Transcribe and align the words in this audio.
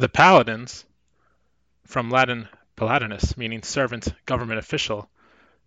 The 0.00 0.08
paladins, 0.08 0.86
from 1.84 2.10
Latin 2.10 2.48
paladinus, 2.74 3.36
meaning 3.36 3.62
servant, 3.62 4.14
government 4.24 4.58
official, 4.58 5.10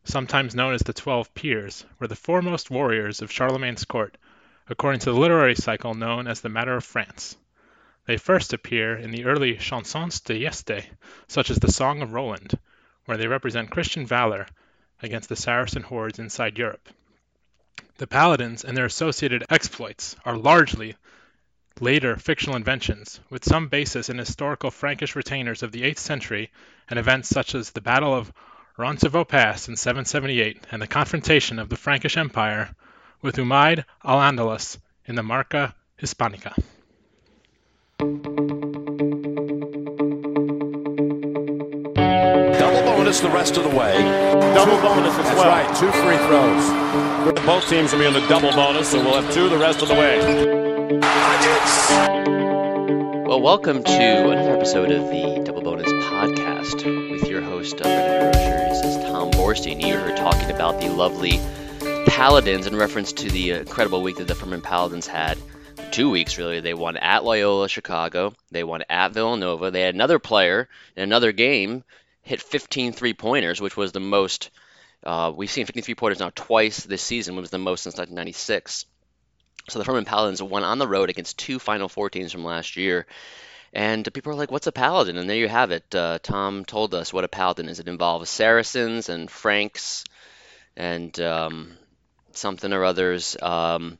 sometimes 0.06 0.56
known 0.56 0.74
as 0.74 0.82
the 0.82 0.92
Twelve 0.92 1.32
Peers, 1.36 1.86
were 2.00 2.08
the 2.08 2.16
foremost 2.16 2.72
warriors 2.72 3.22
of 3.22 3.32
Charlemagne's 3.32 3.86
court, 3.86 4.18
according 4.68 5.02
to 5.02 5.12
the 5.12 5.20
literary 5.20 5.54
cycle 5.54 5.94
known 5.94 6.26
as 6.26 6.42
the 6.42 6.50
Matter 6.50 6.76
of 6.76 6.84
France. 6.84 7.38
They 8.08 8.18
first 8.18 8.54
appear 8.54 8.96
in 8.96 9.12
the 9.12 9.26
early 9.26 9.56
chansons 9.58 10.20
de 10.22 10.40
geste, 10.40 10.84
such 11.28 11.52
as 11.52 11.60
the 11.60 11.72
Song 11.72 12.02
of 12.02 12.14
Roland, 12.14 12.58
where 13.06 13.18
they 13.18 13.28
represent 13.28 13.70
Christian 13.70 14.04
valor 14.04 14.48
against 15.04 15.30
the 15.30 15.36
Saracen 15.36 15.84
hordes 15.84 16.18
inside 16.18 16.58
Europe. 16.58 16.90
The 17.98 18.08
paladins 18.08 18.64
and 18.64 18.76
their 18.76 18.86
associated 18.86 19.44
exploits 19.52 20.16
are 20.26 20.36
largely 20.36 20.96
later 21.80 22.16
fictional 22.16 22.56
inventions, 22.56 23.20
with 23.30 23.44
some 23.44 23.68
basis 23.68 24.10
in 24.10 24.18
historical 24.18 24.72
Frankish 24.72 25.16
retainers 25.16 25.64
of 25.64 25.72
the 25.72 25.82
8th 25.84 26.00
century 26.00 26.52
and 26.90 27.00
events 27.00 27.30
such 27.30 27.56
as 27.56 27.72
the 27.72 27.82
Battle 27.82 28.14
of 28.14 28.32
Roncevaux 28.78 29.28
Pass 29.28 29.68
in 29.68 29.76
778 29.76 30.58
and 30.72 30.82
the 30.82 30.88
confrontation 30.88 31.60
of 31.60 31.70
the 31.70 31.78
Frankish 31.78 32.18
Empire 32.18 32.76
with 33.22 33.36
Umayyad 33.38 33.86
al-Andalus 34.04 34.78
in 35.06 35.16
the 35.16 35.24
Marca 35.24 35.76
Hispanica. 36.02 36.54
Double 42.60 42.82
bonus 42.84 43.20
the 43.20 43.30
rest 43.30 43.58
of 43.58 43.64
the 43.64 43.70
way. 43.70 43.94
Double 44.54 44.78
bonus 44.82 45.18
as 45.18 45.26
That's 45.26 45.36
well. 45.36 45.48
right, 45.48 45.76
two 45.76 45.92
free 45.92 46.18
throws. 46.28 47.46
Both 47.46 47.70
teams 47.70 47.92
will 47.92 48.00
be 48.00 48.06
on 48.06 48.14
the 48.14 48.28
double 48.28 48.52
bonus, 48.52 48.90
so 48.92 49.04
we'll 49.04 49.22
have 49.22 49.34
two 49.34 49.50
the 49.50 49.58
rest 49.58 49.82
of 49.82 49.88
the 49.88 49.96
way. 49.96 50.53
Well, 51.64 53.40
welcome 53.40 53.86
to 53.86 54.30
another 54.30 54.54
episode 54.54 54.92
of 54.92 55.08
the 55.08 55.42
Double 55.46 55.62
Bonus 55.62 55.90
Podcast 55.90 56.84
with 57.10 57.30
your 57.30 57.42
host, 57.42 57.78
Brendan 57.78 58.26
Rocher. 58.26 58.70
This 58.70 58.84
is 58.84 58.98
Tom 59.06 59.32
Borstein. 59.32 59.82
You 59.82 59.96
heard 59.96 60.18
talking 60.18 60.52
about 60.52 60.82
the 60.82 60.90
lovely 60.90 61.40
Paladins 62.06 62.68
in 62.68 62.76
reference 62.76 63.14
to 63.14 63.30
the 63.30 63.52
incredible 63.52 64.02
week 64.02 64.18
that 64.18 64.28
the 64.28 64.36
Furman 64.36 64.62
Paladins 64.62 65.08
had. 65.08 65.38
Two 65.92 66.10
weeks, 66.10 66.38
really. 66.38 66.60
They 66.60 66.74
won 66.74 66.98
at 66.98 67.24
Loyola 67.24 67.70
Chicago. 67.70 68.34
They 68.52 68.66
won 68.66 68.84
at 68.90 69.14
Villanova. 69.14 69.72
They 69.72 69.84
had 69.84 69.96
another 69.96 70.20
player 70.20 70.68
in 70.98 71.04
another 71.04 71.32
game 71.32 71.86
hit 72.24 72.42
15 72.42 72.92
three 72.92 73.14
pointers, 73.14 73.62
which 73.62 73.78
was 73.78 73.94
the 73.94 74.02
most. 74.02 74.52
Uh, 75.02 75.32
we've 75.34 75.50
seen 75.50 75.66
53 75.66 75.96
pointers 75.96 76.20
now 76.20 76.32
twice 76.36 76.84
this 76.84 77.02
season, 77.02 77.36
which 77.38 77.44
was 77.44 77.52
the 77.52 77.58
most 77.58 77.84
since 77.84 77.94
1996. 77.96 78.86
So 79.70 79.80
the 79.80 79.86
Furman 79.86 80.06
Paladins 80.06 80.42
won 80.42 80.64
on 80.64 80.78
the 80.78 80.88
road 80.88 81.10
against 81.10 81.40
two 81.40 81.60
Final 81.60 81.90
Four 81.90 82.10
teams 82.10 82.32
from 82.32 82.44
last 82.44 82.76
year. 82.76 83.06
And 83.72 84.14
people 84.14 84.32
are 84.32 84.36
like, 84.36 84.52
what's 84.52 84.68
a 84.68 84.72
paladin? 84.72 85.18
And 85.18 85.28
there 85.28 85.38
you 85.38 85.48
have 85.48 85.72
it. 85.72 85.96
Uh, 85.96 86.20
Tom 86.22 86.64
told 86.64 86.94
us 86.94 87.12
what 87.12 87.24
a 87.24 87.28
paladin 87.28 87.70
is. 87.70 87.80
It 87.80 87.88
involves 87.88 88.30
Saracens 88.30 89.10
and 89.10 89.32
Franks 89.32 90.04
and 90.76 91.18
um, 91.20 91.72
something 92.34 92.72
or 92.72 92.84
others. 92.84 93.36
Um, 93.42 93.98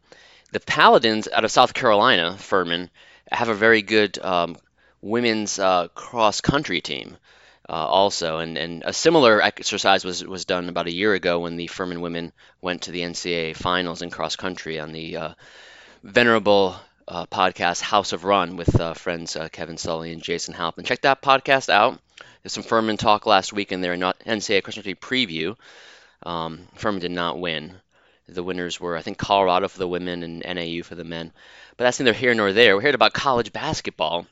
the 0.52 0.60
Paladins 0.60 1.28
out 1.28 1.46
of 1.46 1.52
South 1.52 1.74
Carolina, 1.74 2.38
Furman, 2.38 2.92
have 3.32 3.50
a 3.50 3.56
very 3.56 3.82
good 3.82 4.20
um, 4.20 4.58
women's 5.02 5.58
uh, 5.58 5.88
cross 5.90 6.42
country 6.42 6.82
team. 6.82 7.18
Uh, 7.74 7.88
also, 7.88 8.38
and, 8.38 8.56
and 8.56 8.84
a 8.86 8.94
similar 8.94 9.42
exercise 9.42 10.06
was, 10.06 10.24
was 10.24 10.46
done 10.46 10.70
about 10.70 10.86
a 10.86 10.94
year 10.94 11.16
ago 11.16 11.40
when 11.40 11.56
the 11.56 11.66
Furman 11.66 12.02
women 12.02 12.32
went 12.62 12.84
to 12.84 12.92
the 12.92 13.02
NCAA 13.02 13.56
finals 13.56 14.04
in 14.04 14.12
cross 14.12 14.36
country 14.36 14.80
on 14.80 14.92
the 14.92 15.18
uh, 15.18 15.34
venerable 16.04 16.76
uh, 17.08 17.26
podcast 17.26 17.82
House 17.82 18.14
of 18.14 18.26
Run 18.26 18.58
with 18.58 18.80
uh, 18.80 18.94
friends 18.94 19.36
uh, 19.36 19.50
Kevin 19.50 19.78
Sully 19.78 20.14
and 20.14 20.22
Jason 20.22 20.54
Halpin. 20.54 20.86
Check 20.86 21.02
that 21.02 21.24
podcast 21.24 21.70
out. 21.70 22.00
There's 22.44 22.54
some 22.54 22.62
Furman 22.62 22.98
talk 22.98 23.26
last 23.26 23.54
week 23.54 23.72
in 23.72 23.82
their 23.82 23.98
not 23.98 24.20
NCAA 24.20 24.62
cross 24.62 24.76
country 24.76 24.94
preview. 24.94 25.58
Um, 26.22 26.68
Furman 26.76 27.02
did 27.02 27.10
not 27.10 27.40
win. 27.40 27.74
The 28.28 28.44
winners 28.44 28.80
were, 28.80 28.96
I 28.96 29.02
think, 29.02 29.18
Colorado 29.18 29.68
for 29.68 29.80
the 29.80 29.88
women 29.88 30.22
and 30.22 30.44
NAU 30.46 30.84
for 30.84 30.94
the 30.94 31.04
men. 31.04 31.34
But 31.78 31.86
that's 31.86 32.00
neither 32.00 32.14
here 32.14 32.36
nor 32.36 32.54
there. 32.54 32.76
We're 32.76 32.82
here 32.82 32.94
about 32.94 33.14
college 33.14 33.52
basketball 33.52 34.28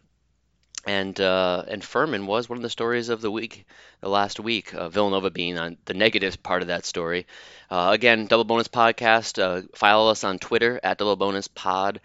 and 0.86 1.20
uh, 1.20 1.64
and 1.68 1.84
Furman 1.84 2.26
was 2.26 2.50
one 2.50 2.58
of 2.58 2.64
the 2.64 2.70
stories 2.70 3.10
of 3.10 3.22
the 3.22 3.32
week, 3.32 3.66
the 4.02 4.10
last 4.10 4.40
week. 4.40 4.74
Uh, 4.74 4.90
Villanova 4.90 5.30
being 5.30 5.58
on 5.58 5.78
the 5.86 5.94
negative 5.94 6.42
part 6.42 6.62
of 6.62 6.70
that 6.70 6.86
story. 6.86 7.28
Uh, 7.70 7.90
again, 7.94 8.28
Double 8.28 8.44
Bonus 8.44 8.68
Podcast. 8.68 9.42
Uh, 9.42 9.62
follow 9.76 10.12
us 10.12 10.24
on 10.24 10.40
Twitter 10.40 10.80
at 10.84 10.98
Double 10.98 11.16
Bonus 11.16 11.48
Pod. 11.48 12.02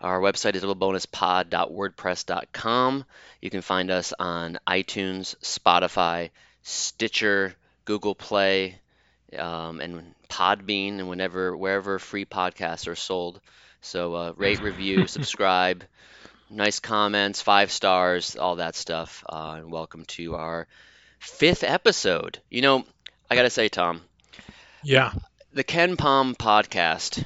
Our 0.00 0.20
website 0.20 0.54
is 0.54 0.62
doublebonuspod.wordpress.com. 0.62 3.04
You 3.40 3.50
can 3.50 3.62
find 3.62 3.90
us 3.90 4.12
on 4.18 4.58
iTunes, 4.66 5.36
Spotify, 5.40 6.30
Stitcher, 6.62 7.54
Google 7.84 8.14
Play, 8.14 8.76
um, 9.38 9.80
and 9.80 10.14
Podbean, 10.28 10.98
and 10.98 11.08
whenever 11.08 11.56
wherever 11.56 11.98
free 11.98 12.24
podcasts 12.24 12.88
are 12.88 12.96
sold. 12.96 13.40
So 13.80 14.14
uh, 14.14 14.32
rate, 14.36 14.60
review, 14.60 15.06
subscribe 15.16 15.84
nice 16.50 16.80
comments, 16.80 17.42
five 17.42 17.70
stars, 17.70 18.36
all 18.36 18.56
that 18.56 18.74
stuff. 18.74 19.24
Uh, 19.28 19.56
and 19.58 19.70
welcome 19.70 20.04
to 20.06 20.34
our 20.36 20.66
fifth 21.18 21.64
episode. 21.64 22.38
You 22.50 22.62
know, 22.62 22.84
I 23.30 23.34
gotta 23.34 23.50
say, 23.50 23.68
Tom, 23.68 24.02
Yeah. 24.82 25.12
the 25.52 25.64
KenPom 25.64 26.36
podcast. 26.36 27.24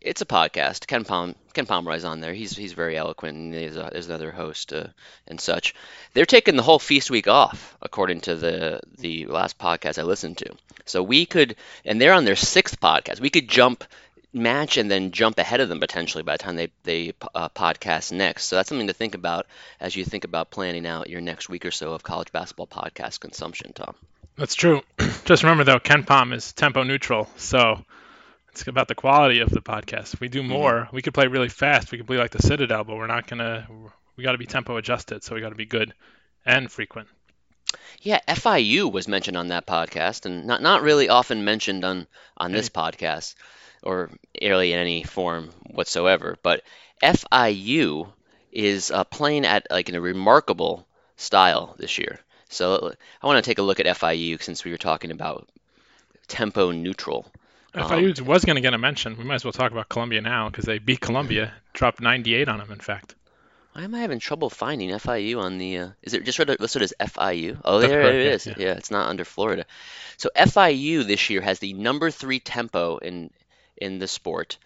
It's 0.00 0.20
a 0.20 0.26
podcast. 0.26 0.86
KenPom, 0.86 1.36
Ken 1.54 1.64
Pomeroy's 1.66 2.04
on 2.04 2.20
there. 2.20 2.34
He's 2.34 2.56
he's 2.56 2.72
very 2.72 2.96
eloquent, 2.96 3.36
and 3.38 3.54
there's, 3.54 3.76
a, 3.76 3.88
there's 3.92 4.08
another 4.08 4.32
host 4.32 4.72
uh, 4.72 4.88
and 5.28 5.40
such. 5.40 5.74
They're 6.12 6.26
taking 6.26 6.56
the 6.56 6.62
whole 6.64 6.80
feast 6.80 7.08
week 7.10 7.28
off, 7.28 7.76
according 7.80 8.22
to 8.22 8.34
the 8.34 8.80
the 8.98 9.26
last 9.26 9.58
podcast 9.58 10.00
I 10.00 10.02
listened 10.02 10.38
to. 10.38 10.54
So 10.86 11.04
we 11.04 11.24
could, 11.24 11.54
and 11.84 12.00
they're 12.00 12.14
on 12.14 12.24
their 12.24 12.34
sixth 12.34 12.80
podcast. 12.80 13.20
We 13.20 13.30
could 13.30 13.46
jump 13.48 13.84
match 14.32 14.76
and 14.76 14.90
then 14.90 15.10
jump 15.10 15.38
ahead 15.38 15.60
of 15.60 15.68
them 15.68 15.80
potentially 15.80 16.22
by 16.22 16.34
the 16.34 16.42
time 16.42 16.56
they 16.56 16.70
they 16.84 17.12
uh, 17.34 17.48
podcast 17.50 18.12
next. 18.12 18.44
So 18.44 18.56
that's 18.56 18.68
something 18.68 18.86
to 18.86 18.92
think 18.92 19.14
about 19.14 19.46
as 19.80 19.94
you 19.94 20.04
think 20.04 20.24
about 20.24 20.50
planning 20.50 20.86
out 20.86 21.10
your 21.10 21.20
next 21.20 21.48
week 21.48 21.66
or 21.66 21.70
so 21.70 21.92
of 21.92 22.02
college 22.02 22.32
basketball 22.32 22.66
podcast 22.66 23.20
consumption, 23.20 23.72
Tom. 23.72 23.94
That's 24.36 24.54
true. 24.54 24.82
Just 25.24 25.42
remember 25.42 25.64
though, 25.64 25.78
KenPom 25.78 26.34
is 26.34 26.52
tempo 26.52 26.82
neutral, 26.82 27.28
so 27.36 27.84
it's 28.50 28.66
about 28.66 28.88
the 28.88 28.94
quality 28.94 29.40
of 29.40 29.50
the 29.50 29.60
podcast. 29.60 30.14
If 30.14 30.20
we 30.20 30.28
do 30.28 30.42
more, 30.42 30.88
we 30.92 31.02
could 31.02 31.14
play 31.14 31.26
really 31.26 31.48
fast. 31.48 31.90
We 31.90 31.98
could 31.98 32.06
play 32.06 32.18
like 32.18 32.30
the 32.30 32.42
Citadel, 32.42 32.84
but 32.84 32.96
we're 32.96 33.06
not 33.06 33.26
gonna. 33.26 33.66
We 34.16 34.24
got 34.24 34.32
to 34.32 34.38
be 34.38 34.46
tempo 34.46 34.76
adjusted, 34.76 35.24
so 35.24 35.34
we 35.34 35.40
got 35.40 35.50
to 35.50 35.54
be 35.54 35.64
good 35.66 35.94
and 36.44 36.70
frequent. 36.70 37.08
Yeah, 38.00 38.20
FIU 38.28 38.92
was 38.92 39.08
mentioned 39.08 39.36
on 39.36 39.48
that 39.48 39.66
podcast, 39.66 40.26
and 40.26 40.46
not 40.46 40.60
not 40.60 40.82
really 40.82 41.08
often 41.08 41.44
mentioned 41.44 41.84
on 41.84 42.06
on 42.36 42.52
this 42.52 42.68
podcast, 42.68 43.34
or 43.82 44.10
really 44.40 44.72
in 44.72 44.78
any 44.78 45.02
form 45.02 45.50
whatsoever. 45.70 46.38
But 46.42 46.62
FIU 47.02 48.08
is 48.52 48.90
uh, 48.90 49.04
playing 49.04 49.44
at 49.46 49.66
like 49.70 49.88
in 49.88 49.94
a 49.94 50.00
remarkable 50.00 50.86
style 51.16 51.74
this 51.78 51.98
year. 51.98 52.20
So 52.48 52.92
I 53.22 53.26
want 53.26 53.42
to 53.42 53.48
take 53.48 53.58
a 53.58 53.62
look 53.62 53.80
at 53.80 53.86
FIU 53.86 54.42
since 54.42 54.64
we 54.64 54.70
were 54.70 54.78
talking 54.78 55.10
about 55.10 55.48
tempo 56.28 56.70
neutral. 56.70 57.26
FIU 57.74 58.20
was 58.20 58.44
going 58.44 58.56
to 58.56 58.60
get 58.60 58.74
a 58.74 58.78
mention. 58.78 59.16
We 59.16 59.24
might 59.24 59.36
as 59.36 59.44
well 59.44 59.52
talk 59.52 59.72
about 59.72 59.88
Columbia 59.88 60.20
now 60.20 60.50
because 60.50 60.66
they 60.66 60.78
beat 60.78 61.00
Columbia, 61.00 61.54
dropped 61.72 62.00
98 62.00 62.48
on 62.48 62.58
them, 62.58 62.70
in 62.70 62.80
fact. 62.80 63.14
Why 63.72 63.84
am 63.84 63.94
I 63.94 64.00
having 64.00 64.18
trouble 64.18 64.50
finding 64.50 64.90
FIU 64.90 65.38
on 65.38 65.56
the? 65.56 65.78
Uh, 65.78 65.88
is 66.02 66.12
it 66.12 66.24
just 66.24 66.38
read- 66.38 66.60
listed 66.60 66.82
as 66.82 66.92
FIU? 67.00 67.58
Oh, 67.64 67.80
That's 67.80 67.90
there 67.90 68.02
correct, 68.02 68.46
it 68.46 68.46
yeah, 68.46 68.52
yeah. 68.58 68.66
Yeah, 68.68 68.76
it's 68.76 68.90
not 68.90 69.08
under 69.08 69.24
Florida. 69.24 69.64
So 70.18 70.28
FIU 70.36 71.06
this 71.06 71.30
year 71.30 71.40
has 71.40 71.58
the 71.58 71.72
number 71.72 72.10
three 72.10 72.38
tempo 72.38 72.98
in 72.98 73.30
in 73.82 73.98
the 73.98 74.08
sport. 74.08 74.58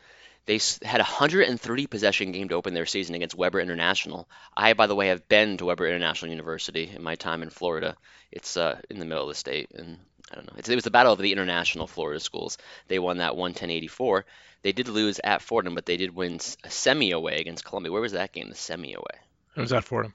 They 0.44 0.60
had 0.84 1.00
a 1.00 1.04
130 1.04 1.86
possession 1.88 2.30
game 2.30 2.48
to 2.50 2.54
open 2.54 2.74
their 2.74 2.86
season 2.86 3.16
against 3.16 3.34
Webber 3.34 3.58
International. 3.58 4.28
I, 4.56 4.74
by 4.74 4.86
the 4.86 4.94
way, 4.94 5.08
have 5.08 5.26
been 5.28 5.56
to 5.56 5.64
Webber 5.64 5.88
International 5.88 6.30
University 6.30 6.92
in 6.94 7.02
my 7.02 7.16
time 7.16 7.42
in 7.42 7.50
Florida. 7.50 7.96
It's 8.30 8.56
uh, 8.56 8.78
in 8.88 9.00
the 9.00 9.04
middle 9.04 9.24
of 9.24 9.28
the 9.28 9.34
state, 9.34 9.70
and 9.74 9.98
I 10.30 10.36
don't 10.36 10.46
know. 10.46 10.52
It's, 10.56 10.68
it 10.68 10.76
was 10.76 10.84
the 10.84 10.92
battle 10.92 11.12
of 11.12 11.18
the 11.18 11.32
international 11.32 11.88
Florida 11.88 12.20
schools. 12.20 12.58
They 12.86 13.00
won 13.00 13.18
that 13.18 13.32
110-84. 13.32 14.22
They 14.62 14.72
did 14.72 14.88
lose 14.88 15.18
at 15.24 15.42
Fordham, 15.42 15.74
but 15.74 15.86
they 15.86 15.96
did 15.96 16.14
win 16.14 16.38
a 16.62 16.70
semi 16.70 17.10
away 17.10 17.40
against 17.40 17.64
Columbia. 17.64 17.90
Where 17.90 18.02
was 18.02 18.12
that 18.12 18.32
game? 18.32 18.48
The 18.48 18.54
semi 18.54 18.94
away. 18.94 19.18
It 19.56 19.60
was 19.60 19.72
at 19.72 19.84
Fordham. 19.84 20.14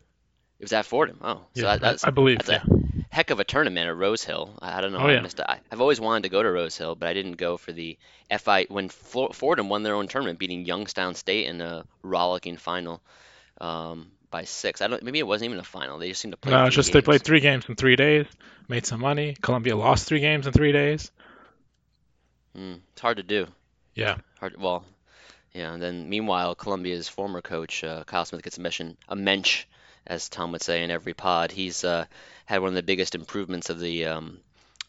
It 0.60 0.64
was 0.64 0.74
at 0.74 0.86
Fordham. 0.86 1.20
Oh, 1.22 1.42
so 1.56 1.64
Yeah, 1.64 1.64
that, 1.64 1.81
that's 1.81 2.04
I 2.06 2.12
believe, 2.12 2.38
that's 2.38 2.50
yeah. 2.50 2.64
a 2.64 3.00
heck 3.12 3.30
of 3.30 3.40
a 3.40 3.44
tournament 3.44 3.88
at 3.88 3.96
Rose 3.96 4.24
Hill. 4.24 4.58
I, 4.60 4.78
I 4.78 4.81
don't 4.81 4.94
know. 4.94 5.00
Oh, 5.00 5.08
I 5.08 5.13
yeah. 5.13 5.28
I, 5.48 5.60
I've 5.72 5.81
always 5.81 6.00
wanted 6.00 6.24
to 6.24 6.30
go 6.30 6.42
to 6.42 6.50
Rose 6.50 6.78
Hill, 6.78 6.96
but 6.96 7.10
I 7.10 7.13
didn't 7.13 7.34
go 7.34 7.58
for 7.58 7.72
the 7.72 7.98
FI 8.36 8.68
when 8.69 8.90
Flo- 8.90 9.30
Fordham 9.30 9.69
won 9.69 9.84
their 9.84 9.96
own 9.96 10.08
tournament, 10.08 10.40
beating 10.40 10.66
Youngstown 10.66 11.13
State 11.16 11.48
in 11.48 11.62
a 11.62 11.86
rollicking 12.02 12.58
final 12.58 13.02
um, 13.60 14.12
by 14.31 14.46
six. 14.46 14.81
I 14.81 14.88
don't. 14.88 15.04
Maybe 15.04 15.19
it 15.19 15.28
wasn't 15.28 15.50
even 15.50 15.60
a 15.60 15.63
final. 15.63 16.00
They 16.00 16.10
just 16.10 16.22
seemed 16.22 16.31
to 16.31 16.38
play. 16.38 16.52
No, 16.52 16.66
it's 16.66 16.75
just 16.75 16.94
they 16.94 17.02
played 17.02 17.24
three 17.24 17.42
games 17.42 17.66
in 17.68 17.75
three 17.75 17.98
days, 17.98 18.25
made 18.68 18.86
some 18.86 19.02
money. 19.02 19.36
Columbia 19.42 19.75
lost 19.75 20.08
three 20.08 20.22
games 20.22 20.48
in 20.48 20.54
three 20.54 20.72
days. 20.72 21.12
Mm, 22.58 22.80
it's 22.94 23.02
hard 23.02 23.18
to 23.18 23.24
do. 23.24 23.48
Yeah. 23.94 24.18
Hard. 24.40 24.60
Well, 24.60 24.86
yeah. 25.54 25.74
And 25.74 25.81
then 25.81 26.10
meanwhile, 26.10 26.56
Columbia's 26.56 27.10
former 27.10 27.42
coach 27.42 27.84
uh, 27.84 28.04
Kyle 28.06 28.25
Smith 28.25 28.44
gets 28.44 28.58
a 28.58 28.62
mention, 28.62 28.98
a 29.10 29.16
mensch, 29.16 29.66
as 30.06 30.30
Tom 30.30 30.51
would 30.51 30.62
say 30.62 30.83
in 30.83 30.92
every 30.92 31.13
pod. 31.13 31.51
He's 31.51 31.83
uh, 31.83 32.06
had 32.45 32.62
one 32.62 32.69
of 32.69 32.75
the 32.75 32.83
biggest 32.83 33.15
improvements 33.15 33.69
of 33.69 33.80
the 33.80 34.06
um, 34.06 34.39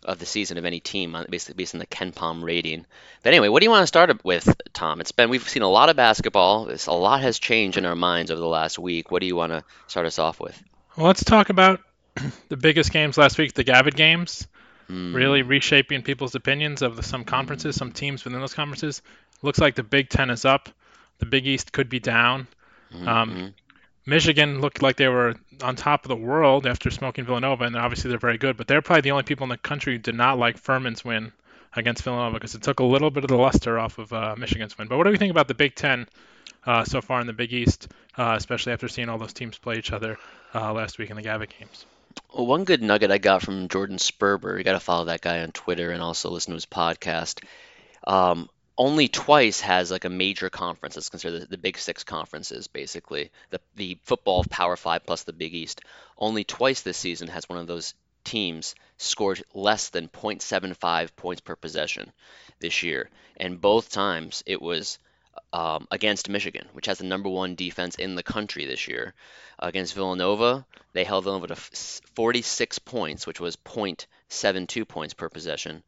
of 0.04 0.18
the 0.18 0.26
season 0.26 0.58
of 0.58 0.64
any 0.64 0.80
team, 0.80 1.16
basically 1.30 1.54
based 1.54 1.74
on 1.74 1.78
the 1.78 1.86
KenPom 1.86 2.42
rating. 2.42 2.86
But 3.22 3.30
anyway, 3.30 3.48
what 3.48 3.60
do 3.60 3.66
you 3.66 3.70
want 3.70 3.82
to 3.82 3.86
start 3.86 4.24
with, 4.24 4.54
Tom? 4.72 5.00
It's 5.00 5.12
been 5.12 5.30
we've 5.30 5.48
seen 5.48 5.62
a 5.62 5.68
lot 5.68 5.88
of 5.88 5.96
basketball. 5.96 6.68
It's, 6.68 6.86
a 6.86 6.92
lot 6.92 7.20
has 7.20 7.38
changed 7.38 7.78
in 7.78 7.86
our 7.86 7.94
minds 7.94 8.30
over 8.30 8.40
the 8.40 8.46
last 8.46 8.78
week. 8.78 9.10
What 9.10 9.20
do 9.20 9.26
you 9.26 9.36
want 9.36 9.52
to 9.52 9.64
start 9.86 10.06
us 10.06 10.18
off 10.18 10.40
with? 10.40 10.60
Well, 10.96 11.06
let's 11.06 11.24
talk 11.24 11.50
about 11.50 11.80
the 12.48 12.56
biggest 12.56 12.92
games 12.92 13.16
last 13.16 13.38
week, 13.38 13.54
the 13.54 13.64
Gavitt 13.64 13.94
games. 13.94 14.46
Mm. 14.90 15.14
Really 15.14 15.42
reshaping 15.42 16.02
people's 16.02 16.34
opinions 16.34 16.82
of 16.82 16.96
the, 16.96 17.02
some 17.02 17.24
conferences, 17.24 17.76
some 17.76 17.92
teams 17.92 18.24
within 18.24 18.40
those 18.40 18.54
conferences. 18.54 19.00
Looks 19.40 19.58
like 19.58 19.74
the 19.74 19.82
Big 19.82 20.08
Ten 20.08 20.30
is 20.30 20.44
up. 20.44 20.68
The 21.18 21.26
Big 21.26 21.46
East 21.46 21.72
could 21.72 21.88
be 21.88 22.00
down. 22.00 22.48
Mm-hmm. 22.92 23.08
Um, 23.08 23.54
Michigan 24.04 24.60
looked 24.60 24.82
like 24.82 24.96
they 24.96 25.08
were 25.08 25.36
on 25.62 25.76
top 25.76 26.04
of 26.04 26.08
the 26.08 26.16
world 26.16 26.66
after 26.66 26.90
smoking 26.90 27.24
Villanova, 27.24 27.64
and 27.64 27.76
obviously 27.76 28.10
they're 28.10 28.18
very 28.18 28.38
good. 28.38 28.56
But 28.56 28.66
they're 28.66 28.82
probably 28.82 29.02
the 29.02 29.12
only 29.12 29.22
people 29.22 29.44
in 29.44 29.50
the 29.50 29.56
country 29.56 29.94
who 29.94 29.98
did 29.98 30.14
not 30.14 30.38
like 30.38 30.58
Furman's 30.58 31.04
win 31.04 31.32
against 31.74 32.02
Villanova 32.02 32.34
because 32.34 32.54
it 32.54 32.62
took 32.62 32.80
a 32.80 32.84
little 32.84 33.10
bit 33.10 33.24
of 33.24 33.28
the 33.28 33.36
luster 33.36 33.78
off 33.78 33.98
of 33.98 34.12
uh, 34.12 34.34
Michigan's 34.36 34.76
win. 34.76 34.88
But 34.88 34.98
what 34.98 35.04
do 35.04 35.10
we 35.10 35.18
think 35.18 35.30
about 35.30 35.48
the 35.48 35.54
Big 35.54 35.74
Ten 35.74 36.08
uh, 36.66 36.84
so 36.84 37.00
far 37.00 37.20
in 37.20 37.26
the 37.26 37.32
Big 37.32 37.52
East, 37.52 37.88
uh, 38.16 38.34
especially 38.36 38.72
after 38.72 38.88
seeing 38.88 39.08
all 39.08 39.18
those 39.18 39.32
teams 39.32 39.58
play 39.58 39.78
each 39.78 39.92
other 39.92 40.18
uh, 40.54 40.72
last 40.72 40.98
week 40.98 41.10
in 41.10 41.16
the 41.16 41.22
Gavitt 41.22 41.54
games? 41.58 41.86
Well, 42.34 42.46
one 42.46 42.64
good 42.64 42.82
nugget 42.82 43.10
I 43.10 43.18
got 43.18 43.42
from 43.42 43.68
Jordan 43.68 43.96
Sperber, 43.96 44.58
you 44.58 44.64
got 44.64 44.72
to 44.72 44.80
follow 44.80 45.06
that 45.06 45.20
guy 45.20 45.42
on 45.42 45.52
Twitter 45.52 45.90
and 45.90 46.02
also 46.02 46.30
listen 46.30 46.50
to 46.50 46.56
his 46.56 46.66
podcast. 46.66 47.42
Um, 48.04 48.48
only 48.78 49.08
twice 49.08 49.60
has 49.60 49.90
like 49.90 50.04
a 50.04 50.10
major 50.10 50.48
conference 50.48 50.94
that's 50.94 51.08
considered 51.08 51.42
the, 51.42 51.46
the 51.46 51.58
Big 51.58 51.76
Six 51.78 52.04
conferences, 52.04 52.68
basically 52.68 53.30
the 53.50 53.60
the 53.76 53.98
football 54.02 54.44
Power 54.44 54.76
Five 54.76 55.04
plus 55.06 55.24
the 55.24 55.32
Big 55.32 55.54
East. 55.54 55.82
Only 56.16 56.44
twice 56.44 56.82
this 56.82 56.96
season 56.96 57.28
has 57.28 57.48
one 57.48 57.58
of 57.58 57.66
those 57.66 57.94
teams 58.24 58.74
scored 58.98 59.42
less 59.52 59.88
than 59.90 60.08
0.75 60.08 61.14
points 61.16 61.40
per 61.40 61.56
possession 61.56 62.12
this 62.60 62.82
year, 62.82 63.10
and 63.36 63.60
both 63.60 63.90
times 63.90 64.42
it 64.46 64.62
was 64.62 64.98
um, 65.52 65.86
against 65.90 66.28
Michigan, 66.28 66.68
which 66.72 66.86
has 66.86 66.98
the 66.98 67.04
number 67.04 67.28
one 67.28 67.54
defense 67.54 67.96
in 67.96 68.14
the 68.14 68.22
country 68.22 68.64
this 68.64 68.88
year. 68.88 69.14
Against 69.58 69.94
Villanova, 69.94 70.64
they 70.92 71.04
held 71.04 71.24
Villanova 71.24 71.54
to 71.54 71.60
46 72.14 72.78
points, 72.80 73.26
which 73.26 73.40
was 73.40 73.56
0.72 73.56 74.86
points 74.86 75.14
per 75.14 75.28
possession 75.28 75.82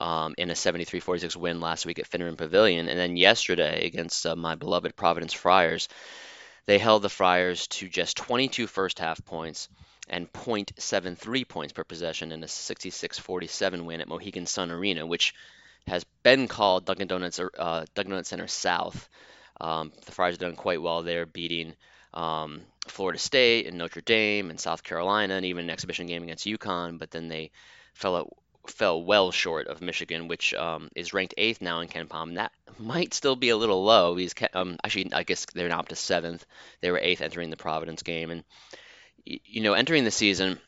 um, 0.00 0.34
in 0.38 0.50
a 0.50 0.54
73-46 0.54 1.36
win 1.36 1.60
last 1.60 1.86
week 1.86 1.98
at 1.98 2.08
Finneran 2.08 2.36
Pavilion, 2.36 2.88
and 2.88 2.98
then 2.98 3.16
yesterday 3.16 3.86
against 3.86 4.26
uh, 4.26 4.36
my 4.36 4.54
beloved 4.54 4.96
Providence 4.96 5.32
Friars, 5.32 5.88
they 6.66 6.78
held 6.78 7.02
the 7.02 7.08
Friars 7.08 7.66
to 7.68 7.88
just 7.88 8.16
22 8.16 8.66
first 8.66 8.98
half 8.98 9.24
points 9.24 9.68
and 10.08 10.32
0.73 10.32 11.48
points 11.48 11.72
per 11.72 11.84
possession 11.84 12.32
in 12.32 12.42
a 12.42 12.46
66-47 12.46 13.84
win 13.84 14.00
at 14.00 14.08
Mohegan 14.08 14.46
Sun 14.46 14.70
Arena, 14.70 15.06
which 15.06 15.34
has 15.86 16.04
been 16.22 16.48
called 16.48 16.84
Dunkin' 16.84 17.08
Donuts 17.08 17.38
uh, 17.38 17.84
Dunkin' 17.94 18.10
Donuts 18.10 18.28
Center 18.28 18.48
South. 18.48 19.08
Um, 19.60 19.92
the 20.04 20.12
Friars 20.12 20.34
have 20.34 20.40
done 20.40 20.56
quite 20.56 20.82
well 20.82 21.02
there, 21.02 21.26
beating 21.26 21.74
um, 22.12 22.62
Florida 22.88 23.18
State 23.18 23.66
and 23.66 23.78
Notre 23.78 24.00
Dame 24.00 24.50
and 24.50 24.60
South 24.60 24.82
Carolina, 24.82 25.34
and 25.34 25.46
even 25.46 25.64
an 25.64 25.70
exhibition 25.70 26.06
game 26.06 26.22
against 26.22 26.46
UConn. 26.46 26.98
But 26.98 27.10
then 27.10 27.28
they 27.28 27.50
fell 27.94 28.16
out 28.16 28.32
fell 28.70 29.02
well 29.02 29.30
short 29.30 29.66
of 29.68 29.80
Michigan, 29.80 30.28
which 30.28 30.54
um, 30.54 30.90
is 30.94 31.14
ranked 31.14 31.34
eighth 31.36 31.60
now 31.60 31.80
in 31.80 31.88
KenPom. 31.88 32.28
And 32.28 32.36
that 32.38 32.52
might 32.78 33.14
still 33.14 33.36
be 33.36 33.50
a 33.50 33.56
little 33.56 33.84
low. 33.84 34.14
Because 34.14 34.48
um, 34.54 34.78
actually, 34.84 35.12
I 35.12 35.22
guess 35.22 35.46
they're 35.54 35.68
now 35.68 35.80
up 35.80 35.88
to 35.88 35.96
seventh. 35.96 36.44
They 36.80 36.90
were 36.90 36.98
eighth 36.98 37.20
entering 37.20 37.50
the 37.50 37.56
Providence 37.56 38.02
game, 38.02 38.30
and 38.30 38.44
you 39.24 39.60
know, 39.60 39.72
entering 39.72 40.04
the 40.04 40.10
season, 40.10 40.60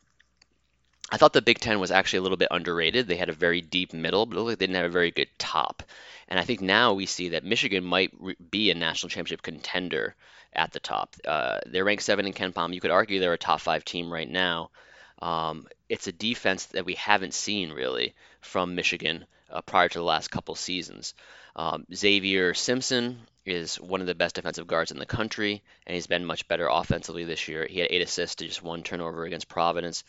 I 1.10 1.16
thought 1.16 1.32
the 1.32 1.42
Big 1.42 1.58
Ten 1.58 1.80
was 1.80 1.90
actually 1.90 2.20
a 2.20 2.22
little 2.22 2.36
bit 2.36 2.48
underrated. 2.50 3.06
They 3.06 3.16
had 3.16 3.30
a 3.30 3.34
very 3.34 3.60
deep 3.60 3.92
middle, 3.92 4.26
but 4.26 4.38
like 4.40 4.58
they 4.58 4.66
didn't 4.66 4.76
have 4.76 4.86
a 4.86 4.90
very 4.90 5.10
good 5.10 5.28
top. 5.38 5.82
And 6.28 6.38
I 6.38 6.44
think 6.44 6.60
now 6.60 6.92
we 6.92 7.06
see 7.06 7.30
that 7.30 7.44
Michigan 7.44 7.84
might 7.84 8.12
re- 8.18 8.36
be 8.50 8.70
a 8.70 8.74
national 8.74 9.08
championship 9.08 9.42
contender 9.42 10.14
at 10.52 10.72
the 10.72 10.80
top. 10.80 11.16
Uh, 11.26 11.58
they're 11.66 11.84
ranked 11.84 12.02
seven 12.02 12.26
in 12.26 12.34
KenPom. 12.34 12.74
You 12.74 12.80
could 12.80 12.90
argue 12.90 13.20
they're 13.20 13.32
a 13.32 13.38
top 13.38 13.60
five 13.60 13.84
team 13.84 14.12
right 14.12 14.28
now. 14.28 14.70
Um, 15.20 15.66
it's 15.88 16.06
a 16.06 16.12
defense 16.12 16.66
that 16.66 16.84
we 16.84 16.94
haven't 16.94 17.34
seen 17.34 17.70
really 17.70 18.14
from 18.40 18.74
Michigan 18.74 19.26
uh, 19.50 19.62
prior 19.62 19.88
to 19.88 19.98
the 19.98 20.04
last 20.04 20.30
couple 20.30 20.54
seasons. 20.54 21.14
Um, 21.56 21.86
Xavier 21.92 22.54
Simpson 22.54 23.18
is 23.44 23.80
one 23.80 24.00
of 24.00 24.06
the 24.06 24.14
best 24.14 24.36
defensive 24.36 24.66
guards 24.66 24.92
in 24.92 24.98
the 24.98 25.06
country, 25.06 25.62
and 25.86 25.94
he's 25.94 26.06
been 26.06 26.24
much 26.24 26.46
better 26.46 26.68
offensively 26.70 27.24
this 27.24 27.48
year. 27.48 27.66
He 27.68 27.80
had 27.80 27.88
eight 27.90 28.02
assists 28.02 28.36
to 28.36 28.46
just 28.46 28.62
one 28.62 28.82
turnover 28.82 29.24
against 29.24 29.48
Providence. 29.48 30.04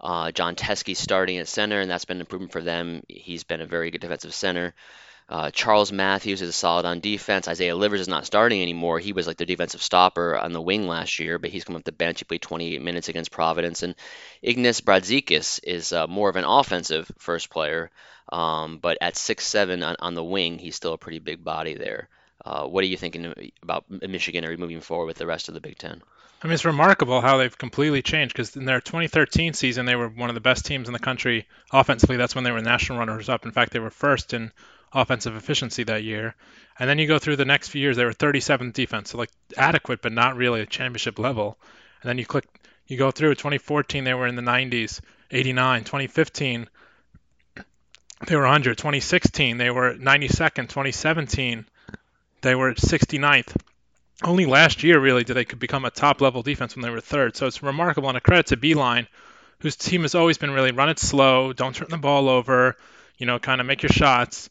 Uh, 0.00 0.32
Jon 0.32 0.56
Teske 0.56 0.96
starting 0.96 1.38
at 1.38 1.46
center, 1.46 1.80
and 1.80 1.90
that's 1.90 2.06
been 2.06 2.16
an 2.16 2.22
improvement 2.22 2.52
for 2.52 2.62
them. 2.62 3.02
He's 3.06 3.44
been 3.44 3.60
a 3.60 3.66
very 3.66 3.90
good 3.90 4.00
defensive 4.00 4.34
center. 4.34 4.74
Uh, 5.30 5.48
Charles 5.52 5.92
Matthews 5.92 6.42
is 6.42 6.56
solid 6.56 6.84
on 6.84 6.98
defense. 6.98 7.46
Isaiah 7.46 7.76
Livers 7.76 8.00
is 8.00 8.08
not 8.08 8.26
starting 8.26 8.60
anymore. 8.62 8.98
He 8.98 9.12
was 9.12 9.28
like 9.28 9.36
the 9.36 9.46
defensive 9.46 9.80
stopper 9.80 10.36
on 10.36 10.52
the 10.52 10.60
wing 10.60 10.88
last 10.88 11.20
year, 11.20 11.38
but 11.38 11.50
he's 11.50 11.62
come 11.62 11.76
up 11.76 11.84
the 11.84 11.92
bench. 11.92 12.18
He 12.18 12.24
played 12.24 12.42
28 12.42 12.82
minutes 12.82 13.08
against 13.08 13.30
Providence. 13.30 13.84
And 13.84 13.94
Ignas 14.42 14.82
Brazdeikis 14.82 15.60
is 15.62 15.92
uh, 15.92 16.08
more 16.08 16.28
of 16.28 16.34
an 16.34 16.44
offensive 16.44 17.08
first 17.18 17.48
player, 17.48 17.92
um, 18.32 18.78
but 18.78 18.98
at 19.00 19.14
6'7 19.14 19.86
on, 19.86 19.94
on 20.00 20.14
the 20.16 20.24
wing, 20.24 20.58
he's 20.58 20.74
still 20.74 20.94
a 20.94 20.98
pretty 20.98 21.20
big 21.20 21.44
body 21.44 21.74
there. 21.74 22.08
Uh, 22.44 22.66
what 22.66 22.82
are 22.82 22.88
you 22.88 22.96
thinking 22.96 23.52
about 23.62 23.84
Michigan 23.88 24.44
or 24.44 24.56
moving 24.56 24.80
forward 24.80 25.06
with 25.06 25.18
the 25.18 25.26
rest 25.26 25.46
of 25.46 25.54
the 25.54 25.60
Big 25.60 25.78
Ten? 25.78 26.02
I 26.42 26.46
mean, 26.46 26.54
it's 26.54 26.64
remarkable 26.64 27.20
how 27.20 27.36
they've 27.36 27.56
completely 27.56 28.02
changed 28.02 28.34
because 28.34 28.56
in 28.56 28.64
their 28.64 28.80
2013 28.80 29.52
season, 29.52 29.86
they 29.86 29.94
were 29.94 30.08
one 30.08 30.30
of 30.30 30.34
the 30.34 30.40
best 30.40 30.64
teams 30.64 30.88
in 30.88 30.92
the 30.92 30.98
country 30.98 31.46
offensively. 31.70 32.16
That's 32.16 32.34
when 32.34 32.44
they 32.44 32.50
were 32.50 32.62
national 32.62 32.98
runners 32.98 33.28
up. 33.28 33.44
In 33.44 33.52
fact, 33.52 33.72
they 33.72 33.78
were 33.78 33.90
first 33.90 34.32
in 34.32 34.50
offensive 34.92 35.36
efficiency 35.36 35.84
that 35.84 36.04
year. 36.04 36.34
And 36.78 36.88
then 36.88 36.98
you 36.98 37.06
go 37.06 37.18
through 37.18 37.36
the 37.36 37.44
next 37.44 37.68
few 37.68 37.80
years, 37.80 37.96
they 37.96 38.04
were 38.04 38.12
37th 38.12 38.72
defense, 38.72 39.10
so 39.10 39.18
like 39.18 39.30
adequate, 39.56 40.02
but 40.02 40.12
not 40.12 40.36
really 40.36 40.60
a 40.60 40.66
championship 40.66 41.18
level. 41.18 41.58
And 42.02 42.08
then 42.08 42.18
you 42.18 42.26
click, 42.26 42.46
you 42.86 42.96
go 42.96 43.10
through 43.10 43.34
2014, 43.34 44.04
they 44.04 44.14
were 44.14 44.26
in 44.26 44.36
the 44.36 44.42
90s, 44.42 45.00
89, 45.30 45.84
2015, 45.84 46.68
they 48.26 48.36
were 48.36 48.42
100, 48.42 48.76
2016, 48.76 49.56
they 49.58 49.70
were 49.70 49.94
92nd, 49.94 50.68
2017, 50.68 51.66
they 52.42 52.54
were 52.54 52.74
69th. 52.74 53.56
Only 54.22 54.44
last 54.44 54.82
year, 54.82 55.00
really, 55.00 55.24
did 55.24 55.34
they 55.34 55.46
could 55.46 55.58
become 55.58 55.84
a 55.86 55.90
top 55.90 56.20
level 56.20 56.42
defense 56.42 56.76
when 56.76 56.82
they 56.82 56.90
were 56.90 57.00
third. 57.00 57.36
So 57.36 57.46
it's 57.46 57.62
remarkable, 57.62 58.08
and 58.08 58.18
a 58.18 58.20
credit 58.20 58.46
to 58.46 58.56
Beilein, 58.56 59.06
whose 59.60 59.76
team 59.76 60.02
has 60.02 60.14
always 60.14 60.36
been 60.36 60.50
really 60.50 60.72
run 60.72 60.90
it 60.90 60.98
slow, 60.98 61.54
don't 61.54 61.74
turn 61.74 61.88
the 61.90 61.96
ball 61.96 62.28
over, 62.28 62.76
you 63.16 63.26
know, 63.26 63.38
kind 63.38 63.60
of 63.60 63.66
make 63.66 63.82
your 63.82 63.90
shots 63.90 64.50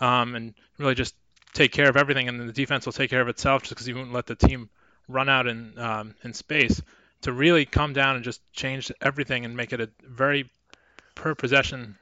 um, 0.00 0.34
and 0.34 0.54
really 0.78 0.94
just 0.94 1.14
take 1.54 1.72
care 1.72 1.88
of 1.88 1.96
everything, 1.96 2.28
and 2.28 2.38
then 2.38 2.46
the 2.46 2.52
defense 2.52 2.86
will 2.86 2.92
take 2.92 3.10
care 3.10 3.20
of 3.20 3.28
itself 3.28 3.62
just 3.62 3.70
because 3.70 3.88
you 3.88 3.96
won't 3.96 4.12
let 4.12 4.26
the 4.26 4.34
team 4.34 4.68
run 5.08 5.28
out 5.28 5.46
in 5.46 5.78
um, 5.78 6.14
in 6.22 6.32
space. 6.32 6.80
To 7.22 7.32
really 7.32 7.64
come 7.64 7.94
down 7.94 8.14
and 8.14 8.24
just 8.24 8.40
change 8.52 8.92
everything 9.00 9.44
and 9.44 9.56
make 9.56 9.72
it 9.72 9.80
a 9.80 9.90
very 10.04 10.48
per 11.16 11.34
possession 11.34 11.96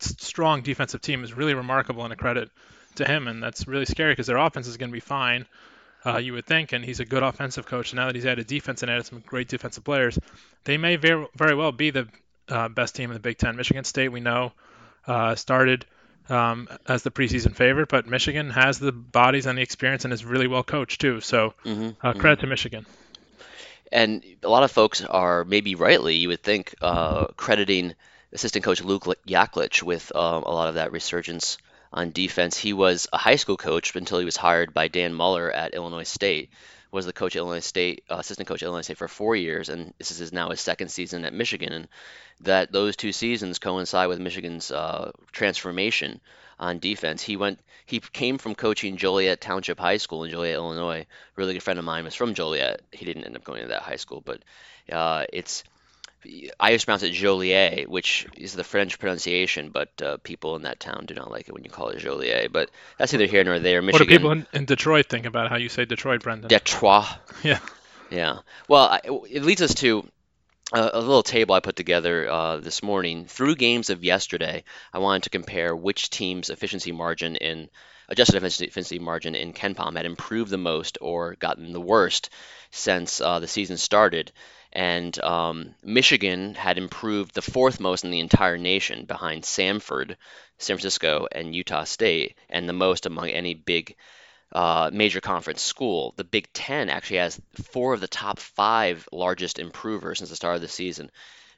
strong 0.00 0.62
defensive 0.62 1.00
team 1.00 1.24
is 1.24 1.34
really 1.34 1.54
remarkable 1.54 2.04
and 2.04 2.12
a 2.12 2.16
credit 2.16 2.50
to 2.96 3.04
him. 3.06 3.28
And 3.28 3.42
that's 3.42 3.66
really 3.66 3.84
scary 3.84 4.12
because 4.12 4.26
their 4.26 4.36
offense 4.36 4.66
is 4.66 4.76
going 4.76 4.90
to 4.90 4.94
be 4.94 5.00
fine, 5.00 5.46
uh, 6.04 6.18
you 6.18 6.32
would 6.34 6.46
think. 6.46 6.72
And 6.72 6.84
he's 6.84 7.00
a 7.00 7.04
good 7.04 7.22
offensive 7.22 7.66
coach. 7.66 7.92
And 7.92 7.98
now 7.98 8.06
that 8.06 8.14
he's 8.14 8.26
added 8.26 8.46
defense 8.46 8.82
and 8.82 8.90
added 8.90 9.06
some 9.06 9.20
great 9.20 9.48
defensive 9.48 9.84
players, 9.84 10.18
they 10.64 10.76
may 10.76 10.96
very, 10.96 11.26
very 11.36 11.54
well 11.54 11.72
be 11.72 11.90
the 11.90 12.08
uh, 12.48 12.68
best 12.68 12.94
team 12.94 13.10
in 13.10 13.14
the 13.14 13.20
Big 13.20 13.38
Ten. 13.38 13.56
Michigan 13.56 13.84
State, 13.84 14.08
we 14.08 14.20
know, 14.20 14.52
uh, 15.06 15.34
started 15.34 15.86
um, 16.28 16.68
as 16.86 17.02
the 17.02 17.10
preseason 17.10 17.54
favorite, 17.54 17.88
but 17.88 18.06
Michigan 18.06 18.50
has 18.50 18.78
the 18.78 18.92
bodies 18.92 19.46
and 19.46 19.58
the 19.58 19.62
experience 19.62 20.04
and 20.04 20.12
is 20.12 20.24
really 20.24 20.46
well 20.46 20.62
coached 20.62 21.00
too. 21.00 21.20
So 21.20 21.54
mm-hmm, 21.64 21.90
uh, 22.06 22.12
credit 22.14 22.38
mm-hmm. 22.38 22.40
to 22.40 22.46
Michigan. 22.46 22.86
And 23.90 24.22
a 24.42 24.48
lot 24.48 24.62
of 24.62 24.70
folks 24.70 25.02
are 25.02 25.44
maybe 25.44 25.74
rightly, 25.74 26.16
you 26.16 26.28
would 26.28 26.42
think, 26.42 26.74
uh, 26.82 27.26
crediting 27.36 27.94
assistant 28.32 28.64
coach 28.64 28.82
Luke 28.82 29.04
Yaklich 29.26 29.82
with 29.82 30.14
um, 30.14 30.42
a 30.42 30.50
lot 30.50 30.68
of 30.68 30.74
that 30.74 30.92
resurgence 30.92 31.58
on 31.92 32.10
defense. 32.10 32.56
He 32.56 32.72
was 32.72 33.08
a 33.12 33.16
high 33.16 33.36
school 33.36 33.56
coach 33.56 33.96
until 33.96 34.18
he 34.18 34.24
was 34.24 34.36
hired 34.36 34.74
by 34.74 34.88
Dan 34.88 35.14
Muller 35.14 35.50
at 35.50 35.74
Illinois 35.74 36.08
State. 36.08 36.50
Was 36.90 37.06
the 37.06 37.12
coach 37.12 37.36
at 37.36 37.40
Illinois 37.40 37.60
State, 37.60 38.04
uh, 38.10 38.16
assistant 38.18 38.48
coach 38.48 38.62
at 38.62 38.66
Illinois 38.66 38.82
State 38.82 38.96
for 38.96 39.08
four 39.08 39.36
years, 39.36 39.68
and 39.68 39.92
this 39.98 40.18
is 40.20 40.32
now 40.32 40.50
his 40.50 40.60
second 40.60 40.88
season 40.88 41.24
at 41.24 41.34
Michigan. 41.34 41.72
And 41.72 41.88
that 42.40 42.72
those 42.72 42.96
two 42.96 43.12
seasons 43.12 43.58
coincide 43.58 44.08
with 44.08 44.20
Michigan's 44.20 44.70
uh, 44.70 45.12
transformation 45.32 46.20
on 46.58 46.78
defense. 46.78 47.22
He 47.22 47.36
went 47.36 47.60
he 47.86 48.00
came 48.00 48.38
from 48.38 48.54
coaching 48.54 48.96
Joliet 48.96 49.40
Township 49.40 49.78
High 49.78 49.96
School 49.96 50.24
in 50.24 50.30
Joliet, 50.30 50.56
Illinois. 50.56 51.00
A 51.00 51.06
really 51.36 51.54
good 51.54 51.62
friend 51.62 51.78
of 51.78 51.84
mine 51.84 52.04
was 52.04 52.14
from 52.14 52.34
Joliet. 52.34 52.82
He 52.92 53.04
didn't 53.04 53.24
end 53.24 53.36
up 53.36 53.44
going 53.44 53.62
to 53.62 53.68
that 53.68 53.82
high 53.82 53.96
school, 53.96 54.22
but 54.24 54.42
uh, 54.90 55.24
it's 55.32 55.64
I 56.58 56.70
used 56.70 56.82
to 56.82 56.86
pronounce 56.86 57.02
it 57.04 57.12
Joliet, 57.12 57.88
which 57.88 58.26
is 58.36 58.52
the 58.52 58.64
French 58.64 58.98
pronunciation, 58.98 59.70
but 59.70 59.90
uh, 60.02 60.16
people 60.18 60.56
in 60.56 60.62
that 60.62 60.80
town 60.80 61.04
do 61.06 61.14
not 61.14 61.30
like 61.30 61.48
it 61.48 61.52
when 61.52 61.64
you 61.64 61.70
call 61.70 61.88
it 61.88 61.98
Joliet. 61.98 62.52
But 62.52 62.70
that's 62.98 63.12
neither 63.12 63.26
here 63.26 63.44
nor 63.44 63.58
there. 63.58 63.80
Michigan. 63.82 64.04
What 64.04 64.08
do 64.08 64.18
people 64.18 64.30
in, 64.32 64.46
in 64.52 64.64
Detroit 64.64 65.06
think 65.06 65.26
about 65.26 65.48
how 65.48 65.56
you 65.56 65.68
say 65.68 65.84
Detroit, 65.84 66.22
Brendan? 66.22 66.48
Detroit. 66.48 67.06
Yeah. 67.42 67.60
Yeah. 68.10 68.38
Well, 68.66 68.84
I, 68.84 69.00
it 69.30 69.42
leads 69.42 69.62
us 69.62 69.74
to 69.74 70.08
a, 70.72 70.90
a 70.94 71.00
little 71.00 71.22
table 71.22 71.54
I 71.54 71.60
put 71.60 71.76
together 71.76 72.28
uh, 72.28 72.56
this 72.58 72.82
morning. 72.82 73.26
Through 73.26 73.56
games 73.56 73.90
of 73.90 74.02
yesterday, 74.04 74.64
I 74.92 74.98
wanted 74.98 75.24
to 75.24 75.30
compare 75.30 75.74
which 75.76 76.10
team's 76.10 76.50
efficiency 76.50 76.92
margin 76.92 77.36
in 77.36 77.68
adjusted 78.08 78.42
efficiency 78.42 78.98
margin 78.98 79.34
in 79.34 79.52
KenPom 79.52 79.96
had 79.96 80.06
improved 80.06 80.50
the 80.50 80.58
most 80.58 80.98
or 81.00 81.36
gotten 81.36 81.72
the 81.72 81.80
worst 81.80 82.30
since 82.70 83.20
uh, 83.20 83.38
the 83.38 83.48
season 83.48 83.76
started. 83.76 84.32
And 84.78 85.18
um, 85.24 85.74
Michigan 85.82 86.54
had 86.54 86.78
improved 86.78 87.34
the 87.34 87.42
fourth 87.42 87.80
most 87.80 88.04
in 88.04 88.12
the 88.12 88.20
entire 88.20 88.56
nation 88.56 89.06
behind 89.06 89.42
Samford, 89.42 90.14
San 90.58 90.76
Francisco, 90.76 91.26
and 91.32 91.52
Utah 91.52 91.82
State, 91.82 92.38
and 92.48 92.68
the 92.68 92.72
most 92.72 93.04
among 93.04 93.30
any 93.30 93.54
big 93.54 93.96
uh, 94.52 94.88
major 94.92 95.20
conference 95.20 95.62
school. 95.62 96.14
The 96.16 96.22
Big 96.22 96.52
Ten 96.52 96.90
actually 96.90 97.16
has 97.16 97.40
four 97.72 97.92
of 97.92 98.00
the 98.00 98.06
top 98.06 98.38
five 98.38 99.08
largest 99.10 99.58
improvers 99.58 100.18
since 100.18 100.30
the 100.30 100.36
start 100.36 100.54
of 100.54 100.62
the 100.62 100.68
season. 100.68 101.10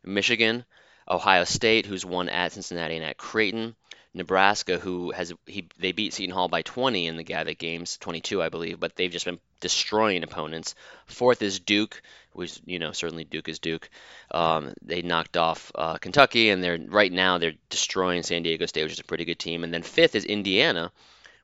Michigan, 0.02 0.64
Ohio 1.06 1.44
State, 1.44 1.84
who's 1.84 2.06
won 2.06 2.30
at 2.30 2.52
Cincinnati 2.52 2.96
and 2.96 3.04
at 3.04 3.18
Creighton, 3.18 3.76
Nebraska, 4.14 4.78
who 4.78 5.10
has 5.12 5.32
he 5.46 5.68
they 5.78 5.92
beat 5.92 6.14
Seton 6.14 6.34
Hall 6.34 6.48
by 6.48 6.62
20 6.62 7.06
in 7.06 7.16
the 7.16 7.22
Gavitt 7.22 7.58
games, 7.58 7.96
22 7.98 8.42
I 8.42 8.48
believe, 8.48 8.80
but 8.80 8.96
they've 8.96 9.12
just 9.12 9.26
been 9.26 9.40
destroying 9.60 10.24
opponents. 10.24 10.74
Fourth 11.06 11.42
is 11.42 11.60
Duke, 11.60 12.02
which 12.32 12.60
you 12.64 12.78
know 12.78 12.92
certainly 12.92 13.24
Duke 13.24 13.48
is 13.48 13.58
Duke. 13.58 13.88
Um, 14.30 14.74
they 14.82 15.02
knocked 15.02 15.36
off 15.36 15.72
uh, 15.74 15.98
Kentucky, 15.98 16.50
and 16.50 16.62
they're 16.62 16.78
right 16.78 17.12
now 17.12 17.38
they're 17.38 17.54
destroying 17.68 18.22
San 18.22 18.42
Diego 18.42 18.66
State, 18.66 18.84
which 18.84 18.92
is 18.92 19.00
a 19.00 19.04
pretty 19.04 19.24
good 19.24 19.38
team. 19.38 19.64
And 19.64 19.72
then 19.72 19.82
fifth 19.82 20.14
is 20.14 20.24
Indiana, 20.24 20.92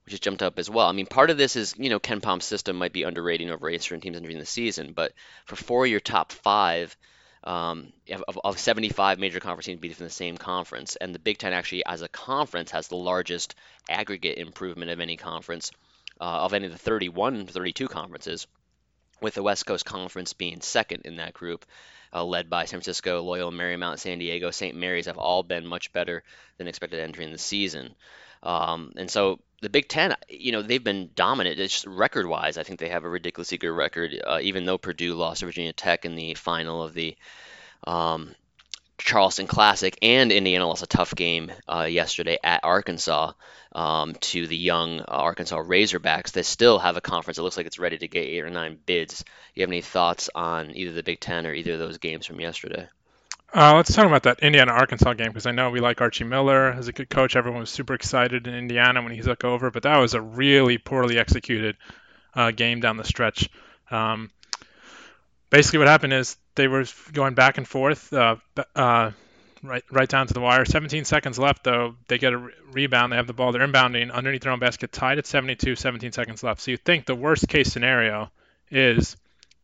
which 0.06 0.12
has 0.12 0.20
jumped 0.20 0.42
up 0.42 0.58
as 0.58 0.70
well. 0.70 0.86
I 0.86 0.92
mean, 0.92 1.06
part 1.06 1.30
of 1.30 1.36
this 1.36 1.56
is, 1.56 1.74
you 1.76 1.90
know, 1.90 1.98
KenPom's 1.98 2.44
system 2.44 2.76
might 2.76 2.92
be 2.92 3.02
underrating 3.02 3.50
over 3.50 3.70
certain 3.78 4.00
teams 4.00 4.16
entering 4.16 4.38
the 4.38 4.46
season, 4.46 4.92
but 4.92 5.12
for 5.46 5.56
four 5.56 5.84
of 5.84 5.90
your 5.90 6.00
top 6.00 6.30
five, 6.30 6.96
um, 7.42 7.92
of, 8.28 8.38
of 8.44 8.58
75 8.58 9.18
major 9.18 9.40
conference 9.40 9.66
teams 9.66 9.80
be 9.80 9.92
from 9.92 10.06
the 10.06 10.10
same 10.10 10.36
conference, 10.36 10.94
and 10.96 11.12
the 11.12 11.18
Big 11.18 11.38
Ten 11.38 11.52
actually, 11.52 11.84
as 11.84 12.02
a 12.02 12.08
conference, 12.08 12.70
has 12.70 12.86
the 12.86 12.96
largest 12.96 13.56
aggregate 13.88 14.38
improvement 14.38 14.92
of 14.92 15.00
any 15.00 15.16
conference, 15.16 15.72
uh, 16.20 16.24
of 16.24 16.54
any 16.54 16.66
of 16.66 16.72
the 16.72 16.78
31, 16.78 17.46
32 17.46 17.88
conferences, 17.88 18.46
with 19.20 19.34
the 19.34 19.42
West 19.42 19.66
Coast 19.66 19.84
Conference 19.84 20.32
being 20.32 20.60
second 20.60 21.02
in 21.04 21.16
that 21.16 21.34
group. 21.34 21.64
Uh, 22.12 22.24
led 22.24 22.48
by 22.48 22.64
San 22.64 22.78
Francisco, 22.78 23.22
Loyola 23.22 23.50
Marymount, 23.50 23.98
San 23.98 24.18
Diego, 24.18 24.50
St. 24.50 24.76
Mary's 24.76 25.06
have 25.06 25.18
all 25.18 25.42
been 25.42 25.66
much 25.66 25.92
better 25.92 26.22
than 26.56 26.68
expected 26.68 27.00
entering 27.00 27.32
the 27.32 27.38
season. 27.38 27.94
Um, 28.42 28.92
and 28.96 29.10
so 29.10 29.40
the 29.60 29.68
Big 29.68 29.88
Ten, 29.88 30.14
you 30.28 30.52
know, 30.52 30.62
they've 30.62 30.82
been 30.82 31.10
dominant. 31.14 31.58
It's 31.58 31.86
record-wise, 31.86 32.58
I 32.58 32.62
think 32.62 32.78
they 32.78 32.90
have 32.90 33.04
a 33.04 33.08
ridiculously 33.08 33.58
good 33.58 33.72
record. 33.72 34.20
Uh, 34.24 34.38
even 34.40 34.64
though 34.64 34.78
Purdue 34.78 35.14
lost 35.14 35.40
to 35.40 35.46
Virginia 35.46 35.72
Tech 35.72 36.04
in 36.04 36.14
the 36.14 36.34
final 36.34 36.82
of 36.82 36.94
the 36.94 37.16
um, 37.86 38.34
Charleston 38.98 39.46
Classic, 39.46 39.96
and 40.02 40.32
Indiana 40.32 40.66
lost 40.66 40.82
a 40.82 40.86
tough 40.86 41.14
game 41.14 41.52
uh, 41.68 41.82
yesterday 41.82 42.38
at 42.42 42.60
Arkansas 42.64 43.32
um, 43.72 44.14
to 44.14 44.46
the 44.46 44.56
young 44.56 45.00
uh, 45.00 45.04
Arkansas 45.08 45.58
Razorbacks. 45.58 46.32
They 46.32 46.42
still 46.42 46.78
have 46.78 46.96
a 46.96 47.00
conference. 47.00 47.38
It 47.38 47.42
looks 47.42 47.56
like 47.56 47.66
it's 47.66 47.78
ready 47.78 47.98
to 47.98 48.08
get 48.08 48.24
eight 48.24 48.42
or 48.42 48.50
nine 48.50 48.78
bids. 48.86 49.24
You 49.54 49.62
have 49.62 49.70
any 49.70 49.82
thoughts 49.82 50.30
on 50.34 50.74
either 50.74 50.92
the 50.92 51.02
Big 51.02 51.20
Ten 51.20 51.46
or 51.46 51.52
either 51.52 51.74
of 51.74 51.78
those 51.78 51.98
games 51.98 52.26
from 52.26 52.40
yesterday? 52.40 52.88
Uh, 53.54 53.74
let's 53.76 53.94
talk 53.94 54.06
about 54.06 54.24
that 54.24 54.40
Indiana 54.40 54.72
Arkansas 54.72 55.14
game 55.14 55.28
because 55.28 55.46
I 55.46 55.52
know 55.52 55.70
we 55.70 55.80
like 55.80 56.00
Archie 56.00 56.24
Miller 56.24 56.72
as 56.72 56.88
a 56.88 56.92
good 56.92 57.08
coach. 57.08 57.36
Everyone 57.36 57.60
was 57.60 57.70
super 57.70 57.94
excited 57.94 58.46
in 58.46 58.54
Indiana 58.54 59.02
when 59.02 59.12
he 59.12 59.20
took 59.20 59.44
over, 59.44 59.70
but 59.70 59.84
that 59.84 59.98
was 59.98 60.14
a 60.14 60.20
really 60.20 60.78
poorly 60.78 61.18
executed 61.18 61.76
uh, 62.34 62.50
game 62.50 62.80
down 62.80 62.96
the 62.96 63.04
stretch. 63.04 63.48
Um, 63.90 64.30
basically, 65.50 65.78
what 65.78 65.88
happened 65.88 66.12
is 66.12 66.36
they 66.54 66.68
were 66.68 66.84
going 67.12 67.34
back 67.34 67.58
and 67.58 67.66
forth, 67.66 68.12
uh, 68.12 68.36
uh, 68.74 69.10
right 69.62 69.84
right 69.90 70.08
down 70.08 70.26
to 70.26 70.34
the 70.34 70.40
wire. 70.40 70.64
17 70.64 71.04
seconds 71.04 71.38
left, 71.38 71.64
though. 71.64 71.96
They 72.08 72.18
get 72.18 72.32
a 72.32 72.38
re- 72.38 72.52
rebound. 72.72 73.12
They 73.12 73.16
have 73.16 73.26
the 73.26 73.32
ball. 73.32 73.52
They're 73.52 73.66
inbounding 73.66 74.12
underneath 74.12 74.42
their 74.42 74.52
own 74.52 74.58
basket, 74.58 74.92
tied 74.92 75.18
at 75.18 75.26
72. 75.26 75.76
17 75.76 76.12
seconds 76.12 76.42
left. 76.42 76.60
So 76.60 76.70
you 76.70 76.76
think 76.76 77.06
the 77.06 77.14
worst 77.14 77.48
case 77.48 77.72
scenario 77.72 78.30
is 78.70 79.16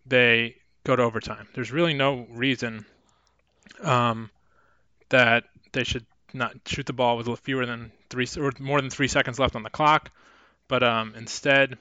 they 0.06 0.56
go 0.84 0.96
to 0.96 1.02
overtime. 1.02 1.48
There's 1.54 1.72
really 1.72 1.94
no 1.94 2.26
reason 2.30 2.84
um, 3.82 4.30
that 5.10 5.44
they 5.72 5.84
should 5.84 6.06
not 6.34 6.54
shoot 6.66 6.86
the 6.86 6.92
ball 6.92 7.16
with 7.16 7.40
fewer 7.40 7.66
than 7.66 7.92
three 8.10 8.26
or 8.38 8.52
more 8.58 8.80
than 8.80 8.90
three 8.90 9.08
seconds 9.08 9.38
left 9.38 9.56
on 9.56 9.62
the 9.62 9.70
clock. 9.70 10.10
But 10.68 10.82
um, 10.82 11.14
instead, 11.16 11.78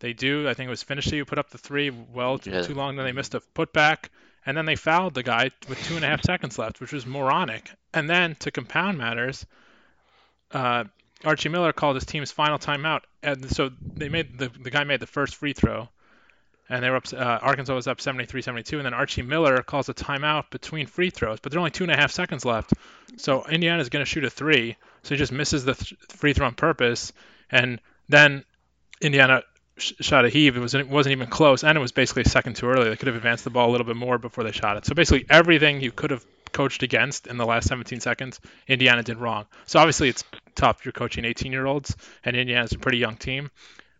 they 0.00 0.12
do. 0.12 0.48
I 0.48 0.54
think 0.54 0.66
it 0.66 0.70
was 0.70 0.82
Phinisee 0.82 1.18
who 1.18 1.24
put 1.24 1.38
up 1.38 1.50
the 1.50 1.58
three 1.58 1.90
well 1.90 2.38
too, 2.38 2.50
yeah. 2.50 2.62
too 2.62 2.74
long. 2.74 2.96
Then 2.96 3.04
they 3.04 3.12
missed 3.12 3.34
a 3.34 3.40
putback, 3.54 4.08
and 4.44 4.56
then 4.56 4.66
they 4.66 4.76
fouled 4.76 5.14
the 5.14 5.22
guy 5.22 5.50
with 5.68 5.82
two 5.84 5.96
and 5.96 6.04
a 6.04 6.08
half 6.08 6.22
seconds 6.22 6.58
left, 6.58 6.80
which 6.80 6.92
was 6.92 7.06
moronic. 7.06 7.70
And 7.94 8.08
then 8.08 8.34
to 8.36 8.50
compound 8.50 8.98
matters, 8.98 9.46
uh, 10.52 10.84
Archie 11.24 11.50
Miller 11.50 11.72
called 11.72 11.96
his 11.96 12.06
team's 12.06 12.32
final 12.32 12.58
timeout, 12.58 13.02
and 13.22 13.50
so 13.50 13.70
they 13.94 14.08
made 14.08 14.38
the 14.38 14.48
the 14.48 14.70
guy 14.70 14.84
made 14.84 15.00
the 15.00 15.06
first 15.06 15.36
free 15.36 15.52
throw, 15.52 15.88
and 16.68 16.82
they 16.82 16.88
were 16.88 16.96
up. 16.96 17.12
Uh, 17.12 17.38
Arkansas 17.42 17.74
was 17.74 17.86
up 17.86 17.98
73-72, 17.98 18.76
and 18.76 18.86
then 18.86 18.94
Archie 18.94 19.22
Miller 19.22 19.62
calls 19.62 19.88
a 19.90 19.94
timeout 19.94 20.50
between 20.50 20.86
free 20.86 21.10
throws, 21.10 21.40
but 21.40 21.52
there 21.52 21.58
are 21.58 21.60
only 21.60 21.72
two 21.72 21.84
and 21.84 21.92
a 21.92 21.96
half 21.96 22.10
seconds 22.10 22.44
left. 22.46 22.72
So 23.18 23.44
Indiana 23.44 23.82
is 23.82 23.90
going 23.90 24.04
to 24.04 24.08
shoot 24.10 24.24
a 24.24 24.30
three, 24.30 24.76
so 25.02 25.14
he 25.14 25.18
just 25.18 25.32
misses 25.32 25.64
the 25.64 25.74
th- 25.74 25.94
free 26.08 26.32
throw 26.32 26.46
on 26.46 26.54
purpose, 26.54 27.12
and 27.50 27.80
then 28.08 28.44
Indiana 29.02 29.42
shot 29.80 30.24
a 30.24 30.28
heave. 30.28 30.56
It 30.56 30.60
was 30.60 30.74
it 30.74 30.88
wasn't 30.88 31.12
even 31.12 31.28
close, 31.28 31.64
and 31.64 31.76
it 31.76 31.80
was 31.80 31.92
basically 31.92 32.22
a 32.22 32.28
second 32.28 32.56
too 32.56 32.66
early. 32.66 32.88
They 32.88 32.96
could 32.96 33.08
have 33.08 33.16
advanced 33.16 33.44
the 33.44 33.50
ball 33.50 33.70
a 33.70 33.72
little 33.72 33.86
bit 33.86 33.96
more 33.96 34.18
before 34.18 34.44
they 34.44 34.52
shot 34.52 34.76
it. 34.76 34.86
So 34.86 34.94
basically 34.94 35.26
everything 35.28 35.80
you 35.80 35.92
could 35.92 36.10
have 36.10 36.24
coached 36.52 36.82
against 36.82 37.26
in 37.26 37.36
the 37.36 37.46
last 37.46 37.68
17 37.68 38.00
seconds, 38.00 38.40
Indiana 38.66 39.02
did 39.02 39.18
wrong. 39.18 39.46
So 39.66 39.78
obviously 39.78 40.08
it's 40.08 40.24
tough. 40.54 40.84
You're 40.84 40.92
coaching 40.92 41.24
18 41.24 41.52
year 41.52 41.66
olds, 41.66 41.96
and 42.24 42.36
Indiana's 42.36 42.72
a 42.72 42.78
pretty 42.78 42.98
young 42.98 43.16
team, 43.16 43.50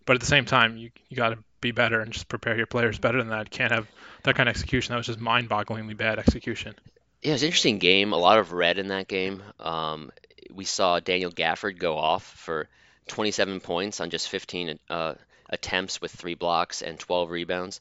but 0.07 0.15
at 0.15 0.21
the 0.21 0.27
same 0.27 0.45
time 0.45 0.77
you 0.77 0.91
you 1.09 1.17
got 1.17 1.31
to 1.31 1.39
be 1.61 1.73
better 1.73 2.01
and 2.01 2.13
just 2.13 2.29
prepare 2.29 2.57
your 2.57 2.67
players 2.67 2.99
better 2.99 3.19
than 3.19 3.29
that. 3.29 3.51
Can't 3.51 3.73
have 3.73 3.87
that 4.23 4.35
kind 4.35 4.49
of 4.49 4.55
execution. 4.55 4.93
That 4.93 4.99
was 4.99 5.07
just 5.07 5.21
mind-bogglingly 5.21 5.97
bad 5.97 6.19
execution. 6.19 6.75
Yeah, 7.23 7.31
it 7.31 7.33
was 7.33 7.43
an 7.43 7.47
interesting 7.49 7.79
game. 7.79 8.13
A 8.13 8.17
lot 8.17 8.39
of 8.39 8.53
red 8.53 8.79
in 8.79 8.89
that 8.89 9.09
game. 9.09 9.43
Um, 9.59 10.11
we 10.55 10.65
saw 10.65 11.01
Daniel 11.01 11.31
Gafford 11.31 11.79
go 11.79 11.99
off 11.99 12.25
for 12.25 12.69
27 13.09 13.61
points 13.61 14.01
on 14.01 14.11
just 14.11 14.29
15 14.29 14.79
uh, 14.89 15.15
attempts 15.51 16.01
with 16.01 16.13
three 16.13 16.35
blocks 16.35 16.83
and 16.83 16.99
12 16.99 17.31
rebounds. 17.31 17.81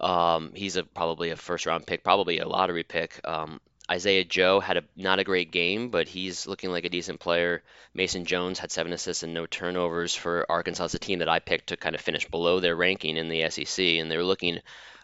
Um, 0.00 0.52
he's 0.54 0.76
a 0.76 0.84
probably 0.84 1.30
a 1.30 1.36
first 1.36 1.66
round 1.66 1.86
pick, 1.86 2.04
probably 2.04 2.38
a 2.38 2.48
lottery 2.48 2.84
pick. 2.84 3.20
Um, 3.24 3.60
Isaiah 3.90 4.24
Joe 4.24 4.58
had 4.58 4.78
a 4.78 4.84
not 4.96 5.20
a 5.20 5.24
great 5.24 5.52
game, 5.52 5.90
but 5.90 6.08
he's 6.08 6.46
looking 6.46 6.70
like 6.70 6.84
a 6.84 6.90
decent 6.90 7.20
player. 7.20 7.62
Mason 7.94 8.24
Jones 8.24 8.58
had 8.58 8.72
seven 8.72 8.92
assists 8.92 9.22
and 9.22 9.32
no 9.32 9.46
turnovers 9.46 10.14
for 10.14 10.44
Arkansas. 10.48 10.86
It's 10.86 10.94
a 10.94 10.98
team 10.98 11.20
that 11.20 11.28
I 11.28 11.38
picked 11.38 11.68
to 11.68 11.76
kind 11.76 11.94
of 11.94 12.00
finish 12.00 12.28
below 12.28 12.58
their 12.58 12.74
ranking 12.74 13.16
in 13.16 13.28
the 13.28 13.48
SEC, 13.48 13.84
and 13.84 14.10
they're 14.10 14.24
looking 14.24 14.58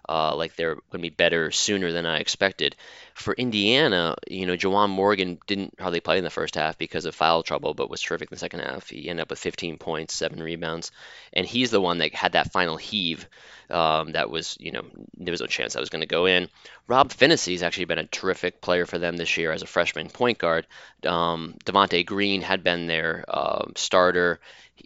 uh, 0.09 0.35
like 0.37 0.57
they're 0.57 0.75
going 0.75 0.85
to 0.93 0.99
be 0.99 1.11
better 1.11 1.51
sooner 1.51 1.93
than 1.93 2.07
I 2.07 2.19
expected. 2.19 2.77
For 3.15 3.35
Indiana, 3.35 4.17
you 4.29 4.47
know, 4.47 4.57
Juwan 4.57 4.91
Morgan 4.91 5.39
didn't 5.47 5.79
hardly 5.79 6.01
play 6.01 6.19
in 6.19 6.25
the 6.25 6.31
first 6.31 6.55
half 6.55 6.79
because 6.79 7.05
of 7.05 7.15
foul 7.15 7.43
trouble, 7.43 7.75
but 7.75 7.91
was 7.91 8.01
terrific 8.01 8.31
in 8.31 8.35
the 8.35 8.39
second 8.39 8.61
half. 8.61 8.89
He 8.89 9.09
ended 9.09 9.23
up 9.23 9.31
with 9.31 9.39
15 9.39 9.79
points, 9.79 10.15
seven 10.15 10.43
rebounds, 10.43 10.91
and 11.33 11.47
he's 11.47 11.71
the 11.71 11.81
one 11.81 11.99
that 11.99 12.15
had 12.15 12.33
that 12.33 12.53
final 12.53 12.77
heave 12.77 13.29
um, 13.71 14.13
that 14.13 14.31
was, 14.31 14.57
you 14.61 14.73
know, 14.73 14.85
there 15.17 15.33
was 15.33 15.41
no 15.41 15.47
chance 15.47 15.73
that 15.75 15.81
was 15.81 15.91
going 15.91 16.01
to 16.01 16.07
go 16.07 16.27
in. 16.27 16.49
Rob 16.87 17.13
has 17.13 17.63
actually 17.63 17.85
been 17.87 17.99
a 17.99 18.07
terrific 18.07 18.61
player 18.61 18.87
for 18.87 18.99
them 18.99 19.17
this 19.17 19.37
year 19.37 19.53
as 19.53 19.63
a 19.63 19.67
freshman 19.67 20.09
point 20.09 20.39
guard. 20.39 20.67
Um, 21.07 21.55
Devonte 21.65 22.05
Green 22.05 22.43
had 22.43 22.63
been 22.63 22.87
their 22.87 23.25
uh, 23.29 23.67
starter. 23.77 24.41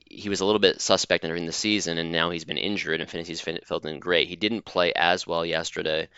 He 0.05 0.29
was 0.29 0.41
a 0.41 0.45
little 0.45 0.61
bit 0.61 0.81
suspect 0.81 1.25
during 1.25 1.47
the 1.47 1.53
season, 1.53 1.99
and 1.99 2.12
now 2.12 2.31
he's 2.31 2.45
been 2.45 2.59
injured, 2.59 3.00
and 3.00 3.11
Phinisee's 3.11 3.41
filled 3.41 3.87
in 3.87 3.99
great. 3.99 4.29
He 4.29 4.37
didn't 4.37 4.65
play 4.65 4.93
as 4.95 5.26
well 5.26 5.45
yesterday, 5.45 6.09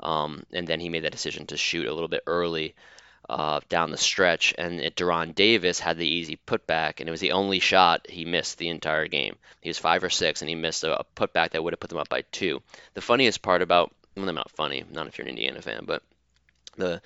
um, 0.00 0.44
and 0.52 0.66
then 0.66 0.80
he 0.80 0.88
made 0.88 1.04
that 1.04 1.12
decision 1.12 1.46
to 1.46 1.56
shoot 1.56 1.86
a 1.86 1.92
little 1.92 2.08
bit 2.08 2.22
early 2.26 2.74
uh, 3.28 3.60
down 3.68 3.90
the 3.90 3.98
stretch, 3.98 4.54
and 4.56 4.80
it, 4.80 4.96
De'Ron 4.96 5.34
Davis 5.34 5.78
had 5.78 5.98
the 5.98 6.08
easy 6.08 6.38
putback, 6.46 7.00
and 7.00 7.08
it 7.08 7.10
was 7.10 7.20
the 7.20 7.32
only 7.32 7.60
shot 7.60 8.08
he 8.08 8.24
missed 8.24 8.58
the 8.58 8.68
entire 8.68 9.06
game. 9.06 9.36
He 9.60 9.68
was 9.68 9.78
five 9.78 10.02
or 10.02 10.10
six, 10.10 10.40
and 10.40 10.48
he 10.48 10.54
missed 10.54 10.84
a, 10.84 11.00
a 11.00 11.04
putback 11.16 11.50
that 11.50 11.62
would 11.62 11.72
have 11.72 11.80
put 11.80 11.90
them 11.90 11.98
up 11.98 12.08
by 12.08 12.22
two. 12.32 12.62
The 12.94 13.00
funniest 13.00 13.42
part 13.42 13.60
about, 13.60 13.92
well, 14.16 14.24
they're 14.24 14.34
not 14.34 14.50
funny, 14.52 14.84
not 14.90 15.06
if 15.06 15.18
you're 15.18 15.26
an 15.26 15.30
Indiana 15.30 15.60
fan, 15.60 15.84
but 15.84 16.02
the 16.76 17.02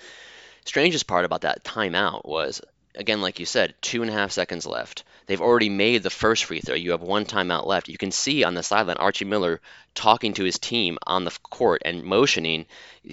strangest 0.65 1.07
part 1.07 1.25
about 1.25 1.41
that 1.41 1.65
timeout 1.65 2.25
was 2.25 2.61
again, 2.95 3.21
like 3.21 3.39
you 3.39 3.47
said, 3.47 3.75
two 3.81 4.03
and 4.03 4.11
a 4.11 4.15
half 4.15 4.33
seconds 4.33 4.67
left. 4.67 5.05
They've 5.27 5.41
already 5.41 5.69
made 5.69 6.03
the 6.03 6.11
first 6.11 6.45
free 6.45 6.61
throw. 6.61 6.75
You 6.75 6.91
have 6.91 7.01
one 7.01 7.25
timeout 7.25 7.65
left. 7.65 7.89
You 7.89 7.97
can 7.97 8.11
see 8.11 8.43
on 8.43 8.55
the 8.55 8.63
sideline 8.63 8.97
Archie 8.97 9.25
Miller 9.25 9.61
talking 9.95 10.35
to 10.35 10.45
his 10.45 10.59
team 10.59 10.99
on 11.07 11.25
the 11.25 11.31
court 11.45 11.83
and 11.85 12.03
motioning, 12.03 12.67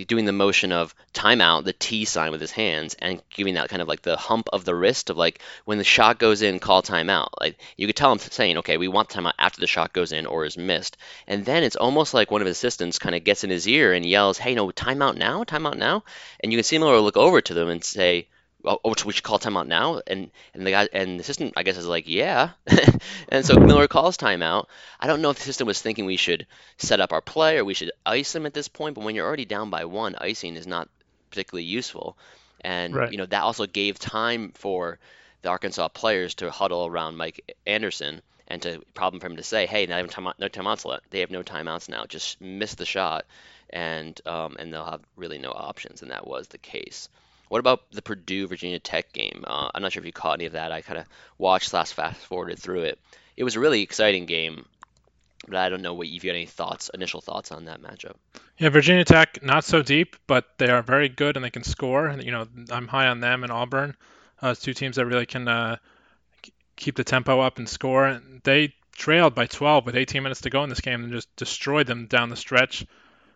doing 0.08 0.26
the 0.26 0.32
motion 0.32 0.72
of 0.72 0.96
timeout, 1.14 1.66
the 1.66 1.74
T 1.74 2.06
sign 2.06 2.32
with 2.32 2.42
his 2.42 2.52
hands, 2.52 2.96
and 3.00 3.22
giving 3.30 3.54
that 3.56 3.70
kind 3.70 3.82
of 3.82 3.88
like 3.88 4.02
the 4.02 4.18
hump 4.18 4.50
of 4.52 4.66
the 4.66 4.76
wrist 4.76 5.10
of 5.10 5.18
like 5.18 5.42
when 5.66 5.78
the 5.78 5.84
shot 5.84 6.18
goes 6.20 6.42
in, 6.42 6.60
call 6.60 6.82
timeout. 6.82 7.30
Like 7.40 7.60
you 7.78 7.86
could 7.86 7.96
tell 7.96 8.12
him 8.12 8.20
saying, 8.20 8.58
okay, 8.58 8.78
we 8.78 8.88
want 8.88 9.10
timeout 9.10 9.34
after 9.38 9.62
the 9.62 9.68
shot 9.68 9.94
goes 9.94 10.12
in 10.12 10.26
or 10.26 10.46
is 10.46 10.58
missed. 10.58 10.98
And 11.28 11.46
then 11.46 11.64
it's 11.64 11.76
almost 11.76 12.14
like 12.14 12.32
one 12.32 12.42
of 12.42 12.48
his 12.48 12.58
assistants 12.58 13.00
kind 13.00 13.16
of 13.16 13.24
gets 13.24 13.44
in 13.44 13.50
his 13.50 13.68
ear 13.68 13.94
and 13.94 14.06
yells, 14.06 14.40
hey, 14.40 14.56
no, 14.56 14.70
timeout 14.72 15.16
now, 15.16 15.44
timeout 15.44 15.78
now. 15.78 16.04
And 16.40 16.52
you 16.52 16.58
can 16.58 16.64
see 16.64 16.78
Miller 16.80 17.00
look 17.00 17.18
over 17.18 17.40
to 17.40 17.54
them 17.54 17.70
and 17.70 17.84
say, 17.84 18.28
oh, 18.66 18.80
oh, 18.84 18.96
we 19.06 19.14
should 19.14 19.24
call 19.24 19.40
timeout 19.40 19.68
now. 19.68 20.02
And 20.06 20.32
and 20.54 20.66
the 20.66 20.72
guy 20.72 20.90
and 20.92 21.20
the 21.20 21.22
assistant, 21.22 21.54
I 21.56 21.64
guess, 21.64 21.78
is 21.78 21.88
like, 21.88 22.08
yeah. 22.08 22.52
and 23.30 23.46
so 23.46 23.60
Miller 23.60 23.88
calls 23.88 24.18
timeout. 24.18 24.66
I 25.00 25.08
don't 25.08 25.22
know 25.22 25.30
if 25.30 25.38
the 25.38 25.44
system 25.44 25.68
was 25.68 25.82
thinking 25.82 26.06
we 26.06 26.18
should 26.18 26.48
set 26.78 27.00
up 27.00 27.14
our 27.14 27.22
play 27.22 27.58
or 27.58 27.66
we 27.66 27.74
should 27.74 27.92
ice 28.06 28.34
them 28.34 28.46
at 28.46 28.54
this 28.54 28.68
point. 28.68 28.96
But 28.96 29.04
when 29.04 29.16
you're 29.16 29.28
already 29.28 29.46
down 29.46 29.70
by 29.70 29.86
one, 29.86 30.16
icing 30.16 30.56
is 30.56 30.68
not 30.68 30.90
particularly 31.30 31.66
useful. 31.66 32.18
And 32.62 32.96
Right. 32.96 33.12
you 33.12 33.18
know 33.18 33.26
that 33.26 33.44
also 33.44 33.66
gave 33.66 34.00
time 34.00 34.52
for 34.56 35.00
the 35.42 35.50
Arkansas 35.50 35.88
players 35.90 36.36
to 36.36 36.52
huddle 36.52 36.86
around 36.86 37.16
Mike 37.16 37.56
Anderson 37.66 38.22
and 38.50 38.62
to 38.64 38.82
problem 38.94 39.22
for 39.22 39.28
him 39.28 39.38
to 39.38 39.44
say, 39.44 39.68
hey, 39.68 39.86
not 39.86 40.00
even 40.00 40.10
timeout, 40.10 40.34
no 40.40 40.50
timeouts 40.50 40.84
left. 40.84 41.10
They 41.12 41.20
have 41.20 41.32
no 41.32 41.44
timeouts 41.44 41.88
now. 41.88 42.06
Just 42.06 42.42
miss 42.42 42.74
the 42.76 42.86
shot, 42.86 43.26
and 43.70 44.20
um, 44.26 44.58
and 44.60 44.74
they'll 44.74 44.84
have 44.86 45.02
really 45.16 45.38
no 45.38 45.52
options. 45.52 46.02
And 46.02 46.12
that 46.12 46.28
was 46.28 46.48
the 46.48 46.58
case. 46.58 47.08
What 47.50 47.60
about 47.60 47.92
the 47.92 48.02
Purdue 48.02 48.48
Virginia 48.48 48.80
Tech 48.80 49.12
game? 49.12 49.44
Uh, 49.46 49.70
I'm 49.74 49.82
not 49.82 49.92
sure 49.92 50.02
if 50.02 50.06
you 50.06 50.14
caught 50.14 50.40
any 50.40 50.46
of 50.46 50.54
that. 50.54 50.72
I 50.72 50.82
kind 50.82 51.00
of 51.00 51.06
watched 51.38 51.70
slash 51.70 51.92
fast 51.92 52.20
forwarded 52.26 52.60
through 52.60 52.84
it. 52.84 53.00
It 53.36 53.44
was 53.44 53.56
a 53.56 53.60
really 53.60 53.82
exciting 53.82 54.28
game, 54.28 54.66
but 55.48 55.58
I 55.58 55.70
don't 55.70 55.82
know 55.82 55.96
what 55.96 56.08
if 56.08 56.24
you 56.24 56.30
had 56.30 56.36
any 56.36 56.46
thoughts, 56.46 56.90
initial 56.94 57.22
thoughts 57.22 57.52
on 57.52 57.66
that 57.66 57.82
matchup. 57.82 58.16
Yeah, 58.58 58.70
Virginia 58.70 59.04
Tech 59.04 59.42
not 59.42 59.64
so 59.64 59.82
deep, 59.82 60.16
but 60.28 60.46
they 60.58 60.70
are 60.70 60.84
very 60.84 61.10
good 61.10 61.38
and 61.38 61.44
they 61.44 61.50
can 61.50 61.64
score. 61.64 62.08
And 62.08 62.24
you 62.24 62.32
know, 62.32 62.48
I'm 62.70 62.88
high 62.88 63.08
on 63.08 63.20
them 63.20 63.44
and 63.44 63.52
Auburn. 63.52 63.96
Uh, 64.42 64.50
it's 64.50 64.62
two 64.62 64.74
teams 64.74 64.98
that 64.98 65.06
really 65.06 65.26
can 65.26 65.48
uh, 65.48 65.78
keep 66.76 66.96
the 66.96 67.04
tempo 67.04 67.40
up 67.40 67.58
and 67.58 67.68
score. 67.68 68.22
They 68.44 68.74
trailed 68.94 69.34
by 69.34 69.48
12 69.48 69.86
with 69.86 69.96
18 69.96 70.22
minutes 70.22 70.42
to 70.42 70.50
go 70.50 70.64
in 70.64 70.70
this 70.70 70.82
game 70.82 71.04
and 71.04 71.12
just 71.12 71.34
destroyed 71.36 71.88
them 71.88 72.06
down 72.06 72.30
the 72.30 72.36
stretch. 72.36 72.86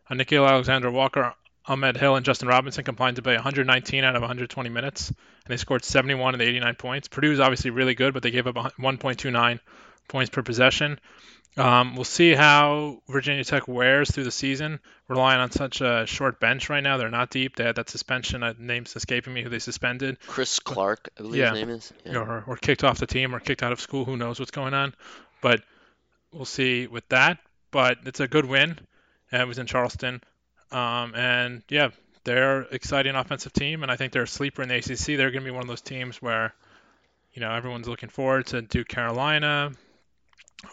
Uh, 0.09 0.13
Nickeil 0.13 0.47
Alexander 0.47 0.91
Walker, 0.91 1.33
Ahmed 1.65 1.95
Hill, 1.97 2.15
and 2.15 2.25
Justin 2.25 2.47
Robinson 2.49 2.83
combined 2.83 3.15
to 3.15 3.21
play 3.21 3.35
119 3.35 4.03
out 4.03 4.15
of 4.15 4.21
120 4.21 4.69
minutes, 4.69 5.09
and 5.09 5.17
they 5.47 5.57
scored 5.57 5.83
71 5.85 6.33
of 6.35 6.39
the 6.39 6.47
89 6.47 6.75
points. 6.75 7.07
Purdue 7.07 7.31
is 7.31 7.39
obviously 7.39 7.69
really 7.71 7.95
good, 7.95 8.13
but 8.13 8.21
they 8.23 8.31
gave 8.31 8.47
up 8.47 8.55
1.29 8.55 9.59
points 10.07 10.29
per 10.29 10.41
possession. 10.43 10.99
Um, 11.55 11.93
we'll 11.95 12.03
see 12.03 12.33
how 12.33 13.01
Virginia 13.07 13.43
Tech 13.43 13.67
wears 13.67 14.09
through 14.09 14.23
the 14.23 14.31
season, 14.31 14.79
relying 15.07 15.39
on 15.39 15.51
such 15.51 15.81
a 15.81 16.05
short 16.07 16.39
bench 16.39 16.67
right 16.69 16.81
now. 16.81 16.97
They're 16.97 17.09
not 17.11 17.29
deep. 17.29 17.55
They 17.55 17.63
had 17.63 17.75
that 17.75 17.89
suspension. 17.89 18.41
Uh, 18.41 18.53
name's 18.57 18.95
escaping 18.95 19.33
me 19.35 19.43
who 19.43 19.49
they 19.49 19.59
suspended, 19.59 20.17
Chris 20.25 20.59
Clarke, 20.59 21.09
I 21.17 21.21
believe 21.21 21.41
Yeah. 21.41 21.51
his 21.51 21.59
name 21.59 21.69
is. 21.69 21.93
Yeah. 22.05 22.17
or, 22.17 22.43
or 22.47 22.57
kicked 22.57 22.83
off 22.83 22.97
the 22.97 23.05
team, 23.05 23.35
or 23.35 23.39
kicked 23.39 23.61
out 23.61 23.71
of 23.71 23.79
school. 23.79 24.03
Who 24.03 24.17
knows 24.17 24.39
what's 24.39 24.51
going 24.51 24.73
on? 24.73 24.95
But 25.41 25.61
we'll 26.31 26.45
see 26.45 26.87
with 26.87 27.07
that. 27.09 27.37
But 27.69 27.99
it's 28.05 28.19
a 28.19 28.27
good 28.27 28.45
win. 28.45 28.79
And 29.31 29.41
it 29.41 29.47
was 29.47 29.57
in 29.59 29.65
Charleston, 29.67 30.21
um, 30.73 31.13
and 31.15 31.63
yeah, 31.69 31.89
they're 32.23 32.61
exciting 32.63 33.15
offensive 33.15 33.53
team, 33.53 33.83
and 33.83 33.91
I 33.91 33.95
think 33.95 34.13
they're 34.13 34.23
a 34.23 34.27
sleeper 34.27 34.61
in 34.61 34.69
the 34.69 34.75
ACC. 34.75 35.17
They're 35.17 35.31
going 35.31 35.43
to 35.43 35.45
be 35.45 35.51
one 35.51 35.61
of 35.61 35.67
those 35.67 35.81
teams 35.81 36.21
where, 36.21 36.53
you 37.33 37.41
know, 37.41 37.51
everyone's 37.51 37.87
looking 37.87 38.09
forward 38.09 38.47
to 38.47 38.61
Duke, 38.61 38.87
Carolina, 38.87 39.71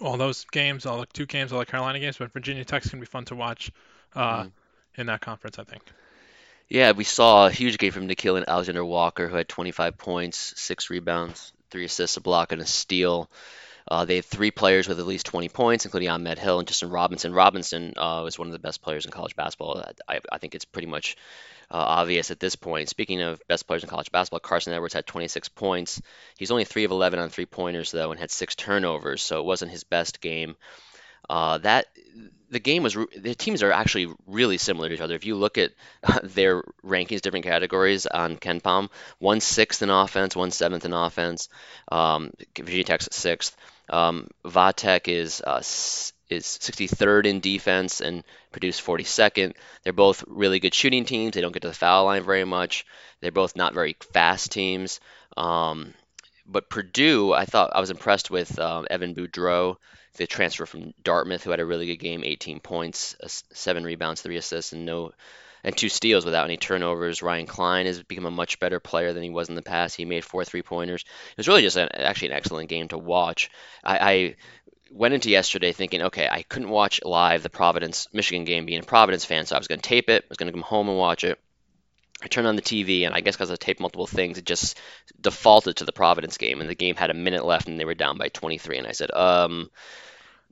all 0.00 0.16
those 0.16 0.44
games, 0.52 0.86
all 0.86 1.00
the 1.00 1.06
two 1.06 1.26
games, 1.26 1.52
all 1.52 1.58
the 1.58 1.66
Carolina 1.66 1.98
games. 1.98 2.18
But 2.18 2.32
Virginia 2.32 2.64
Tech's 2.64 2.88
going 2.88 3.00
to 3.00 3.06
be 3.06 3.10
fun 3.10 3.24
to 3.26 3.34
watch 3.34 3.70
uh, 4.14 4.46
in 4.96 5.06
that 5.06 5.20
conference, 5.20 5.58
I 5.58 5.64
think. 5.64 5.82
Yeah, 6.68 6.92
we 6.92 7.02
saw 7.02 7.48
a 7.48 7.50
huge 7.50 7.78
game 7.78 7.90
from 7.90 8.06
Nickeil 8.06 8.36
and 8.36 8.48
Alexander 8.48 8.84
Walker, 8.84 9.26
who 9.28 9.34
had 9.34 9.48
25 9.48 9.98
points, 9.98 10.54
six 10.56 10.88
rebounds, 10.88 11.52
three 11.70 11.84
assists, 11.84 12.16
a 12.16 12.20
block, 12.20 12.52
and 12.52 12.62
a 12.62 12.66
steal. 12.66 13.28
Uh, 13.88 14.04
they 14.04 14.16
had 14.16 14.24
three 14.24 14.50
players 14.50 14.88
with 14.88 14.98
at 14.98 15.06
least 15.06 15.26
20 15.26 15.48
points, 15.48 15.84
including 15.84 16.08
Ahmed 16.08 16.38
Hill 16.38 16.58
and 16.58 16.68
Justin 16.68 16.90
Robinson. 16.90 17.32
Robinson 17.32 17.94
uh, 17.96 18.22
was 18.24 18.38
one 18.38 18.48
of 18.48 18.52
the 18.52 18.58
best 18.58 18.82
players 18.82 19.04
in 19.04 19.10
college 19.10 19.36
basketball. 19.36 19.84
I, 20.08 20.20
I 20.30 20.38
think 20.38 20.54
it's 20.54 20.64
pretty 20.64 20.88
much 20.88 21.16
uh, 21.70 21.76
obvious 21.76 22.30
at 22.30 22.40
this 22.40 22.56
point. 22.56 22.88
Speaking 22.88 23.22
of 23.22 23.40
best 23.48 23.66
players 23.66 23.82
in 23.82 23.88
college 23.88 24.10
basketball, 24.10 24.40
Carson 24.40 24.72
Edwards 24.72 24.94
had 24.94 25.06
26 25.06 25.48
points. 25.48 26.00
He's 26.38 26.50
only 26.50 26.64
3 26.64 26.84
of 26.84 26.90
11 26.90 27.18
on 27.18 27.28
three 27.28 27.46
pointers, 27.46 27.90
though, 27.90 28.10
and 28.10 28.20
had 28.20 28.30
six 28.30 28.54
turnovers, 28.54 29.22
so 29.22 29.38
it 29.40 29.44
wasn't 29.44 29.70
his 29.70 29.84
best 29.84 30.20
game. 30.20 30.56
Uh, 31.28 31.58
that 31.58 31.86
the 32.50 32.60
game 32.60 32.82
was 32.82 32.96
the 33.16 33.34
teams 33.34 33.62
are 33.62 33.72
actually 33.72 34.12
really 34.26 34.58
similar 34.58 34.88
to 34.88 34.94
each 34.94 35.00
other. 35.00 35.14
If 35.14 35.24
you 35.24 35.36
look 35.36 35.58
at 35.58 35.72
their 36.22 36.62
rankings, 36.84 37.20
different 37.20 37.44
categories 37.44 38.06
on 38.06 38.36
KenPom, 38.36 38.90
one 39.18 39.40
sixth 39.40 39.82
in 39.82 39.90
offense, 39.90 40.36
one 40.36 40.50
seventh 40.50 40.84
in 40.84 40.92
offense. 40.92 41.48
Um, 41.90 42.32
Virginia 42.56 42.84
Tech's 42.84 43.08
sixth. 43.12 43.56
Um, 43.88 44.28
Vatek 44.44 45.08
is 45.08 45.42
uh, 45.44 45.62
is 46.30 46.46
63rd 46.46 47.26
in 47.26 47.40
defense 47.40 48.00
and 48.00 48.22
Purdue's 48.52 48.80
42nd. 48.80 49.54
They're 49.82 49.92
both 49.92 50.24
really 50.28 50.60
good 50.60 50.74
shooting 50.74 51.04
teams. 51.04 51.34
They 51.34 51.40
don't 51.40 51.52
get 51.52 51.62
to 51.62 51.68
the 51.68 51.74
foul 51.74 52.04
line 52.04 52.22
very 52.22 52.44
much. 52.44 52.86
They're 53.20 53.32
both 53.32 53.56
not 53.56 53.74
very 53.74 53.96
fast 54.12 54.52
teams. 54.52 55.00
Um, 55.36 55.92
but 56.46 56.70
Purdue, 56.70 57.32
I 57.32 57.44
thought 57.44 57.72
I 57.74 57.80
was 57.80 57.90
impressed 57.90 58.30
with 58.30 58.58
um, 58.58 58.86
Evan 58.90 59.14
Boudreaux, 59.14 59.76
the 60.20 60.26
transfer 60.26 60.66
from 60.66 60.92
Dartmouth, 61.02 61.42
who 61.42 61.50
had 61.50 61.60
a 61.60 61.66
really 61.66 61.86
good 61.86 61.96
game, 61.96 62.22
18 62.24 62.60
points, 62.60 63.16
seven 63.54 63.84
rebounds, 63.84 64.20
three 64.20 64.36
assists, 64.36 64.72
and 64.74 64.84
no 64.84 65.12
and 65.64 65.76
two 65.76 65.88
steals 65.88 66.26
without 66.26 66.44
any 66.44 66.58
turnovers. 66.58 67.22
Ryan 67.22 67.46
Cline 67.46 67.86
has 67.86 68.02
become 68.02 68.26
a 68.26 68.30
much 68.30 68.60
better 68.60 68.80
player 68.80 69.14
than 69.14 69.22
he 69.22 69.30
was 69.30 69.48
in 69.48 69.54
the 69.54 69.62
past. 69.62 69.96
He 69.96 70.04
made 70.04 70.24
four 70.24 70.44
three 70.44 70.62
pointers. 70.62 71.02
It 71.02 71.36
was 71.38 71.48
really 71.48 71.62
just 71.62 71.78
an, 71.78 71.88
actually 71.94 72.28
an 72.28 72.36
excellent 72.36 72.68
game 72.68 72.88
to 72.88 72.98
watch. 72.98 73.50
I, 73.82 74.12
I 74.12 74.36
went 74.90 75.14
into 75.14 75.30
yesterday 75.30 75.72
thinking, 75.72 76.02
okay, 76.02 76.28
I 76.30 76.42
couldn't 76.42 76.68
watch 76.68 77.00
live 77.02 77.42
the 77.42 77.48
Providence 77.48 78.06
Michigan 78.12 78.44
game, 78.44 78.66
being 78.66 78.80
a 78.80 78.84
Providence 78.84 79.24
fan, 79.24 79.46
so 79.46 79.56
I 79.56 79.58
was 79.58 79.68
going 79.68 79.80
to 79.80 79.88
tape 79.88 80.10
it. 80.10 80.24
I 80.24 80.26
was 80.28 80.36
going 80.36 80.52
to 80.52 80.52
come 80.52 80.62
home 80.62 80.90
and 80.90 80.98
watch 80.98 81.24
it. 81.24 81.38
I 82.22 82.26
turned 82.26 82.46
on 82.46 82.56
the 82.56 82.62
TV, 82.62 83.06
and 83.06 83.14
I 83.14 83.20
guess 83.20 83.36
because 83.36 83.50
I 83.50 83.56
taped 83.56 83.80
multiple 83.80 84.06
things, 84.06 84.36
it 84.36 84.44
just 84.44 84.78
defaulted 85.18 85.76
to 85.76 85.86
the 85.86 85.92
Providence 85.92 86.36
game, 86.36 86.60
and 86.60 86.68
the 86.68 86.74
game 86.74 86.96
had 86.96 87.08
a 87.08 87.14
minute 87.14 87.44
left, 87.44 87.68
and 87.68 87.80
they 87.80 87.86
were 87.86 87.94
down 87.94 88.18
by 88.18 88.28
23. 88.28 88.76
And 88.78 88.86
I 88.86 88.92
said, 88.92 89.10
um, 89.10 89.70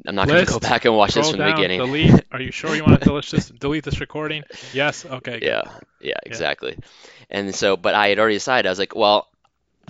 I'm 0.07 0.15
not 0.15 0.29
going 0.29 0.45
to 0.45 0.51
go 0.51 0.61
back 0.61 0.85
and 0.85 0.95
watch 0.97 1.15
this 1.15 1.31
from 1.31 1.41
the 1.41 1.53
beginning. 1.53 1.79
delete. 1.81 2.23
Are 2.31 2.41
you 2.41 2.53
sure 2.53 2.75
you 2.75 2.85
want 2.85 3.01
to 3.01 3.05
delete 3.05 3.27
this, 3.31 3.49
delete 3.49 3.85
this 3.85 4.01
recording? 4.01 4.45
Yes. 4.73 5.05
Okay. 5.05 5.41
Yeah, 5.43 5.63
yeah, 6.01 6.19
exactly. 6.25 6.79
And 7.31 7.55
so, 7.55 7.77
but 7.77 7.95
I 7.95 8.09
had 8.09 8.19
already 8.19 8.37
decided. 8.37 8.69
I 8.69 8.71
was 8.71 8.79
like, 8.79 8.95
well, 8.95 9.27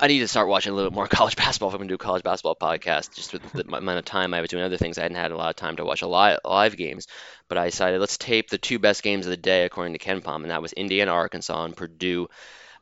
I 0.01 0.07
need 0.07 0.21
to 0.21 0.29
start 0.29 0.49
watching 0.49 0.73
a 0.73 0.77
little 0.77 0.91
bit 0.91 0.95
more 0.95 1.07
college 1.09 1.37
basketball 1.37 1.69
if 1.69 1.75
I'm 1.75 1.79
going 1.79 1.89
to 1.89 1.93
do 1.93 1.97
a 1.97 1.99
college 1.99 2.23
basketball 2.23 2.57
podcast. 2.57 3.15
Just 3.15 3.33
with 3.33 3.53
the 3.53 3.65
amount 3.77 3.99
of 3.99 4.05
time 4.05 4.33
I 4.35 4.41
was 4.41 4.51
doing 4.51 4.63
other 4.63 4.77
things, 4.77 4.99
I 4.99 5.03
hadn't 5.03 5.17
had 5.17 5.33
a 5.33 5.37
lot 5.37 5.51
of 5.51 5.57
time 5.57 5.77
to 5.77 5.85
watch 5.85 6.03
a 6.03 6.07
live, 6.07 6.39
live 6.45 6.77
games. 6.77 7.07
But 7.49 7.59
I 7.59 7.67
decided 7.67 8.01
let's 8.01 8.19
tape 8.19 8.49
the 8.49 8.59
two 8.59 8.79
best 8.79 9.03
games 9.03 9.27
of 9.27 9.31
the 9.31 9.37
day 9.37 9.65
according 9.65 9.95
to 9.95 9.99
KenPom, 9.99 10.43
and 10.43 10.51
that 10.51 10.63
was 10.63 10.73
Indiana, 10.73 11.13
Arkansas, 11.13 11.65
and 11.65 11.77
Purdue 11.77 12.29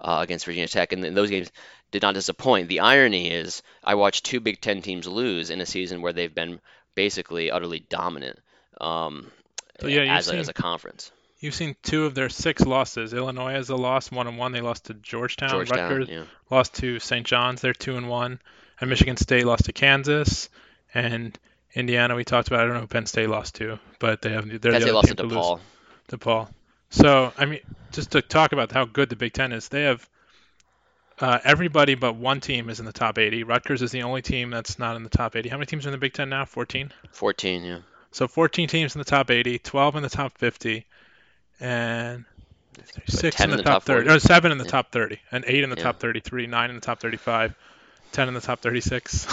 uh, 0.01 0.19
against 0.23 0.45
Virginia 0.45 0.69
Tech. 0.69 0.93
And 0.93 1.03
then 1.03 1.15
those 1.15 1.31
games 1.31 1.51
did 1.91 2.03
not 2.03 2.15
disappoint. 2.15 2.69
The 2.69 2.81
irony 2.81 3.31
is, 3.31 3.63
I 3.83 3.95
watched 3.95 4.25
two 4.25 4.41
Big 4.41 4.61
Ten 4.61 4.83
teams 4.83 5.07
lose 5.07 5.51
in 5.51 5.61
a 5.61 5.67
season 5.67 6.03
where 6.03 6.13
they've 6.13 6.35
been 6.35 6.61
basically 6.97 7.53
utterly 7.53 7.79
dominant 7.79 8.41
um, 8.81 9.31
So, 9.81 9.87
yeah, 9.87 10.17
as, 10.17 10.27
a, 10.27 10.31
seen- 10.33 10.41
as 10.41 10.49
a 10.49 10.53
conference. 10.53 11.13
You've 11.39 11.55
seen 11.55 11.77
two 11.83 12.07
of 12.07 12.15
their 12.15 12.31
six 12.31 12.65
losses. 12.65 13.13
Illinois 13.13 13.53
has 13.53 13.69
a 13.69 13.77
loss, 13.77 14.11
one 14.11 14.27
and 14.27 14.39
one. 14.39 14.53
They 14.53 14.63
lost 14.63 14.87
to 14.87 14.95
Georgetown. 14.95 15.51
Georgetown, 15.51 15.91
Rutgers 15.91 16.09
yeah. 16.09 16.25
lost 16.51 16.75
to 16.77 16.99
St. 16.99 17.27
John's. 17.27 17.61
They're 17.61 17.75
two 17.75 17.97
and 17.99 18.09
one. 18.09 18.41
And 18.81 18.89
Michigan 18.89 19.19
State 19.19 19.45
lost 19.45 19.67
to 19.67 19.73
Kansas. 19.75 20.49
And 20.95 21.39
Indiana, 21.75 22.15
we 22.15 22.25
talked 22.25 22.49
about. 22.49 22.61
I 22.61 22.65
don't 22.65 22.75
know 22.75 22.81
who 22.81 22.87
Penn 22.87 23.05
State 23.05 23.29
lost 23.29 23.57
to, 23.57 23.79
but 23.99 24.23
they 24.23 24.33
have. 24.33 24.49
They're 24.49 24.73
the 24.73 24.77
other 24.77 24.93
lost 24.93 25.09
to 25.09 25.15
to 25.17 25.23
lose. 25.25 25.37
DePaul. 25.37 25.61
DePaul. 26.09 26.49
So 26.89 27.33
I 27.37 27.45
mean, 27.45 27.61
just 27.93 28.13
to 28.13 28.23
talk 28.23 28.53
about 28.53 28.73
how 28.73 28.87
good 28.87 29.11
the 29.11 29.17
Big 29.17 29.35
Ten 29.35 29.53
is, 29.53 29.69
they 29.69 29.83
have 29.83 30.09
uh, 31.21 31.39
everybody 31.45 31.95
but 31.95 32.17
one 32.17 32.41
team 32.41 32.69
is 32.69 32.81
in 32.81 32.87
the 32.87 32.93
top 32.93 33.19
80. 33.19 33.43
Rutgers 33.45 33.83
is 33.83 33.91
the 33.91 34.03
only 34.03 34.23
team 34.23 34.51
that's 34.51 34.79
not 34.79 34.97
in 34.97 35.03
the 35.03 35.09
top 35.09 35.37
80. 35.37 35.49
How 35.49 35.57
many 35.57 35.67
teams 35.67 35.87
are 35.87 35.89
in 35.89 35.93
the 35.93 35.99
Big 35.99 36.13
Ten 36.13 36.29
now? 36.29 36.45
14. 36.45 36.93
14, 37.13 37.65
yeah. 37.65 37.79
So 38.13 38.29
14 38.29 38.69
teams 38.69 38.95
in 38.95 38.99
the 38.99 39.05
top 39.05 39.31
80, 39.31 39.59
12 39.59 39.97
in 39.97 40.03
the 40.03 40.09
top 40.09 40.37
50, 40.39 40.87
and 41.61 42.25
six 43.07 43.37
10 43.37 43.51
in 43.51 43.57
the, 43.57 43.63
top, 43.63 43.83
30, 43.83 44.09
40. 44.09 44.17
or 44.17 44.21
seven 44.21 44.53
in 44.53 44.59
the 44.59 44.65
Yeah. 44.65 44.71
top 44.71 44.93
30, 44.93 45.19
and 45.33 45.45
eight 45.47 45.65
in 45.65 45.71
the 45.71 45.77
Yeah. 45.77 45.85
top 45.85 45.99
33, 45.99 46.47
nine 46.47 46.71
in 46.71 46.77
the 46.77 46.83
top 46.83 47.01
35, 47.01 47.55
10 48.13 48.29
in 48.29 48.35
the 48.35 48.41
top 48.41 48.61
36. 48.61 49.25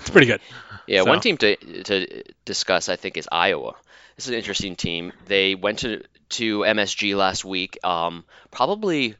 it's 0.00 0.10
pretty 0.10 0.26
good. 0.26 0.40
Yeah, 0.86 1.02
one 1.02 1.20
team 1.20 1.36
to 1.38 1.56
to 1.84 2.22
discuss, 2.44 2.88
I 2.88 2.96
think, 2.96 3.16
is 3.16 3.28
Iowa. 3.30 3.74
This 4.16 4.26
is 4.26 4.30
an 4.30 4.36
interesting 4.36 4.76
team. 4.76 5.12
They 5.26 5.54
went 5.54 5.80
to 5.80 6.02
to 6.30 6.60
MSG 6.64 7.16
last 7.16 7.44
week. 7.44 7.78
Um, 7.84 8.24
probably 8.50 9.16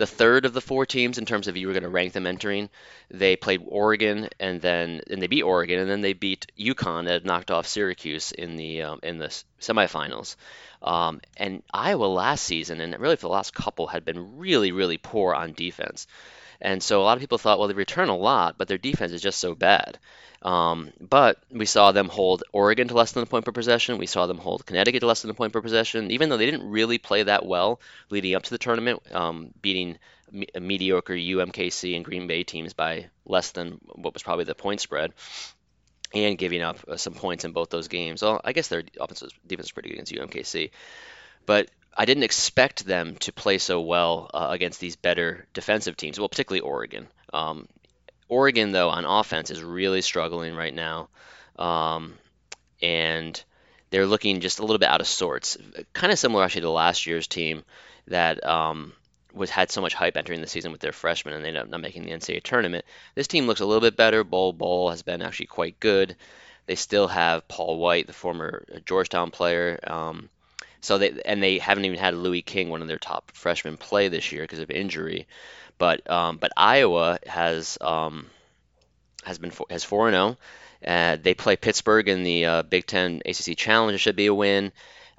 the 0.00 0.06
third 0.06 0.46
of 0.46 0.54
the 0.54 0.62
four 0.62 0.86
teams 0.86 1.18
in 1.18 1.26
terms 1.26 1.46
of 1.46 1.58
you 1.58 1.66
were 1.66 1.74
going 1.74 1.82
to 1.82 1.90
rank 1.90 2.14
them 2.14 2.26
entering. 2.26 2.70
They 3.10 3.36
played 3.36 3.60
Oregon 3.66 4.30
and 4.40 4.58
then 4.58 5.02
and 5.10 5.20
they 5.20 5.26
beat 5.26 5.42
Oregon 5.42 5.78
and 5.78 5.90
then 5.90 6.00
they 6.00 6.14
beat 6.14 6.50
UConn 6.58 7.04
that 7.04 7.26
knocked 7.26 7.50
off 7.50 7.66
Syracuse 7.66 8.32
in 8.32 8.56
the 8.56 8.80
um, 8.80 9.00
in 9.02 9.18
the 9.18 9.26
semifinals. 9.60 10.36
Um, 10.80 11.20
and 11.36 11.62
Iowa 11.70 12.06
last 12.06 12.44
season 12.44 12.80
and 12.80 12.98
really 12.98 13.16
for 13.16 13.26
the 13.26 13.34
last 13.34 13.52
couple 13.52 13.88
had 13.88 14.06
been 14.06 14.38
really 14.38 14.72
really 14.72 14.96
poor 14.96 15.34
on 15.34 15.52
defense. 15.52 16.06
And 16.60 16.82
so 16.82 17.00
a 17.00 17.04
lot 17.04 17.16
of 17.16 17.20
people 17.20 17.38
thought, 17.38 17.58
well, 17.58 17.68
they 17.68 17.74
return 17.74 18.08
a 18.08 18.16
lot, 18.16 18.58
but 18.58 18.68
their 18.68 18.78
defense 18.78 19.12
is 19.12 19.22
just 19.22 19.38
so 19.38 19.54
bad. 19.54 19.98
Um, 20.42 20.92
but 21.00 21.38
we 21.50 21.66
saw 21.66 21.92
them 21.92 22.08
hold 22.08 22.44
Oregon 22.52 22.88
to 22.88 22.94
less 22.94 23.12
than 23.12 23.22
a 23.22 23.26
point 23.26 23.44
per 23.44 23.52
possession. 23.52 23.98
We 23.98 24.06
saw 24.06 24.26
them 24.26 24.38
hold 24.38 24.64
Connecticut 24.64 25.00
to 25.00 25.06
less 25.06 25.22
than 25.22 25.30
a 25.30 25.34
point 25.34 25.52
per 25.52 25.60
possession, 25.60 26.10
even 26.10 26.28
though 26.28 26.38
they 26.38 26.46
didn't 26.46 26.70
really 26.70 26.98
play 26.98 27.22
that 27.24 27.44
well 27.44 27.80
leading 28.10 28.34
up 28.34 28.44
to 28.44 28.50
the 28.50 28.58
tournament, 28.58 29.02
um, 29.12 29.52
beating 29.60 29.98
me- 30.32 30.48
mediocre 30.58 31.14
UMKC 31.14 31.94
and 31.94 32.04
Green 32.04 32.26
Bay 32.26 32.42
teams 32.42 32.72
by 32.72 33.10
less 33.26 33.50
than 33.50 33.80
what 33.94 34.14
was 34.14 34.22
probably 34.22 34.44
the 34.44 34.54
point 34.54 34.80
spread. 34.80 35.12
And 36.12 36.36
giving 36.36 36.60
up 36.60 36.78
uh, 36.88 36.96
some 36.96 37.14
points 37.14 37.44
in 37.44 37.52
both 37.52 37.70
those 37.70 37.86
games. 37.86 38.22
Well, 38.22 38.40
I 38.44 38.52
guess 38.52 38.66
their 38.66 38.82
offensive 38.98 39.30
defense 39.46 39.68
is 39.68 39.72
pretty 39.72 39.90
good 39.90 40.00
against 40.00 40.12
UMKC, 40.12 40.72
but 41.46 41.70
I 41.96 42.04
didn't 42.04 42.22
expect 42.22 42.84
them 42.84 43.16
to 43.16 43.32
play 43.32 43.58
so 43.58 43.80
well 43.80 44.30
uh, 44.32 44.48
against 44.50 44.80
these 44.80 44.96
better 44.96 45.46
defensive 45.52 45.96
teams. 45.96 46.18
Well, 46.18 46.28
particularly 46.28 46.60
Oregon. 46.60 47.08
Um, 47.32 47.68
Oregon, 48.28 48.72
though, 48.72 48.90
on 48.90 49.04
offense 49.04 49.50
is 49.50 49.62
really 49.62 50.02
struggling 50.02 50.54
right 50.54 50.74
now. 50.74 51.08
Um, 51.58 52.14
and 52.80 53.42
they're 53.90 54.06
looking 54.06 54.40
just 54.40 54.60
a 54.60 54.62
little 54.62 54.78
bit 54.78 54.88
out 54.88 55.00
of 55.00 55.08
sorts. 55.08 55.58
Kind 55.92 56.12
of 56.12 56.18
similar, 56.18 56.44
actually, 56.44 56.62
to 56.62 56.70
last 56.70 57.06
year's 57.06 57.26
team 57.26 57.64
that 58.06 58.44
um, 58.46 58.92
was 59.34 59.50
had 59.50 59.70
so 59.70 59.80
much 59.80 59.94
hype 59.94 60.16
entering 60.16 60.40
the 60.40 60.46
season 60.46 60.72
with 60.72 60.80
their 60.80 60.92
freshmen, 60.92 61.34
and 61.34 61.44
they 61.44 61.48
ended 61.48 61.64
up 61.64 61.68
not 61.68 61.80
making 61.80 62.04
the 62.04 62.12
NCAA 62.12 62.42
tournament. 62.42 62.84
This 63.14 63.26
team 63.26 63.46
looks 63.46 63.60
a 63.60 63.66
little 63.66 63.80
bit 63.80 63.96
better. 63.96 64.24
Bol 64.24 64.52
Bol 64.52 64.90
has 64.90 65.02
been 65.02 65.22
actually 65.22 65.46
quite 65.46 65.80
good. 65.80 66.16
They 66.66 66.76
still 66.76 67.08
have 67.08 67.48
Paul 67.48 67.78
White, 67.78 68.06
the 68.06 68.12
former 68.12 68.64
Georgetown 68.86 69.32
player. 69.32 69.80
Um, 69.84 70.28
so 70.80 70.98
they 70.98 71.20
and 71.24 71.42
they 71.42 71.58
haven't 71.58 71.84
even 71.84 71.98
had 71.98 72.14
Louis 72.14 72.42
King, 72.42 72.68
one 72.68 72.82
of 72.82 72.88
their 72.88 72.98
top 72.98 73.30
freshmen, 73.32 73.76
play 73.76 74.08
this 74.08 74.32
year 74.32 74.42
because 74.42 74.58
of 74.60 74.70
injury. 74.70 75.26
But 75.78 76.08
um, 76.10 76.36
but 76.36 76.52
Iowa 76.56 77.18
has 77.26 77.78
um, 77.80 78.26
has 79.24 79.38
been 79.38 79.52
has 79.70 79.84
four 79.84 80.08
and 80.08 80.14
zero. 80.14 80.36
Oh. 80.36 80.36
Uh, 80.86 81.16
they 81.20 81.34
play 81.34 81.56
Pittsburgh 81.56 82.08
in 82.08 82.22
the 82.22 82.46
uh, 82.46 82.62
Big 82.62 82.86
Ten 82.86 83.20
ACC 83.26 83.56
Challenge. 83.56 83.94
It 83.94 83.98
should 83.98 84.16
be 84.16 84.26
a 84.26 84.34
win. 84.34 84.72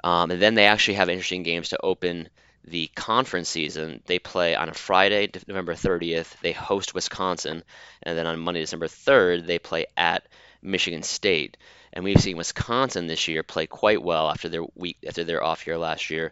Um, 0.03 0.31
and 0.31 0.41
then 0.41 0.55
they 0.55 0.65
actually 0.65 0.95
have 0.95 1.09
interesting 1.09 1.43
games 1.43 1.69
to 1.69 1.81
open 1.83 2.29
the 2.65 2.87
conference 2.95 3.49
season. 3.49 4.01
They 4.05 4.19
play 4.19 4.55
on 4.55 4.69
a 4.69 4.73
Friday, 4.73 5.29
November 5.47 5.73
30th. 5.73 6.39
They 6.41 6.51
host 6.51 6.93
Wisconsin, 6.93 7.63
and 8.03 8.17
then 8.17 8.27
on 8.27 8.39
Monday, 8.39 8.61
December 8.61 8.87
3rd, 8.87 9.45
they 9.45 9.59
play 9.59 9.85
at 9.95 10.25
Michigan 10.61 11.03
State. 11.03 11.57
And 11.93 12.03
we've 12.03 12.21
seen 12.21 12.37
Wisconsin 12.37 13.07
this 13.07 13.27
year 13.27 13.43
play 13.43 13.67
quite 13.67 14.01
well 14.01 14.29
after 14.29 14.49
their 14.49 14.63
week 14.75 14.97
after 15.07 15.23
their 15.23 15.43
off 15.43 15.67
year 15.67 15.77
last 15.77 16.09
year. 16.09 16.31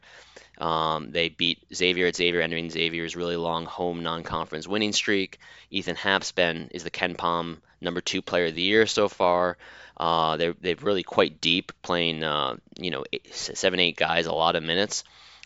Um, 0.57 1.11
they 1.11 1.29
beat 1.29 1.59
Xavier 1.73 2.07
at 2.07 2.15
Xavier, 2.15 2.41
ending 2.41 2.69
Xavier's 2.69 3.15
really 3.15 3.37
long 3.37 3.65
home 3.65 4.03
non-conference 4.03 4.67
winning 4.67 4.91
streak. 4.91 5.39
Ethan 5.71 5.95
Happ's 5.95 6.33
is 6.37 6.83
the 6.83 6.91
KenPom 6.91 7.57
number 7.81 8.01
two 8.01 8.21
player 8.21 8.47
of 8.47 8.55
the 8.55 8.61
year 8.61 8.85
so 8.85 9.07
far. 9.07 9.57
Uh, 9.95 10.37
they're 10.37 10.75
really 10.81 11.03
quite 11.03 11.41
deep, 11.41 11.71
playing 11.81 12.23
uh, 12.23 12.55
you 12.77 12.91
know 12.91 13.03
eight, 13.11 13.33
seven 13.33 13.79
eight 13.79 13.97
guys 13.97 14.25
a 14.25 14.33
lot 14.33 14.55
of 14.55 14.63
minutes. 14.63 15.03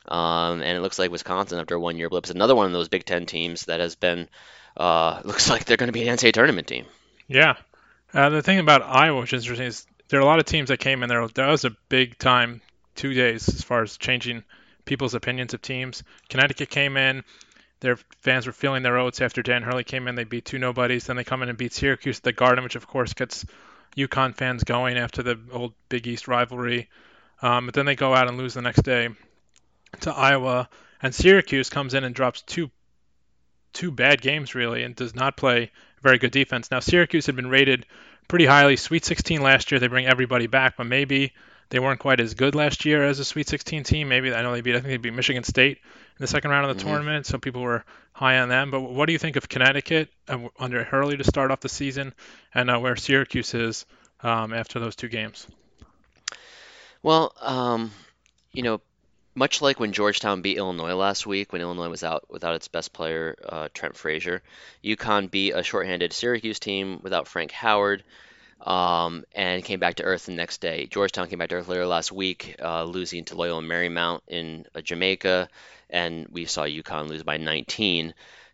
Um, 0.08 0.62
and 0.62 0.78
it 0.78 0.82
looks 0.82 1.00
like 1.00 1.12
Wisconsin, 1.12 1.60
after 1.60 1.80
one 1.80 1.98
year 1.98 2.10
blip, 2.10 2.26
is 2.26 2.32
another 2.32 2.56
one 2.56 2.68
of 2.68 2.74
those 2.74 2.90
Big 2.90 3.06
Ten 3.06 3.26
teams 3.26 3.66
that 3.66 3.80
has 3.80 3.96
been 3.96 4.28
uh, 4.76 5.22
looks 5.26 5.50
like 5.50 5.66
they're 5.66 5.78
going 5.78 5.88
to 5.88 5.94
be 5.94 6.08
an 6.08 6.16
NCAA 6.16 6.34
tournament 6.34 6.68
team. 6.68 6.86
Yeah. 7.28 7.56
Uh, 8.14 8.30
the 8.30 8.44
thing 8.44 8.60
about 8.60 8.84
Iowa, 8.84 9.22
which 9.22 9.34
is 9.34 9.44
interesting, 9.44 9.68
is 9.68 9.88
there 10.14 10.20
are 10.20 10.22
a 10.22 10.28
lot 10.28 10.38
of 10.38 10.46
teams 10.46 10.70
that 10.70 10.78
came 10.78 11.02
in 11.02 11.10
there. 11.10 11.28
That 11.28 11.50
was 11.50 11.66
a 11.66 11.76
big 11.90 12.20
time, 12.20 12.62
two 12.94 13.16
days 13.16 13.50
as 13.50 13.64
far 13.64 13.82
as 13.82 13.98
changing 13.98 14.44
people's 14.86 15.16
opinions 15.16 15.56
of 15.56 15.62
teams. 15.64 16.04
Connecticut 16.30 16.70
came 16.70 16.98
in. 16.98 17.24
Their 17.80 17.98
fans 18.22 18.46
were 18.46 18.54
feeling 18.54 18.84
their 18.84 19.00
oats 19.00 19.22
after 19.22 19.42
Dan 19.42 19.64
Hurley 19.64 19.84
came 19.84 20.08
in. 20.08 20.14
They 20.14 20.24
beat 20.24 20.46
two 20.46 20.60
nobodies. 20.60 21.08
Then 21.08 21.16
they 21.16 21.24
come 21.24 21.42
in 21.42 21.50
and 21.50 21.58
beat 21.58 21.74
Syracuse 21.74 22.18
at 22.20 22.24
the 22.24 22.32
Garden, 22.32 22.64
which 22.64 22.76
of 22.76 22.86
course 22.86 23.14
gets 23.14 23.44
UConn 23.98 24.36
fans 24.36 24.64
going 24.64 25.00
after 25.00 25.24
the 25.24 25.40
old 25.52 25.74
Big 25.90 26.06
East 26.06 26.28
rivalry. 26.28 26.92
Um, 27.42 27.66
but 27.66 27.74
then 27.74 27.88
they 27.88 27.96
go 27.96 28.14
out 28.14 28.28
and 28.28 28.38
lose 28.38 28.54
the 28.54 28.62
next 28.62 28.84
day 28.84 29.10
to 30.02 30.14
Iowa, 30.14 30.70
and 31.02 31.16
Syracuse 31.16 31.72
comes 31.72 31.96
in 31.96 32.04
and 32.04 32.14
drops 32.14 32.44
two 32.44 32.70
two 33.74 33.90
bad 33.90 34.22
games 34.22 34.54
really, 34.54 34.84
and 34.84 34.96
does 34.96 35.16
not 35.16 35.38
play 35.38 35.72
very 36.04 36.20
good 36.20 36.30
defense. 36.30 36.70
Now 36.70 36.82
Syracuse 36.82 37.26
had 37.26 37.36
been 37.36 37.50
rated 37.50 37.88
pretty 38.28 38.46
highly, 38.46 38.76
Sweet 38.76 39.06
16 39.06 39.42
last 39.42 39.72
year. 39.72 39.80
They 39.80 39.88
bring 39.88 40.06
everybody 40.06 40.48
back, 40.48 40.78
but 40.78 40.86
maybe 40.86 41.34
they 41.70 41.80
weren't 41.80 42.00
quite 42.00 42.20
as 42.20 42.34
good 42.34 42.56
last 42.56 42.86
year 42.86 43.04
as 43.04 43.20
a 43.20 43.26
Sweet 43.26 43.48
16 43.48 43.84
team. 43.84 44.10
Maybe 44.10 44.34
I 44.34 44.42
know 44.42 44.52
they 44.52 44.62
beat 44.62 44.76
I 44.76 44.80
think 44.80 44.90
they 44.90 44.98
beat 44.98 45.14
Michigan 45.14 45.44
State 45.44 45.78
in 45.78 46.20
the 46.20 46.28
second 46.28 46.52
round 46.52 46.70
of 46.70 46.78
the 46.78 46.82
mm-hmm. 46.82 46.94
tournament, 46.94 47.26
so 47.26 47.38
people 47.38 47.62
were 47.62 47.84
high 48.12 48.40
on 48.40 48.50
them. 48.50 48.72
But 48.72 48.82
what 48.82 49.08
do 49.08 49.14
you 49.14 49.20
think 49.20 49.36
of 49.36 49.50
Connecticut 49.50 50.10
uh, 50.28 50.40
under 50.60 50.84
Hurley 50.84 51.18
to 51.18 51.24
start 51.24 51.52
off 51.52 51.62
the 51.62 51.70
season, 51.70 52.14
and 52.54 52.70
uh, 52.70 52.80
where 52.80 52.96
Syracuse 52.96 53.54
is 53.54 53.86
um, 54.22 54.54
after 54.54 54.80
those 54.80 54.96
two 54.96 55.10
games? 55.10 55.48
Well, 57.02 57.34
um, 57.42 57.92
you 58.52 58.64
know, 58.64 58.82
much 59.36 59.62
like 59.62 59.80
when 59.80 59.94
Georgetown 59.94 60.42
beat 60.42 60.58
Illinois 60.58 60.94
last 60.94 61.26
week, 61.26 61.52
when 61.52 61.62
Illinois 61.62 61.90
was 61.90 62.04
out 62.04 62.26
without 62.30 62.56
its 62.56 62.68
best 62.68 62.94
player, 62.94 63.36
uh, 63.48 63.70
Trent 63.74 63.96
Frazier, 63.96 64.42
UConn 64.84 65.30
beat 65.30 65.52
a 65.52 65.64
shorthanded 65.64 66.14
Syracuse 66.14 66.60
team 66.60 67.00
without 67.02 67.28
Frank 67.28 67.52
Howard 67.52 68.04
um, 68.62 69.26
and 69.34 69.64
came 69.64 69.80
back 69.80 69.96
to 69.96 70.04
earth 70.04 70.26
the 70.26 70.32
next 70.32 70.62
day. 70.62 70.86
Georgetown 70.86 71.28
came 71.28 71.40
back 71.40 71.50
to 71.50 71.56
earth 71.56 71.68
later 71.68 71.86
last 71.86 72.12
week, 72.12 72.56
uh, 72.62 72.84
losing 72.84 73.26
to 73.26 73.36
Loyola 73.36 73.62
Marymount 73.62 74.22
in 74.28 74.66
uh, 74.74 74.82
Jamaica, 74.82 75.50
and 75.90 76.28
we 76.32 76.46
saw 76.46 76.64
UConn 76.64 77.08
lose 77.08 77.24
by 77.24 77.38
19 77.38 78.14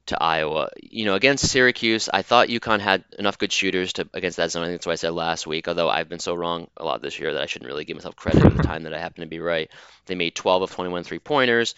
to 0.09 0.21
Iowa. 0.21 0.69
You 0.81 1.05
know, 1.05 1.15
against 1.15 1.47
Syracuse, 1.47 2.09
I 2.11 2.21
thought 2.21 2.49
UConn 2.49 2.79
had 2.79 3.03
enough 3.17 3.37
good 3.37 3.51
shooters 3.51 3.93
to 3.93 4.09
against 4.13 4.37
that 4.37 4.51
zone. 4.51 4.63
I 4.63 4.67
think 4.67 4.79
that's 4.79 4.85
what 4.85 4.93
I 4.93 4.95
said 4.95 5.13
last 5.13 5.47
week. 5.47 5.67
Although 5.67 5.89
I've 5.89 6.09
been 6.09 6.19
so 6.19 6.35
wrong 6.35 6.67
a 6.77 6.85
lot 6.85 7.01
this 7.01 7.19
year 7.19 7.33
that 7.33 7.41
I 7.41 7.45
shouldn't 7.45 7.69
really 7.69 7.85
give 7.85 7.97
myself 7.97 8.15
credit 8.15 8.43
for 8.43 8.49
the 8.49 8.63
time 8.63 8.83
that 8.83 8.93
I 8.93 8.99
happen 8.99 9.21
to 9.21 9.27
be 9.27 9.39
right. 9.39 9.69
They 10.05 10.15
made 10.15 10.35
12 10.35 10.63
of 10.63 10.71
21 10.71 11.03
three 11.03 11.19
pointers. 11.19 11.75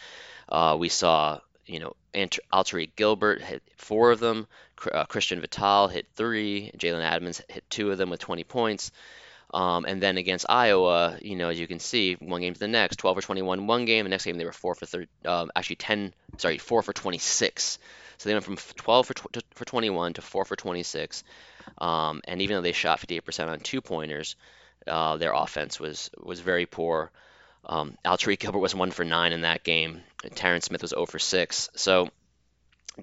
Uh, 0.50 0.76
we 0.80 0.90
saw, 0.90 1.40
you 1.66 1.80
know, 1.80 1.96
Alterique 2.14 2.96
Gilbert 2.96 3.42
hit 3.42 3.64
four 3.78 4.12
of 4.12 4.20
them. 4.20 4.48
Uh, 4.92 5.06
Christian 5.06 5.40
Vital 5.40 5.88
hit 5.88 6.08
three. 6.16 6.72
Jalen 6.78 7.04
Adams 7.04 7.42
hit 7.48 7.64
two 7.70 7.92
of 7.92 7.98
them 7.98 8.10
with 8.10 8.20
20 8.20 8.44
points. 8.44 8.92
Um, 9.54 9.86
and 9.86 10.02
then 10.02 10.18
against 10.18 10.46
Iowa, 10.50 11.18
you 11.22 11.36
know, 11.36 11.50
as 11.50 11.60
you 11.60 11.68
can 11.68 11.80
see, 11.80 12.14
one 12.16 12.42
game 12.42 12.54
to 12.54 12.60
the 12.60 12.70
next, 12.70 12.98
12 12.98 13.18
for 13.18 13.22
21 13.22 13.68
one 13.68 13.86
game. 13.86 14.06
The 14.06 14.10
next 14.10 14.24
game 14.24 14.38
they 14.38 14.46
were 14.46 14.54
four 14.54 14.76
for 14.76 14.86
thir- 14.86 15.08
um, 15.26 15.52
actually 15.56 15.76
10, 15.76 16.14
sorry, 16.38 16.58
four 16.58 16.82
for 16.82 16.94
26. 16.94 17.78
So 18.22 18.30
they 18.30 18.36
went 18.36 18.46
from 18.46 18.58
12 18.58 19.08
for, 19.08 19.14
tw- 19.16 19.44
for 19.56 19.66
21 19.66 20.14
to 20.14 20.22
4 20.22 20.46
for 20.46 20.56
26. 20.56 21.24
Um, 21.80 22.22
and 22.28 22.40
even 22.42 22.56
though 22.56 22.62
they 22.62 22.72
shot 22.72 23.00
58% 23.00 23.48
on 23.48 23.60
two 23.60 23.82
pointers, 23.82 24.36
uh, 24.86 25.18
their 25.18 25.34
offense 25.34 25.80
was 25.80 26.12
was 26.22 26.40
very 26.40 26.68
poor. 26.68 27.12
Um, 27.66 27.98
Gilbert 28.04 28.60
was 28.60 28.76
1 28.76 28.92
for 28.92 29.04
9 29.04 29.34
in 29.34 29.42
that 29.42 29.64
game. 29.64 30.02
Terrence 30.36 30.66
Smith 30.66 30.84
was 30.84 30.92
0 30.92 31.08
for 31.08 31.18
6. 31.18 31.70
So 31.76 32.10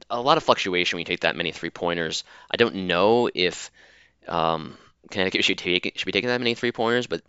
a 0.09 0.21
lot 0.21 0.37
of 0.37 0.45
fluctuation 0.45 0.97
when 0.97 1.01
you 1.01 1.07
take 1.07 1.21
that 1.21 1.37
many 1.37 1.51
three 1.51 1.71
pointers. 1.71 2.23
I 2.49 2.57
don't 2.57 2.87
know 2.87 3.29
if 3.35 3.73
um, 4.29 4.79
Connecticut 5.11 5.45
should 5.45 5.59
take 5.59 5.93
should 5.97 6.07
be 6.07 6.13
taking 6.13 6.29
that 6.29 6.41
many 6.41 6.55
three 6.55 6.73
pointers, 6.73 7.09
but 7.09 7.23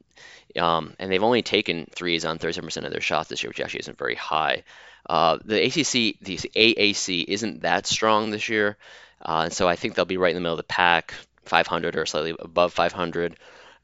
um, 0.57 0.93
and 0.99 1.11
they've 1.11 1.23
only 1.23 1.41
taken 1.41 1.87
threes 1.95 2.23
on 2.23 2.37
37% 2.37 2.85
of 2.85 2.91
their 2.91 3.01
shots 3.01 3.29
this 3.29 3.41
year, 3.41 3.49
which 3.49 3.61
actually 3.61 3.81
isn't 3.81 3.97
very 3.97 4.15
high. 4.15 4.63
Uh, 5.07 5.39
the 5.43 5.63
ACC, 5.63 6.19
the 6.21 6.37
AAC 6.55 7.25
isn't 7.27 7.61
that 7.61 7.87
strong 7.87 8.31
this 8.31 8.49
year, 8.49 8.77
uh, 9.21 9.41
and 9.45 9.53
so 9.53 9.67
I 9.67 9.75
think 9.75 9.95
they'll 9.95 10.05
be 10.05 10.17
right 10.17 10.29
in 10.29 10.35
the 10.35 10.41
middle 10.41 10.53
of 10.53 10.57
the 10.57 10.63
pack, 10.63 11.13
500 11.45 11.95
or 11.95 12.05
slightly 12.05 12.35
above 12.37 12.73
500. 12.73 13.35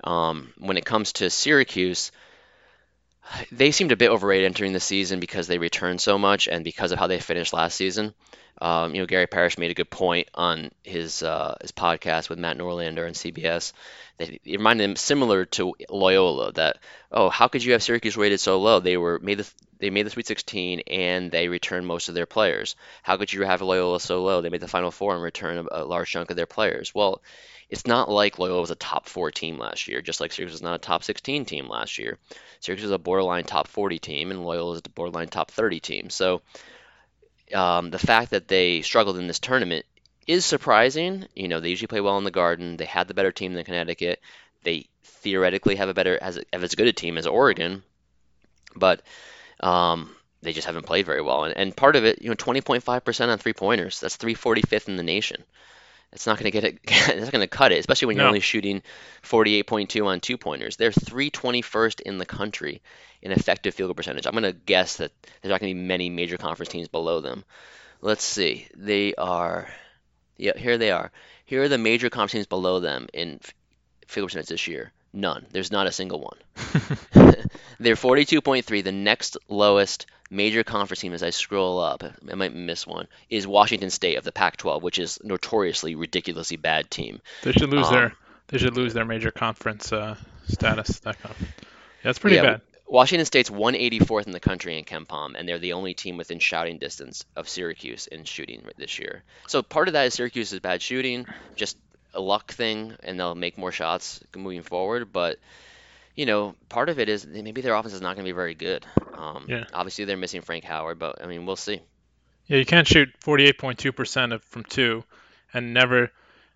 Um, 0.03 0.53
when 0.57 0.77
it 0.77 0.85
comes 0.85 1.13
to 1.13 1.29
Syracuse, 1.29 2.11
they 3.51 3.71
seemed 3.71 3.91
a 3.91 3.97
bit 3.97 4.11
overrated 4.11 4.45
entering 4.45 4.73
the 4.73 4.79
season 4.79 5.19
because 5.19 5.47
they 5.47 5.57
returned 5.57 5.99
so 5.99 6.17
much 6.17 6.47
and 6.47 6.63
because 6.63 6.91
of 6.91 6.99
how 6.99 7.07
they 7.07 7.19
finished 7.19 7.53
last 7.53 7.75
season. 7.75 8.13
Um, 8.61 8.95
you 8.95 9.01
know, 9.01 9.05
Gary 9.05 9.27
Parrish 9.27 9.57
made 9.57 9.71
a 9.71 9.75
good 9.75 9.89
point 9.89 10.29
on 10.33 10.71
his 10.83 11.21
uh, 11.23 11.57
his 11.59 11.73
podcast 11.73 12.29
with 12.29 12.39
Matt 12.39 12.57
Norlander 12.57 13.05
on 13.05 13.13
CBS 13.13 13.73
that 14.17 14.29
reminded 14.45 14.85
him 14.85 14.95
similar 14.95 15.43
to 15.45 15.75
Loyola. 15.89 16.53
That 16.53 16.77
oh, 17.11 17.29
how 17.29 17.49
could 17.49 17.63
you 17.63 17.73
have 17.73 17.83
Syracuse 17.83 18.15
rated 18.15 18.39
so 18.39 18.61
low? 18.61 18.79
They 18.79 18.95
were 18.95 19.19
made 19.19 19.39
the 19.39 19.51
they 19.79 19.89
made 19.89 20.05
the 20.05 20.09
Sweet 20.09 20.27
16 20.27 20.81
and 20.87 21.31
they 21.31 21.47
returned 21.47 21.85
most 21.87 22.09
of 22.09 22.15
their 22.15 22.25
players. 22.25 22.75
How 23.03 23.17
could 23.17 23.31
you 23.31 23.43
have 23.43 23.61
Loyola 23.61 23.99
so 23.99 24.23
low? 24.23 24.41
They 24.41 24.49
made 24.49 24.61
the 24.61 24.67
Final 24.67 24.91
Four 24.91 25.13
and 25.13 25.23
returned 25.23 25.67
a, 25.67 25.83
a 25.83 25.85
large 25.85 26.09
chunk 26.09 26.29
of 26.29 26.37
their 26.37 26.45
players. 26.45 26.93
Well, 26.93 27.21
it's 27.69 27.87
not 27.87 28.09
like 28.09 28.37
Loyola 28.37 28.61
was 28.61 28.71
a 28.71 28.75
top 28.75 29.09
four 29.09 29.31
team 29.31 29.57
last 29.57 29.87
year, 29.87 30.01
just 30.01 30.21
like 30.21 30.31
Syracuse 30.31 30.53
was 30.53 30.61
not 30.61 30.75
a 30.75 30.79
top 30.79 31.03
16 31.03 31.45
team 31.45 31.67
last 31.67 31.97
year. 31.97 32.17
Syracuse 32.59 32.83
was 32.83 32.91
a 32.91 32.99
borderline 32.99 33.43
top 33.43 33.67
40 33.67 33.99
team, 33.99 34.31
and 34.31 34.45
Loyola 34.45 34.75
is 34.75 34.81
a 34.85 34.89
borderline 34.89 35.27
top 35.27 35.51
30 35.51 35.79
team. 35.79 36.09
So 36.09 36.41
um, 37.53 37.89
the 37.89 37.99
fact 37.99 38.31
that 38.31 38.47
they 38.47 38.81
struggled 38.81 39.17
in 39.17 39.27
this 39.27 39.39
tournament 39.39 39.85
is 40.27 40.45
surprising. 40.45 41.25
You 41.35 41.47
know, 41.47 41.59
they 41.59 41.69
usually 41.69 41.87
play 41.87 42.01
well 42.01 42.17
in 42.17 42.23
the 42.23 42.31
Garden. 42.31 42.77
They 42.77 42.85
had 42.85 43.07
the 43.07 43.13
better 43.13 43.31
team 43.31 43.53
than 43.53 43.65
Connecticut. 43.65 44.19
They 44.63 44.87
theoretically 45.03 45.75
have 45.75 45.89
a 45.89 45.93
better, 45.93 46.17
as, 46.21 46.39
have 46.53 46.63
as 46.63 46.75
good 46.75 46.87
a 46.87 46.93
team 46.93 47.17
as 47.17 47.27
Oregon, 47.27 47.83
but 48.75 49.01
um, 49.61 50.09
they 50.41 50.53
just 50.53 50.67
haven't 50.67 50.85
played 50.85 51.05
very 51.05 51.21
well. 51.21 51.43
And, 51.45 51.55
and 51.57 51.75
part 51.75 51.95
of 51.95 52.05
it, 52.05 52.21
you 52.21 52.29
know, 52.29 52.35
20.5% 52.35 53.27
on 53.29 53.37
three 53.37 53.53
pointers. 53.53 53.99
That's 53.99 54.17
345th 54.17 54.87
in 54.87 54.95
the 54.95 55.03
nation. 55.03 55.43
It's 56.11 56.27
not 56.27 56.37
going 56.39 56.51
to 56.51 56.51
get 56.51 56.63
it. 56.63 56.79
It's 56.87 57.21
not 57.23 57.31
going 57.31 57.41
to 57.41 57.47
cut 57.47 57.71
it, 57.71 57.79
especially 57.79 58.07
when 58.07 58.15
you're 58.15 58.23
No. 58.23 58.29
only 58.29 58.39
shooting 58.39 58.81
48.2 59.23 60.05
on 60.05 60.19
two 60.19 60.37
pointers. 60.37 60.77
They're 60.77 60.91
321st 60.91 62.01
in 62.01 62.17
the 62.17 62.25
country 62.25 62.81
in 63.21 63.31
effective 63.31 63.73
field 63.73 63.89
goal 63.89 63.95
percentage. 63.95 64.25
I'm 64.25 64.33
going 64.33 64.43
to 64.43 64.53
guess 64.53 64.97
that 64.97 65.11
there's 65.41 65.49
not 65.51 65.59
going 65.59 65.71
to 65.73 65.79
be 65.79 65.85
many 65.87 66.09
major 66.09 66.37
conference 66.37 66.69
teams 66.69 66.87
below 66.87 67.21
them. 67.21 67.43
Let's 68.01 68.23
see. 68.23 68.67
They 68.75 69.15
are. 69.15 69.67
Yeah, 70.37 70.57
here 70.57 70.77
they 70.77 70.91
are. 70.91 71.11
Here 71.45 71.63
are 71.63 71.69
the 71.69 71.77
major 71.77 72.09
conference 72.09 72.31
teams 72.33 72.47
below 72.47 72.79
them 72.79 73.07
in 73.13 73.39
field 74.07 74.23
goal 74.23 74.27
percentage 74.27 74.49
this 74.49 74.67
year. 74.67 74.91
None. 75.15 75.45
There's 75.51 75.71
not 75.71 75.87
a 75.87 75.91
single 75.91 76.19
one. 76.19 76.37
They're 77.79 77.95
42.3. 77.95 78.83
The 78.83 78.91
next 78.91 79.37
lowest 79.47 80.05
major 80.29 80.63
conference 80.63 80.99
team, 80.99 81.13
as 81.13 81.23
I 81.23 81.29
scroll 81.29 81.79
up, 81.79 82.03
I 82.29 82.35
might 82.35 82.53
miss 82.53 82.85
one, 82.85 83.07
is 83.29 83.47
Washington 83.47 83.89
State 83.89 84.17
of 84.17 84.23
the 84.23 84.31
Pac-12, 84.31 84.81
which 84.81 84.99
is 84.99 85.19
notoriously 85.23 85.95
ridiculously 85.95 86.57
bad 86.57 86.91
team. 86.91 87.21
They 87.43 87.53
should 87.53 87.69
lose 87.69 87.87
Um, 87.87 87.93
their 87.93 88.13
they 88.47 88.57
should 88.57 88.75
lose 88.75 88.93
their 88.93 89.05
major 89.05 89.31
conference 89.31 89.91
uh, 89.91 90.15
status. 90.47 90.99
That 90.99 91.17
yeah, 91.23 91.31
that's 92.03 92.19
pretty 92.19 92.35
Yeah, 92.35 92.41
bad. 92.43 92.61
Washington 92.87 93.25
State's 93.25 93.49
184th 93.49 94.27
in 94.27 94.31
the 94.33 94.39
country 94.39 94.77
in 94.77 94.85
KenPom, 94.85 95.33
and 95.37 95.47
they're 95.49 95.57
the 95.59 95.73
only 95.73 95.93
team 95.95 96.17
within 96.17 96.37
shouting 96.39 96.77
distance 96.77 97.25
of 97.35 97.49
Syracuse 97.49 98.05
in 98.07 98.25
shooting 98.25 98.63
this 98.77 98.99
year. 98.99 99.23
So 99.47 99.63
part 99.63 99.87
of 99.87 99.93
that 99.93 100.05
is 100.05 100.13
Syracuse 100.13 100.53
is 100.53 100.59
bad 100.59 100.81
shooting, 100.83 101.25
just 101.55 101.77
a 102.15 102.21
luck 102.21 102.51
thing, 102.51 102.95
and 103.03 103.19
they'll 103.19 103.35
make 103.35 103.57
more 103.57 103.71
shots 103.71 104.21
moving 104.35 104.63
forward. 104.63 105.11
But 105.11 105.39
you 106.15 106.25
know, 106.25 106.55
part 106.69 106.89
of 106.89 106.99
it 106.99 107.09
is 107.09 107.25
maybe 107.25 107.61
their 107.61 107.75
offense 107.75 107.93
is 107.93 108.01
not 108.01 108.15
going 108.15 108.25
to 108.25 108.29
be 108.29 108.35
very 108.35 108.55
good. 108.55 108.85
Um, 109.13 109.45
Yeah. 109.47 109.65
Obviously, 109.73 110.05
they're 110.05 110.17
missing 110.17 110.41
Frank 110.41 110.63
Howard, 110.63 110.97
but 110.97 111.21
I 111.21 111.27
mean, 111.27 111.45
we'll 111.45 111.55
see. 111.57 111.81
Yeah, 112.47 112.57
you 112.57 112.65
can't 112.65 112.87
shoot 112.87 113.09
48.2% 113.23 114.33
of 114.33 114.43
from 114.43 114.63
two, 114.63 115.03
and 115.53 115.73
never, 115.73 116.11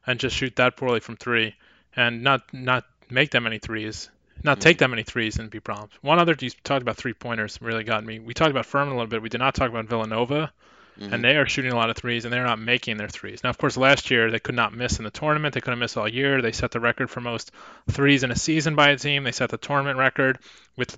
and 0.05 0.19
just 0.19 0.35
shoot 0.35 0.55
that 0.57 0.77
poorly 0.77 0.99
from 0.99 1.17
three, 1.17 1.55
and 1.95 2.23
not 2.23 2.53
not 2.53 2.85
make 3.09 3.31
that 3.31 3.41
many 3.41 3.57
threes, 3.59 4.09
not 4.43 4.61
take 4.61 4.77
that 4.79 4.89
many 4.89 5.03
threes 5.03 5.37
and 5.37 5.49
be 5.49 5.59
problems. 5.59 5.91
One 6.01 6.19
other 6.19 6.35
you 6.39 6.51
talked 6.63 6.83
about 6.83 6.97
three 6.97 7.13
pointers 7.13 7.59
really 7.61 7.83
got 7.83 8.05
me. 8.05 8.19
We 8.19 8.33
talked 8.33 8.51
about 8.51 8.65
Furman 8.65 8.89
a 8.89 8.95
little 8.95 9.07
bit. 9.07 9.21
We 9.21 9.29
did 9.29 9.39
not 9.39 9.55
talk 9.55 9.69
about 9.69 9.85
Villanova, 9.85 10.53
Mhm. 10.99 11.13
and 11.13 11.23
they 11.23 11.37
are 11.37 11.47
shooting 11.47 11.71
a 11.71 11.75
lot 11.75 11.89
of 11.89 11.95
threes, 11.95 12.25
and 12.25 12.33
they're 12.33 12.43
not 12.43 12.59
making 12.59 12.97
their 12.97 13.07
threes. 13.07 13.43
Now, 13.43 13.49
of 13.49 13.57
course, 13.57 13.77
last 13.77 14.11
year 14.11 14.31
they 14.31 14.39
could 14.39 14.55
not 14.55 14.73
miss 14.73 14.97
in 14.97 15.05
the 15.05 15.11
tournament. 15.11 15.53
They 15.53 15.61
couldn't 15.61 15.79
miss 15.79 15.95
all 15.97 16.07
year. 16.07 16.41
They 16.41 16.51
set 16.51 16.71
the 16.71 16.79
record 16.79 17.09
for 17.09 17.21
most 17.21 17.51
threes 17.89 18.23
in 18.23 18.31
a 18.31 18.35
season 18.35 18.75
by 18.75 18.89
a 18.89 18.97
team. 18.97 19.23
They 19.23 19.31
set 19.31 19.49
the 19.49 19.57
tournament 19.57 19.97
record 19.97 20.39
with, 20.75 20.97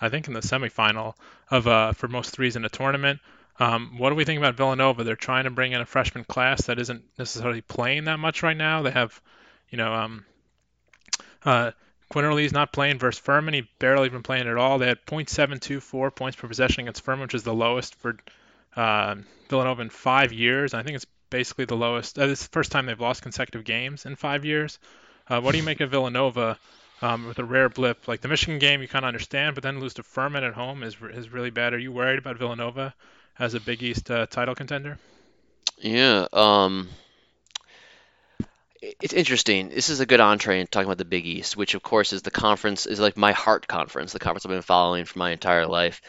I 0.00 0.08
think, 0.08 0.28
in 0.28 0.34
the 0.34 0.40
semifinal 0.40 1.14
of 1.50 1.66
uh, 1.66 1.92
for 1.92 2.08
most 2.08 2.30
threes 2.30 2.56
in 2.56 2.64
a 2.64 2.68
tournament. 2.68 3.20
Um, 3.58 3.98
what 3.98 4.10
do 4.10 4.16
we 4.16 4.24
think 4.24 4.38
about 4.38 4.56
Villanova? 4.56 5.04
They're 5.04 5.16
trying 5.16 5.44
to 5.44 5.50
bring 5.50 5.72
in 5.72 5.80
a 5.80 5.86
freshman 5.86 6.24
class 6.24 6.62
that 6.66 6.78
isn't 6.78 7.04
necessarily 7.18 7.60
playing 7.60 8.04
that 8.04 8.18
much 8.18 8.42
right 8.42 8.56
now. 8.56 8.82
They 8.82 8.90
have, 8.90 9.20
you 9.68 9.76
know, 9.76 9.92
um, 9.92 10.24
uh, 11.44 11.72
Quinterly's 12.10 12.52
not 12.52 12.72
playing 12.72 12.98
versus 12.98 13.20
Furman. 13.20 13.54
He 13.54 13.68
barely 13.78 14.08
been 14.08 14.22
playing 14.22 14.48
at 14.48 14.56
all. 14.56 14.78
They 14.78 14.88
had 14.88 15.04
.724 15.06 16.14
points 16.14 16.36
per 16.36 16.48
possession 16.48 16.82
against 16.82 17.04
Furman, 17.04 17.22
which 17.22 17.34
is 17.34 17.44
the 17.44 17.54
lowest 17.54 17.94
for 17.96 18.16
uh, 18.76 19.16
Villanova 19.48 19.82
in 19.82 19.90
five 19.90 20.32
years. 20.32 20.74
I 20.74 20.82
think 20.82 20.96
it's 20.96 21.06
basically 21.30 21.64
the 21.64 21.76
lowest. 21.76 22.18
Uh, 22.18 22.26
this 22.26 22.40
is 22.40 22.46
the 22.46 22.52
first 22.52 22.72
time 22.72 22.86
they've 22.86 23.00
lost 23.00 23.22
consecutive 23.22 23.64
games 23.64 24.06
in 24.06 24.16
five 24.16 24.44
years. 24.44 24.78
Uh, 25.28 25.40
what 25.40 25.52
do 25.52 25.58
you 25.58 25.64
make 25.64 25.80
of 25.80 25.90
Villanova 25.90 26.58
um, 27.02 27.26
with 27.26 27.38
a 27.38 27.44
rare 27.44 27.68
blip? 27.68 28.08
Like 28.08 28.20
the 28.20 28.28
Michigan 28.28 28.58
game, 28.58 28.82
you 28.82 28.88
kind 28.88 29.04
of 29.04 29.08
understand, 29.08 29.54
but 29.54 29.62
then 29.62 29.80
lose 29.80 29.94
to 29.94 30.02
Furman 30.02 30.44
at 30.44 30.54
home 30.54 30.82
is 30.82 30.96
is 31.12 31.30
really 31.30 31.50
bad. 31.50 31.72
Are 31.72 31.78
you 31.78 31.92
worried 31.92 32.18
about 32.18 32.38
Villanova 32.38 32.94
as 33.38 33.54
a 33.54 33.60
Big 33.60 33.82
East 33.82 34.10
uh, 34.10 34.26
title 34.26 34.54
contender? 34.54 34.98
Yeah, 35.78 36.26
um, 36.32 36.88
it's 38.82 39.14
interesting. 39.14 39.70
This 39.70 39.88
is 39.88 40.00
a 40.00 40.06
good 40.06 40.20
entree 40.20 40.60
in 40.60 40.66
talking 40.66 40.86
about 40.86 40.98
the 40.98 41.04
Big 41.04 41.26
East, 41.26 41.56
which 41.56 41.74
of 41.74 41.82
course 41.82 42.12
is 42.12 42.22
the 42.22 42.30
conference, 42.30 42.86
is 42.86 43.00
like 43.00 43.16
my 43.16 43.32
heart 43.32 43.66
conference, 43.66 44.12
the 44.12 44.18
conference 44.18 44.44
I've 44.44 44.50
been 44.50 44.62
following 44.62 45.04
for 45.04 45.18
my 45.18 45.30
entire 45.30 45.66
life. 45.66 46.02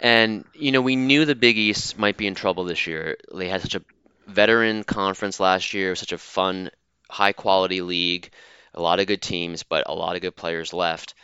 And, 0.00 0.44
you 0.54 0.72
know, 0.72 0.80
we 0.82 0.96
knew 0.96 1.24
the 1.24 1.34
Big 1.34 1.56
East 1.56 1.98
might 1.98 2.16
be 2.16 2.26
in 2.26 2.34
trouble 2.34 2.64
this 2.64 2.86
year. 2.86 3.16
They 3.32 3.48
had 3.48 3.62
such 3.62 3.74
a 3.74 3.82
veteran 4.26 4.84
conference 4.84 5.40
last 5.40 5.74
year, 5.74 5.94
such 5.94 6.12
a 6.12 6.18
fun, 6.18 6.70
high 7.10 7.32
quality 7.32 7.80
league, 7.80 8.30
a 8.74 8.82
lot 8.82 9.00
of 9.00 9.06
good 9.06 9.22
teams, 9.22 9.62
but 9.62 9.84
a 9.88 9.94
lot 9.94 10.14
of 10.14 10.22
good 10.22 10.36
players 10.36 10.72
left. 10.72 11.14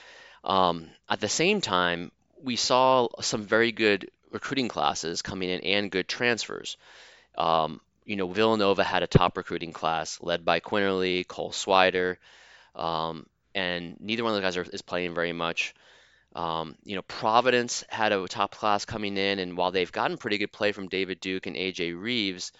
Um, 0.42 0.90
at 1.08 1.20
the 1.20 1.28
same 1.28 1.60
time, 1.60 2.10
we 2.42 2.56
saw 2.56 3.08
some 3.20 3.44
very 3.44 3.72
good 3.72 4.10
recruiting 4.30 4.68
classes 4.68 5.22
coming 5.22 5.48
in 5.48 5.60
and 5.60 5.90
good 5.90 6.08
transfers. 6.08 6.76
Um, 7.38 7.80
you 8.04 8.16
know, 8.16 8.26
Villanova 8.26 8.84
had 8.84 9.02
a 9.02 9.06
top 9.06 9.36
recruiting 9.36 9.72
class 9.72 10.18
led 10.20 10.44
by 10.44 10.60
Quinterly, 10.60 11.26
Cole 11.26 11.52
Swider, 11.52 12.16
um, 12.74 13.26
and 13.54 13.96
neither 14.00 14.24
one 14.24 14.34
of 14.34 14.42
those 14.42 14.46
guys 14.46 14.56
are, 14.56 14.70
is 14.70 14.82
playing 14.82 15.14
very 15.14 15.32
much. 15.32 15.74
Um, 16.34 16.76
you 16.84 16.96
know, 16.96 17.02
Providence 17.02 17.84
had 17.88 18.12
a 18.12 18.26
top 18.26 18.54
class 18.54 18.84
coming 18.84 19.16
in, 19.16 19.38
and 19.38 19.56
while 19.56 19.70
they've 19.70 19.90
gotten 19.90 20.16
pretty 20.16 20.38
good 20.38 20.52
play 20.52 20.72
from 20.72 20.88
David 20.88 21.20
Duke 21.20 21.46
and 21.46 21.56
AJ 21.56 22.00
Reeves, 22.00 22.52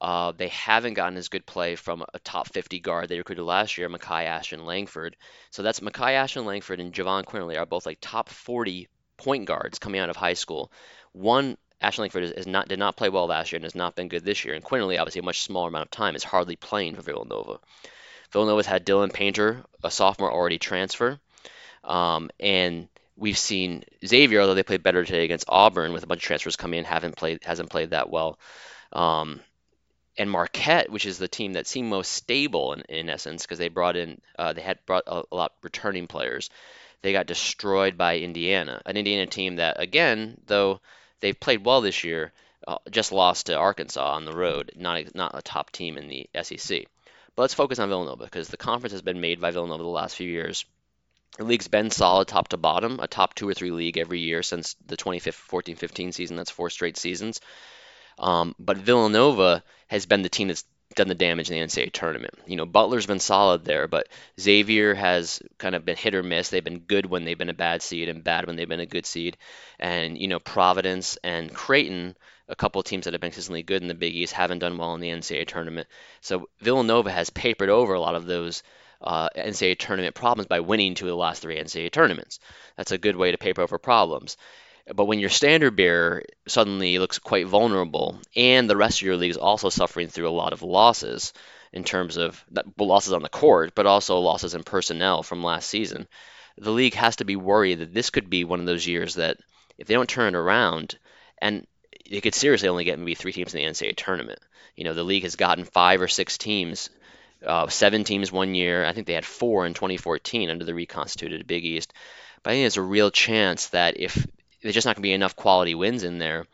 uh, 0.00 0.32
they 0.32 0.48
haven't 0.48 0.94
gotten 0.94 1.16
as 1.16 1.28
good 1.28 1.46
play 1.46 1.74
from 1.74 2.04
a 2.12 2.18
top 2.18 2.48
50 2.48 2.80
guard 2.80 3.08
they 3.08 3.18
recruited 3.18 3.44
last 3.44 3.78
year, 3.78 3.88
Makai 3.88 4.24
Ashton 4.24 4.64
Langford. 4.64 5.16
So 5.50 5.62
that's 5.62 5.80
Makai 5.80 6.12
Ashton 6.12 6.44
Langford 6.44 6.80
and 6.80 6.92
Javon 6.92 7.24
Quinterly 7.24 7.58
are 7.58 7.66
both 7.66 7.86
like 7.86 7.98
top 8.00 8.28
40 8.28 8.88
point 9.16 9.46
guards 9.46 9.78
coming 9.78 10.00
out 10.00 10.10
of 10.10 10.16
high 10.16 10.34
school. 10.34 10.70
One 11.12 11.56
Ashton 11.80 12.02
Langford 12.02 12.24
is, 12.24 12.32
is 12.32 12.46
not 12.46 12.68
did 12.68 12.78
not 12.78 12.96
play 12.96 13.08
well 13.08 13.26
last 13.26 13.52
year 13.52 13.56
and 13.56 13.64
has 13.64 13.74
not 13.74 13.96
been 13.96 14.08
good 14.08 14.24
this 14.24 14.44
year. 14.44 14.54
And 14.54 14.64
Quinterly, 14.64 14.98
obviously 14.98 15.20
a 15.20 15.24
much 15.24 15.40
smaller 15.40 15.68
amount 15.68 15.86
of 15.86 15.90
time, 15.90 16.14
is 16.14 16.24
hardly 16.24 16.56
playing 16.56 16.94
for 16.94 17.02
Villanova. 17.02 17.58
Villanova's 18.32 18.66
had 18.66 18.84
Dylan 18.84 19.12
Painter, 19.12 19.64
a 19.82 19.90
sophomore, 19.90 20.32
already 20.32 20.58
transfer, 20.58 21.18
um, 21.84 22.30
and 22.40 22.88
we've 23.16 23.38
seen 23.38 23.84
Xavier, 24.04 24.40
although 24.40 24.54
they 24.54 24.62
played 24.62 24.82
better 24.82 25.04
today 25.04 25.24
against 25.24 25.46
Auburn 25.48 25.92
with 25.92 26.02
a 26.02 26.06
bunch 26.06 26.22
of 26.22 26.26
transfers 26.26 26.56
coming 26.56 26.78
in, 26.78 26.84
haven't 26.84 27.16
played 27.16 27.44
hasn't 27.44 27.70
played 27.70 27.90
that 27.90 28.10
well. 28.10 28.38
Um, 28.92 29.40
and 30.18 30.30
Marquette, 30.30 30.90
which 30.90 31.06
is 31.06 31.18
the 31.18 31.28
team 31.28 31.54
that 31.54 31.66
seemed 31.66 31.88
most 31.88 32.12
stable 32.12 32.72
in, 32.72 32.80
in 32.82 33.10
essence, 33.10 33.42
because 33.42 33.58
they 33.58 33.68
brought 33.68 33.96
in 33.96 34.20
uh, 34.38 34.52
they 34.52 34.62
had 34.62 34.78
brought 34.86 35.04
a, 35.06 35.22
a 35.30 35.36
lot 35.36 35.52
returning 35.62 36.06
players. 36.06 36.50
They 37.02 37.12
got 37.12 37.26
destroyed 37.26 37.96
by 37.96 38.18
Indiana, 38.18 38.82
an 38.86 38.96
Indiana 38.96 39.26
team 39.26 39.56
that, 39.56 39.80
again, 39.80 40.40
though 40.46 40.80
they've 41.20 41.38
played 41.38 41.64
well 41.64 41.80
this 41.80 42.04
year, 42.04 42.32
uh, 42.66 42.78
just 42.90 43.12
lost 43.12 43.46
to 43.46 43.56
Arkansas 43.56 44.14
on 44.14 44.24
the 44.24 44.36
road, 44.36 44.72
not 44.76 45.14
not 45.14 45.38
a 45.38 45.42
top 45.42 45.70
team 45.70 45.98
in 45.98 46.08
the 46.08 46.28
SEC. 46.42 46.86
But 47.34 47.42
let's 47.42 47.54
focus 47.54 47.78
on 47.78 47.90
Villanova 47.90 48.24
because 48.24 48.48
the 48.48 48.56
conference 48.56 48.92
has 48.92 49.02
been 49.02 49.20
made 49.20 49.40
by 49.40 49.50
Villanova 49.50 49.82
the 49.82 49.88
last 49.88 50.16
few 50.16 50.28
years. 50.28 50.64
The 51.38 51.44
league's 51.44 51.68
been 51.68 51.90
solid 51.90 52.28
top 52.28 52.48
to 52.48 52.56
bottom, 52.56 52.98
a 53.00 53.06
top 53.06 53.34
two 53.34 53.48
or 53.48 53.54
three 53.54 53.70
league 53.70 53.98
every 53.98 54.20
year 54.20 54.42
since 54.42 54.74
the 54.86 54.96
2014-15 54.96 56.14
season. 56.14 56.36
That's 56.36 56.50
four 56.50 56.70
straight 56.70 56.96
seasons. 56.96 57.40
Um, 58.18 58.54
but 58.58 58.78
Villanova 58.78 59.62
has 59.88 60.06
been 60.06 60.22
the 60.22 60.30
team 60.30 60.48
that's 60.48 60.64
done 60.94 61.08
the 61.08 61.14
damage 61.14 61.50
in 61.50 61.58
the 61.58 61.66
NCAA 61.66 61.92
tournament. 61.92 62.34
You 62.46 62.56
know, 62.56 62.64
Butler's 62.64 63.06
been 63.06 63.20
solid 63.20 63.64
there, 63.64 63.86
but 63.86 64.08
Xavier 64.40 64.94
has 64.94 65.42
kind 65.58 65.74
of 65.74 65.84
been 65.84 65.96
hit 65.96 66.14
or 66.14 66.22
miss. 66.22 66.48
They've 66.48 66.64
been 66.64 66.80
good 66.80 67.06
when 67.06 67.24
they've 67.24 67.36
been 67.36 67.50
a 67.50 67.54
bad 67.54 67.82
seed 67.82 68.08
and 68.08 68.24
bad 68.24 68.46
when 68.46 68.56
they've 68.56 68.68
been 68.68 68.80
a 68.80 68.86
good 68.86 69.04
seed. 69.04 69.36
And, 69.78 70.16
you 70.16 70.28
know, 70.28 70.38
Providence 70.38 71.18
and 71.22 71.52
Creighton, 71.52 72.16
a 72.48 72.56
couple 72.56 72.80
of 72.80 72.86
teams 72.86 73.04
that 73.04 73.12
have 73.12 73.20
been 73.20 73.30
consistently 73.30 73.62
good 73.62 73.82
in 73.82 73.88
the 73.88 73.94
Big 73.94 74.14
East, 74.14 74.32
haven't 74.32 74.60
done 74.60 74.78
well 74.78 74.94
in 74.94 75.00
the 75.00 75.10
NCAA 75.10 75.46
tournament. 75.46 75.86
So 76.22 76.48
Villanova 76.60 77.12
has 77.12 77.28
papered 77.28 77.68
over 77.68 77.92
a 77.92 78.00
lot 78.00 78.14
of 78.14 78.24
those 78.24 78.62
uh, 79.00 79.28
NCAA 79.36 79.78
tournament 79.78 80.14
problems 80.14 80.46
by 80.46 80.60
winning 80.60 80.94
two 80.94 81.06
of 81.06 81.10
the 81.10 81.16
last 81.16 81.42
three 81.42 81.56
NCAA 81.56 81.90
tournaments. 81.90 82.38
That's 82.76 82.92
a 82.92 82.98
good 82.98 83.16
way 83.16 83.32
to 83.32 83.38
paper 83.38 83.62
over 83.62 83.78
problems. 83.78 84.36
But 84.94 85.06
when 85.06 85.18
your 85.18 85.30
standard 85.30 85.74
bearer 85.74 86.24
suddenly 86.46 86.98
looks 86.98 87.18
quite 87.18 87.46
vulnerable, 87.46 88.20
and 88.36 88.70
the 88.70 88.76
rest 88.76 88.98
of 88.98 89.06
your 89.06 89.16
league 89.16 89.32
is 89.32 89.36
also 89.36 89.68
suffering 89.68 90.08
through 90.08 90.28
a 90.28 90.30
lot 90.30 90.52
of 90.52 90.62
losses 90.62 91.32
in 91.72 91.82
terms 91.82 92.16
of 92.16 92.44
losses 92.78 93.12
on 93.12 93.22
the 93.22 93.28
court, 93.28 93.74
but 93.74 93.86
also 93.86 94.18
losses 94.18 94.54
in 94.54 94.62
personnel 94.62 95.22
from 95.22 95.42
last 95.42 95.68
season, 95.68 96.06
the 96.56 96.70
league 96.70 96.94
has 96.94 97.16
to 97.16 97.24
be 97.24 97.36
worried 97.36 97.80
that 97.80 97.92
this 97.92 98.10
could 98.10 98.30
be 98.30 98.44
one 98.44 98.60
of 98.60 98.66
those 98.66 98.86
years 98.86 99.16
that 99.16 99.38
if 99.76 99.86
they 99.86 99.94
don't 99.94 100.08
turn 100.08 100.34
it 100.34 100.38
around, 100.38 100.96
and 101.38 101.66
they 102.10 102.20
could 102.20 102.34
seriously 102.34 102.68
only 102.68 102.84
get 102.84 102.98
maybe 102.98 103.14
three 103.14 103.32
teams 103.32 103.54
in 103.54 103.60
the 103.60 103.66
NCAA 103.66 103.96
tournament. 103.96 104.38
You 104.74 104.84
know, 104.84 104.94
the 104.94 105.04
league 105.04 105.24
has 105.24 105.36
gotten 105.36 105.64
five 105.64 106.00
or 106.00 106.08
six 106.08 106.38
teams, 106.38 106.90
uh, 107.46 107.68
seven 107.68 108.04
teams 108.04 108.32
one 108.32 108.54
year. 108.54 108.84
I 108.84 108.92
think 108.92 109.06
they 109.06 109.14
had 109.14 109.24
four 109.24 109.66
in 109.66 109.74
2014 109.74 110.50
under 110.50 110.64
the 110.64 110.74
reconstituted 110.74 111.46
Big 111.46 111.64
East. 111.64 111.92
But 112.42 112.50
I 112.50 112.52
think 112.54 112.62
there's 112.64 112.76
a 112.76 112.82
real 112.82 113.10
chance 113.10 113.68
that 113.68 113.98
if 113.98 114.26
there's 114.62 114.74
just 114.74 114.86
not 114.86 114.96
going 114.96 115.02
to 115.02 115.08
be 115.08 115.12
enough 115.12 115.36
quality 115.36 115.74
wins 115.74 116.02
in 116.02 116.18
there 116.18 116.46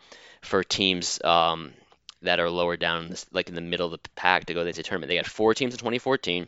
for 0.42 0.62
teams 0.62 1.22
um, 1.24 1.72
that 2.22 2.40
are 2.40 2.50
lower 2.50 2.76
down, 2.76 3.14
like 3.33 3.48
in 3.48 3.55
the 3.55 3.61
middle 3.61 3.87
of 3.87 3.92
the 3.92 4.09
pack, 4.14 4.46
to 4.46 4.55
go 4.55 4.64
to 4.64 4.72
the 4.72 4.83
tournament. 4.83 5.09
They 5.09 5.16
had 5.16 5.26
four 5.26 5.55
teams 5.55 5.74
in 5.74 5.78
2014, 5.78 6.46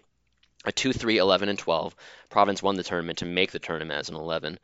a 0.65 0.73
2, 0.73 0.93
3, 0.93 1.19
11, 1.19 1.49
and 1.49 1.59
12. 1.59 1.95
Providence 2.31 2.63
won 2.63 2.77
the 2.77 2.83
tournament 2.83 3.19
to 3.19 3.25
make 3.25 3.53
the 3.53 3.59
tournament 3.59 3.99
as 3.99 4.09
an 4.09 4.17
11. 4.17 4.59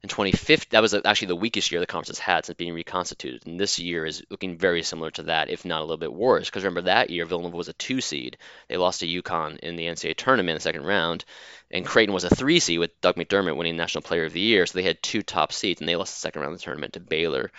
In 0.00 0.08
2015, 0.08 0.68
that 0.70 0.80
was 0.80 0.94
actually 0.94 1.28
the 1.28 1.36
weakest 1.36 1.72
year 1.72 1.80
the 1.80 1.86
conference 1.86 2.18
has 2.18 2.24
had 2.24 2.46
since 2.46 2.56
being 2.56 2.72
reconstituted. 2.72 3.46
And 3.46 3.58
this 3.58 3.80
year 3.80 4.06
is 4.06 4.22
looking 4.30 4.56
very 4.56 4.84
similar 4.84 5.10
to 5.12 5.24
that, 5.24 5.50
if 5.50 5.64
not 5.64 5.80
a 5.80 5.84
little 5.84 5.96
bit 5.96 6.12
worse. 6.12 6.48
Because 6.48 6.62
remember, 6.62 6.82
that 6.82 7.10
year, 7.10 7.24
Villanova 7.24 7.56
was 7.56 7.68
a 7.68 7.72
two 7.72 8.00
seed. 8.00 8.36
They 8.68 8.76
lost 8.76 9.00
to 9.00 9.08
UConn 9.08 9.58
in 9.58 9.74
the 9.74 9.86
NCAA 9.86 10.16
tournament 10.16 10.50
in 10.50 10.56
the 10.56 10.60
second 10.60 10.84
round. 10.84 11.24
And 11.72 11.84
Creighton 11.84 12.14
was 12.14 12.22
a 12.22 12.30
three 12.30 12.60
seed 12.60 12.78
with 12.78 13.00
Doug 13.00 13.16
McDermott 13.16 13.56
winning 13.56 13.76
National 13.76 14.02
Player 14.02 14.24
of 14.24 14.32
the 14.32 14.40
Year. 14.40 14.66
So 14.66 14.78
they 14.78 14.84
had 14.84 15.02
two 15.02 15.22
top 15.22 15.52
seeds, 15.52 15.80
and 15.80 15.88
they 15.88 15.96
lost 15.96 16.14
the 16.14 16.20
second 16.20 16.42
round 16.42 16.54
of 16.54 16.60
the 16.60 16.64
tournament 16.64 16.92
to 16.92 17.00
Baylor. 17.00 17.50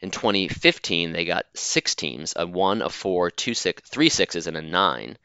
In 0.00 0.12
2015, 0.12 1.12
they 1.12 1.24
got 1.24 1.46
six 1.54 1.96
teams 1.96 2.34
a 2.36 2.46
one, 2.46 2.82
a 2.82 2.90
four, 2.90 3.30
two, 3.30 3.54
six, 3.54 3.88
three 3.90 4.08
sixes, 4.08 4.46
and 4.46 4.56
a 4.56 4.62
nine. 4.62 5.18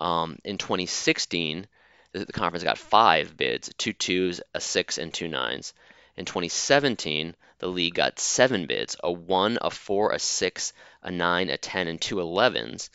Um, 0.00 0.38
in 0.42 0.56
2016, 0.56 1.66
the, 2.12 2.24
the 2.24 2.32
conference 2.32 2.64
got 2.64 2.78
five 2.78 3.36
bids 3.36 3.70
two 3.78 3.92
twos, 3.92 4.40
a 4.54 4.60
six, 4.60 4.98
and 4.98 5.12
two 5.12 5.28
nines. 5.28 5.74
In 6.16 6.24
2017, 6.24 7.34
the 7.58 7.68
league 7.68 7.94
got 7.94 8.18
seven 8.18 8.66
bids 8.66 8.96
a 9.02 9.10
one, 9.10 9.58
a 9.60 9.70
four, 9.70 10.12
a 10.12 10.18
six, 10.18 10.72
a 11.02 11.10
nine, 11.10 11.48
a 11.48 11.56
10, 11.56 11.88
and 11.88 12.00
two 12.00 12.16
11s. 12.16 12.90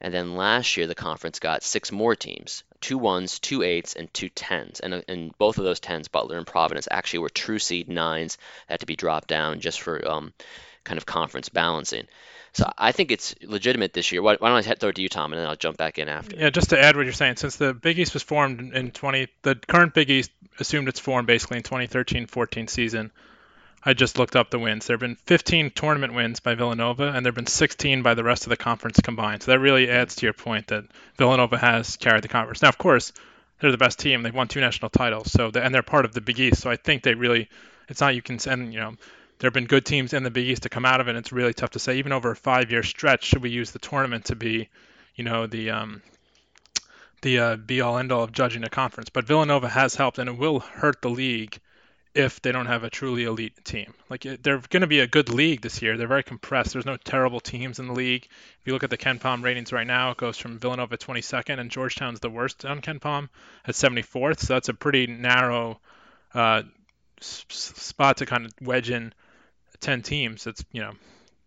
And 0.00 0.12
then 0.12 0.36
last 0.36 0.76
year, 0.76 0.86
the 0.86 0.94
conference 0.94 1.38
got 1.38 1.62
six 1.62 1.92
more 1.92 2.16
teams 2.16 2.64
two 2.82 2.98
ones, 2.98 3.38
two 3.38 3.62
eights, 3.62 3.94
and 3.94 4.12
two 4.12 4.28
tens. 4.28 4.80
And, 4.80 5.02
and 5.08 5.36
both 5.38 5.56
of 5.56 5.64
those 5.64 5.80
tens, 5.80 6.08
Butler 6.08 6.36
and 6.36 6.46
Providence, 6.46 6.88
actually 6.90 7.20
were 7.20 7.30
true 7.30 7.58
seed 7.58 7.88
nines 7.88 8.36
that 8.66 8.74
had 8.74 8.80
to 8.80 8.86
be 8.86 8.96
dropped 8.96 9.28
down 9.28 9.60
just 9.60 9.80
for 9.80 10.06
um, 10.06 10.34
kind 10.84 10.98
of 10.98 11.06
conference 11.06 11.48
balancing. 11.48 12.06
So 12.52 12.70
I 12.76 12.92
think 12.92 13.10
it's 13.10 13.34
legitimate 13.42 13.94
this 13.94 14.12
year. 14.12 14.20
Why, 14.20 14.36
why 14.38 14.50
don't 14.50 14.68
I 14.68 14.74
throw 14.74 14.90
it 14.90 14.96
to 14.96 15.02
you, 15.02 15.08
Tom, 15.08 15.32
and 15.32 15.40
then 15.40 15.48
I'll 15.48 15.56
jump 15.56 15.78
back 15.78 15.98
in 15.98 16.08
after. 16.08 16.36
Yeah, 16.36 16.50
just 16.50 16.70
to 16.70 16.78
add 16.78 16.96
what 16.96 17.04
you're 17.04 17.14
saying, 17.14 17.36
since 17.36 17.56
the 17.56 17.72
Big 17.72 17.98
East 17.98 18.12
was 18.12 18.22
formed 18.22 18.74
in 18.74 18.90
20, 18.90 19.28
the 19.42 19.54
current 19.54 19.94
Big 19.94 20.10
East 20.10 20.30
assumed 20.58 20.88
its 20.88 21.00
form 21.00 21.26
basically 21.26 21.58
in 21.58 21.62
2013-14 21.62 22.68
season. 22.68 23.10
I 23.84 23.94
just 23.94 24.18
looked 24.18 24.36
up 24.36 24.50
the 24.50 24.60
wins. 24.60 24.86
There 24.86 24.94
have 24.94 25.00
been 25.00 25.16
15 25.26 25.72
tournament 25.72 26.14
wins 26.14 26.38
by 26.38 26.54
Villanova, 26.54 27.08
and 27.08 27.24
there 27.26 27.30
have 27.30 27.34
been 27.36 27.46
16 27.46 28.02
by 28.02 28.14
the 28.14 28.22
rest 28.22 28.44
of 28.44 28.50
the 28.50 28.56
conference 28.56 29.00
combined. 29.00 29.42
So 29.42 29.50
that 29.50 29.58
really 29.58 29.90
adds 29.90 30.14
to 30.16 30.26
your 30.26 30.32
point 30.32 30.68
that 30.68 30.84
Villanova 31.16 31.58
has 31.58 31.96
carried 31.96 32.22
the 32.22 32.28
conference. 32.28 32.62
Now, 32.62 32.68
of 32.68 32.78
course, 32.78 33.12
they're 33.58 33.72
the 33.72 33.78
best 33.78 33.98
team. 33.98 34.22
They've 34.22 34.34
won 34.34 34.48
two 34.48 34.60
national 34.60 34.90
titles, 34.90 35.32
so 35.32 35.50
and 35.54 35.74
they're 35.74 35.82
part 35.82 36.04
of 36.04 36.14
the 36.14 36.20
Big 36.20 36.38
East. 36.38 36.60
So 36.60 36.70
I 36.70 36.76
think 36.76 37.02
they 37.02 37.14
really, 37.14 37.48
it's 37.88 38.00
not 38.00 38.14
you 38.14 38.22
can 38.22 38.38
send, 38.38 38.72
you 38.72 38.80
know, 38.80 38.94
there 39.38 39.48
have 39.48 39.54
been 39.54 39.66
good 39.66 39.84
teams 39.84 40.12
in 40.12 40.22
the 40.22 40.30
Big 40.30 40.46
East 40.46 40.62
to 40.62 40.68
come 40.68 40.84
out 40.84 41.00
of 41.00 41.08
it. 41.08 41.10
And 41.10 41.18
it's 41.18 41.32
really 41.32 41.52
tough 41.52 41.70
to 41.70 41.80
say, 41.80 41.98
even 41.98 42.12
over 42.12 42.30
a 42.30 42.36
five-year 42.36 42.84
stretch, 42.84 43.24
should 43.24 43.42
we 43.42 43.50
use 43.50 43.72
the 43.72 43.80
tournament 43.80 44.26
to 44.26 44.36
be, 44.36 44.68
you 45.16 45.24
know, 45.24 45.48
the 45.48 45.70
um, 45.70 46.02
the 47.22 47.38
uh, 47.38 47.56
be-all 47.56 47.98
end-all 47.98 48.22
of 48.22 48.32
judging 48.32 48.64
a 48.64 48.68
conference. 48.68 49.08
But 49.08 49.26
Villanova 49.26 49.68
has 49.68 49.94
helped, 49.94 50.18
and 50.18 50.28
it 50.28 50.36
will 50.36 50.60
hurt 50.60 51.00
the 51.02 51.10
league 51.10 51.58
if 52.14 52.42
they 52.42 52.52
don't 52.52 52.66
have 52.66 52.84
a 52.84 52.90
truly 52.90 53.24
elite 53.24 53.64
team. 53.64 53.94
Like 54.10 54.22
they're 54.22 54.58
going 54.58 54.82
to 54.82 54.86
be 54.86 55.00
a 55.00 55.06
good 55.06 55.30
league 55.30 55.62
this 55.62 55.80
year. 55.80 55.96
They're 55.96 56.06
very 56.06 56.22
compressed. 56.22 56.74
There's 56.74 56.84
no 56.84 56.98
terrible 56.98 57.40
teams 57.40 57.78
in 57.78 57.86
the 57.86 57.94
league. 57.94 58.28
If 58.60 58.66
you 58.66 58.74
look 58.74 58.84
at 58.84 58.90
the 58.90 58.98
KenPom 58.98 59.42
ratings 59.42 59.72
right 59.72 59.86
now, 59.86 60.10
it 60.10 60.18
goes 60.18 60.36
from 60.36 60.58
Villanova 60.58 60.98
22nd, 60.98 61.58
and 61.58 61.70
Georgetown's 61.70 62.20
the 62.20 62.28
worst 62.28 62.66
on 62.66 62.82
KenPom 62.82 63.30
at 63.66 63.74
74th. 63.74 64.40
So 64.40 64.54
that's 64.54 64.68
a 64.68 64.74
pretty 64.74 65.06
narrow 65.06 65.80
uh, 66.34 66.62
spot 67.20 68.18
to 68.18 68.26
kind 68.26 68.44
of 68.44 68.52
wedge 68.60 68.90
in 68.90 69.14
10 69.82 70.02
teams, 70.02 70.46
it's 70.46 70.64
you 70.72 70.80
know 70.80 70.92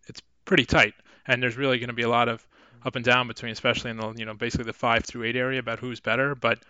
it's 0.06 0.22
pretty 0.44 0.64
tight, 0.64 0.94
and 1.26 1.42
there's 1.42 1.56
really 1.56 1.78
going 1.78 1.88
to 1.88 1.94
be 1.94 2.02
a 2.02 2.08
lot 2.08 2.28
of 2.28 2.45
up 2.86 2.94
and 2.94 3.04
down 3.04 3.26
between, 3.26 3.50
especially 3.50 3.90
in 3.90 3.96
the 3.96 4.14
you 4.16 4.24
know 4.24 4.34
basically 4.34 4.64
the 4.64 4.72
five 4.72 5.04
through 5.04 5.24
eight 5.24 5.36
area 5.36 5.58
about 5.58 5.80
who's 5.80 5.98
better. 5.98 6.36
But 6.36 6.60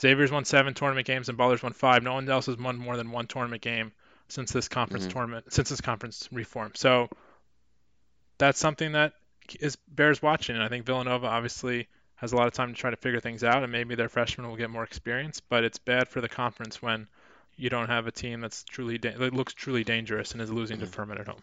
Xavier's 0.00 0.32
won 0.32 0.46
seven 0.46 0.72
tournament 0.72 1.06
games 1.06 1.28
and 1.28 1.36
Butler's 1.36 1.62
won 1.62 1.74
five. 1.74 2.02
No 2.02 2.14
one 2.14 2.28
else 2.28 2.46
has 2.46 2.56
won 2.56 2.78
more 2.78 2.96
than 2.96 3.10
one 3.12 3.26
tournament 3.26 3.62
game 3.62 3.92
since 4.28 4.52
this 4.52 4.68
conference 4.68 5.04
mm-hmm. 5.04 5.12
tournament 5.12 5.52
since 5.52 5.68
this 5.68 5.82
conference 5.82 6.28
reform. 6.32 6.72
So 6.74 7.10
that's 8.38 8.58
something 8.58 8.92
that 8.92 9.12
is 9.60 9.76
bears 9.86 10.22
watching. 10.22 10.56
And 10.56 10.64
I 10.64 10.68
think 10.68 10.86
Villanova 10.86 11.26
obviously 11.26 11.88
has 12.16 12.32
a 12.32 12.36
lot 12.36 12.46
of 12.46 12.54
time 12.54 12.72
to 12.72 12.80
try 12.80 12.90
to 12.90 12.96
figure 12.96 13.20
things 13.20 13.44
out, 13.44 13.62
and 13.62 13.70
maybe 13.70 13.94
their 13.94 14.08
freshmen 14.08 14.48
will 14.48 14.56
get 14.56 14.70
more 14.70 14.84
experience. 14.84 15.40
But 15.40 15.64
it's 15.64 15.78
bad 15.78 16.08
for 16.08 16.22
the 16.22 16.28
conference 16.28 16.80
when 16.80 17.06
you 17.56 17.68
don't 17.68 17.88
have 17.88 18.06
a 18.06 18.12
team 18.12 18.40
that's 18.40 18.64
truly 18.64 18.96
da- 18.96 19.16
that 19.16 19.34
looks 19.34 19.52
truly 19.52 19.84
dangerous 19.84 20.32
and 20.32 20.40
is 20.40 20.50
losing 20.50 20.78
mm-hmm. 20.78 20.86
to 20.86 20.92
Furman 20.92 21.18
at 21.18 21.26
home. 21.26 21.42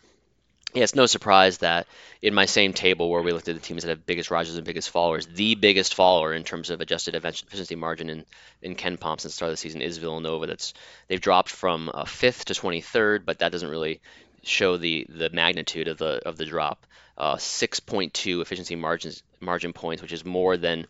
Yeah, 0.74 0.84
it's 0.84 0.96
no 0.96 1.06
surprise 1.06 1.60
that 1.60 1.88
in 2.22 2.34
my 2.34 2.46
same 2.46 2.74
table 2.74 3.10
where 3.10 3.22
we 3.22 3.32
looked 3.32 3.48
at 3.48 3.56
the 3.56 3.62
teams 3.62 3.84
that 3.84 3.90
have 3.90 4.06
biggest 4.06 4.30
rises 4.30 4.58
and 4.58 4.66
biggest 4.66 4.90
followers, 4.90 5.26
the 5.26 5.56
biggest 5.56 5.96
follower 5.96 6.34
in 6.34 6.44
terms 6.44 6.70
of 6.70 6.82
adjusted 6.82 7.16
efficiency 7.16 7.76
margin 7.76 8.10
in, 8.10 8.26
in 8.62 8.76
KenPom 8.76 9.20
since 9.20 9.24
the 9.24 9.30
start 9.32 9.50
of 9.50 9.54
the 9.54 9.58
season 9.58 9.82
is 9.82 9.98
Villanova. 9.98 10.46
That's 10.46 10.74
they've 11.08 11.22
dropped 11.22 11.50
from 11.50 11.90
uh, 11.94 12.06
fifth 12.06 12.46
to 12.46 12.54
23rd, 12.54 13.24
but 13.26 13.40
that 13.40 13.52
doesn't 13.52 13.70
really 13.70 14.02
show 14.44 14.78
the 14.78 15.08
the 15.10 15.30
magnitude 15.30 15.88
of 15.88 15.98
the 15.98 16.22
of 16.28 16.38
the 16.38 16.46
drop. 16.46 16.86
Uh, 17.18 17.36
6.2 17.36 18.42
efficiency 18.42 18.76
margins 18.76 19.24
margin 19.40 19.74
points, 19.74 20.02
which 20.04 20.14
is 20.14 20.24
more 20.24 20.58
than 20.58 20.86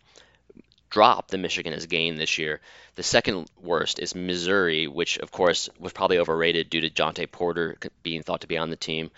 drop 0.90 1.28
that 1.28 1.38
Michigan 1.38 1.72
has 1.72 1.86
gained 1.86 2.18
this 2.18 2.38
year. 2.38 2.60
The 2.96 3.02
second 3.02 3.48
worst 3.62 3.98
is 3.98 4.14
Missouri, 4.14 4.86
which 4.86 5.18
of 5.18 5.30
course 5.30 5.68
was 5.78 5.92
probably 5.92 6.18
overrated 6.18 6.68
due 6.68 6.80
to 6.80 6.90
Jontay 6.90 7.30
Porter 7.30 7.78
being 8.02 8.22
thought 8.22 8.42
to 8.42 8.46
be 8.46 8.58
on 8.58 8.70
the 8.70 8.76
team. 8.76 9.10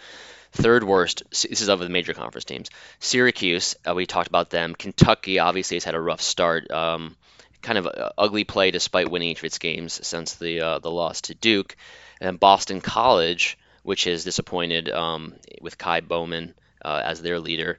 Third 0.53 0.83
worst, 0.83 1.23
this 1.31 1.45
is 1.45 1.69
of 1.69 1.79
the 1.79 1.89
major 1.89 2.13
conference 2.13 2.45
teams. 2.45 2.71
Syracuse, 2.99 3.77
uh, 3.89 3.95
we 3.95 4.07
talked 4.07 4.29
about 4.29 4.51
them. 4.51 4.75
Kentucky 4.75 5.39
obviously 5.39 5.77
has 5.77 5.85
had 5.85 5.95
a 5.95 6.01
rough 6.01 6.21
start. 6.21 6.71
Um, 6.71 7.17
kind 7.63 7.79
of 7.79 7.89
ugly 8.17 8.45
play 8.45 8.71
despite 8.71 9.11
winning 9.11 9.29
each 9.29 9.39
of 9.39 9.45
its 9.45 9.59
games 9.59 10.07
since 10.07 10.35
the 10.35 10.61
uh, 10.61 10.79
the 10.79 10.91
loss 10.91 11.23
to 11.23 11.35
Duke. 11.35 11.77
And 12.21 12.41
Boston 12.41 12.81
College, 12.81 13.59
which 13.83 14.07
is 14.07 14.25
disappointed 14.25 14.91
um, 14.91 15.35
with 15.61 15.79
Ky 15.79 16.01
Bowman 16.01 16.55
uh, 16.85 17.01
as 17.05 17.23
their 17.23 17.39
leader. 17.39 17.79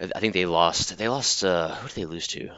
I 0.00 0.20
think 0.20 0.32
they 0.32 0.46
lost. 0.46 0.96
They 0.96 1.08
lost. 1.08 1.44
Uh, 1.44 1.74
who 1.74 1.88
did 1.88 1.96
they 1.96 2.04
lose 2.04 2.28
to? 2.28 2.50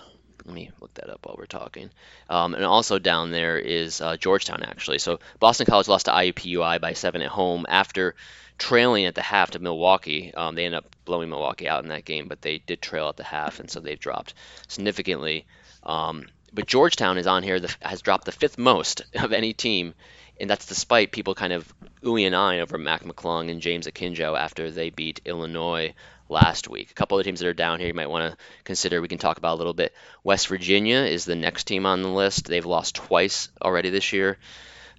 Let 0.44 0.54
me 0.54 0.70
look 0.80 0.94
that 0.94 1.10
up 1.10 1.26
while 1.26 1.36
we're 1.38 1.46
talking. 1.46 1.90
Um, 2.28 2.54
and 2.54 2.64
also 2.64 2.98
down 2.98 3.30
there 3.30 3.58
is 3.58 4.00
uh, 4.00 4.16
Georgetown, 4.16 4.62
actually. 4.62 4.98
So 4.98 5.20
Boston 5.38 5.66
College 5.66 5.88
lost 5.88 6.06
to 6.06 6.12
IUPUI 6.12 6.80
by 6.80 6.94
seven 6.94 7.22
at 7.22 7.28
home 7.28 7.66
after 7.68 8.14
trailing 8.60 9.06
at 9.06 9.16
the 9.16 9.22
half 9.22 9.50
to 9.52 9.58
Milwaukee. 9.58 10.32
Um, 10.32 10.54
they 10.54 10.66
end 10.66 10.74
up 10.76 10.94
blowing 11.04 11.30
Milwaukee 11.30 11.68
out 11.68 11.82
in 11.82 11.88
that 11.88 12.04
game, 12.04 12.28
but 12.28 12.42
they 12.42 12.58
did 12.58 12.80
trail 12.80 13.08
at 13.08 13.16
the 13.16 13.24
half, 13.24 13.58
and 13.58 13.68
so 13.68 13.80
they've 13.80 13.98
dropped 13.98 14.34
significantly. 14.68 15.46
Um, 15.82 16.26
but 16.52 16.66
Georgetown 16.66 17.18
is 17.18 17.26
on 17.26 17.42
here, 17.42 17.58
the, 17.58 17.74
has 17.80 18.02
dropped 18.02 18.26
the 18.26 18.32
fifth 18.32 18.58
most 18.58 19.02
of 19.14 19.32
any 19.32 19.52
team, 19.54 19.94
and 20.38 20.48
that's 20.48 20.66
despite 20.66 21.10
people 21.10 21.34
kind 21.34 21.52
of 21.52 21.72
oohing 22.04 22.26
and 22.26 22.36
eyeing 22.36 22.60
over 22.60 22.78
Mac 22.78 23.02
McClung 23.02 23.50
and 23.50 23.60
James 23.60 23.86
Akinjo 23.86 24.38
after 24.38 24.70
they 24.70 24.90
beat 24.90 25.22
Illinois 25.24 25.94
last 26.28 26.68
week. 26.68 26.90
A 26.90 26.94
couple 26.94 27.18
of 27.18 27.24
teams 27.24 27.40
that 27.40 27.48
are 27.48 27.54
down 27.54 27.78
here 27.78 27.88
you 27.88 27.94
might 27.94 28.08
want 28.10 28.30
to 28.30 28.38
consider. 28.64 29.00
We 29.00 29.08
can 29.08 29.18
talk 29.18 29.38
about 29.38 29.54
a 29.54 29.58
little 29.58 29.74
bit. 29.74 29.92
West 30.22 30.48
Virginia 30.48 30.98
is 31.00 31.24
the 31.24 31.34
next 31.34 31.64
team 31.64 31.86
on 31.86 32.02
the 32.02 32.08
list. 32.08 32.46
They've 32.46 32.64
lost 32.64 32.94
twice 32.94 33.48
already 33.60 33.90
this 33.90 34.12
year 34.12 34.38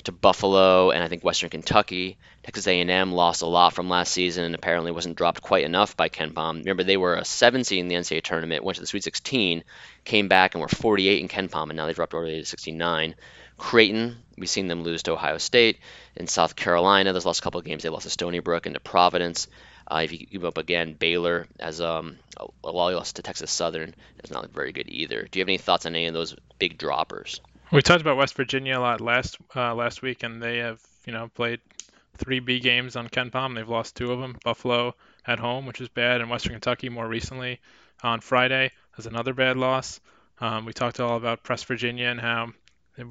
to 0.03 0.11
Buffalo 0.11 0.91
and 0.91 1.03
I 1.03 1.07
think 1.07 1.23
Western 1.23 1.49
Kentucky. 1.49 2.17
Texas 2.43 2.67
A&M 2.67 3.11
lost 3.11 3.43
a 3.43 3.45
lot 3.45 3.73
from 3.73 3.89
last 3.89 4.11
season 4.11 4.45
and 4.45 4.55
apparently 4.55 4.91
wasn't 4.91 5.15
dropped 5.15 5.41
quite 5.41 5.63
enough 5.63 5.95
by 5.95 6.09
KenPom. 6.09 6.59
Remember, 6.59 6.83
they 6.83 6.97
were 6.97 7.15
a 7.15 7.25
7 7.25 7.63
seed 7.63 7.79
in 7.79 7.87
the 7.87 7.95
NCAA 7.95 8.23
tournament, 8.23 8.63
went 8.63 8.75
to 8.75 8.81
the 8.81 8.87
Sweet 8.87 9.03
16, 9.03 9.63
came 10.05 10.27
back 10.27 10.55
and 10.55 10.61
were 10.61 10.67
48 10.67 11.21
in 11.21 11.27
KenPom, 11.27 11.69
and 11.69 11.77
now 11.77 11.85
they've 11.85 11.95
dropped 11.95 12.13
already 12.13 12.39
to 12.39 12.45
69. 12.45 13.15
Creighton, 13.57 14.17
we've 14.37 14.49
seen 14.49 14.67
them 14.67 14.81
lose 14.81 15.03
to 15.03 15.11
Ohio 15.11 15.37
State. 15.37 15.79
In 16.15 16.25
South 16.25 16.55
Carolina, 16.55 17.13
those 17.13 17.27
last 17.27 17.41
couple 17.41 17.59
of 17.59 17.65
games, 17.65 17.83
they 17.83 17.89
lost 17.89 18.03
to 18.03 18.09
Stony 18.09 18.39
Brook 18.39 18.65
and 18.65 18.73
to 18.73 18.79
Providence. 18.79 19.47
Uh, 19.87 20.01
if 20.03 20.11
you 20.11 20.25
give 20.25 20.45
up 20.45 20.57
again, 20.57 20.93
Baylor 20.93 21.47
as 21.59 21.79
um, 21.79 22.17
a 22.37 22.71
loss 22.71 23.13
to 23.13 23.21
Texas 23.21 23.51
Southern 23.51 23.93
is 24.23 24.31
not 24.31 24.49
very 24.49 24.71
good 24.71 24.89
either. 24.89 25.27
Do 25.29 25.37
you 25.37 25.41
have 25.41 25.49
any 25.49 25.57
thoughts 25.57 25.85
on 25.85 25.95
any 25.95 26.07
of 26.07 26.13
those 26.13 26.35
big 26.57 26.77
droppers? 26.77 27.39
We 27.71 27.81
talked 27.81 28.01
about 28.01 28.17
West 28.17 28.35
Virginia 28.35 28.77
a 28.77 28.81
lot 28.81 28.99
last 28.99 29.37
uh, 29.55 29.73
last 29.75 30.01
week, 30.01 30.23
and 30.23 30.41
they 30.41 30.57
have 30.57 30.79
you 31.05 31.13
know 31.13 31.29
played 31.29 31.59
three 32.17 32.39
B 32.39 32.59
games 32.59 32.95
on 32.95 33.09
KenPom. 33.09 33.55
They've 33.55 33.67
lost 33.67 33.95
two 33.95 34.11
of 34.11 34.19
them. 34.19 34.37
Buffalo 34.43 34.95
at 35.25 35.39
home, 35.39 35.65
which 35.65 35.81
is 35.81 35.89
bad, 35.89 36.21
and 36.21 36.29
Western 36.29 36.53
Kentucky 36.53 36.89
more 36.89 37.07
recently 37.07 37.59
on 38.03 38.21
Friday 38.21 38.71
has 38.91 39.05
another 39.05 39.33
bad 39.33 39.57
loss. 39.57 39.99
Um, 40.39 40.65
we 40.65 40.73
talked 40.73 40.99
all 40.99 41.17
about 41.17 41.43
Press 41.43 41.63
Virginia 41.63 42.07
and 42.07 42.19
how 42.19 42.51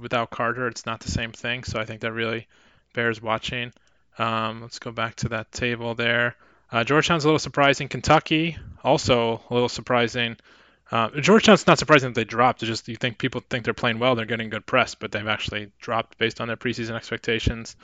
without 0.00 0.30
Carter, 0.30 0.68
it's 0.68 0.86
not 0.86 1.00
the 1.00 1.10
same 1.10 1.32
thing. 1.32 1.64
So 1.64 1.80
I 1.80 1.84
think 1.84 2.00
that 2.00 2.12
really 2.12 2.48
bears 2.92 3.22
watching. 3.22 3.72
Um, 4.18 4.62
let's 4.62 4.78
go 4.78 4.90
back 4.90 5.16
to 5.16 5.30
that 5.30 5.52
table 5.52 5.94
there. 5.94 6.36
Uh, 6.70 6.84
Georgetown's 6.84 7.24
a 7.24 7.28
little 7.28 7.38
surprising. 7.38 7.88
Kentucky 7.88 8.56
also 8.84 9.40
a 9.48 9.54
little 9.54 9.68
surprising. 9.68 10.36
Uh, 10.90 11.08
Georgetown's 11.20 11.66
not 11.66 11.78
surprising 11.78 12.10
that 12.10 12.14
they 12.14 12.24
dropped. 12.24 12.62
It's 12.62 12.68
just 12.68 12.88
you 12.88 12.96
think 12.96 13.18
people 13.18 13.42
think 13.48 13.64
they're 13.64 13.74
playing 13.74 14.00
well, 14.00 14.16
they're 14.16 14.26
getting 14.26 14.50
good 14.50 14.66
press, 14.66 14.94
but 14.96 15.12
they've 15.12 15.26
actually 15.26 15.70
dropped 15.80 16.18
based 16.18 16.40
on 16.40 16.48
their 16.48 16.56
preseason 16.56 16.96
expectations. 16.96 17.76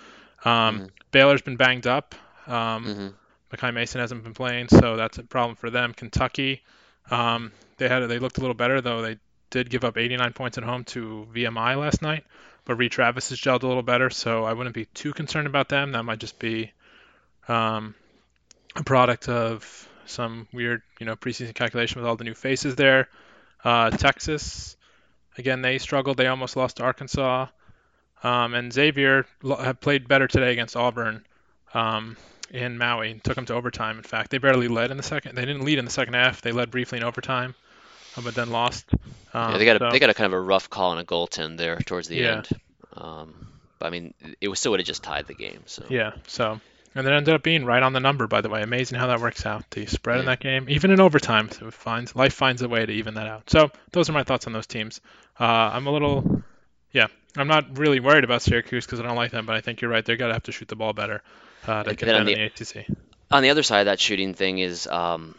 Um, 0.47 0.79
mm-hmm. 0.79 0.87
Baylor's 1.11 1.43
been 1.43 1.57
banged 1.57 1.87
up. 1.87 2.15
Um, 2.47 2.85
mm-hmm. 2.85 3.75
Mason 3.75 4.01
hasn't 4.01 4.23
been 4.23 4.35
playing, 4.35 4.69
so 4.69 4.97
that's 4.97 5.19
a 5.19 5.25
problem 5.25 5.57
for 5.57 5.71
them. 5.71 5.93
Kentucky, 5.93 6.63
um, 7.11 7.53
they 7.79 7.89
had 7.89 8.01
they 8.09 8.19
looked 8.19 8.39
a 8.39 8.41
little 8.41 8.55
better 8.55 8.81
though. 8.81 9.03
They 9.03 9.17
did 9.51 9.71
give 9.71 9.85
up 9.85 9.97
89 9.97 10.33
points 10.35 10.59
at 10.59 10.65
home 10.65 10.85
to 10.85 11.27
VMI 11.35 11.79
last 11.79 12.03
night, 12.03 12.25
but 12.65 12.77
Reid 12.77 12.93
Travis 12.93 13.31
has 13.31 13.41
gelled 13.41 13.63
a 13.63 13.67
little 13.67 13.83
better, 13.83 14.11
so 14.11 14.45
I 14.45 14.53
wouldn't 14.53 14.75
be 14.75 14.85
too 14.87 15.13
concerned 15.13 15.47
about 15.47 15.69
them. 15.69 15.93
That 15.93 16.05
might 16.05 16.19
just 16.19 16.39
be 16.39 16.73
um, 17.49 17.95
a 18.77 18.85
product 18.85 19.29
of 19.29 19.89
some 20.05 20.47
weird, 20.53 20.83
you 21.01 21.07
know, 21.07 21.17
preseason 21.17 21.55
calculation 21.55 22.01
with 22.01 22.09
all 22.09 22.17
the 22.17 22.25
new 22.25 22.35
faces 22.35 22.77
there. 22.77 23.09
Uh, 23.65 23.91
Texas, 23.91 24.77
again, 25.39 25.63
they 25.63 25.79
struggled. 25.79 26.17
They 26.19 26.27
almost 26.27 26.57
lost 26.57 26.77
to 26.77 26.85
Arkansas. 26.85 27.47
Um, 28.27 28.55
and 28.55 28.73
Xavier 28.73 29.25
played 29.81 30.09
better 30.09 30.27
today 30.27 30.53
against 30.53 30.77
Auburn 30.77 31.25
um, 31.75 32.17
in 32.51 32.77
Maui. 32.77 33.21
Took 33.23 33.37
them 33.37 33.47
to 33.47 33.55
overtime. 33.55 33.99
In 33.99 34.03
fact, 34.03 34.31
they 34.31 34.39
barely 34.39 34.67
led 34.67 34.91
in 34.91 34.97
the 34.97 35.03
second. 35.05 35.37
They 35.37 35.45
didn't 35.45 35.65
lead 35.65 35.79
in 35.79 35.85
the 35.85 35.93
second 35.93 36.15
half. 36.15 36.41
They 36.41 36.51
led 36.51 36.73
briefly 36.73 36.99
in 36.99 37.05
overtime, 37.05 37.55
uh, 38.17 38.23
but 38.23 38.35
then 38.35 38.51
lost. 38.51 38.93
Um, 39.33 39.53
yeah, 39.53 39.59
they 39.59 39.65
got 39.65 39.77
a, 39.77 39.79
so, 39.79 39.91
they 39.91 40.01
got 40.01 40.11
a 40.11 40.15
kind 40.15 40.27
of 40.27 40.33
a 40.33 40.41
rough 40.41 40.69
call 40.69 40.91
on 40.91 40.99
a 40.99 41.05
goaltend 41.05 41.57
there 41.57 41.77
towards 41.77 42.09
the 42.09 42.17
yeah. 42.17 42.37
end. 42.39 42.49
Um, 42.95 43.49
but 43.79 43.87
I 43.87 43.91
mean, 43.91 44.13
it 44.41 44.49
was 44.49 44.59
still 44.59 44.73
would 44.73 44.81
have 44.81 44.87
just 44.87 45.05
tied 45.05 45.29
the 45.29 45.35
game. 45.35 45.63
So 45.67 45.85
yeah. 45.89 46.13
So 46.27 46.61
and 46.97 47.07
it 47.07 47.13
ended 47.13 47.35
up 47.35 47.43
being 47.43 47.65
right 47.65 47.83
on 47.83 47.93
the 47.93 48.01
number, 48.01 48.27
by 48.27 48.41
the 48.41 48.49
way. 48.49 48.63
Amazing 48.63 48.99
how 48.99 49.09
that 49.09 49.21
works 49.21 49.45
out. 49.45 49.71
The 49.71 49.85
spread 49.85 50.19
in 50.19 50.27
that 50.27 50.41
game, 50.41 50.67
even 50.69 50.91
in 50.91 50.99
overtime, 50.99 51.51
so 51.51 51.71
finds 51.71 52.17
life 52.17 52.33
finds 52.33 52.63
a 52.63 52.69
way 52.69 52.87
to 52.87 52.93
even 52.93 53.15
that 53.15 53.27
out. 53.27 53.51
So 53.51 53.71
those 53.93 54.09
are 54.09 54.13
my 54.13 54.25
thoughts 54.25 54.47
on 54.47 54.55
those 54.55 54.67
teams. 54.67 55.03
Uh, 55.39 55.45
I'm 55.45 55.87
a 55.87 55.93
little, 55.93 56.43
yeah, 56.97 57.09
I'm 57.37 57.47
not 57.47 57.77
really 57.77 58.01
worried 58.01 58.25
about 58.25 58.41
Syracuse 58.41 58.87
because 58.87 59.01
I 59.01 59.03
don't 59.03 59.17
like 59.17 59.31
them, 59.31 59.45
but 59.45 59.55
I 59.55 59.61
think 59.61 59.83
you're 59.83 59.91
right. 59.91 60.03
They're 60.03 60.17
gonna 60.17 60.33
have 60.33 60.45
to 60.45 60.53
shoot 60.53 60.67
the 60.67 60.77
ball 60.77 60.95
better 60.95 61.23
uh, 61.67 61.83
to 61.83 61.95
contend 61.95 62.27
in 62.29 62.39
the, 62.39 62.51
the 62.57 62.81
ACC. 62.81 62.87
On 63.31 63.43
the 63.43 63.51
other 63.51 63.63
side 63.63 63.81
of 63.81 63.87
that 63.87 64.01
shooting 64.01 64.33
thing 64.33 64.61
is 64.61 64.87
um, 64.87 65.35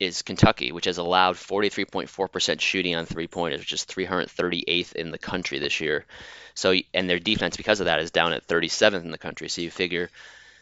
is 0.00 0.22
Kentucky, 0.22 0.72
which 0.72 0.86
has 0.86 0.96
allowed 0.96 1.36
43.4% 1.36 2.60
shooting 2.60 2.94
on 2.94 3.04
three 3.04 3.26
pointers, 3.26 3.60
which 3.60 3.72
is 3.72 3.84
338th 3.84 4.94
in 4.94 5.10
the 5.10 5.18
country 5.18 5.58
this 5.58 5.80
year. 5.80 6.06
So, 6.54 6.74
and 6.94 7.10
their 7.10 7.18
defense 7.18 7.58
because 7.58 7.80
of 7.80 7.86
that 7.86 8.00
is 8.00 8.10
down 8.10 8.32
at 8.32 8.46
37th 8.46 9.02
in 9.02 9.10
the 9.10 9.18
country. 9.18 9.50
So 9.50 9.60
you 9.60 9.70
figure 9.70 10.08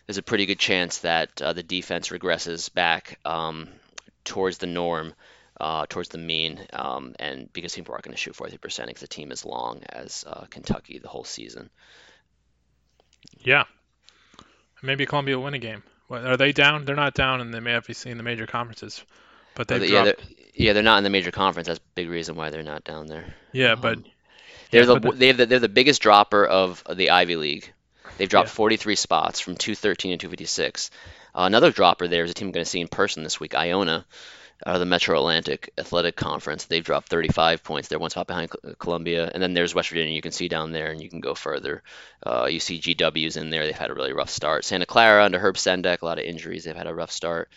there's 0.07 0.19
a 0.19 0.23
pretty 0.23 0.47
good 0.47 0.59
chance 0.59 0.99
that 0.99 1.41
uh, 1.41 1.53
the 1.53 1.63
defense 1.63 2.09
regresses 2.09 2.73
back 2.73 3.21
um, 3.25 3.69
towards 4.25 4.59
the 4.59 4.67
norm, 4.67 5.15
uh, 5.61 5.87
towards 5.89 6.09
the 6.11 6.19
mean, 6.19 6.61
um, 6.73 7.15
and 7.19 7.53
because 7.53 7.75
people 7.75 7.95
aren't 7.95 8.05
going 8.05 8.15
to 8.15 8.21
shoot 8.21 8.37
40% 8.37 8.61
because 8.87 9.01
the 9.01 9.07
team 9.07 9.33
is 9.33 9.45
long 9.45 9.83
as 9.89 10.25
uh, 10.27 10.45
Kentucky 10.51 10.99
the 10.99 11.09
whole 11.09 11.25
season. 11.25 11.71
Yeah, 13.39 13.65
maybe 14.83 15.07
Columbia 15.07 15.37
will 15.37 15.45
win 15.45 15.55
a 15.55 15.59
game. 15.59 15.83
What, 16.09 16.25
are 16.25 16.37
they 16.37 16.53
down? 16.53 16.85
They're 16.85 16.95
not 16.95 17.15
down, 17.15 17.41
and 17.41 17.53
they 17.53 17.61
may 17.61 17.73
have 17.73 17.87
seen 17.93 18.17
the 18.17 18.23
major 18.23 18.47
conferences, 18.47 19.03
but 19.55 19.69
they 19.69 19.87
yeah, 19.87 20.05
they're, 20.05 20.17
yeah, 20.55 20.73
they're 20.73 20.83
not 20.83 20.99
in 20.99 21.05
the 21.05 21.11
major 21.11 21.33
conference. 21.33 21.67
That's 21.69 21.81
a 21.81 21.95
big 21.95 22.09
reason 22.09 22.37
why 22.37 22.51
they're 22.51 22.63
not 22.63 22.85
down 22.85 23.07
there. 23.07 23.35
Yeah, 23.53 23.73
um, 23.73 23.81
but 23.81 23.99
they're 24.71 24.83
yeah, 24.83 24.95
the, 24.95 25.01
but 25.01 25.19
they're, 25.19 25.33
the, 25.33 25.47
they're 25.47 25.59
the 25.59 25.69
biggest 25.69 26.03
dropper 26.03 26.45
of 26.45 26.85
the 26.93 27.11
Ivy 27.11 27.37
League. 27.37 27.73
They've 28.19 28.29
dropped 28.29 28.49
yeah. 28.49 28.55
43 28.55 28.95
spots 28.97 29.41
from 29.41 29.57
213 29.57 30.13
to 30.13 30.17
256. 30.17 30.91
Uh, 31.35 31.43
another 31.43 31.71
dropper 31.71 32.09
there 32.09 32.25
is 32.25 32.31
a 32.31 32.35
team 32.35 32.49
I'm 32.49 32.53
going 32.53 32.65
to 32.65 32.71
see 32.71 32.81
in 32.81 32.89
person 32.89 33.23
this 33.23 33.39
week, 33.39 33.55
Iona, 33.55 34.07
of 34.63 34.81
the 34.81 34.87
Metro 34.87 35.19
Atlantic 35.19 35.73
Athletic 35.79 36.17
Conference. 36.17 36.65
They've 36.65 36.85
dropped 36.85 37.09
35 37.09 37.63
points. 37.63 37.89
They're 37.89 37.99
one 37.99 38.11
spot 38.11 38.27
behind 38.27 38.51
Columbia. 38.79 39.31
And 39.33 39.43
then 39.43 39.55
there's 39.55 39.75
West 39.75 39.91
Virginia. 39.91 40.15
You 40.15 40.23
can 40.23 40.33
see 40.33 40.49
down 40.49 40.73
there, 40.73 40.91
and 40.91 41.03
you 41.03 41.11
can 41.11 41.21
go 41.21 41.35
further. 41.35 41.83
Uh, 42.25 42.47
you 42.47 42.61
see 42.61 42.81
GW's 42.81 43.37
in 43.37 43.51
there. 43.51 43.67
They've 43.67 43.77
had 43.77 43.91
a 43.91 43.95
really 43.95 44.13
rough 44.13 44.31
start. 44.31 44.65
Santa 44.65 44.87
Clara 44.87 45.25
under 45.25 45.39
Herb 45.39 45.57
Sendek, 45.57 46.03
a 46.03 46.05
lot 46.05 46.19
of 46.19 46.25
injuries. 46.25 46.65
They've 46.65 46.75
had 46.75 46.87
a 46.87 46.95
rough 46.95 47.13
start. 47.13 47.51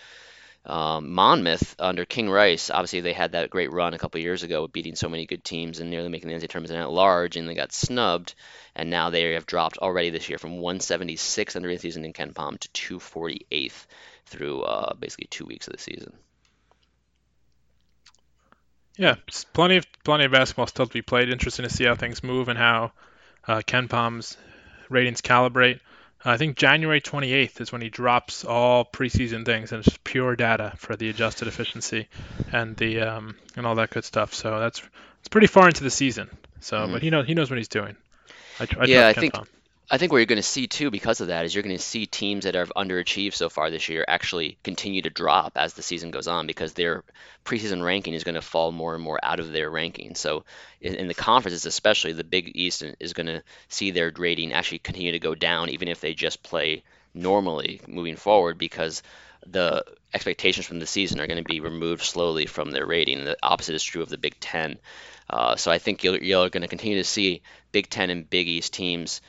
Um, 0.65 1.13
Monmouth 1.13 1.75
under 1.79 2.05
King 2.05 2.29
Rice, 2.29 2.69
obviously 2.69 2.99
they 2.99 3.13
had 3.13 3.31
that 3.31 3.49
great 3.49 3.71
run 3.71 3.93
a 3.93 3.97
couple 3.97 4.19
years 4.19 4.43
ago, 4.43 4.67
beating 4.67 4.95
so 4.95 5.07
many 5.07 5.25
good 5.25 5.43
teams 5.43 5.79
and 5.79 5.89
nearly 5.89 6.09
making 6.09 6.29
the 6.29 6.35
NCAA 6.35 6.49
tournament 6.49 6.81
at 6.81 6.91
large, 6.91 7.37
and 7.37 7.47
they 7.47 7.55
got 7.55 7.71
snubbed, 7.71 8.35
and 8.75 8.89
now 8.89 9.09
they 9.09 9.33
have 9.33 9.45
dropped 9.45 9.77
already 9.77 10.09
this 10.09 10.27
year 10.27 10.37
from 10.37 10.59
176 10.59 11.55
under 11.55 11.69
the 11.69 11.77
season 11.77 12.03
in 12.03 12.13
KenPom 12.13 12.59
to 12.59 12.99
248th 12.99 13.87
through 14.25 14.61
uh, 14.61 14.93
basically 14.95 15.27
two 15.29 15.45
weeks 15.45 15.67
of 15.67 15.73
the 15.73 15.79
season. 15.79 16.13
Yeah, 18.99 19.15
plenty 19.53 19.77
of 19.77 19.87
plenty 20.03 20.25
of 20.25 20.31
basketball 20.33 20.67
still 20.67 20.85
to 20.85 20.91
be 20.91 21.01
played. 21.01 21.29
Interesting 21.29 21.63
to 21.63 21.73
see 21.73 21.85
how 21.85 21.95
things 21.95 22.21
move 22.21 22.49
and 22.49 22.59
how 22.59 22.91
uh, 23.47 23.59
KenPom's 23.59 24.35
ratings 24.89 25.21
calibrate. 25.21 25.79
I 26.25 26.35
think 26.35 26.57
January 26.57 26.99
28th 26.99 27.61
is 27.61 27.71
when 27.71 27.81
he 27.81 27.87
drops 27.87 28.43
all 28.43 28.83
preseason 28.83 29.45
things 29.45 29.71
and 29.71 29.87
it's 29.87 29.97
pure 30.03 30.35
data 30.35 30.73
for 30.75 30.97
the 30.97 31.07
adjusted 31.07 31.47
efficiency 31.47 32.09
and 32.51 32.75
the 32.75 32.99
um, 32.99 33.37
and 33.55 33.65
all 33.65 33.75
that 33.75 33.89
good 33.89 34.03
stuff. 34.03 34.33
So 34.33 34.59
that's 34.59 34.81
it's 35.19 35.29
pretty 35.29 35.47
far 35.47 35.67
into 35.69 35.85
the 35.85 35.89
season. 35.89 36.29
So, 36.59 36.79
mm-hmm. 36.79 36.91
but 36.91 37.01
he 37.01 37.09
knows 37.09 37.25
he 37.25 37.35
knows 37.35 37.49
what 37.49 37.55
he's 37.55 37.69
doing. 37.69 37.95
I, 38.59 38.67
I 38.77 38.83
yeah, 38.83 39.07
I 39.07 39.13
think 39.13 39.33
I 39.91 39.97
think 39.97 40.11
what 40.11 40.19
you're 40.19 40.27
going 40.27 40.37
to 40.37 40.43
see 40.43 40.67
too, 40.67 40.91
because 40.91 41.19
of 41.19 41.27
that, 41.27 41.45
is 41.45 41.55
you're 41.55 41.63
going 41.63 41.75
to 41.75 41.81
see 41.81 42.05
teams 42.05 42.43
that 42.43 42.53
have 42.53 42.71
underachieved 42.75 43.33
so 43.33 43.49
far 43.49 43.71
this 43.71 43.89
year 43.89 44.05
actually 44.07 44.59
continue 44.63 45.01
to 45.01 45.09
drop 45.09 45.53
as 45.55 45.73
the 45.73 45.81
season 45.81 46.11
goes 46.11 46.27
on 46.27 46.45
because 46.45 46.73
their 46.73 47.03
preseason 47.43 47.83
ranking 47.83 48.13
is 48.13 48.23
going 48.23 48.35
to 48.35 48.41
fall 48.41 48.71
more 48.71 48.93
and 48.93 49.03
more 49.03 49.19
out 49.23 49.39
of 49.39 49.51
their 49.51 49.67
ranking. 49.69 50.13
So 50.13 50.45
in, 50.79 50.93
in 50.93 51.07
the 51.07 51.15
conferences, 51.15 51.65
especially 51.65 52.13
the 52.13 52.23
Big 52.23 52.51
East, 52.53 52.83
is 52.99 53.13
going 53.13 53.27
to 53.27 53.41
see 53.67 53.89
their 53.89 54.11
rating 54.15 54.53
actually 54.53 54.79
continue 54.79 55.13
to 55.13 55.19
go 55.19 55.33
down, 55.33 55.69
even 55.69 55.87
if 55.87 56.01
they 56.01 56.13
just 56.13 56.43
play 56.43 56.83
normally 57.15 57.81
moving 57.87 58.15
forward, 58.15 58.59
because 58.59 59.01
the 59.47 59.83
expectations 60.13 60.67
from 60.67 60.77
the 60.77 60.85
season 60.85 61.19
are 61.19 61.27
going 61.27 61.43
to 61.43 61.49
be 61.49 61.61
removed 61.61 62.03
slowly 62.03 62.45
from 62.45 62.69
their 62.69 62.85
rating. 62.85 63.25
The 63.25 63.37
opposite 63.41 63.73
is 63.73 63.83
true 63.83 64.03
of 64.03 64.09
the 64.09 64.19
Big 64.19 64.39
Ten. 64.39 64.77
Uh, 65.27 65.55
so 65.55 65.71
I 65.71 65.79
think 65.79 66.03
you're, 66.03 66.21
you're 66.21 66.49
going 66.49 66.61
to 66.61 66.67
continue 66.67 66.97
to 66.97 67.03
see 67.03 67.41
Big 67.71 67.89
Ten 67.89 68.11
and 68.11 68.29
Big 68.29 68.47
East 68.47 68.73
teams 68.73 69.21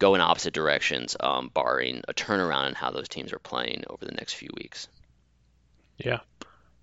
go 0.00 0.16
in 0.16 0.20
opposite 0.20 0.54
directions, 0.54 1.16
um, 1.20 1.50
barring 1.54 2.02
a 2.08 2.14
turnaround 2.14 2.68
in 2.68 2.74
how 2.74 2.90
those 2.90 3.08
teams 3.08 3.32
are 3.32 3.38
playing 3.38 3.84
over 3.88 4.04
the 4.04 4.12
next 4.12 4.32
few 4.32 4.48
weeks. 4.56 4.88
Yeah. 5.98 6.20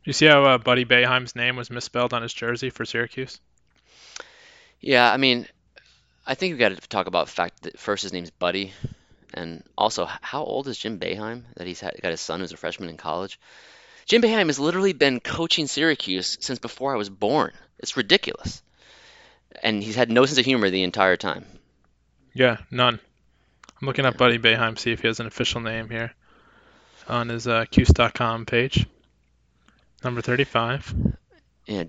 You 0.05 0.13
see 0.13 0.28
how 0.28 0.45
uh, 0.45 0.57
Buddy 0.57 0.86
Boeheim's 0.86 1.36
name 1.36 1.57
was 1.57 1.70
misspelled 1.70 2.13
on 2.13 2.22
his 2.22 2.34
jersey 2.34 2.70
for 2.70 2.86
Syracuse? 2.86 3.41
Yeah, 4.80 5.11
I 5.11 5.18
mean, 5.18 5.47
I 6.26 6.36
think 6.36 6.53
we 6.53 6.59
got 6.59 6.70
to 6.70 6.88
talk 6.88 7.07
about 7.07 7.26
the 7.26 7.34
fact 7.34 7.63
that 7.63 7.80
first 7.80 8.03
his 8.03 8.13
name's 8.13 8.30
Buddy, 8.30 8.72
and 9.34 9.63
also 9.78 10.05
how 10.05 10.43
old 10.43 10.68
is 10.68 10.78
Jim 10.78 10.99
Boeheim 10.99 11.43
that 11.55 11.68
he's 11.68 11.82
had, 11.82 11.99
got 12.01 12.11
his 12.11 12.22
son 12.22 12.39
who's 12.39 12.53
a 12.53 12.57
freshman 12.57 12.89
in 12.89 12.97
college. 12.97 13.39
Jim 14.05 14.22
Boeheim 14.22 14.45
has 14.45 14.59
literally 14.59 14.93
been 14.93 15.20
coaching 15.20 15.68
Syracuse 15.68 16.38
since 16.39 16.59
before 16.59 16.93
I 16.93 16.97
was 16.97 17.09
born. 17.09 17.51
It's 17.80 17.97
ridiculous, 17.97 18.61
and 19.61 19.84
he's 19.84 19.95
had 19.95 20.11
no 20.11 20.26
sense 20.26 20.38
of 20.38 20.45
humor 20.45 20.70
the 20.70 20.84
entire 20.84 21.18
time. 21.18 21.45
Yeah, 22.34 22.57
none. 22.72 22.99
I'm 23.80 23.88
looking 23.88 24.06
up 24.06 24.18
Buddy 24.18 24.40
Boeheim, 24.40 24.78
see 24.78 24.92
if 24.92 25.02
he 25.02 25.08
has 25.08 25.20
an 25.20 25.28
official 25.28 25.62
name 25.62 25.90
here 25.90 26.14
on 27.08 27.30
his 27.30 27.48
uh, 27.48 27.66
Cuse.com 27.70 28.46
page. 28.46 28.86
Number 30.04 30.22
35. 30.22 31.16
Yeah, 31.68 31.84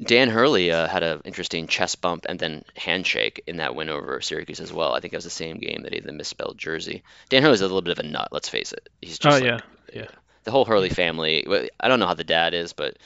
Dan 0.00 0.28
Hurley 0.28 0.70
uh, 0.70 0.86
had 0.86 1.02
an 1.02 1.22
interesting 1.24 1.66
chest 1.66 2.00
bump 2.00 2.26
and 2.28 2.38
then 2.38 2.64
handshake 2.76 3.42
in 3.46 3.56
that 3.56 3.74
win 3.74 3.88
over 3.88 4.20
Syracuse 4.20 4.60
as 4.60 4.72
well. 4.72 4.94
I 4.94 5.00
think 5.00 5.12
it 5.12 5.16
was 5.16 5.24
the 5.24 5.30
same 5.30 5.58
game 5.58 5.82
that 5.82 5.92
he 5.92 5.98
had 5.98 6.06
the 6.06 6.12
misspelled 6.12 6.58
jersey. 6.58 7.02
Dan 7.28 7.42
Hurley's 7.42 7.60
a 7.60 7.64
little 7.64 7.82
bit 7.82 7.98
of 7.98 8.04
a 8.04 8.08
nut, 8.08 8.28
let's 8.30 8.48
face 8.48 8.72
it. 8.72 8.88
He's 9.02 9.18
just 9.18 9.26
oh, 9.26 9.40
like, 9.40 9.44
yeah, 9.44 9.60
yeah. 9.92 10.06
The 10.44 10.52
whole 10.52 10.64
Hurley 10.64 10.90
family. 10.90 11.68
I 11.80 11.88
don't 11.88 11.98
know 11.98 12.06
how 12.06 12.14
the 12.14 12.22
dad 12.22 12.54
is, 12.54 12.72
but 12.72 12.98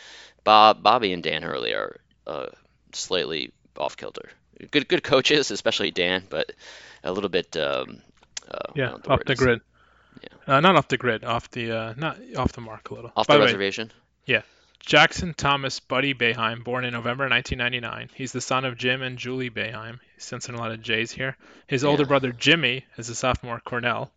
Bob, 0.45 0.83
Bobby, 0.83 1.15
and 1.15 1.23
Dan 1.23 1.43
Hurley 1.43 1.73
are 1.73 1.97
uh, 2.27 2.47
slightly 2.93 3.53
off 3.79 3.97
kilter. 3.97 4.29
Good, 4.71 4.89
good 4.89 5.03
coaches, 5.03 5.51
especially 5.51 5.91
Dan, 5.91 6.25
but 6.29 6.53
a 7.03 7.13
little 7.13 7.31
bit 7.31 7.57
um, 7.57 8.03
uh, 8.51 8.73
yeah, 8.75 8.95
off 9.07 9.25
the 9.25 9.35
grid. 9.35 9.61
Yeah. 10.23 10.57
Uh, 10.57 10.61
not 10.61 10.77
off 10.77 10.89
the 10.89 10.99
grid, 10.99 11.25
off 11.25 11.51
the 11.51 11.73
uh, 11.73 11.95
not 11.97 12.19
off 12.37 12.53
the 12.53 12.61
mark 12.61 12.91
a 12.91 12.95
little. 12.95 13.13
Off 13.17 13.27
By 13.27 13.37
the 13.37 13.45
reservation. 13.45 13.89
Way, 13.89 13.95
yeah. 14.35 14.43
Jackson 14.81 15.35
Thomas 15.35 15.79
Buddy 15.79 16.15
Boeheim, 16.15 16.65
born 16.65 16.85
in 16.85 16.95
November 16.95 17.29
1999. 17.29 18.09
He's 18.15 18.33
the 18.33 18.41
son 18.41 18.65
of 18.65 18.79
Jim 18.79 19.03
and 19.03 19.19
Julie 19.19 19.51
Boeheim. 19.51 20.01
He's 20.15 20.25
sensing 20.25 20.55
a 20.55 20.59
lot 20.59 20.73
of 20.73 20.83
J's 20.83 21.13
here. 21.13 21.37
His 21.67 21.83
yeah. 21.83 21.91
older 21.91 22.07
brother 22.07 22.33
Jimmy 22.33 22.87
is 22.97 23.11
a 23.11 23.15
sophomore 23.15 23.57
at 23.57 23.65
Cornell. 23.65 24.11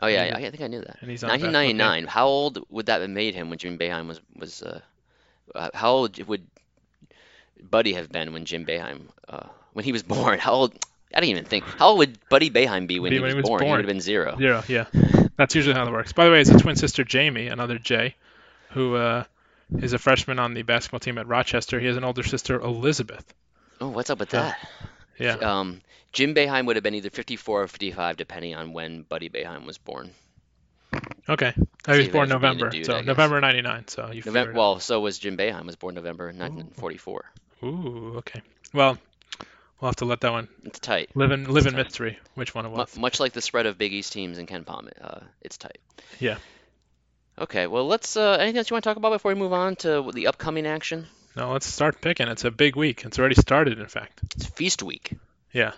Oh 0.00 0.06
yeah, 0.06 0.26
yeah, 0.26 0.36
I 0.36 0.50
think 0.50 0.62
I 0.62 0.68
knew 0.68 0.80
that. 0.80 0.98
And 1.00 1.10
he's 1.10 1.22
1999. 1.22 2.06
How 2.06 2.26
old 2.26 2.64
would 2.70 2.86
that 2.86 3.00
have 3.00 3.10
made 3.10 3.34
him 3.34 3.50
when 3.50 3.58
Jim 3.58 3.78
Boeheim 3.78 4.08
was 4.08 4.20
was? 4.36 4.62
Uh, 4.62 4.80
uh, 5.54 5.70
how 5.74 5.92
old 5.92 6.22
would 6.26 6.46
Buddy 7.60 7.92
have 7.94 8.10
been 8.10 8.32
when 8.32 8.44
Jim 8.44 8.64
Boeheim 8.64 9.02
uh, 9.28 9.48
when 9.72 9.84
he 9.84 9.92
was 9.92 10.02
born? 10.14 10.38
How 10.38 10.52
old? 10.52 10.86
I 11.14 11.20
didn't 11.20 11.30
even 11.30 11.44
think. 11.44 11.64
How 11.64 11.88
old 11.88 11.98
would 11.98 12.18
Buddy 12.28 12.50
Boeheim 12.50 12.86
be 12.86 13.00
when, 13.00 13.10
be 13.10 13.16
he, 13.16 13.22
was 13.22 13.32
he 13.32 13.36
was 13.36 13.48
born? 13.48 13.60
born? 13.60 13.68
He 13.68 13.72
would 13.72 13.80
have 13.80 13.86
been 13.86 14.00
zero. 14.00 14.36
Zero, 14.38 14.62
yeah. 14.68 14.86
That's 15.36 15.54
usually 15.54 15.74
how 15.74 15.86
it 15.86 15.92
works. 15.92 16.12
By 16.12 16.26
the 16.26 16.30
way, 16.30 16.40
it's 16.40 16.50
a 16.50 16.58
twin 16.58 16.76
sister 16.76 17.04
Jamie, 17.04 17.48
another 17.48 17.78
J, 17.78 18.14
who 18.70 18.94
uh, 18.96 19.24
is 19.78 19.92
a 19.92 19.98
freshman 19.98 20.38
on 20.38 20.54
the 20.54 20.62
basketball 20.62 21.00
team 21.00 21.18
at 21.18 21.26
Rochester. 21.26 21.80
He 21.80 21.86
has 21.86 21.96
an 21.96 22.04
older 22.04 22.22
sister, 22.22 22.60
Elizabeth. 22.60 23.34
Oh, 23.80 23.88
what's 23.88 24.10
up 24.10 24.20
with 24.20 24.30
that? 24.30 24.58
yeah. 25.18 25.34
Um, 25.34 25.80
Jim 26.12 26.34
Boeheim 26.34 26.66
would 26.66 26.76
have 26.76 26.82
been 26.82 26.94
either 26.94 27.10
54 27.10 27.62
or 27.62 27.68
55, 27.68 28.16
depending 28.16 28.54
on 28.54 28.72
when 28.72 29.02
Buddy 29.02 29.28
Boeheim 29.28 29.66
was 29.66 29.78
born. 29.78 30.12
Okay. 31.28 31.54
I 31.86 31.96
was 31.96 32.08
born 32.08 32.08
that 32.08 32.08
should 32.08 32.12
be 32.12 32.18
in 32.18 32.28
the 32.28 32.34
November, 32.34 32.68
dude, 32.68 32.86
so 32.86 33.00
November 33.00 33.40
'99. 33.40 33.88
So 33.88 34.06
you 34.06 34.22
figured 34.22 34.26
November. 34.26 34.58
Well, 34.58 34.80
so 34.80 35.00
was 35.00 35.18
Jim 35.18 35.36
Boeheim. 35.36 35.64
Was 35.64 35.76
born 35.76 35.94
November 35.94 36.26
1944. 36.26 37.24
out. 37.24 37.66
Ooh, 37.66 38.14
okay. 38.18 38.42
Well, 38.74 38.98
we'll 39.82 39.90
have 39.90 39.96
to 39.96 40.04
let 40.06 40.20
that 40.22 40.32
one 40.32 40.48
It's 40.64 40.78
tight. 40.78 41.10
live 41.14 41.32
in 41.32 41.44
live 41.44 41.66
in 41.66 41.74
tight. 41.74 41.84
mystery. 41.84 42.18
Which 42.34 42.54
one 42.54 42.64
it 42.64 42.70
was? 42.70 42.96
much 42.96 43.20
like 43.20 43.32
the 43.34 43.42
spread 43.42 43.66
of 43.66 43.76
Big 43.76 43.92
East 43.92 44.12
teams 44.14 44.38
in 44.38 44.46
KenPom, 44.46 44.88
uh, 45.02 45.20
it's 45.42 45.58
tight. 45.58 45.78
Yeah. 46.18 46.38
Okay, 47.38 47.66
well, 47.66 47.86
let's. 47.86 48.16
Uh, 48.16 48.32
anything 48.40 48.58
else 48.58 48.70
you 48.70 48.74
want 48.74 48.84
to 48.84 48.90
talk 48.90 48.96
about 48.96 49.12
before 49.12 49.32
we 49.34 49.38
move 49.38 49.52
on 49.52 49.76
to 49.76 50.10
the 50.14 50.28
upcoming 50.28 50.66
action? 50.66 51.06
No, 51.34 51.52
let's 51.52 51.66
start 51.66 52.00
picking. 52.00 52.28
It's 52.28 52.44
a 52.44 52.50
big 52.50 52.76
week. 52.76 53.04
It's 53.04 53.18
already 53.18 53.34
started, 53.36 53.78
in 53.80 53.86
fact. 53.88 54.20
It's 54.36 54.46
Feast 54.46 54.82
Week. 54.82 55.12
Yeah. 55.52 55.72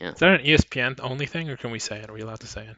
Yeah. 0.00 0.12
Is 0.12 0.18
that 0.18 0.40
an 0.40 0.46
ESPN 0.46 1.00
only 1.02 1.24
thing, 1.26 1.48
or 1.50 1.56
can 1.56 1.70
we 1.70 1.78
say 1.78 1.98
it? 2.00 2.10
Are 2.10 2.12
we 2.12 2.20
allowed 2.20 2.40
to 2.40 2.46
say 2.46 2.66
it? 2.66 2.76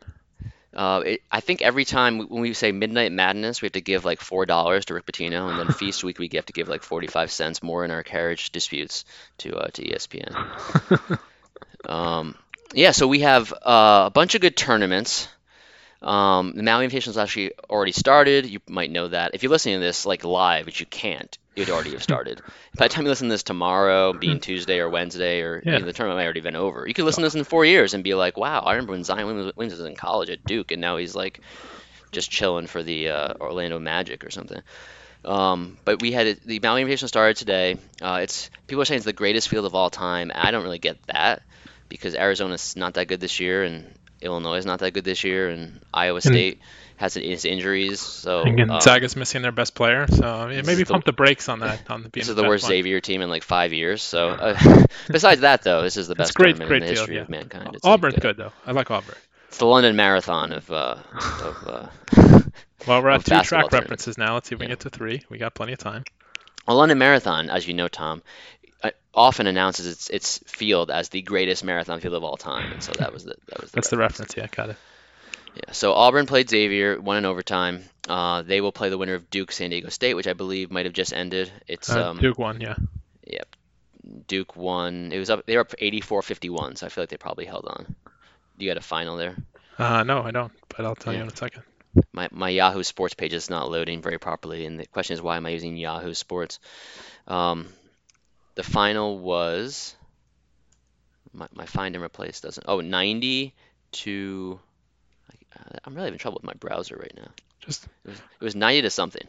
Uh, 0.79 1.01
it, 1.01 1.23
I 1.29 1.41
think 1.41 1.61
every 1.61 1.85
time 1.85 2.21
when 2.21 2.41
we 2.41 2.55
say 2.55 2.71
Midnight 2.71 3.11
Madness, 3.11 3.61
we 3.61 3.67
have 3.67 3.73
to 3.73 3.81
give 3.81 4.05
like 4.05 4.21
four 4.21 4.47
dollars 4.47 4.85
to 4.85 4.95
Rick 4.95 5.07
Pitino, 5.07 5.51
and 5.51 5.59
then 5.59 5.69
Feast 5.75 6.05
Week 6.05 6.21
we 6.21 6.31
have 6.35 6.47
to 6.47 6.53
give 6.53 6.69
like 6.69 6.85
forty-five 6.85 7.33
cents 7.33 7.65
more 7.65 7.85
in 7.85 7.91
our 7.91 8.05
carriage 8.05 8.53
disputes 8.53 9.05
to 9.39 9.57
uh, 9.57 9.71
to 9.73 9.83
ESPN. 9.83 11.19
um, 11.91 12.37
yeah, 12.75 12.93
so 12.93 13.09
we 13.09 13.21
have 13.21 13.53
uh, 13.53 14.05
a 14.07 14.11
bunch 14.15 14.37
of 14.37 14.41
good 14.41 14.57
tournaments. 14.57 15.27
Um, 16.01 16.53
the 16.55 16.63
Maui 16.63 16.87
Invitational 16.87 17.07
has 17.07 17.19
actually 17.19 17.53
already 17.69 17.93
started. 17.93 18.47
You 18.47 18.61
might 18.69 18.91
know 18.91 19.09
that 19.09 19.33
if 19.35 19.43
you're 19.43 19.51
listening 19.51 19.77
to 19.77 19.81
this 19.85 20.07
like 20.07 20.23
live, 20.25 20.67
which 20.67 20.79
you 20.81 20.87
can't, 20.87 21.37
it 21.57 21.61
would 21.63 21.71
already 21.71 21.91
have 21.91 22.03
started. 22.11 22.41
By 22.77 22.87
the 22.87 22.95
time 22.95 23.05
you 23.05 23.11
listen 23.11 23.29
to 23.29 23.35
this 23.35 23.43
tomorrow, 23.43 24.13
being 24.13 24.39
Tuesday 24.39 24.79
or 24.79 24.89
Wednesday, 24.89 25.41
or 25.41 25.61
Yeah. 25.65 25.73
you 25.75 25.79
know, 25.81 25.87
the 25.87 25.93
tournament 25.93 26.19
might 26.19 26.25
already 26.25 26.41
been 26.41 26.55
over. 26.57 26.87
You 26.87 26.95
could 26.95 27.05
listen 27.05 27.23
to 27.23 27.27
this 27.27 27.35
in 27.35 27.43
four 27.45 27.65
years 27.65 27.95
and 27.95 28.05
be 28.05 28.15
like, 28.15 28.37
"Wow, 28.37 28.61
I 28.61 28.73
remember 28.75 28.93
when 28.93 29.03
Zion 29.03 29.27
Williams 29.57 29.73
was 29.77 29.81
in 29.81 29.97
college 29.97 30.31
at 30.31 30.45
Duke, 30.45 30.71
and 30.71 30.81
now 30.81 30.99
he's 30.99 31.17
like 31.17 31.41
just 32.13 32.31
chilling 32.31 32.69
for 32.69 32.83
the 32.83 33.09
uh, 33.09 33.35
Orlando 33.41 33.79
Magic 33.81 34.25
or 34.25 34.31
something." 34.31 34.63
Um, 35.25 35.79
but 35.85 36.01
we 36.01 36.13
had 36.13 36.39
the 36.47 36.61
Maui 36.61 36.85
Invitational 36.85 37.09
started 37.09 37.37
today. 37.37 37.77
Uh, 38.01 38.21
it's 38.23 38.51
people 38.69 38.83
are 38.83 38.85
saying 38.85 38.99
it's 38.99 39.05
the 39.05 39.13
greatest 39.13 39.49
field 39.49 39.67
of 39.67 39.75
all 39.75 39.91
time. 39.91 40.31
I 40.33 40.53
don't 40.53 40.63
really 40.63 40.79
get 40.79 41.03
that 41.09 41.43
because 41.89 42.15
Arizona's 42.15 42.77
not 42.77 42.95
that 42.95 43.09
good 43.09 43.19
this 43.19 43.41
year, 43.41 43.65
and 43.65 43.93
Illinois 44.21 44.57
is 44.57 44.67
not 44.67 44.81
that 44.81 44.93
good 44.93 45.05
this 45.05 45.25
year, 45.25 45.49
and 45.49 45.81
Iowa 45.93 46.21
State 46.21 46.61
has 46.97 47.17
its 47.17 47.45
injuries. 47.45 48.01
So 48.01 48.43
And 48.43 48.71
um, 48.71 48.81
missing 49.17 49.43
their 49.43 49.53
best 49.53 49.75
player, 49.75 50.07
so 50.09 50.23
I 50.27 50.47
mean, 50.49 50.57
This 50.59 50.67
maybe 50.67 50.83
is 50.83 50.89
the- 50.89 50.95
pump 50.95 51.05
the 51.05 51.13
brakes 51.13 51.49
on 51.49 51.61
that. 51.61 51.89
On 51.91 52.03
the 52.03 52.09
this 52.09 52.29
is 52.29 52.35
the 52.35 52.43
worst 52.43 52.65
one. 52.65 52.71
Xavier 52.71 53.01
team 53.01 53.23
in 53.23 53.29
like 53.31 53.43
five 53.45 53.73
years. 53.73 54.03
So 54.03 54.29
uh, 54.31 54.85
besides 55.09 55.43
that, 55.43 55.63
though, 55.63 55.83
this 55.83 55.97
is 55.97 56.09
the 56.09 56.15
best 56.17 56.35
great- 56.35 56.57
tournament 56.57 56.69
great 56.69 56.83
in 56.83 56.89
the 56.89 56.95
field, 56.95 56.99
history 57.09 57.17
yeah. 57.17 57.23
of 57.23 57.29
mankind. 57.29 57.71
It's 57.75 57.85
Auburn's 57.87 58.17
uh, 58.17 58.21
good 58.21 58.37
though. 58.37 58.53
I 58.67 58.73
like 58.73 58.91
Auburn. 58.91 59.15
It's 59.49 59.59
the 59.59 59.67
London 59.67 59.97
Marathon 59.97 60.53
of 60.53 60.71
uh, 60.71 60.97
of. 61.43 61.69
Uh, 62.17 62.41
Well, 62.87 63.03
we're 63.03 63.11
of 63.11 63.29
at 63.29 63.43
two 63.43 63.47
track 63.49 63.73
references 63.73 64.17
now. 64.17 64.35
Let's 64.35 64.49
see 64.49 64.55
if 64.55 64.61
we 64.61 64.65
Yeah. 64.67 64.69
can 64.69 64.79
get 64.79 64.81
to 64.91 64.91
three. 64.91 65.23
We 65.29 65.37
got 65.37 65.53
plenty 65.53 65.73
of 65.73 65.79
time. 65.81 66.05
Well, 66.67 66.77
London 66.77 66.97
Marathon, 66.97 67.51
as 67.51 67.67
you 67.67 67.75
know, 67.75 67.89
Tom, 67.89 68.23
often 69.19 69.47
announces 69.47 69.87
its 69.87 70.11
its 70.11 70.39
field 70.47 70.91
as 70.91 71.09
the 71.09 71.23
greatest 71.23 71.65
marathon 71.65 72.01
field 72.01 72.15
of 72.15 72.25
all 72.25 72.37
time, 72.37 72.73
and 72.73 72.83
so 72.83 72.93
that 72.99 73.13
was 73.13 73.25
the 73.25 73.35
that 73.49 73.61
was 73.61 73.71
the 73.71 73.77
That's 73.77 73.91
the 73.91 73.99
reference. 73.99 74.37
Yeah, 74.37 74.47
got 74.47 74.71
it. 74.71 74.77
Yeah. 75.55 75.73
So 75.73 75.93
Auburn 75.93 76.27
played 76.27 76.49
Xavier, 76.49 77.01
won 77.01 77.17
in 77.17 77.25
overtime. 77.25 77.85
Uh, 78.09 78.43
they 78.43 78.61
will 78.61 78.73
play 78.73 78.89
the 78.91 78.99
winner 78.99 79.15
of 79.15 79.29
Duke 79.29 79.53
San 79.53 79.71
Diego 79.71 79.89
State, 79.89 80.15
which 80.15 80.29
I 80.29 80.33
believe 80.33 80.71
might 80.71 80.87
have 80.87 80.95
just 80.95 81.13
ended. 81.13 81.51
It's 81.67 81.91
Uh, 81.91 82.11
um, 82.11 82.19
Duke 82.19 82.39
won. 82.39 82.61
Yeah. 82.61 82.77
Yep. 83.27 83.57
Duke 84.27 84.57
won. 84.57 85.11
It 85.13 85.19
was 85.19 85.31
up. 85.31 85.45
They 85.47 85.57
were 85.57 85.63
up 85.63 85.75
84-51, 85.79 86.79
so 86.79 86.87
I 86.87 86.89
feel 86.89 87.03
like 87.03 87.11
they 87.11 87.17
probably 87.17 87.45
held 87.45 87.67
on. 87.67 87.95
Do 88.57 88.65
you 88.65 88.71
got 88.71 88.79
a 88.79 88.83
final 88.83 89.17
there. 89.17 89.37
Uh, 89.79 90.03
no, 90.03 90.23
I 90.23 90.31
don't, 90.31 90.53
but 90.69 90.85
I'll 90.85 90.97
tell 90.97 91.13
you 91.13 91.21
in 91.21 91.29
a 91.29 91.37
second. 91.37 91.63
My 92.13 92.29
my 92.31 92.49
Yahoo 92.49 92.83
Sports 92.83 93.15
page 93.15 93.33
is 93.33 93.51
not 93.51 93.71
loading 93.71 94.03
very 94.03 94.19
properly, 94.19 94.67
and 94.67 94.79
the 94.79 94.87
question 94.87 95.15
is 95.15 95.23
why 95.23 95.37
am 95.37 95.47
I 95.47 95.51
using 95.51 95.77
Yahoo 95.77 96.15
Sports? 96.15 96.59
Um, 97.27 97.69
the 98.59 98.65
final 98.65 99.21
was 99.21 99.95
my, 101.33 101.47
my 101.55 101.65
find 101.65 101.95
and 101.95 102.05
replace 102.05 102.41
doesn't. 102.41 102.65
Oh, 102.67 102.81
90 102.81 103.55
to. 103.93 104.59
I'm 105.85 105.95
really 105.95 106.07
having 106.07 106.19
trouble 106.19 106.41
with 106.43 106.45
my 106.45 106.55
browser 106.55 106.97
right 106.97 107.13
now. 107.17 107.29
Just 107.61 107.85
It 108.05 108.09
was, 108.09 108.19
it 108.19 108.45
was 108.45 108.57
90 108.57 108.83
to 108.83 108.91
something. 108.91 109.23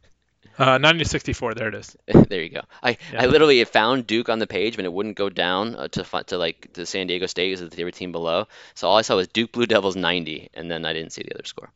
uh, 0.58 0.78
90 0.78 1.04
to 1.04 1.10
64. 1.10 1.52
There 1.52 1.68
it 1.68 1.74
is. 1.74 1.94
there 2.28 2.42
you 2.42 2.48
go. 2.48 2.62
I, 2.82 2.96
Yeah. 3.12 3.24
I 3.24 3.26
literally 3.26 3.62
found 3.64 4.06
Duke 4.06 4.30
on 4.30 4.38
the 4.38 4.46
page, 4.46 4.76
but 4.76 4.86
it 4.86 4.92
wouldn't 4.92 5.16
go 5.16 5.28
down 5.28 5.76
uh, 5.76 5.88
to 5.88 6.24
to 6.28 6.38
like 6.38 6.72
to 6.72 6.86
San 6.86 7.08
Diego 7.08 7.26
State 7.26 7.52
as 7.52 7.60
the 7.60 7.76
favorite 7.76 7.94
team 7.94 8.10
below. 8.10 8.48
So 8.74 8.88
all 8.88 8.96
I 8.96 9.02
saw 9.02 9.16
was 9.16 9.28
Duke 9.28 9.52
Blue 9.52 9.66
Devils 9.66 9.96
90, 9.96 10.48
and 10.54 10.70
then 10.70 10.86
I 10.86 10.94
didn't 10.94 11.12
see 11.12 11.24
the 11.24 11.34
other 11.34 11.44
score. 11.44 11.68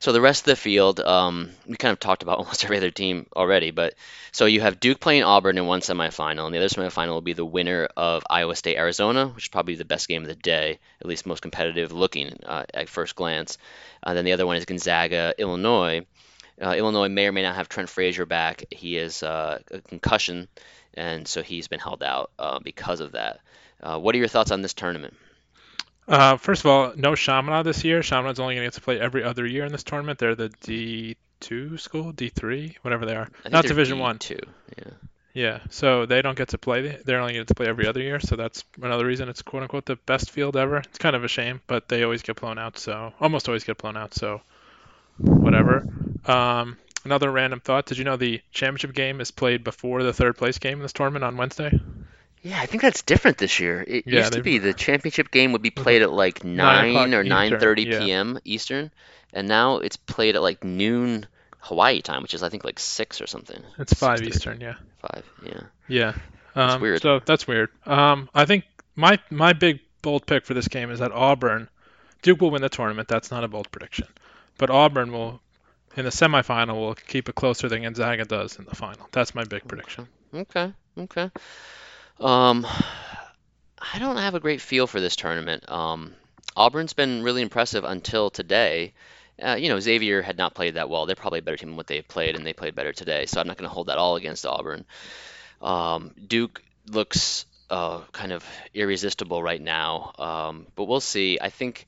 So 0.00 0.12
the 0.12 0.20
rest 0.22 0.42
of 0.42 0.46
the 0.46 0.56
field, 0.56 0.98
um, 0.98 1.50
we 1.66 1.76
kind 1.76 1.92
of 1.92 2.00
talked 2.00 2.22
about 2.22 2.38
almost 2.40 2.64
every 2.64 2.78
other 2.78 2.90
team 2.90 3.26
already. 3.36 3.70
But 3.70 3.94
so 4.32 4.46
you 4.46 4.62
have 4.62 4.80
Duke 4.80 4.98
playing 4.98 5.24
Auburn 5.24 5.58
in 5.58 5.66
one 5.66 5.80
semifinal, 5.80 6.46
and 6.46 6.54
the 6.54 6.58
other 6.58 6.68
semifinal 6.68 7.10
will 7.10 7.20
be 7.20 7.34
the 7.34 7.44
winner 7.44 7.86
of 7.98 8.24
Iowa 8.28 8.56
State 8.56 8.78
Arizona, 8.78 9.28
which 9.28 9.44
is 9.44 9.48
probably 9.48 9.74
the 9.74 9.84
best 9.84 10.08
game 10.08 10.22
of 10.22 10.28
the 10.28 10.34
day, 10.34 10.78
at 11.02 11.06
least 11.06 11.26
most 11.26 11.42
competitive 11.42 11.92
looking 11.92 12.32
uh, 12.46 12.64
at 12.72 12.88
first 12.88 13.14
glance. 13.14 13.58
Uh, 14.02 14.14
then 14.14 14.24
the 14.24 14.32
other 14.32 14.46
one 14.46 14.56
is 14.56 14.64
Gonzaga 14.64 15.34
Illinois. 15.36 16.06
Uh, 16.60 16.74
Illinois 16.76 17.08
may 17.08 17.26
or 17.26 17.32
may 17.32 17.42
not 17.42 17.56
have 17.56 17.68
Trent 17.68 17.90
Frazier 17.90 18.24
back. 18.24 18.64
He 18.70 18.96
is 18.96 19.22
uh, 19.22 19.58
a 19.70 19.80
concussion, 19.80 20.48
and 20.94 21.28
so 21.28 21.42
he's 21.42 21.68
been 21.68 21.78
held 21.78 22.02
out 22.02 22.30
uh, 22.38 22.58
because 22.58 23.00
of 23.00 23.12
that. 23.12 23.40
Uh, 23.82 23.98
what 23.98 24.14
are 24.14 24.18
your 24.18 24.28
thoughts 24.28 24.50
on 24.50 24.62
this 24.62 24.74
tournament? 24.74 25.14
Uh, 26.08 26.36
first 26.36 26.62
of 26.62 26.66
all, 26.66 26.92
no 26.96 27.14
Chaminade 27.14 27.64
this 27.64 27.84
year. 27.84 28.00
Chaminade's 28.00 28.40
only 28.40 28.54
going 28.54 28.64
to 28.64 28.66
get 28.66 28.74
to 28.74 28.80
play 28.80 29.00
every 29.00 29.22
other 29.22 29.46
year 29.46 29.64
in 29.64 29.72
this 29.72 29.84
tournament. 29.84 30.18
They're 30.18 30.34
the 30.34 30.48
D2 30.48 31.78
school, 31.78 32.12
D3, 32.12 32.76
whatever 32.82 33.06
they 33.06 33.14
are. 33.14 33.28
Not 33.48 33.64
Division 33.64 33.98
One. 33.98 34.18
D2. 34.18 34.40
Yeah. 34.76 34.84
Yeah, 35.32 35.60
so 35.70 36.06
they 36.06 36.22
don't 36.22 36.36
get 36.36 36.48
to 36.48 36.58
play. 36.58 36.98
They're 37.04 37.20
only 37.20 37.34
get 37.34 37.46
to 37.48 37.54
play 37.54 37.66
every 37.66 37.86
other 37.86 38.00
year, 38.00 38.18
so 38.18 38.34
that's 38.34 38.64
another 38.82 39.06
reason 39.06 39.28
it's 39.28 39.42
quote 39.42 39.62
unquote 39.62 39.86
the 39.86 39.94
best 39.94 40.30
field 40.30 40.56
ever. 40.56 40.78
It's 40.78 40.98
kind 40.98 41.14
of 41.14 41.22
a 41.22 41.28
shame, 41.28 41.60
but 41.68 41.88
they 41.88 42.02
always 42.02 42.22
get 42.22 42.40
blown 42.40 42.58
out. 42.58 42.78
So 42.78 43.12
almost 43.20 43.48
always 43.48 43.62
get 43.62 43.78
blown 43.78 43.96
out. 43.96 44.12
So 44.12 44.40
whatever. 45.18 45.86
Um, 46.26 46.78
another 47.04 47.30
random 47.30 47.60
thought: 47.60 47.86
Did 47.86 47.98
you 47.98 48.04
know 48.04 48.16
the 48.16 48.40
championship 48.50 48.92
game 48.92 49.20
is 49.20 49.30
played 49.30 49.62
before 49.62 50.02
the 50.02 50.12
third 50.12 50.36
place 50.36 50.58
game 50.58 50.78
in 50.78 50.82
this 50.82 50.92
tournament 50.92 51.24
on 51.24 51.36
Wednesday? 51.36 51.78
Yeah, 52.42 52.58
I 52.60 52.66
think 52.66 52.82
that's 52.82 53.02
different 53.02 53.38
this 53.38 53.60
year. 53.60 53.84
It 53.86 54.06
Yeah, 54.06 54.18
used 54.18 54.32
to 54.32 54.42
be 54.42 54.58
the 54.58 54.72
championship 54.72 55.30
game 55.30 55.52
would 55.52 55.62
be 55.62 55.70
played 55.70 56.02
at 56.02 56.10
like 56.10 56.42
Nine 56.44 56.94
9 56.94 57.14
or 57.14 57.22
Eastern, 57.22 57.60
9:30 57.60 57.84
yeah. 57.84 57.98
p.m. 57.98 58.38
Eastern, 58.44 58.90
and 59.32 59.46
now 59.48 59.76
it's 59.76 59.96
played 59.96 60.36
at 60.36 60.42
like 60.42 60.64
noon 60.64 61.26
Hawaii 61.60 62.00
time, 62.00 62.22
which 62.22 62.34
is 62.34 62.42
I 62.42 62.48
think 62.48 62.64
like 62.64 62.78
6 62.78 63.20
or 63.20 63.26
something. 63.26 63.62
It's 63.78 63.92
five 63.94 64.20
6:30. 64.20 64.28
Eastern. 64.28 64.60
Yeah. 64.60 64.74
5, 65.00 65.24
yeah. 65.44 65.60
Yeah. 65.88 66.14
That's 66.54 66.74
Um, 66.74 66.80
weird. 66.80 67.02
So 67.02 67.20
that's 67.24 67.46
weird. 67.46 67.68
Um, 67.86 68.28
I 68.34 68.44
think 68.44 68.64
my 68.96 69.18
my 69.30 69.52
big 69.52 69.80
bold 70.02 70.26
pick 70.26 70.44
for 70.46 70.54
this 70.54 70.68
game 70.68 70.90
is 70.90 70.98
that 71.00 71.12
Auburn, 71.12 71.68
Duke 72.22 72.40
will 72.40 72.50
win 72.50 72.62
the 72.62 72.68
tournament. 72.68 73.08
That's 73.08 73.30
not 73.30 73.44
a 73.44 73.48
bold 73.48 73.70
prediction, 73.70 74.08
but 74.58 74.70
Auburn 74.70 75.12
will, 75.12 75.40
in 75.96 76.04
the 76.04 76.10
semifinal, 76.10 76.74
will 76.74 76.94
keep 76.94 77.28
it 77.28 77.34
closer 77.34 77.68
than 77.68 77.82
Gonzaga 77.82 78.24
does 78.24 78.58
in 78.58 78.64
the 78.64 78.74
final. 78.74 79.08
That's 79.12 79.34
my 79.34 79.44
big 79.44 79.66
prediction. 79.68 80.08
Okay, 80.34 80.72
okay. 80.98 81.30
Um, 82.20 82.66
I 83.80 83.98
don't 83.98 84.16
have 84.16 84.34
a 84.34 84.40
great 84.40 84.60
feel 84.60 84.86
for 84.86 85.00
this 85.00 85.16
tournament. 85.16 85.70
Um, 85.70 86.14
Auburn's 86.56 86.92
been 86.92 87.22
really 87.22 87.42
impressive 87.42 87.84
until 87.84 88.30
today. 88.30 88.92
Uh, 89.42 89.56
you 89.58 89.70
know, 89.70 89.80
Xavier 89.80 90.20
had 90.20 90.36
not 90.36 90.54
played 90.54 90.74
that 90.74 90.90
well. 90.90 91.06
They're 91.06 91.16
probably 91.16 91.38
a 91.38 91.42
better 91.42 91.56
team 91.56 91.70
than 91.70 91.76
what 91.76 91.86
they've 91.86 92.06
played, 92.06 92.36
and 92.36 92.44
they 92.44 92.52
played 92.52 92.74
better 92.74 92.92
today. 92.92 93.24
So 93.24 93.40
I'm 93.40 93.46
not 93.46 93.56
going 93.56 93.68
to 93.68 93.74
hold 93.74 93.86
that 93.86 93.96
all 93.96 94.16
against 94.16 94.44
Auburn. 94.44 94.84
Um, 95.62 96.12
Duke 96.26 96.62
looks 96.86 97.46
uh, 97.70 98.00
kind 98.12 98.32
of 98.32 98.44
irresistible 98.74 99.42
right 99.42 99.60
now, 99.60 100.12
um, 100.18 100.66
but 100.74 100.84
we'll 100.84 101.00
see. 101.00 101.38
I 101.40 101.48
think. 101.48 101.86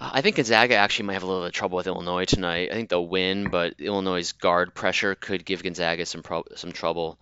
I 0.00 0.20
think 0.20 0.36
Gonzaga 0.36 0.76
actually 0.76 1.06
might 1.06 1.14
have 1.14 1.24
a 1.24 1.26
little 1.26 1.42
bit 1.42 1.48
of 1.48 1.52
trouble 1.52 1.76
with 1.76 1.88
Illinois 1.88 2.24
tonight. 2.24 2.70
I 2.70 2.74
think 2.74 2.90
they'll 2.90 3.06
win, 3.06 3.50
but 3.50 3.80
Illinois' 3.80 4.30
guard 4.30 4.72
pressure 4.72 5.16
could 5.16 5.44
give 5.44 5.64
Gonzaga 5.64 6.06
some 6.06 6.22
pro- 6.22 6.44
some 6.54 6.70
trouble. 6.70 7.18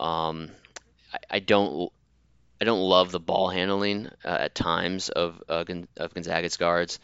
Um, 0.00 0.50
I, 1.30 1.38
don't 1.38 1.92
I 2.60 2.64
don't 2.64 2.80
love 2.80 3.10
the 3.10 3.20
ball 3.20 3.48
handling 3.48 4.08
uh, 4.24 4.28
at 4.40 4.54
times 4.54 5.08
of 5.08 5.42
uh, 5.48 5.64
of 5.96 6.14
Gonzaga's 6.14 6.56
guards, 6.56 6.98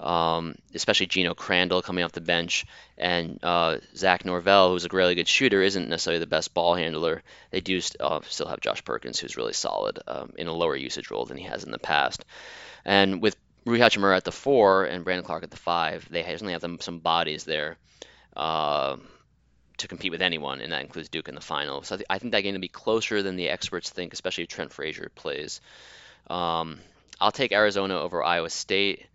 um, 0.00 0.56
especially 0.74 1.06
Geno 1.06 1.34
Crandall 1.34 1.82
coming 1.82 2.04
off 2.04 2.12
the 2.12 2.20
bench, 2.20 2.66
and 2.98 3.38
uh, 3.42 3.78
Zach 3.94 4.24
Norvell, 4.24 4.70
who's 4.70 4.84
a 4.84 4.88
really 4.88 5.14
good 5.14 5.28
shooter, 5.28 5.62
isn't 5.62 5.88
necessarily 5.88 6.20
the 6.20 6.26
best 6.26 6.54
ball 6.54 6.74
handler. 6.74 7.22
They 7.50 7.60
do 7.60 7.80
st- 7.80 8.00
uh, 8.00 8.20
still 8.28 8.48
have 8.48 8.60
Josh 8.60 8.84
Perkins, 8.84 9.18
who's 9.18 9.36
really 9.36 9.52
solid 9.52 9.98
um, 10.06 10.32
in 10.36 10.48
a 10.48 10.52
lower 10.52 10.76
usage 10.76 11.10
role 11.10 11.24
than 11.24 11.36
he 11.36 11.44
has 11.44 11.64
in 11.64 11.70
the 11.70 11.78
past, 11.78 12.24
and 12.84 13.22
with 13.22 13.36
Rui 13.64 13.80
Hachimura 13.80 14.16
at 14.16 14.24
the 14.24 14.32
four 14.32 14.84
and 14.84 15.04
Brandon 15.04 15.24
Clarke 15.24 15.42
at 15.42 15.50
the 15.50 15.56
five, 15.56 16.06
they 16.10 16.22
certainly 16.22 16.52
have 16.52 16.62
them 16.62 16.78
some 16.80 17.00
bodies 17.00 17.44
there. 17.44 17.78
To 19.78 19.88
compete 19.88 20.10
with 20.10 20.22
anyone, 20.22 20.60
and 20.62 20.72
that 20.72 20.80
includes 20.82 21.08
Duke 21.10 21.28
in 21.28 21.34
the 21.34 21.40
final. 21.40 21.82
So 21.82 21.94
I, 21.94 21.98
th- 21.98 22.06
I 22.08 22.18
think 22.18 22.32
that 22.32 22.40
game 22.40 22.54
will 22.54 22.60
be 22.60 22.68
closer 22.68 23.22
than 23.22 23.36
the 23.36 23.48
experts 23.50 23.90
think, 23.90 24.12
especially 24.14 24.44
if 24.44 24.48
Trent 24.48 24.72
Frazier 24.72 25.10
plays. 25.14 25.60
Um, 26.28 26.78
I'll 27.20 27.30
take 27.32 27.52
Arizona 27.52 27.98
over 28.00 28.22
Iowa 28.24 28.50
State. 28.50 29.06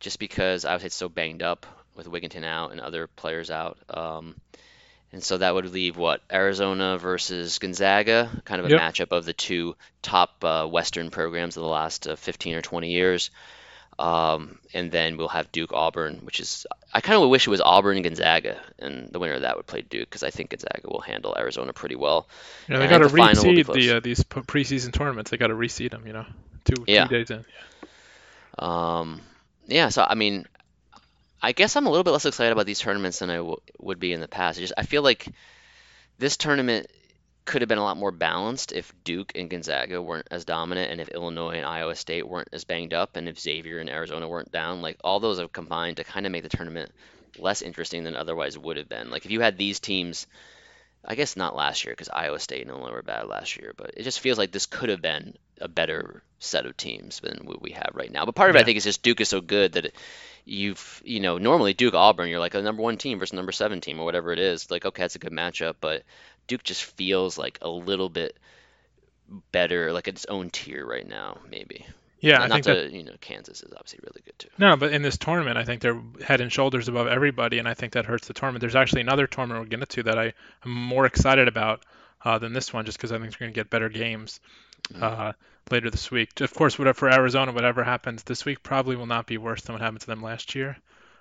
just 0.00 0.18
because 0.18 0.64
Iowa 0.64 0.78
State's 0.80 0.94
so 0.94 1.08
banged 1.08 1.42
up 1.42 1.66
with 1.96 2.06
Wigginton 2.06 2.44
out 2.44 2.72
and 2.72 2.80
other 2.80 3.06
players 3.06 3.50
out. 3.50 3.78
Um, 3.88 4.34
and 5.12 5.22
so 5.22 5.38
that 5.38 5.54
would 5.54 5.70
leave 5.72 5.96
what 5.96 6.20
Arizona 6.32 6.98
versus 6.98 7.58
Gonzaga, 7.58 8.28
kind 8.44 8.60
of 8.60 8.66
a 8.66 8.70
Yep. 8.70 8.80
matchup 8.80 9.12
of 9.16 9.24
the 9.24 9.32
two 9.32 9.76
top 10.02 10.42
uh, 10.44 10.66
Western 10.66 11.10
programs 11.10 11.56
of 11.56 11.62
the 11.62 11.68
last 11.68 12.06
uh, 12.08 12.16
15 12.16 12.54
or 12.56 12.62
20 12.62 12.90
years. 12.90 13.30
Um, 13.98 14.58
and 14.72 14.90
then 14.90 15.16
we'll 15.16 15.28
have 15.28 15.52
Duke 15.52 15.72
Auburn, 15.72 16.20
which 16.24 16.40
is 16.40 16.66
I 16.92 17.00
kind 17.00 17.22
of 17.22 17.28
wish 17.28 17.46
it 17.46 17.50
was 17.50 17.60
Auburn 17.60 17.96
and 17.96 18.04
Gonzaga, 18.04 18.60
and 18.78 19.08
the 19.10 19.18
winner 19.18 19.34
of 19.34 19.42
that 19.42 19.56
would 19.56 19.66
play 19.66 19.82
Duke 19.82 20.08
because 20.08 20.22
I 20.22 20.30
think 20.30 20.50
Gonzaga 20.50 20.88
will 20.88 21.00
handle 21.00 21.34
Arizona 21.38 21.72
pretty 21.72 21.94
well. 21.94 22.28
Yeah, 22.68 22.78
they 22.78 22.88
got 22.88 22.98
to 22.98 23.08
the 23.08 23.16
final 23.16 23.44
will 23.44 23.52
be 23.52 23.64
reseed 23.64 23.74
the 23.74 23.96
uh, 23.96 24.00
these 24.00 24.24
preseason 24.24 24.92
tournaments. 24.92 25.30
They 25.30 25.36
got 25.36 25.48
to 25.48 25.54
reseed 25.54 25.92
them. 25.92 26.06
You 26.06 26.12
know, 26.12 26.26
two 26.64 26.84
Yeah. 26.86 27.06
two 27.06 27.24
days 27.24 27.30
in. 27.30 27.44
Um, 28.58 29.20
yeah, 29.66 29.88
so 29.88 30.04
I 30.08 30.14
mean, 30.14 30.46
I 31.42 31.52
guess 31.52 31.76
I'm 31.76 31.86
a 31.86 31.90
little 31.90 32.04
bit 32.04 32.10
less 32.10 32.26
excited 32.26 32.52
about 32.52 32.66
these 32.66 32.80
tournaments 32.80 33.20
than 33.20 33.30
I 33.30 33.36
w 33.36 33.56
would 33.78 34.00
be 34.00 34.12
in 34.12 34.20
the 34.20 34.28
past. 34.28 34.58
I 34.58 34.62
just 34.62 34.74
I 34.76 34.82
feel 34.84 35.02
like 35.02 35.28
this 36.18 36.36
tournament 36.36 36.86
could 37.44 37.62
have 37.62 37.68
been 37.68 37.78
a 37.78 37.84
lot 37.84 37.96
more 37.96 38.10
balanced 38.10 38.72
if 38.72 38.92
Duke 39.04 39.32
and 39.34 39.50
Gonzaga 39.50 40.00
weren't 40.00 40.28
as 40.30 40.44
dominant, 40.44 40.90
and 40.90 41.00
if 41.00 41.08
Illinois 41.08 41.56
and 41.56 41.66
Iowa 41.66 41.94
State 41.94 42.26
weren't 42.26 42.48
as 42.52 42.64
banged 42.64 42.94
up, 42.94 43.16
and 43.16 43.28
if 43.28 43.38
Xavier 43.38 43.78
and 43.78 43.90
Arizona 43.90 44.28
weren't 44.28 44.52
down. 44.52 44.82
Like 44.82 44.98
all 45.04 45.20
those 45.20 45.38
have 45.38 45.52
combined 45.52 45.98
to 45.98 46.04
kind 46.04 46.26
of 46.26 46.32
make 46.32 46.42
the 46.42 46.48
tournament 46.48 46.92
less 47.38 47.62
interesting 47.62 48.04
than 48.04 48.16
otherwise 48.16 48.58
would 48.58 48.76
have 48.76 48.88
been. 48.88 49.10
Like 49.10 49.24
if 49.24 49.30
you 49.30 49.40
had 49.40 49.58
these 49.58 49.80
teams, 49.80 50.26
I 51.04 51.14
guess 51.14 51.36
not 51.36 51.56
last 51.56 51.84
year 51.84 51.92
because 51.92 52.08
Iowa 52.08 52.38
State 52.38 52.62
and 52.62 52.70
Illinois 52.70 52.92
were 52.92 53.02
bad 53.02 53.26
last 53.26 53.56
year, 53.56 53.74
but 53.76 53.92
it 53.96 54.04
just 54.04 54.20
feels 54.20 54.38
like 54.38 54.52
this 54.52 54.66
could 54.66 54.88
have 54.88 55.02
been 55.02 55.34
a 55.60 55.68
better 55.68 56.22
set 56.38 56.66
of 56.66 56.76
teams 56.76 57.20
than 57.20 57.40
what 57.44 57.62
we 57.62 57.72
have 57.72 57.92
right 57.94 58.10
now. 58.10 58.24
But 58.24 58.34
part 58.34 58.50
of 58.50 58.56
it, 58.56 58.60
I 58.60 58.64
think, 58.64 58.76
is 58.76 58.84
just 58.84 59.02
Duke 59.02 59.20
is 59.20 59.28
so 59.28 59.40
good 59.40 59.72
that 59.72 59.86
it, 59.86 59.94
you've, 60.44 61.02
you 61.04 61.20
know, 61.20 61.38
normally 61.38 61.74
Duke 61.74 61.94
Auburn, 61.94 62.28
you're 62.28 62.40
like 62.40 62.54
a 62.54 62.62
number 62.62 62.82
one 62.82 62.96
team 62.96 63.18
versus 63.18 63.34
number 63.34 63.52
seven 63.52 63.80
team 63.80 64.00
or 64.00 64.04
whatever 64.04 64.32
it 64.32 64.38
is. 64.38 64.70
Like, 64.70 64.84
okay, 64.84 65.02
that's 65.02 65.16
a 65.16 65.20
good 65.20 65.32
matchup, 65.32 65.76
but 65.80 66.02
Duke 66.46 66.62
just 66.62 66.84
feels 66.84 67.38
like 67.38 67.58
a 67.62 67.68
little 67.68 68.08
bit 68.08 68.36
better, 69.52 69.92
like 69.92 70.08
its 70.08 70.26
own 70.26 70.50
tier 70.50 70.86
right 70.86 71.06
now, 71.06 71.38
maybe. 71.50 71.86
Yeah, 72.20 72.38
not 72.38 72.52
I 72.52 72.54
think 72.54 72.66
not 72.66 72.74
that 72.74 72.90
to, 72.90 72.96
you 72.96 73.04
know, 73.04 73.12
Kansas 73.20 73.62
is 73.62 73.72
obviously 73.76 74.00
really 74.02 74.22
good 74.24 74.38
too. 74.38 74.48
no, 74.58 74.76
but 74.76 74.92
in 74.92 75.02
this 75.02 75.18
tournament, 75.18 75.58
I 75.58 75.64
think 75.64 75.82
they're 75.82 76.00
head 76.24 76.40
and 76.40 76.50
shoulders 76.50 76.88
above 76.88 77.06
everybody, 77.06 77.58
and 77.58 77.68
I 77.68 77.74
think 77.74 77.92
that 77.92 78.06
hurts 78.06 78.26
the 78.26 78.34
tournament. 78.34 78.60
There's 78.60 78.76
actually 78.76 79.02
another 79.02 79.26
tournament 79.26 79.60
we're 79.64 79.68
getting 79.68 79.86
to 79.86 80.02
that 80.04 80.18
I 80.18 80.32
am 80.64 80.72
more 80.72 81.04
excited 81.04 81.48
about 81.48 81.84
uh, 82.24 82.38
than 82.38 82.54
this 82.54 82.72
one, 82.72 82.86
just 82.86 82.96
because 82.96 83.12
I 83.12 83.18
think 83.18 83.32
we're 83.32 83.44
going 83.44 83.52
to 83.52 83.60
get 83.60 83.68
better 83.68 83.90
games 83.90 84.40
uh, 84.98 85.32
later 85.70 85.90
this 85.90 86.10
week. 86.10 86.40
Of 86.40 86.54
course, 86.54 86.78
whatever 86.78 86.96
for 86.96 87.12
Arizona, 87.12 87.52
whatever 87.52 87.84
happens 87.84 88.22
this 88.22 88.46
week 88.46 88.62
probably 88.62 88.96
will 88.96 89.06
not 89.06 89.26
be 89.26 89.36
worse 89.36 89.60
than 89.60 89.74
what 89.74 89.82
happened 89.82 90.00
to 90.00 90.06
them 90.06 90.22
last 90.22 90.54
year 90.54 90.78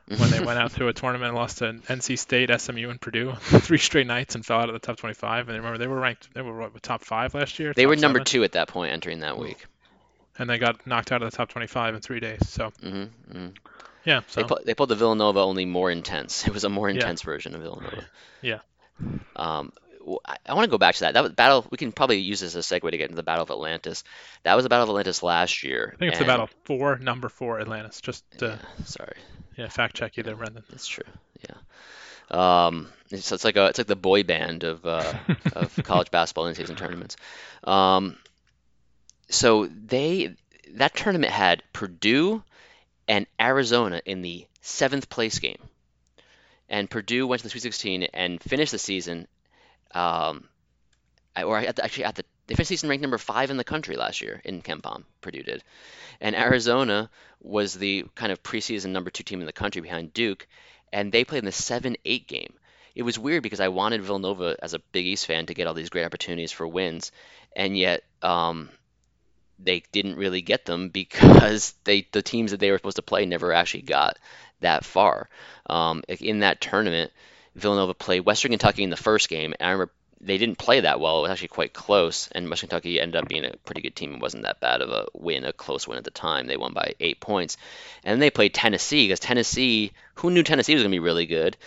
when 0.07 0.29
they 0.31 0.39
went 0.45 0.59
out 0.59 0.71
to 0.73 0.87
a 0.87 0.93
tournament 0.93 1.29
and 1.29 1.35
lost 1.37 1.59
to 1.59 1.73
NC 1.73 2.17
State, 2.17 2.49
SMU, 2.61 2.89
and 2.89 2.99
Purdue 2.99 3.33
three 3.41 3.77
straight 3.77 4.07
nights 4.07 4.35
and 4.35 4.45
fell 4.45 4.59
out 4.59 4.69
of 4.69 4.73
the 4.73 4.79
top 4.79 4.97
25. 4.97 5.49
And 5.49 5.57
remember, 5.57 5.77
they 5.77 5.87
were 5.87 5.99
ranked, 5.99 6.33
they 6.33 6.41
were 6.41 6.57
what, 6.57 6.81
top 6.83 7.03
five 7.03 7.33
last 7.33 7.59
year. 7.59 7.73
They 7.73 7.85
were 7.85 7.95
number 7.95 8.19
seven? 8.19 8.25
two 8.25 8.43
at 8.43 8.51
that 8.53 8.67
point 8.67 8.93
entering 8.93 9.19
that 9.19 9.37
week. 9.37 9.65
and 10.37 10.49
they 10.49 10.57
got 10.57 10.85
knocked 10.87 11.11
out 11.11 11.21
of 11.21 11.29
the 11.31 11.35
top 11.37 11.49
25 11.49 11.95
in 11.95 12.01
three 12.01 12.19
days. 12.19 12.47
So 12.49 12.71
hmm 12.81 13.03
hmm 13.31 13.47
yeah, 14.05 14.21
so 14.27 14.41
They, 14.41 14.47
pu- 14.47 14.63
they 14.65 14.73
pulled 14.73 14.89
the 14.89 14.95
Villanova 14.95 15.39
only 15.39 15.65
more 15.65 15.89
intense. 15.89 16.43
It 16.47 16.53
was 16.53 16.65
a 16.65 16.69
more 16.69 16.89
Yeah. 16.89 16.95
intense 16.95 17.21
version 17.21 17.55
of 17.55 17.61
Villanova. 17.61 18.03
Yeah. 18.41 18.59
Um, 19.35 19.71
I, 20.45 20.53
want 20.53 20.65
to 20.65 20.69
go 20.69 20.77
back 20.77 20.95
to 20.95 21.01
that. 21.01 21.13
That 21.13 21.23
was 21.23 21.31
battle. 21.31 21.65
We 21.71 21.77
can 21.77 21.93
probably 21.93 22.17
use 22.17 22.41
this 22.41 22.55
as 22.55 22.71
a 22.71 22.79
segue 22.79 22.91
to 22.91 22.97
get 22.97 23.05
into 23.05 23.15
the 23.15 23.23
Battle 23.23 23.43
of 23.43 23.51
Atlantis. 23.51 24.03
That 24.43 24.55
was 24.55 24.63
the 24.63 24.69
Battle 24.69 24.83
of 24.83 24.89
Atlantis 24.89 25.23
last 25.23 25.63
year. 25.63 25.91
I 25.93 25.97
think 25.97 26.09
it's 26.09 26.19
the 26.19 26.25
battle 26.25 26.49
four, 26.65 26.97
number 26.97 27.29
four, 27.29 27.61
Atlantis. 27.61 28.01
Just 28.01 28.25
uh, 28.41 28.47
Yeah, 28.47 28.57
sorry, 28.83 29.15
yeah, 29.55 29.67
fact 29.69 29.95
check 29.95 30.17
you 30.17 30.23
there, 30.23 30.35
Brendan. 30.35 30.63
that's 30.69 30.87
true. 30.87 31.03
Yeah. 31.49 31.55
Um, 32.29 32.87
it's, 33.09 33.31
it's 33.31 33.43
like 33.43 33.57
a 33.57 33.67
it's 33.67 33.77
like 33.77 33.87
the 33.87 33.95
boy 33.95 34.23
band 34.23 34.63
of 34.63 34.85
uh, 34.85 35.13
of 35.53 35.75
college 35.83 36.11
basketball 36.11 36.47
in 36.47 36.55
season 36.55 36.75
tournaments. 36.75 37.15
Um, 37.63 38.17
so 39.29 39.67
they 39.67 40.35
that 40.75 40.95
tournament 40.95 41.31
had 41.31 41.63
Purdue 41.73 42.43
and 43.07 43.27
Arizona 43.39 44.01
in 44.05 44.21
the 44.21 44.47
seventh 44.61 45.09
place 45.09 45.39
game, 45.39 45.59
and 46.69 46.89
Purdue 46.89 47.27
went 47.27 47.41
to 47.41 47.43
the 47.43 47.49
Sweet 47.49 47.63
16 47.63 48.03
and 48.13 48.41
finished 48.41 48.71
the 48.71 48.79
season, 48.79 49.27
um, 49.93 50.47
or 51.37 51.59
at 51.59 51.75
the, 51.75 51.83
actually 51.83 52.05
at 52.05 52.15
the 52.15 52.25
they 52.47 52.55
finished 52.55 52.69
season 52.69 52.89
ranked 52.89 53.01
number 53.01 53.17
five 53.17 53.49
in 53.49 53.57
the 53.57 53.63
country 53.63 53.95
last 53.95 54.21
year 54.21 54.41
in 54.43 54.61
KenPom. 54.61 55.03
Purdue 55.21 55.43
did, 55.43 55.63
and 56.19 56.35
Arizona 56.35 57.09
was 57.41 57.73
the 57.73 58.05
kind 58.15 58.31
of 58.31 58.43
preseason 58.43 58.89
number 58.89 59.09
two 59.09 59.23
team 59.23 59.39
in 59.39 59.45
the 59.45 59.53
country 59.53 59.81
behind 59.81 60.13
Duke, 60.13 60.47
and 60.91 61.11
they 61.11 61.23
played 61.23 61.39
in 61.39 61.45
the 61.45 61.51
seven 61.51 61.95
eight 62.05 62.27
game. 62.27 62.53
It 62.95 63.03
was 63.03 63.17
weird 63.17 63.43
because 63.43 63.59
I 63.59 63.69
wanted 63.69 64.03
Villanova 64.03 64.55
as 64.61 64.73
a 64.73 64.79
Big 64.79 65.05
East 65.05 65.25
fan 65.25 65.47
to 65.47 65.53
get 65.53 65.67
all 65.67 65.73
these 65.73 65.89
great 65.89 66.05
opportunities 66.05 66.51
for 66.51 66.67
wins, 66.67 67.11
and 67.55 67.77
yet 67.77 68.03
um, 68.21 68.69
they 69.59 69.83
didn't 69.91 70.17
really 70.17 70.41
get 70.41 70.65
them 70.65 70.89
because 70.93 71.73
they 71.83 72.07
the 72.11 72.21
teams 72.21 72.51
that 72.51 72.59
they 72.59 72.71
were 72.71 72.77
supposed 72.77 72.97
to 72.97 73.01
play 73.01 73.25
never 73.25 73.53
actually 73.53 73.83
got 73.83 74.17
that 74.59 74.85
far. 74.85 75.29
Um, 75.67 76.03
in 76.07 76.39
that 76.39 76.61
tournament, 76.61 77.11
Villanova 77.55 77.93
played 77.93 78.21
Western 78.21 78.51
Kentucky 78.51 78.83
in 78.83 78.89
the 78.89 78.97
first 78.97 79.29
game, 79.29 79.53
and 79.59 79.67
I 79.67 79.71
remember 79.71 79.93
they 80.25 80.37
didn't 80.37 80.57
play 80.57 80.79
that 80.79 80.99
well. 80.99 81.19
It 81.19 81.21
was 81.23 81.31
actually 81.31 81.49
quite 81.49 81.73
close, 81.73 82.29
and 82.31 82.49
Western 82.49 82.69
Kentucky 82.69 82.99
ended 82.99 83.21
up 83.21 83.27
being 83.27 83.45
a 83.45 83.55
pretty 83.65 83.81
good 83.81 83.95
team. 83.95 84.15
It 84.15 84.21
wasn't 84.21 84.43
that 84.43 84.59
bad 84.59 84.81
of 84.81 84.89
a 84.89 85.07
win, 85.13 85.43
a 85.43 85.53
close 85.53 85.87
win 85.87 85.97
at 85.97 86.03
the 86.03 86.11
time. 86.11 86.47
They 86.47 86.57
won 86.57 86.73
by 86.73 86.95
eight 86.99 87.19
points, 87.19 87.57
and 88.03 88.13
then 88.13 88.19
they 88.19 88.29
played 88.29 88.53
Tennessee 88.53 89.05
because 89.05 89.19
Tennessee, 89.19 89.91
who 90.15 90.31
knew 90.31 90.43
Tennessee 90.43 90.73
was 90.73 90.83
going 90.83 90.91
to 90.91 90.95
be 90.95 90.99
really 90.99 91.25
good? 91.25 91.57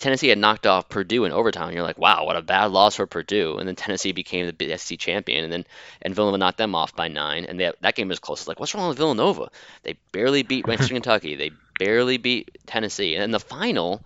Tennessee 0.00 0.28
had 0.28 0.38
knocked 0.38 0.66
off 0.66 0.88
Purdue 0.88 1.24
in 1.24 1.32
overtime. 1.32 1.72
You're 1.72 1.82
like, 1.82 1.98
wow, 1.98 2.24
what 2.24 2.36
a 2.36 2.42
bad 2.42 2.72
loss 2.72 2.96
for 2.96 3.06
Purdue. 3.06 3.58
And 3.58 3.68
then 3.68 3.76
Tennessee 3.76 4.12
became 4.12 4.52
the 4.58 4.76
SEC 4.76 4.98
champion, 4.98 5.44
and 5.44 5.52
then 5.52 5.64
and 6.02 6.14
Villanova 6.14 6.38
knocked 6.38 6.58
them 6.58 6.74
off 6.74 6.96
by 6.96 7.08
nine. 7.08 7.44
And 7.44 7.60
they, 7.60 7.72
that 7.80 7.94
game 7.94 8.08
was 8.08 8.18
close. 8.18 8.40
It's 8.40 8.48
like, 8.48 8.58
what's 8.58 8.74
wrong 8.74 8.88
with 8.88 8.98
Villanova? 8.98 9.50
They 9.84 9.96
barely 10.12 10.42
beat 10.42 10.66
Western 10.66 10.88
Kentucky. 10.96 11.36
They 11.36 11.52
barely 11.78 12.18
beat 12.18 12.58
Tennessee. 12.66 13.14
And 13.14 13.22
then 13.22 13.30
the 13.30 13.40
final, 13.40 14.02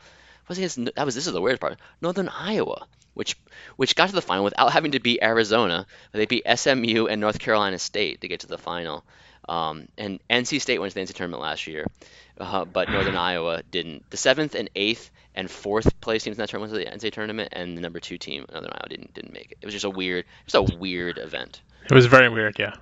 was 0.49 0.59
against 0.59 0.85
that 0.95 1.07
was 1.07 1.15
this 1.15 1.27
is 1.27 1.33
the 1.33 1.41
weirdest 1.41 1.61
part. 1.61 1.79
Northern 2.01 2.29
Iowa, 2.29 2.87
which 3.15 3.37
which 3.77 3.97
got 3.97 4.09
to 4.09 4.15
the 4.15 4.23
final 4.23 4.45
without 4.45 4.73
having 4.73 4.93
to 4.93 5.01
beat 5.01 5.21
Arizona. 5.23 5.87
They 6.12 6.27
beat 6.27 6.45
SMU 6.55 7.07
and 7.07 7.21
North 7.21 7.39
Carolina 7.39 7.79
State 7.79 8.21
to 8.21 8.29
get 8.29 8.41
to 8.41 8.47
the 8.47 8.59
final. 8.59 9.05
Um, 9.49 9.89
and 9.99 10.21
NC 10.31 10.61
State 10.61 10.79
went 10.79 10.93
to 10.93 10.95
the 10.95 11.01
NCAA 11.03 11.15
tournament 11.15 11.43
last 11.43 11.67
year, 11.67 11.87
uh, 12.39 12.65
but 12.65 12.89
Northern 12.89 13.17
Iowa 13.31 13.62
didn't. 13.71 14.09
The 14.11 14.17
seventh 14.17 14.55
and 14.55 14.71
eighth 14.75 15.11
and 15.35 15.51
fourth 15.51 16.01
place 16.01 16.25
teams 16.25 16.37
in 16.37 16.43
that 16.43 16.49
tournament 16.49 16.73
went 16.73 16.85
to 16.85 16.91
the 16.91 17.09
NCAA 17.09 17.12
tournament, 17.12 17.49
and 17.53 17.77
the 17.77 17.83
number 17.83 18.01
two 18.01 18.19
team, 18.19 18.47
Northern 18.51 18.71
Iowa, 18.73 18.89
didn't 18.89 19.15
didn't 19.15 19.33
make 19.33 19.53
it. 19.53 19.59
It 19.61 19.67
was 19.67 19.75
just 19.75 19.85
a 19.85 19.91
weird, 19.91 20.25
just 20.47 20.55
a 20.55 20.77
weird 20.77 21.19
event. 21.19 21.61
It 21.91 21.95
was 21.95 22.07
very 22.07 22.29
weird, 22.29 22.59
yeah. 22.59 22.75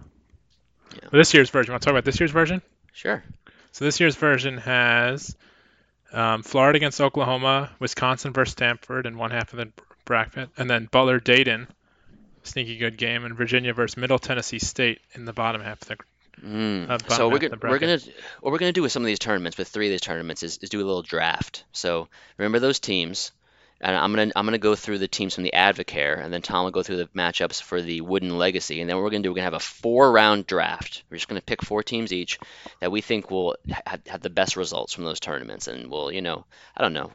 Yeah. 0.95 1.09
This 1.11 1.35
year's 1.35 1.51
version. 1.51 1.73
Want 1.73 1.83
to 1.83 1.87
talk 1.87 1.93
about 1.93 2.05
this 2.05 2.21
year's 2.21 2.31
version? 2.31 2.63
Sure. 2.93 3.25
So 3.73 3.85
this 3.85 4.01
year's 4.01 4.17
version 4.17 4.59
has 4.59 5.35
um, 6.13 6.43
Florida 6.43 6.77
against 6.77 7.01
Oklahoma, 7.01 7.71
Wisconsin 7.79 8.33
versus 8.33 8.53
Stanford 8.53 9.07
and 9.07 9.17
one 9.17 9.31
half 9.31 9.53
of 9.53 9.59
the 9.59 9.73
bracket, 10.13 10.51
and 10.59 10.69
then 10.69 10.87
Butler 10.93 11.21
Dayton, 11.21 11.67
sneaky 12.43 12.77
good 12.77 12.99
game, 12.99 13.25
and 13.25 13.35
Virginia 13.35 13.73
versus 13.73 13.97
Middle 13.97 14.19
Tennessee 14.19 14.59
State 14.59 15.01
in 15.15 15.25
the 15.25 15.33
bottom 15.33 15.63
half 15.63 15.81
of 15.81 15.89
the. 15.89 15.97
Mm. 16.45 16.91
Uh, 16.91 16.99
so 17.09 17.31
we're 17.31 17.39
gonna 17.39 17.57
we're 17.63 17.79
gonna 17.79 17.99
what 18.43 18.53
we're 18.53 18.59
gonna 18.59 18.73
do 18.73 18.83
with 18.83 18.93
some 18.93 19.03
of 19.03 19.07
these 19.07 19.19
tournaments, 19.19 19.57
with 19.57 19.69
three 19.69 19.87
of 19.87 19.91
these 19.91 20.03
tournaments, 20.03 20.43
is, 20.43 20.59
is 20.59 20.69
do 20.69 20.77
a 20.77 20.85
little 20.85 21.01
draft. 21.01 21.65
So 21.73 22.09
remember 22.37 22.59
those 22.59 22.79
teams, 22.79 23.33
and 23.81 23.97
I'm 23.97 24.13
gonna 24.15 24.33
I'm 24.37 24.45
gonna 24.45 24.59
go 24.59 24.75
through 24.75 24.99
the 24.99 25.09
teams 25.09 25.35
from 25.35 25.45
the 25.45 25.55
Advocare, 25.55 26.23
and 26.23 26.31
then 26.31 26.43
Tom 26.43 26.65
will 26.65 26.73
go 26.73 26.83
through 26.83 26.99
the 26.99 27.07
matchups 27.17 27.63
for 27.63 27.81
the 27.81 28.03
Wooden 28.03 28.37
Legacy, 28.37 28.83
and 28.83 28.91
then 28.91 28.99
what 28.99 29.05
we're 29.05 29.11
gonna 29.13 29.23
do 29.23 29.31
we're 29.31 29.37
gonna 29.37 29.45
have 29.45 29.55
a 29.55 29.61
four 29.61 30.13
round 30.13 30.47
draft. 30.47 31.05
We're 31.09 31.17
just 31.17 31.29
gonna 31.29 31.41
pick 31.41 31.63
four 31.63 31.83
teams 31.83 32.13
each 32.13 32.39
that 32.81 32.93
we 32.93 33.01
think 33.01 33.31
will 33.31 33.57
ha- 33.71 33.97
have 34.09 34.21
the 34.21 34.29
best 34.29 34.57
results 34.57 34.93
from 34.93 35.05
those 35.05 35.21
tournaments, 35.21 35.69
and 35.69 35.91
we'll 35.91 36.13
you 36.13 36.21
know 36.21 36.45
I 36.77 36.83
don't 36.83 36.93
know, 36.93 37.11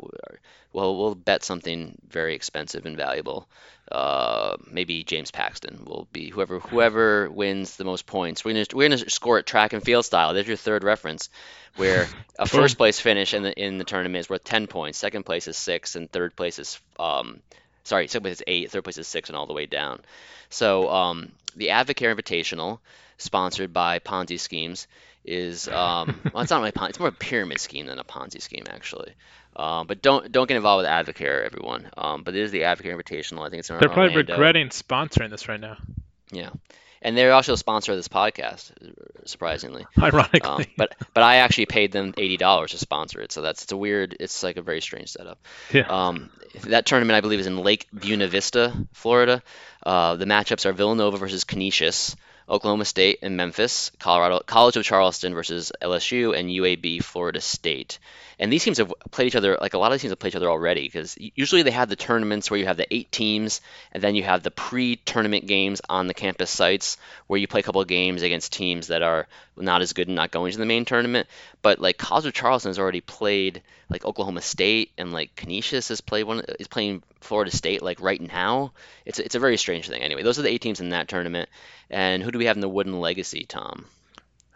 we'll 0.78 0.96
we'll 0.96 1.16
bet 1.16 1.44
something 1.44 1.98
very 2.08 2.36
expensive 2.36 2.86
and 2.86 2.96
valuable. 2.96 3.48
Uh, 3.92 4.58
maybe 4.70 5.04
James 5.04 5.32
Paxton 5.32 5.84
will 5.86 6.08
be 6.14 6.30
whoever 6.30 6.60
whoever 6.60 7.30
wins 7.32 7.78
the 7.78 7.84
most 7.84 8.06
points. 8.06 8.46
We're 8.46 8.54
gonna 8.54 8.66
we're 8.74 8.90
gonna 8.90 9.10
score 9.10 9.40
it 9.40 9.48
track 9.48 9.74
and 9.74 9.84
field 9.84 10.06
style. 10.06 10.34
There's 10.34 10.48
your 10.48 10.58
third 10.58 10.84
reference, 10.84 11.30
where 11.78 12.08
a 12.38 12.48
first 12.58 12.78
place 12.78 13.00
finish 13.00 13.34
in 13.34 13.44
the 13.44 13.60
in 13.60 13.80
the 13.80 13.86
tournament 13.86 14.20
is 14.20 14.30
worth 14.30 14.44
10 14.44 14.68
points. 14.68 15.00
Second 15.00 15.24
place 15.24 15.48
is 15.48 15.58
six, 15.58 15.96
and 15.96 16.12
third 16.12 16.36
place 16.36 16.60
is 16.60 16.80
um, 17.00 17.42
sorry, 17.84 18.08
second 18.08 18.24
place 18.24 18.36
is 18.36 18.44
eight, 18.46 18.70
third 18.70 18.84
place 18.84 19.00
is 19.00 19.08
six, 19.08 19.30
and 19.30 19.38
all 19.38 19.48
the 19.48 19.54
way 19.54 19.66
down. 19.66 20.02
So 20.50 20.90
um, 20.90 21.32
the 21.56 21.70
Advocare 21.70 22.16
Invitational, 22.16 22.80
sponsored 23.18 23.74
by 23.74 24.00
Ponzi 24.00 24.40
schemes, 24.40 24.88
is 25.26 25.68
um, 25.68 26.20
well, 26.34 26.44
it's 26.44 26.52
not 26.52 26.60
really 26.60 26.72
Ponzi, 26.72 26.90
it's 26.90 27.00
more 27.00 27.10
a 27.10 27.14
pyramid 27.14 27.60
scheme 27.60 27.88
than 27.88 27.98
a 27.98 28.04
Ponzi 28.04 28.42
scheme 28.42 28.66
actually. 28.70 29.14
Um, 29.58 29.88
but 29.88 30.02
don't 30.04 30.32
don't 30.32 30.48
get 30.48 30.56
involved 30.56 30.84
with 30.84 30.90
Advocare, 30.92 31.44
everyone. 31.44 31.90
Um, 31.98 32.24
but 32.24 32.36
it 32.36 32.42
is 32.42 32.52
the 32.52 32.62
Advocare 32.62 32.96
Invitational. 32.96 33.46
I 33.46 33.50
think 33.50 33.62
it's 33.62 33.70
in 33.70 33.78
They're 33.80 33.90
probably 33.90 34.14
Orlando. 34.14 34.34
regretting 34.34 34.70
sponsoring 34.70 35.30
this 35.32 35.48
right 35.50 35.60
now. 35.60 35.78
Yeah, 36.32 36.52
and 37.02 37.18
they're 37.18 37.34
also 37.34 37.54
a 37.54 37.58
sponsor 37.58 37.92
of 37.94 37.98
this 37.98 38.08
podcast, 38.08 38.72
surprisingly. 39.26 39.86
Ironically, 40.02 40.42
Um, 40.42 40.64
but 40.78 40.94
but 41.14 41.24
I 41.24 41.38
actually 41.38 41.66
paid 41.66 41.92
them 41.92 42.14
eighty 42.18 42.38
dollars 42.38 42.72
to 42.72 42.78
sponsor 42.78 43.20
it, 43.22 43.32
so 43.32 43.42
that's 43.42 43.64
it's 43.64 43.72
a 43.72 43.78
weird, 43.78 44.16
it's 44.20 44.44
like 44.44 44.58
a 44.58 44.62
very 44.62 44.82
strange 44.82 45.10
setup. 45.10 45.40
yeah. 45.74 45.88
Um, 45.90 46.30
that 46.66 46.86
tournament, 46.86 47.18
I 47.18 47.22
believe, 47.22 47.40
is 47.40 47.48
in 47.48 47.58
Lake 47.58 47.88
Buena 47.92 48.28
Vista, 48.28 48.74
Florida. 48.94 49.42
Uh, 49.84 50.16
the 50.18 50.26
matchups 50.26 50.66
are 50.66 50.74
Villanova 50.74 51.18
versus 51.18 51.44
Canisius, 51.46 52.16
Oklahoma 52.50 52.86
State 52.86 53.20
and 53.22 53.36
Memphis, 53.36 53.92
Colorado 54.00 54.40
College 54.46 54.78
of 54.78 54.84
Charleston 54.86 55.34
versus 55.34 55.72
LSU, 55.82 56.38
and 56.38 56.50
UAB 56.50 57.04
Florida 57.04 57.42
State. 57.42 58.00
And 58.40 58.54
these 58.54 58.64
teams 58.64 58.78
have 58.78 58.94
played 59.12 59.28
each 59.28 59.36
other 59.36 59.58
like 59.60 59.74
a 59.74 59.78
lot 59.78 59.88
of 59.88 59.94
these 59.94 60.02
teams 60.02 60.12
have 60.12 60.20
played 60.20 60.34
each 60.34 60.38
other 60.38 60.50
already 60.50 60.84
because 60.84 61.18
usually 61.18 61.64
they 61.64 61.72
have 61.72 61.90
the 61.90 61.96
tournaments 61.96 62.50
where 62.50 62.60
you 62.60 62.68
have 62.68 62.78
the 62.78 62.94
eight 62.94 63.12
teams 63.12 63.62
and 63.92 64.02
then 64.02 64.16
you 64.16 64.24
have 64.24 64.44
the 64.44 64.52
pre-tournament 64.52 65.48
games 65.48 65.82
on 65.90 66.08
the 66.08 66.14
campus 66.14 66.52
sites 66.52 66.98
where 67.26 67.40
you 67.40 67.48
play 67.48 67.62
a 67.62 67.64
couple 67.64 67.82
of 67.82 67.88
games 67.88 68.22
against 68.22 68.54
teams 68.54 68.88
that 68.88 69.02
are 69.02 69.28
not 69.58 69.82
as 69.82 69.94
good 69.94 70.08
and 70.08 70.16
not 70.16 70.32
going 70.32 70.52
to 70.52 70.58
the 70.58 70.66
main 70.66 70.86
tournament. 70.86 71.28
But 71.62 71.80
like 71.80 71.98
College 71.98 72.34
Charleston 72.34 72.70
has 72.70 72.80
already 72.80 73.02
played 73.02 73.62
like 73.90 74.06
Oklahoma 74.06 74.42
State 74.42 74.92
and 74.98 75.12
like 75.12 75.36
Canisius 75.36 75.90
has 75.90 76.02
played 76.02 76.24
one 76.24 76.42
is 76.60 76.68
playing 76.68 77.04
Florida 77.22 77.52
State 77.52 77.82
like 77.82 78.02
right 78.02 78.22
now. 78.22 78.74
It's 79.06 79.20
it's 79.20 79.36
a 79.36 79.40
very 79.40 79.58
strange 79.58 79.88
thing. 79.88 80.02
Anyway, 80.02 80.24
those 80.24 80.40
are 80.40 80.44
the 80.44 80.50
eight 80.50 80.62
teams 80.62 80.80
in 80.80 80.90
that 80.90 81.08
tournament. 81.08 81.50
And 81.90 82.24
who 82.24 82.32
do 82.32 82.38
we 82.38 82.46
have 82.46 82.58
in 82.58 82.62
the 82.62 82.70
Wooden 82.70 83.00
Legacy, 83.00 83.46
Tom? 83.48 83.86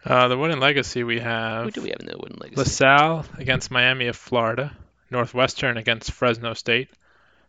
Uh, 0.04 0.28
the 0.28 0.38
Wooden 0.38 0.60
Legacy 0.60 1.04
we 1.04 1.20
have 1.20 1.66
Who 1.66 1.72
do 1.72 1.82
we 1.82 1.90
have 1.90 2.00
in 2.00 2.08
the 2.08 2.18
Wooden 2.18 2.38
Legacy? 2.40 2.60
LaSalle 2.60 3.26
against 3.38 3.70
Miami 3.70 4.08
of 4.08 4.16
Florida, 4.16 4.76
Northwestern 5.10 5.78
against 5.78 6.12
Fresno 6.12 6.54
State, 6.54 6.90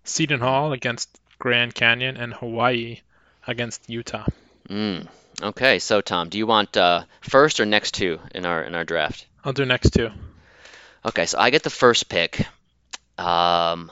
Seton 0.04 0.40
Hall 0.40 0.72
against 0.72 1.08
Grand 1.38 1.74
Canyon, 1.74 2.16
and 2.16 2.34
Hawaii 2.34 3.00
against 3.46 3.88
Utah. 3.88 4.26
Mm. 4.68 5.08
Okay, 5.42 5.80
so 5.80 6.00
Tom, 6.00 6.28
do 6.28 6.38
you 6.38 6.46
want 6.46 6.76
uh, 6.76 7.02
first 7.20 7.58
or 7.58 7.66
next 7.66 7.94
two 7.94 8.20
in 8.32 8.46
our 8.46 8.62
in 8.62 8.76
our 8.76 8.84
draft? 8.84 9.26
I'll 9.44 9.52
do 9.52 9.64
next 9.64 9.90
two. 9.90 10.10
Okay, 11.04 11.26
so 11.26 11.36
I 11.36 11.50
get 11.50 11.64
the 11.64 11.70
first 11.70 12.08
pick. 12.08 12.46
Um, 13.18 13.90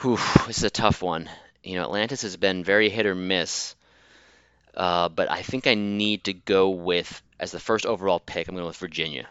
whew, 0.00 0.16
this 0.46 0.58
is 0.58 0.64
a 0.64 0.70
tough 0.70 1.02
one. 1.02 1.28
You 1.64 1.74
know, 1.74 1.82
Atlantis 1.82 2.22
has 2.22 2.36
been 2.36 2.62
very 2.62 2.90
hit 2.90 3.06
or 3.06 3.16
miss, 3.16 3.74
uh, 4.76 5.08
but 5.08 5.32
I 5.32 5.42
think 5.42 5.66
I 5.66 5.74
need 5.74 6.24
to 6.24 6.32
go 6.32 6.70
with 6.70 7.20
as 7.40 7.50
the 7.50 7.58
first 7.58 7.84
overall 7.84 8.20
pick. 8.20 8.46
I'm 8.46 8.54
going 8.54 8.68
with 8.68 8.76
Virginia, 8.76 9.26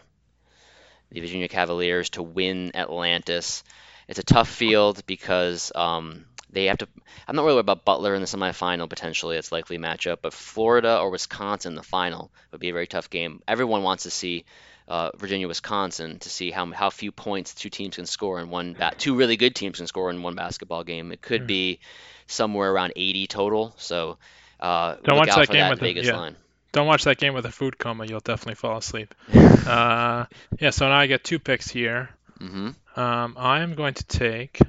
the 1.10 1.20
Virginia 1.20 1.48
Cavaliers 1.48 2.10
to 2.10 2.22
win 2.22 2.76
Atlantis. 2.76 3.64
It's 4.06 4.18
a 4.18 4.22
tough 4.22 4.50
field 4.50 5.02
because 5.06 5.72
um, 5.74 6.26
they 6.50 6.66
have 6.66 6.78
to. 6.78 6.88
I'm 7.26 7.36
not 7.36 7.42
really 7.42 7.54
worried 7.56 7.60
about 7.60 7.84
Butler 7.84 8.14
in 8.14 8.20
the 8.20 8.26
semifinal 8.26 8.88
potentially. 8.88 9.36
It's 9.36 9.52
likely 9.52 9.78
matchup, 9.78 10.18
but 10.22 10.32
Florida 10.32 10.98
or 10.98 11.10
Wisconsin 11.10 11.74
the 11.74 11.82
final 11.82 12.30
would 12.52 12.60
be 12.60 12.70
a 12.70 12.72
very 12.72 12.86
tough 12.86 13.10
game. 13.10 13.42
Everyone 13.46 13.82
wants 13.82 14.04
to 14.04 14.10
see 14.10 14.44
uh, 14.88 15.10
Virginia 15.16 15.46
Wisconsin 15.48 16.18
to 16.20 16.28
see 16.30 16.50
how 16.50 16.64
how 16.72 16.88
few 16.90 17.12
points 17.12 17.54
two 17.54 17.68
teams 17.70 17.96
can 17.96 18.06
score 18.06 18.40
in 18.40 18.48
one 18.50 18.72
ba- 18.74 18.94
two 18.96 19.14
really 19.14 19.36
good 19.36 19.54
teams 19.54 19.76
can 19.78 19.86
score 19.86 20.08
in 20.10 20.22
one 20.22 20.34
basketball 20.34 20.84
game. 20.84 21.12
It 21.12 21.20
could 21.20 21.46
be 21.46 21.80
somewhere 22.26 22.70
around 22.72 22.92
80 22.96 23.26
total. 23.26 23.74
So 23.76 24.16
uh, 24.60 24.96
Don't 25.04 25.16
watch 25.18 25.28
that 25.34 25.48
game 25.48 25.58
that 25.60 25.70
with 25.70 25.80
the- 25.80 25.86
Vegas 25.86 26.06
yeah. 26.06 26.16
line. 26.16 26.36
Don't 26.72 26.86
watch 26.86 27.04
that 27.04 27.16
game 27.18 27.32
with 27.32 27.46
a 27.46 27.50
food 27.50 27.78
coma. 27.78 28.04
You'll 28.06 28.20
definitely 28.20 28.54
fall 28.56 28.76
asleep. 28.76 29.14
uh, 29.34 30.26
yeah, 30.60 30.70
so 30.70 30.86
now 30.88 30.98
I 30.98 31.06
get 31.06 31.24
two 31.24 31.38
picks 31.38 31.68
here. 31.70 32.10
hmm 32.38 32.70
Um, 32.94 33.36
I 33.38 33.60
am 33.60 33.74
going 33.74 33.94
to 33.94 34.04
take. 34.04 34.60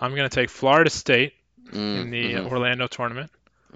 I'm 0.00 0.14
going 0.14 0.28
to 0.28 0.34
take 0.34 0.50
Florida 0.50 0.90
State 0.90 1.34
Mm, 1.72 2.00
in 2.00 2.10
the 2.10 2.32
mhm. 2.34 2.50
Orlando 2.50 2.86
tournament. 2.86 3.30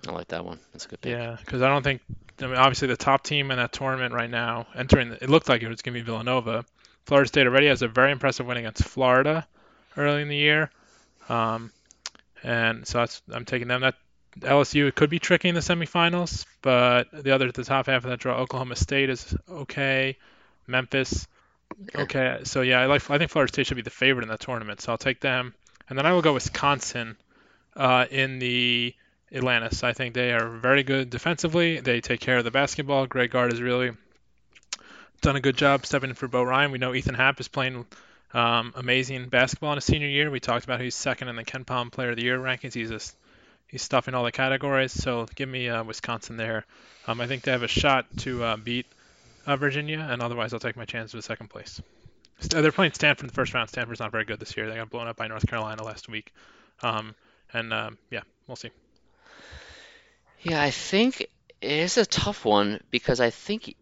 I 0.07 0.13
like 0.13 0.29
that 0.29 0.45
one. 0.45 0.59
That's 0.73 0.87
a 0.87 0.89
good 0.89 1.01
pick. 1.01 1.13
Yeah, 1.13 1.37
because 1.39 1.63
I 1.63 1.69
don't 1.69 1.83
think. 1.83 2.01
I 2.41 2.47
mean, 2.47 2.57
obviously, 2.57 2.89
the 2.89 2.97
top 2.97 3.23
team 3.23 3.51
in 3.51 3.59
that 3.59 3.73
tournament 3.73 4.15
right 4.15 4.31
now, 4.31 4.67
entering, 4.75 5.11
the, 5.11 5.23
it 5.23 5.31
looked 5.31 5.49
like 5.49 5.63
it 5.63 5.69
was 5.69 5.83
going 5.83 5.95
to 5.95 6.01
be 6.01 6.05
Villanova. 6.05 6.65
Florida 7.05 7.29
State 7.29 7.47
already 7.47 7.67
has 7.67 7.83
a 7.83 7.89
very 7.89 8.11
impressive 8.11 8.47
win 8.47 8.57
against 8.57 8.85
Florida 8.85 9.47
early 9.97 10.23
in 10.23 10.29
the 10.29 10.37
year, 10.37 10.71
um, 11.29 11.71
and 12.43 12.87
so 12.87 12.99
that's, 12.99 13.21
I'm 13.31 13.45
taking 13.45 13.69
them. 13.69 13.83
That 13.83 13.97
LSU 14.41 14.95
could 14.95 15.11
be 15.11 15.19
tricky 15.19 15.51
in 15.51 15.55
the 15.55 15.61
semifinals, 15.61 16.47
but 16.63 17.09
the 17.13 17.33
other, 17.33 17.53
the 17.53 17.65
top 17.65 17.87
half 17.87 18.05
of 18.05 18.11
that 18.11 18.21
draw, 18.21 18.39
Oklahoma 18.39 18.77
State 18.77 19.11
is 19.11 19.37
okay, 19.49 20.17
Memphis, 20.67 21.29
okay. 21.95 22.41
So 22.45 22.63
yeah, 22.63 22.81
I 22.81 22.87
like. 22.87 23.09
I 23.11 23.19
think 23.19 23.31
Florida 23.31 23.53
State 23.53 23.67
should 23.67 23.77
be 23.77 23.83
the 23.83 23.91
favorite 23.91 24.23
in 24.23 24.31
that 24.31 24.41
tournament, 24.41 24.81
so 24.81 24.93
I'll 24.93 24.99
take 24.99 25.21
them. 25.21 25.55
And 25.89 25.99
then 25.99 26.07
I 26.07 26.13
will 26.13 26.23
go 26.23 26.35
Wisconsin 26.35 27.17
uh, 27.77 28.07
in 28.11 28.39
the 28.39 28.95
Atlantis. 29.35 29.83
I 29.83 29.93
think 29.93 30.15
they 30.15 30.33
are 30.33 30.49
very 30.49 30.83
good 30.83 31.11
defensively. 31.11 31.81
They 31.81 32.01
take 32.01 32.21
care 32.21 32.39
of 32.39 32.45
the 32.45 32.51
basketball. 32.51 33.07
Greg 33.07 33.31
Gard 33.31 33.53
has 33.53 33.61
really 33.61 33.93
done 35.21 35.37
a 35.37 35.41
good 35.41 35.57
job 35.57 35.87
stepping 35.87 36.11
in 36.11 36.17
for 36.17 36.29
Bo 36.29 36.43
Ryan. 36.43 36.73
We 36.73 36.79
know 36.79 36.95
Ethan 36.95 37.15
Happ 37.15 37.41
is 37.41 37.49
playing 37.49 37.87
um, 38.35 38.73
amazing 38.77 39.29
basketball 39.29 39.73
in 39.73 39.77
his 39.77 39.85
senior 39.85 40.09
year. 40.09 40.31
We 40.31 40.41
talked 40.41 40.65
about 40.65 40.81
he's 40.81 40.95
second 40.95 41.29
in 41.29 41.37
the 41.37 41.45
KenPom 41.45 41.93
Player 41.93 42.11
of 42.11 42.17
the 42.17 42.23
Year 42.23 42.39
rankings. 42.39 42.75
He's 42.75 42.91
just 42.91 43.17
he's 43.69 43.83
stuffing 43.83 44.15
all 44.15 44.25
the 44.25 44.33
categories. 44.33 44.93
So 44.93 45.27
give 45.35 45.49
me 45.49 45.69
uh, 45.69 45.85
Wisconsin 45.85 46.37
there. 46.37 46.65
Um, 47.07 47.21
I 47.21 47.27
think 47.27 47.43
they 47.43 47.53
have 47.53 47.63
a 47.63 47.69
shot 47.69 48.07
to 48.19 48.45
uh, 48.45 48.57
beat 48.57 48.87
uh, 49.47 49.57
Virginia, 49.57 50.07
and 50.11 50.23
otherwise 50.23 50.53
I'll 50.53 50.61
take 50.61 50.77
my 50.77 50.85
chance 50.85 51.15
with 51.15 51.25
second 51.25 51.49
place. 51.49 51.81
They're 52.51 52.73
playing 52.73 52.93
Stanford 52.93 53.25
in 53.25 53.29
the 53.29 53.35
first 53.35 53.55
round. 53.55 53.69
Stanford's 53.69 54.01
not 54.01 54.13
very 54.13 54.25
good 54.25 54.41
this 54.41 54.57
year. 54.57 54.69
They 54.69 54.77
got 54.77 54.91
blown 54.91 55.09
up 55.09 55.17
by 55.17 55.29
North 55.29 55.47
Carolina 55.47 55.83
last 55.83 56.09
week. 56.09 56.33
Um, 56.83 57.15
and 57.53 57.73
um, 57.73 57.99
yeah, 58.11 58.23
we'll 58.47 58.57
see. 58.57 58.71
Yeah, 60.41 60.61
I 60.61 60.71
think 60.71 61.21
it 61.21 61.31
is 61.61 61.99
a 61.99 62.07
tough 62.07 62.45
one 62.45 62.81
because 62.91 63.21
I 63.21 63.31
think 63.31 63.77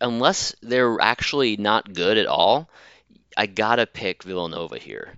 unless 0.00 0.54
they're 0.62 1.00
actually 1.00 1.56
not 1.56 1.92
good 1.92 2.16
at 2.16 2.26
all, 2.26 2.70
I 3.36 3.46
gotta 3.46 3.86
pick 3.86 4.22
Villanova 4.22 4.78
here. 4.78 5.14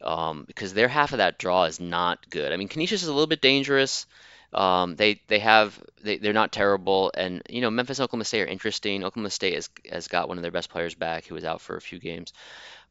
Um, 0.00 0.44
because 0.46 0.74
their 0.74 0.88
half 0.88 1.12
of 1.12 1.18
that 1.18 1.38
draw 1.38 1.64
is 1.64 1.80
not 1.80 2.28
good. 2.28 2.52
I 2.52 2.56
mean, 2.56 2.68
Canisius 2.68 3.02
is 3.02 3.08
a 3.08 3.12
little 3.12 3.26
bit 3.26 3.40
dangerous. 3.40 4.06
Um, 4.54 4.96
they 4.96 5.20
they 5.28 5.40
have 5.40 5.82
they, 6.02 6.18
they're 6.18 6.32
not 6.32 6.52
terrible, 6.52 7.10
and 7.16 7.42
you 7.48 7.60
know 7.60 7.70
Memphis 7.70 7.98
and 7.98 8.04
Oklahoma 8.04 8.24
State 8.24 8.42
are 8.42 8.46
interesting. 8.46 9.04
Oklahoma 9.04 9.30
State 9.30 9.54
has 9.54 9.70
has 9.90 10.08
got 10.08 10.28
one 10.28 10.38
of 10.38 10.42
their 10.42 10.52
best 10.52 10.70
players 10.70 10.94
back 10.94 11.26
who 11.26 11.34
was 11.34 11.44
out 11.44 11.60
for 11.60 11.76
a 11.76 11.80
few 11.80 11.98
games, 11.98 12.32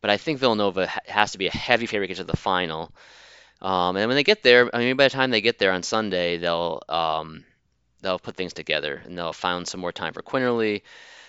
but 0.01 0.11
I 0.11 0.18
think 0.18 0.39
Villanova 0.39 0.88
ha- 0.88 1.01
has 1.07 1.34
to 1.34 1.38
be 1.38 1.47
a 1.47 1.51
heavy 1.51 1.86
favorite 1.88 2.16
to 2.16 2.24
the 2.24 2.38
final. 2.38 2.91
Um, 3.61 3.95
and 3.95 4.07
when 4.07 4.16
they 4.16 4.24
get 4.24 4.43
there, 4.43 4.70
I 4.76 4.80
mean, 4.80 4.97
by 4.97 5.05
the 5.05 5.09
time 5.11 5.32
they 5.32 5.41
get 5.41 5.57
there 5.59 5.72
on 5.72 5.84
Sunday, 5.84 6.38
they'll 6.38 6.82
um, 6.89 7.45
they'll 8.01 8.20
put 8.20 8.36
things 8.36 8.53
together 8.53 9.01
and 9.05 9.18
they'll 9.18 9.34
find 9.34 9.68
some 9.68 9.82
more 9.82 9.91
time 9.91 10.14
for 10.14 10.22
Quinerly. 10.22 10.82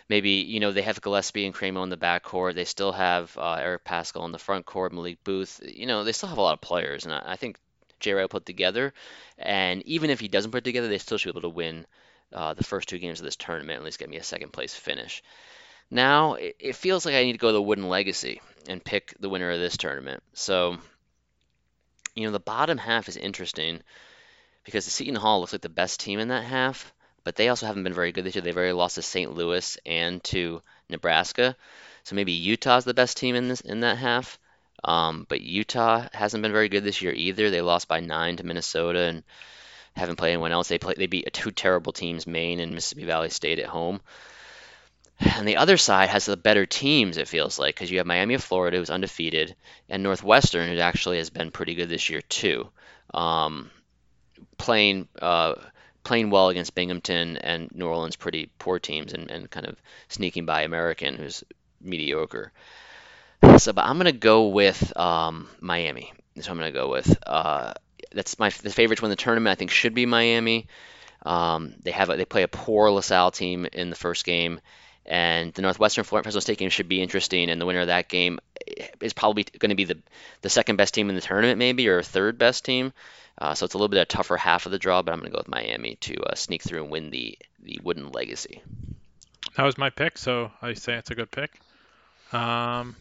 Maybe 0.08 0.30
you 0.30 0.60
know 0.60 0.72
they 0.72 0.82
have 0.82 1.00
Gillespie 1.02 1.46
and 1.46 1.54
Cremo 1.54 1.82
in 1.82 1.90
the 1.90 1.96
backcourt. 1.96 2.54
They 2.54 2.64
still 2.64 2.92
have 2.92 3.36
uh, 3.38 3.54
Eric 3.60 3.84
Paschall 3.84 4.26
in 4.26 4.32
the 4.32 4.38
front 4.38 4.66
court, 4.66 4.92
Malik 4.92 5.24
Booth. 5.24 5.60
You 5.64 5.86
know 5.86 6.04
they 6.04 6.12
still 6.12 6.28
have 6.30 6.38
a 6.38 6.42
lot 6.42 6.54
of 6.54 6.60
players, 6.60 7.04
and 7.06 7.14
I, 7.14 7.22
I 7.26 7.36
think 7.36 7.58
Jay 8.04 8.12
Wright 8.12 8.30
put 8.30 8.46
together. 8.46 8.94
And 9.38 9.82
even 9.86 10.10
if 10.10 10.20
he 10.20 10.28
doesn't 10.28 10.52
put 10.52 10.64
together, 10.64 10.88
they 10.88 10.98
still 10.98 11.18
should 11.18 11.34
be 11.34 11.38
able 11.38 11.50
to 11.50 11.54
win 11.54 11.86
uh, 12.32 12.54
the 12.54 12.64
first 12.64 12.88
two 12.88 12.98
games 12.98 13.20
of 13.20 13.24
this 13.24 13.36
tournament. 13.36 13.78
At 13.78 13.84
least 13.84 13.98
get 13.98 14.10
me 14.10 14.16
a 14.18 14.22
second 14.22 14.52
place 14.52 14.74
finish. 14.74 15.22
Now 15.90 16.34
it, 16.34 16.56
it 16.58 16.76
feels 16.76 17.04
like 17.04 17.14
I 17.14 17.24
need 17.24 17.32
to 17.32 17.38
go 17.38 17.48
to 17.48 17.54
the 17.54 17.62
Wooden 17.62 17.88
Legacy 17.88 18.40
and 18.68 18.84
pick 18.84 19.14
the 19.18 19.28
winner 19.28 19.50
of 19.50 19.60
this 19.60 19.76
tournament. 19.76 20.22
So 20.34 20.78
you 22.14 22.26
know, 22.26 22.32
the 22.32 22.40
bottom 22.40 22.78
half 22.78 23.08
is 23.08 23.16
interesting 23.16 23.82
because 24.64 24.84
the 24.84 24.90
Seton 24.90 25.16
Hall 25.16 25.40
looks 25.40 25.52
like 25.52 25.62
the 25.62 25.68
best 25.68 26.00
team 26.00 26.20
in 26.20 26.28
that 26.28 26.44
half, 26.44 26.92
but 27.24 27.36
they 27.36 27.48
also 27.48 27.66
haven't 27.66 27.84
been 27.84 27.94
very 27.94 28.12
good 28.12 28.24
this 28.24 28.34
year. 28.34 28.42
They've 28.42 28.56
already 28.56 28.72
lost 28.72 28.94
to 28.94 29.02
St. 29.02 29.34
Louis 29.34 29.78
and 29.84 30.22
to 30.24 30.62
Nebraska. 30.88 31.56
So 32.04 32.14
maybe 32.14 32.32
Utah's 32.32 32.84
the 32.84 32.94
best 32.94 33.16
team 33.16 33.34
in 33.34 33.48
this 33.48 33.60
in 33.60 33.80
that 33.80 33.98
half. 33.98 34.38
Um, 34.84 35.26
but 35.28 35.40
Utah 35.40 36.06
hasn't 36.12 36.42
been 36.42 36.52
very 36.52 36.68
good 36.68 36.84
this 36.84 37.00
year 37.00 37.12
either. 37.12 37.50
They 37.50 37.62
lost 37.62 37.88
by 37.88 38.00
nine 38.00 38.36
to 38.36 38.46
Minnesota 38.46 39.00
and 39.00 39.22
haven't 39.96 40.16
played 40.16 40.32
anyone 40.32 40.52
else. 40.52 40.68
They 40.68 40.78
play 40.78 40.94
they 40.96 41.06
beat 41.06 41.32
two 41.32 41.50
terrible 41.50 41.92
teams, 41.92 42.26
Maine 42.26 42.60
and 42.60 42.72
Mississippi 42.72 43.04
Valley 43.06 43.30
State 43.30 43.58
at 43.58 43.66
home. 43.66 44.00
And 45.20 45.46
the 45.46 45.58
other 45.58 45.76
side 45.76 46.08
has 46.08 46.26
the 46.26 46.36
better 46.36 46.66
teams, 46.66 47.18
it 47.18 47.28
feels 47.28 47.58
like, 47.58 47.74
because 47.74 47.90
you 47.90 47.98
have 47.98 48.06
Miami 48.06 48.34
of 48.34 48.42
Florida, 48.42 48.76
who's 48.76 48.90
undefeated, 48.90 49.54
and 49.88 50.02
Northwestern, 50.02 50.68
who 50.68 50.78
actually 50.78 51.18
has 51.18 51.30
been 51.30 51.52
pretty 51.52 51.76
good 51.76 51.88
this 51.88 52.10
year 52.10 52.20
too, 52.20 52.68
um, 53.14 53.70
playing 54.58 55.08
uh, 55.22 55.54
playing 56.02 56.30
well 56.30 56.48
against 56.48 56.74
Binghamton 56.74 57.38
and 57.38 57.70
New 57.72 57.86
Orleans, 57.86 58.16
pretty 58.16 58.50
poor 58.58 58.78
teams, 58.78 59.12
and, 59.12 59.30
and 59.30 59.50
kind 59.50 59.66
of 59.66 59.76
sneaking 60.08 60.46
by 60.46 60.62
American, 60.62 61.16
who's 61.16 61.44
mediocre. 61.80 62.52
So, 63.58 63.72
but 63.72 63.84
I'm 63.84 63.96
gonna 63.98 64.12
go 64.12 64.48
with 64.48 64.96
um, 64.96 65.48
Miami. 65.60 66.12
So 66.40 66.50
I'm 66.50 66.58
gonna 66.58 66.72
go 66.72 66.90
with. 66.90 67.16
Uh, 67.26 67.74
that's 68.12 68.38
my 68.38 68.50
the 68.50 68.70
favorite 68.70 68.96
to 68.96 69.02
win 69.02 69.10
the 69.10 69.16
tournament. 69.16 69.52
I 69.52 69.54
think 69.56 69.70
should 69.70 69.94
be 69.94 70.06
Miami. 70.06 70.66
Um, 71.24 71.74
they 71.82 71.90
have 71.90 72.10
a, 72.10 72.16
they 72.16 72.24
play 72.24 72.42
a 72.42 72.48
poor 72.48 72.90
LaSalle 72.90 73.30
team 73.30 73.66
in 73.72 73.90
the 73.90 73.96
first 73.96 74.24
game, 74.24 74.60
and 75.06 75.54
the 75.54 75.62
Northwestern 75.62 76.04
Fresno 76.04 76.40
State 76.40 76.58
game 76.58 76.70
should 76.70 76.88
be 76.88 77.00
interesting. 77.00 77.48
And 77.48 77.60
the 77.60 77.66
winner 77.66 77.80
of 77.80 77.86
that 77.86 78.08
game, 78.08 78.40
is 79.00 79.12
probably 79.12 79.44
going 79.58 79.70
to 79.70 79.74
be 79.74 79.84
the 79.84 79.98
the 80.42 80.50
second 80.50 80.76
best 80.76 80.94
team 80.94 81.08
in 81.08 81.14
the 81.14 81.20
tournament, 81.20 81.58
maybe, 81.58 81.88
or 81.88 82.02
third 82.02 82.38
best 82.38 82.64
team. 82.64 82.92
Uh, 83.36 83.54
so 83.54 83.64
it's 83.64 83.74
a 83.74 83.78
little 83.78 83.88
bit 83.88 83.98
of 83.98 84.02
a 84.02 84.06
tougher 84.06 84.36
half 84.36 84.66
of 84.66 84.72
the 84.72 84.78
draw, 84.78 85.02
but 85.02 85.12
I'm 85.12 85.18
going 85.18 85.30
to 85.30 85.34
go 85.36 85.40
with 85.40 85.48
Miami 85.48 85.96
to 85.96 86.14
uh, 86.22 86.34
sneak 86.34 86.62
through 86.62 86.82
and 86.82 86.90
win 86.90 87.10
the 87.10 87.38
the 87.62 87.80
Wooden 87.82 88.12
Legacy. 88.12 88.62
That 89.56 89.64
was 89.64 89.78
my 89.78 89.90
pick, 89.90 90.18
so 90.18 90.50
I 90.62 90.74
say 90.74 90.94
it's 90.94 91.10
a 91.10 91.14
good 91.14 91.30
pick. 91.30 91.50
Um, 92.32 92.96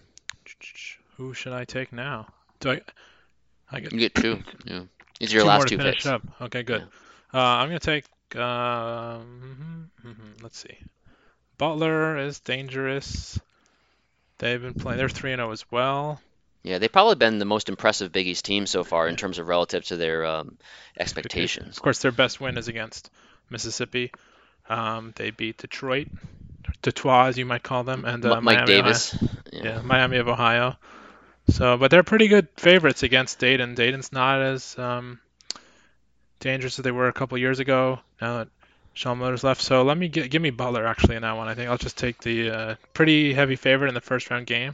who 1.17 1.33
should 1.33 1.53
I 1.53 1.65
take 1.65 1.91
now? 1.93 2.27
Do 2.59 2.71
I? 2.71 2.81
I 3.71 3.79
get. 3.79 3.91
You 3.91 3.99
get 3.99 4.15
two. 4.15 4.43
Yeah. 4.65 4.81
These 5.19 5.33
are 5.33 5.37
your 5.37 5.43
two 5.43 5.47
last 5.47 5.67
two 5.67 5.77
picks. 5.77 6.05
up. 6.05 6.21
Okay, 6.41 6.63
good. 6.63 6.81
Uh, 7.33 7.37
I'm 7.37 7.69
gonna 7.69 7.79
take. 7.79 8.05
Um, 8.35 9.89
mhm, 10.03 10.09
mhm, 10.11 10.43
let's 10.43 10.57
see. 10.57 10.77
Butler 11.57 12.17
is 12.17 12.39
dangerous. 12.39 13.39
They've 14.39 14.61
been 14.61 14.73
playing. 14.73 14.97
They're 14.97 15.09
three 15.09 15.31
and 15.31 15.39
zero 15.39 15.51
as 15.51 15.69
well. 15.71 16.19
Yeah, 16.63 16.77
they've 16.79 16.91
probably 16.91 17.15
been 17.15 17.39
the 17.39 17.45
most 17.45 17.69
impressive 17.69 18.11
Big 18.11 18.27
East 18.27 18.45
team 18.45 18.65
so 18.65 18.83
far 18.83 19.07
in 19.07 19.17
terms 19.17 19.37
of 19.37 19.47
relative 19.47 19.83
to 19.85 19.97
their 19.97 20.25
um, 20.25 20.57
expectations. 20.97 21.77
Of 21.77 21.83
course, 21.83 21.99
their 21.99 22.11
best 22.13 22.39
win 22.39 22.57
is 22.57 22.69
against 22.69 23.09
Mississippi. 23.49 24.11
Um, 24.69 25.13
they 25.17 25.31
beat 25.31 25.57
Detroit, 25.57 26.07
Detroit 26.81 27.27
as 27.29 27.37
you 27.37 27.45
might 27.45 27.63
call 27.63 27.83
them, 27.83 28.05
and 28.05 28.25
uh, 28.25 28.29
Mike 28.41 28.43
Miami, 28.43 28.65
Davis. 28.67 29.15
Yeah. 29.51 29.63
Yeah, 29.63 29.81
Miami 29.81 30.17
of 30.17 30.27
Ohio. 30.27 30.75
So, 31.49 31.77
but 31.77 31.91
they're 31.91 32.03
pretty 32.03 32.27
good 32.27 32.47
favorites 32.57 33.03
against 33.03 33.39
Dayton. 33.39 33.75
Dayton's 33.75 34.11
not 34.11 34.41
as 34.41 34.77
um, 34.79 35.19
dangerous 36.39 36.79
as 36.79 36.83
they 36.83 36.91
were 36.91 37.07
a 37.07 37.13
couple 37.13 37.37
years 37.37 37.59
ago. 37.59 37.99
Now 38.21 38.39
that 38.39 38.47
Sean 38.93 39.17
Motors 39.19 39.43
left, 39.43 39.61
so 39.61 39.83
let 39.83 39.97
me 39.97 40.07
get, 40.07 40.29
give 40.31 40.41
me 40.41 40.49
Butler 40.51 40.85
actually 40.85 41.15
in 41.15 41.21
that 41.23 41.33
one. 41.37 41.47
I 41.47 41.53
think 41.55 41.69
I'll 41.69 41.77
just 41.77 41.97
take 41.97 42.19
the 42.21 42.49
uh, 42.49 42.75
pretty 42.93 43.33
heavy 43.33 43.55
favorite 43.55 43.89
in 43.89 43.93
the 43.93 44.01
first 44.01 44.29
round 44.29 44.45
game, 44.45 44.73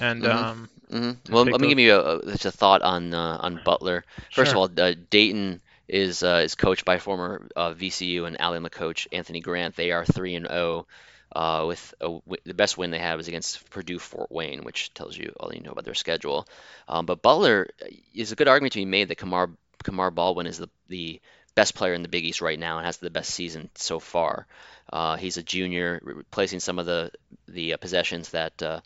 and 0.00 0.22
Mhm. 0.22 0.32
um, 0.34 0.68
hmm 0.90 1.10
Well, 1.30 1.44
let 1.44 1.60
me 1.60 1.66
those- 1.66 1.68
give 1.68 1.78
you 1.78 1.94
a, 1.94 2.16
a, 2.18 2.22
just 2.32 2.46
a 2.46 2.50
thought 2.52 2.82
on 2.82 3.12
uh, 3.14 3.38
on 3.40 3.60
Butler. 3.64 4.04
First 4.32 4.52
Sure. 4.52 4.64
of 4.64 4.78
all, 4.78 4.84
uh, 4.84 4.94
Dayton 5.10 5.60
is 5.88 6.22
uh, 6.22 6.42
is 6.44 6.54
coached 6.54 6.84
by 6.84 6.98
former 6.98 7.46
uh, 7.56 7.72
VCU 7.72 8.26
and 8.26 8.40
Alabama 8.40 8.70
coach 8.70 9.08
Anthony 9.12 9.40
Grant. 9.40 9.74
They 9.76 9.90
are 9.92 10.04
three 10.04 10.34
and 10.34 10.46
zero. 10.46 10.86
Uh, 11.30 11.64
with 11.66 11.94
a 12.00 12.06
w 12.06 12.36
the 12.44 12.54
best 12.54 12.78
win 12.78 12.90
they 12.90 12.98
had 12.98 13.16
was 13.16 13.28
against 13.28 13.68
Purdue 13.70 13.98
Fort 13.98 14.32
Wayne, 14.32 14.64
which 14.64 14.92
tells 14.94 15.16
you 15.16 15.34
all 15.38 15.52
you 15.52 15.60
know 15.60 15.72
about 15.72 15.84
their 15.84 15.94
schedule. 15.94 16.46
Um, 16.88 17.04
but 17.06 17.22
Butler 17.22 17.68
uh, 17.82 17.86
is 18.14 18.32
a 18.32 18.36
good 18.36 18.48
argument 18.48 18.72
to 18.72 18.78
be 18.80 18.86
made 18.86 19.08
that 19.08 19.18
Kamar 19.18 19.50
Kamar 19.84 20.10
Baldwin 20.10 20.46
is 20.46 20.58
the 20.58 20.70
the 20.88 21.20
best 21.54 21.74
player 21.74 21.92
in 21.92 22.02
the 22.02 22.08
Big 22.08 22.24
East 22.24 22.40
right 22.40 22.58
now 22.58 22.78
and 22.78 22.86
has 22.86 22.98
the 22.98 23.10
best 23.10 23.30
season 23.30 23.68
so 23.74 23.98
far. 23.98 24.46
Uh, 24.92 25.16
he's 25.16 25.36
a 25.36 25.42
junior, 25.42 26.00
re- 26.02 26.14
replacing 26.14 26.60
some 26.60 26.78
of 26.78 26.86
the 26.86 27.10
the 27.46 27.74
uh, 27.74 27.76
possessions 27.76 28.30
that 28.30 28.62
uh, 28.62 28.80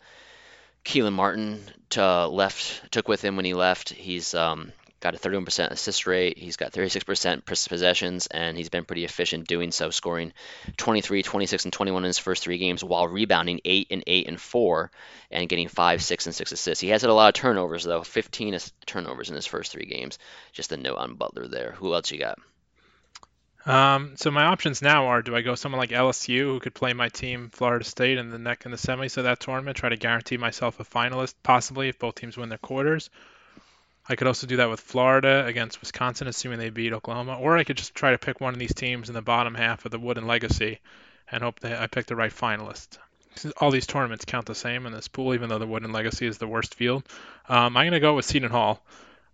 Kelan 0.83 1.13
Martin 1.13 1.63
uh, 1.97 2.27
left 2.27 2.91
took 2.91 3.07
with 3.07 3.23
him 3.23 3.35
when 3.35 3.45
he 3.45 3.53
left. 3.53 3.89
He's 3.89 4.33
um, 4.33 4.73
got 5.03 5.15
a 5.15 5.17
31% 5.17 5.71
assist 5.71 6.07
rate. 6.07 6.37
He's 6.37 6.55
got 6.55 6.71
36% 6.71 7.45
possessions, 7.45 8.27
and 8.27 8.57
he's 8.57 8.69
been 8.69 8.85
pretty 8.85 9.03
efficient 9.03 9.49
doing 9.49 9.71
so, 9.71 9.89
scoring 9.89 10.31
23, 10.77 11.23
26, 11.23 11.65
and 11.65 11.73
21 11.73 12.03
in 12.03 12.07
his 12.07 12.17
first 12.17 12.41
three 12.41 12.57
games, 12.57 12.85
while 12.85 13.09
rebounding 13.09 13.59
8 13.65 13.87
and 13.91 14.03
8 14.07 14.27
and 14.29 14.39
4, 14.39 14.91
and 15.29 15.49
getting 15.49 15.67
5, 15.67 16.01
6, 16.01 16.25
and 16.25 16.33
6 16.33 16.51
assists. 16.53 16.81
He 16.81 16.87
has 16.87 17.01
had 17.01 17.11
a 17.11 17.13
lot 17.13 17.27
of 17.27 17.33
turnovers 17.33 17.83
though, 17.83 18.01
15 18.01 18.57
turnovers 18.85 19.29
in 19.29 19.35
his 19.35 19.45
first 19.45 19.73
three 19.73 19.85
games. 19.85 20.19
Just 20.53 20.71
a 20.71 20.77
note 20.77 20.97
on 20.97 21.15
Butler 21.15 21.49
there. 21.49 21.73
Who 21.73 21.93
else 21.93 22.09
you 22.09 22.19
got? 22.19 22.39
Um, 23.65 24.13
so 24.15 24.31
my 24.31 24.45
options 24.45 24.81
now 24.81 25.07
are: 25.07 25.21
do 25.21 25.35
I 25.35 25.41
go 25.41 25.55
someone 25.55 25.79
like 25.79 25.89
LSU 25.89 26.43
who 26.43 26.59
could 26.59 26.73
play 26.73 26.93
my 26.93 27.09
team, 27.09 27.49
Florida 27.49 27.83
State, 27.85 28.17
in 28.17 28.29
the 28.29 28.39
neck 28.39 28.65
in 28.65 28.71
the 28.71 28.77
semis 28.77 29.17
of 29.17 29.25
that 29.25 29.39
tournament, 29.41 29.77
try 29.77 29.89
to 29.89 29.97
guarantee 29.97 30.37
myself 30.37 30.79
a 30.79 30.85
finalist, 30.85 31.35
possibly 31.43 31.89
if 31.89 31.99
both 31.99 32.15
teams 32.15 32.37
win 32.37 32.49
their 32.49 32.57
quarters. 32.57 33.09
I 34.07 34.15
could 34.15 34.27
also 34.27 34.47
do 34.47 34.57
that 34.57 34.69
with 34.69 34.81
Florida 34.81 35.45
against 35.45 35.79
Wisconsin, 35.79 36.27
assuming 36.27 36.59
they 36.59 36.69
beat 36.69 36.93
Oklahoma, 36.93 37.37
or 37.39 37.57
I 37.57 37.63
could 37.63 37.77
just 37.77 37.95
try 37.95 38.11
to 38.11 38.17
pick 38.17 38.41
one 38.41 38.53
of 38.53 38.59
these 38.59 38.73
teams 38.73 39.07
in 39.07 39.15
the 39.15 39.21
bottom 39.21 39.55
half 39.55 39.85
of 39.85 39.91
the 39.91 39.99
Wooden 39.99 40.27
Legacy, 40.27 40.79
and 41.31 41.43
hope 41.43 41.59
that 41.61 41.81
I 41.81 41.87
pick 41.87 42.05
the 42.05 42.15
right 42.15 42.31
finalist. 42.31 42.97
All 43.57 43.71
these 43.71 43.87
tournaments 43.87 44.25
count 44.25 44.45
the 44.45 44.55
same 44.55 44.85
in 44.85 44.93
this 44.93 45.07
pool, 45.07 45.33
even 45.33 45.49
though 45.49 45.57
the 45.57 45.67
Wooden 45.67 45.91
Legacy 45.91 46.27
is 46.27 46.37
the 46.37 46.47
worst 46.47 46.75
field. 46.75 47.03
Um, 47.47 47.77
I'm 47.77 47.85
gonna 47.87 47.99
go 47.99 48.15
with 48.15 48.25
Seton 48.25 48.51
Hall, 48.51 48.83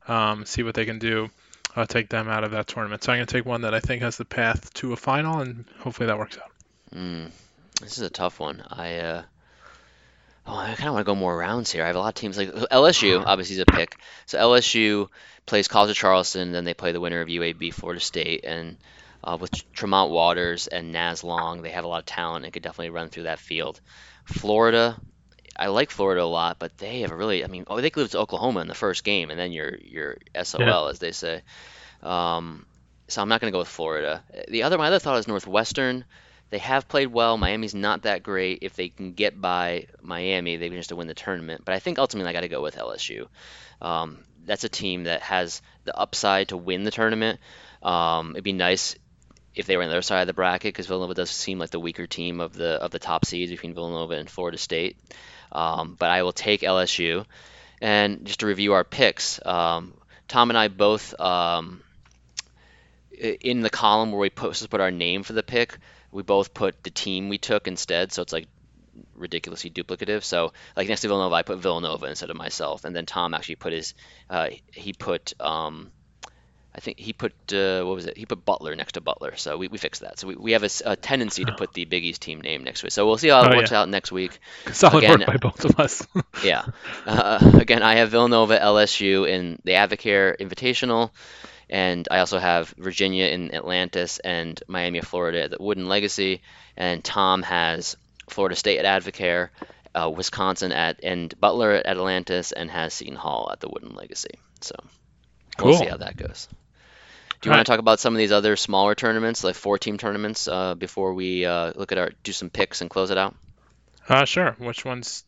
um, 0.08 0.46
see 0.46 0.64
what 0.64 0.76
they 0.76 0.86
can 0.86 1.00
do. 1.00 1.30
I'll 1.76 1.88
take 1.88 2.10
them 2.10 2.28
out 2.28 2.44
of 2.44 2.52
that 2.52 2.68
tournament. 2.68 3.04
So 3.04 3.12
I'm 3.12 3.20
going 3.20 3.28
to 3.28 3.34
take 3.34 3.46
one 3.46 3.62
that 3.62 3.74
I 3.74 3.80
think 3.80 4.02
has 4.02 4.18
the 4.18 4.26
path 4.26 4.74
to 4.76 4.94
a 4.94 4.96
final, 4.98 5.40
and 5.40 5.66
hopefully 5.80 6.08
that 6.08 6.18
works 6.18 6.38
out. 6.38 6.52
Mm, 6.94 7.30
this 7.80 7.98
is 7.98 8.02
a 8.02 8.10
tough 8.10 8.40
one. 8.40 8.64
I 8.70 8.98
uh, 8.98 9.24
oh, 10.50 10.58
I 10.58 10.74
kind 10.76 10.88
of 10.88 10.94
want 10.94 11.06
to 11.06 11.12
go 11.12 11.16
more 11.16 11.38
rounds 11.38 11.72
here. 11.72 11.84
I 11.84 11.88
have 11.88 11.96
a 11.96 12.00
lot 12.00 12.10
of 12.10 12.16
teams 12.16 12.38
like 12.38 12.50
LSU. 12.50 13.24
Obviously, 13.26 13.56
is 13.56 13.62
a 13.62 13.66
pick. 13.66 13.96
So 14.26 14.40
LSU 14.40 15.10
plays 15.46 15.68
College 15.68 15.92
of 15.92 15.98
Charleston, 15.98 16.52
then 16.52 16.64
they 16.64 16.74
play 16.74 16.92
the 16.92 17.00
winner 17.00 17.22
of 17.22 17.28
UAB, 17.28 17.74
Florida 17.74 18.02
State, 18.02 18.44
and 18.44 18.78
uh, 19.24 19.38
with 19.40 19.52
Tremont 19.74 20.12
Waters 20.12 20.68
and 20.68 20.92
Nas 20.92 21.24
Long, 21.24 21.62
they 21.62 21.72
have 21.72 21.84
a 21.84 21.88
lot 21.88 22.00
of 22.00 22.06
talent 22.06 22.46
and 22.46 22.54
could 22.54 22.64
definitely 22.64 22.90
run 22.90 23.10
through 23.10 23.24
that 23.24 23.40
field. 23.40 23.80
Florida. 24.26 25.00
I 25.56 25.68
like 25.68 25.92
Florida 25.92 26.24
a 26.24 26.24
lot, 26.24 26.58
but 26.58 26.78
they 26.78 27.02
have 27.02 27.12
a 27.12 27.16
really, 27.18 27.44
I 27.44 27.48
mean, 27.48 27.66
oh, 27.68 27.82
they 27.82 27.92
lose 27.94 28.12
to 28.12 28.20
Oklahoma 28.20 28.62
in 28.62 28.70
the 28.70 28.74
first 28.74 29.04
game, 29.04 29.30
and 29.30 29.38
then 29.38 29.52
you're 29.52 29.76
you're 29.76 30.18
SOL, 30.42 30.88
as 30.88 31.00
they 31.00 31.12
say. 31.12 31.42
Um, 32.02 32.66
so 33.10 33.22
I'm 33.22 33.28
not 33.28 33.42
going 33.42 33.52
to 33.52 33.56
go 33.56 33.60
with 33.60 33.68
Florida. 33.68 34.24
The 34.48 34.64
other, 34.64 34.78
my 34.78 34.88
other 34.88 35.00
thought 35.00 35.20
is 35.20 35.28
Northwestern. 35.28 36.06
They 36.50 36.58
have 36.60 36.88
played 36.88 37.08
well. 37.08 37.38
Miami's 37.38 37.76
not 37.76 38.04
that 38.04 38.24
great. 38.24 38.60
If 38.62 38.76
they 38.76 38.90
can 38.90 39.14
get 39.14 39.40
by 39.40 39.88
Miami, 40.02 40.56
they 40.56 40.70
can 40.70 40.78
just 40.78 40.92
win 40.92 41.08
the 41.08 41.14
tournament. 41.14 41.64
But 41.64 41.76
I 41.76 41.80
think 41.80 42.00
ultimately 42.00 42.30
I 42.30 42.34
got 42.34 42.42
to 42.42 42.48
go 42.48 42.62
with 42.62 42.76
LSU. 42.76 43.28
Um, 43.82 44.20
that's 44.46 44.64
a 44.64 44.70
team 44.70 45.04
that 45.04 45.22
has 45.22 45.62
the 45.86 45.96
upside 45.96 46.50
to 46.50 46.58
win 46.58 46.84
the 46.84 46.92
tournament. 46.92 47.40
Um, 47.84 48.32
it'd 48.32 48.44
be 48.44 48.54
nice 48.54 48.96
if 49.56 49.66
they 49.66 49.78
were 49.78 49.84
on 49.84 49.90
the 49.90 49.96
other 49.96 50.02
side 50.02 50.22
of 50.22 50.28
the 50.28 50.34
bracket 50.34 50.74
because 50.74 50.88
Villanova 50.88 51.14
does 51.14 51.30
seem 51.30 51.60
like 51.60 51.70
the 51.70 51.80
weaker 51.80 52.08
team 52.08 52.40
of 52.40 52.54
the 52.54 52.82
of 52.82 52.92
the 52.92 53.00
top 53.00 53.26
seeds 53.26 53.52
between 53.52 53.74
Villanova 53.74 54.16
and 54.16 54.30
Florida 54.30 54.58
State. 54.58 54.98
Um, 55.52 55.96
but 56.00 56.10
I 56.10 56.24
will 56.24 56.32
take 56.32 56.62
LSU. 56.62 57.26
And 57.82 58.26
just 58.26 58.42
to 58.42 58.48
review 58.48 58.74
our 58.74 58.84
picks, 58.84 59.44
um, 59.46 59.94
Tom 60.28 60.50
and 60.50 60.58
I 60.58 60.68
both 60.68 61.20
um, 61.20 61.82
in 63.12 63.62
the 63.62 63.70
column 63.70 64.12
where 64.12 64.20
we 64.20 64.30
to 64.30 64.68
put 64.70 64.82
our 64.82 64.92
name 64.92 65.24
for 65.24 65.34
the 65.34 65.44
pick, 65.44 65.78
we 66.12 66.24
both 66.24 66.54
put 66.54 66.84
the 66.84 66.90
team 66.90 67.30
we 67.30 67.38
took 67.38 67.68
instead. 67.68 68.12
So 68.12 68.22
it's 68.22 68.34
like 68.34 68.48
ridiculously 69.16 69.70
duplicative. 69.70 70.24
So 70.24 70.54
like 70.76 70.88
next 70.88 71.02
to 71.02 71.08
Villanova, 71.08 71.36
I 71.36 71.44
put 71.44 71.60
Villanova 71.60 72.06
instead 72.08 72.30
of 72.30 72.38
myself, 72.38 72.86
and 72.86 72.96
then 72.96 73.06
Tom 73.06 73.34
actually 73.34 73.56
put 73.56 73.74
his 73.74 73.94
uh, 74.30 74.50
he 74.74 74.94
put 74.94 75.34
um, 75.40 75.92
I 76.76 76.82
think 76.82 77.00
he 77.00 77.14
put 77.14 77.34
uh, 77.52 77.84
what 77.84 77.96
was 77.96 78.06
it? 78.06 78.16
He 78.18 78.26
put 78.26 78.46
Butler 78.46 78.76
next 78.76 78.94
to 78.94 79.02
Butler. 79.02 79.36
So 79.38 79.58
we, 79.58 79.68
we 79.68 79.78
fixed 79.78 80.02
that. 80.02 80.20
So 80.20 80.28
we, 80.28 80.36
we 80.36 80.52
have 80.52 80.64
a 80.86 80.96
tendency 80.96 81.46
to 81.46 81.52
put 81.58 81.74
the 81.74 81.86
Big 81.86 82.06
East 82.06 82.22
team 82.22 82.42
name 82.42 82.64
next 82.64 82.82
to 82.82 82.88
it. 82.88 82.94
So 82.94 83.06
we'll 83.08 83.18
see 83.18 83.30
how 83.30 83.44
it 83.44 83.52
Oh, 83.52 83.58
works 83.58 83.72
yeah. 83.72 83.80
out 83.82 83.90
next 83.90 84.12
week. 84.12 84.40
Solid 84.72 85.04
Again, 85.04 85.20
work 85.20 85.26
by 85.26 85.38
both 85.38 85.66
of 85.66 85.80
us. 85.80 86.06
Yeah. 86.44 86.64
Uh, 87.06 87.58
again, 87.60 87.82
I 87.82 87.96
have 87.96 88.12
Villanova, 88.12 88.58
LSU 88.60 89.28
in 89.28 89.60
the 89.64 89.72
Advocare 89.72 90.38
Invitational, 90.40 91.10
and 91.70 92.08
I 92.12 92.20
also 92.20 92.40
have 92.40 92.74
Virginia 92.78 93.26
in 93.28 93.54
Atlantis 93.54 94.20
and 94.20 94.62
Miami 94.68 95.00
of 95.00 95.08
Florida 95.08 95.44
at 95.44 95.52
the 95.52 95.58
Wooden 95.60 95.88
Legacy, 95.88 96.42
and 96.78 97.04
Tom 97.04 97.44
has 97.44 97.96
Florida 98.30 98.56
State 98.56 98.80
at 98.84 98.86
Advocare, 99.04 99.50
uh, 99.96 100.10
Wisconsin 100.10 100.72
at 100.72 101.00
and 101.04 101.34
Butler 101.40 101.72
at 101.74 101.86
Atlantis, 101.86 102.52
and 102.52 102.70
has 102.72 102.94
Seton 102.94 103.16
Hall 103.16 103.50
at 103.52 103.60
the 103.60 103.70
Wooden 103.70 103.96
Legacy. 103.96 104.32
So 104.62 104.76
we'll 105.60 105.74
see 105.74 105.86
how 105.86 105.98
that 105.98 106.18
goes. 106.18 106.48
Do 107.42 107.50
you 107.50 107.52
want 107.52 107.60
Right. 107.60 107.66
to 107.66 107.72
talk 107.72 107.80
about 107.80 108.00
some 108.00 108.14
of 108.14 108.18
these 108.18 108.32
other 108.34 108.56
smaller 108.58 108.96
tournaments, 108.96 109.44
like 109.44 109.56
four-team 109.56 109.98
tournaments, 109.98 110.48
uh, 110.48 110.76
before 110.76 111.14
we 111.14 111.46
uh, 111.46 111.72
look 111.76 111.92
at 111.92 111.98
our 111.98 112.12
do 112.24 112.32
some 112.34 112.50
picks 112.50 112.82
and 112.82 112.90
close 112.90 113.12
it 113.12 113.18
out? 113.18 113.36
uh, 114.10 114.26
sure. 114.26 114.56
Which 114.60 114.84
ones? 114.86 115.24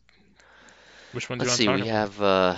Which 1.12 1.28
ones 1.30 1.40
Let's 1.40 1.52
do 1.52 1.56
see. 1.56 1.64
you 1.64 1.70
want 1.70 1.82
We 1.82 1.86
talk 1.86 1.94
have 1.94 2.22
uh, 2.22 2.56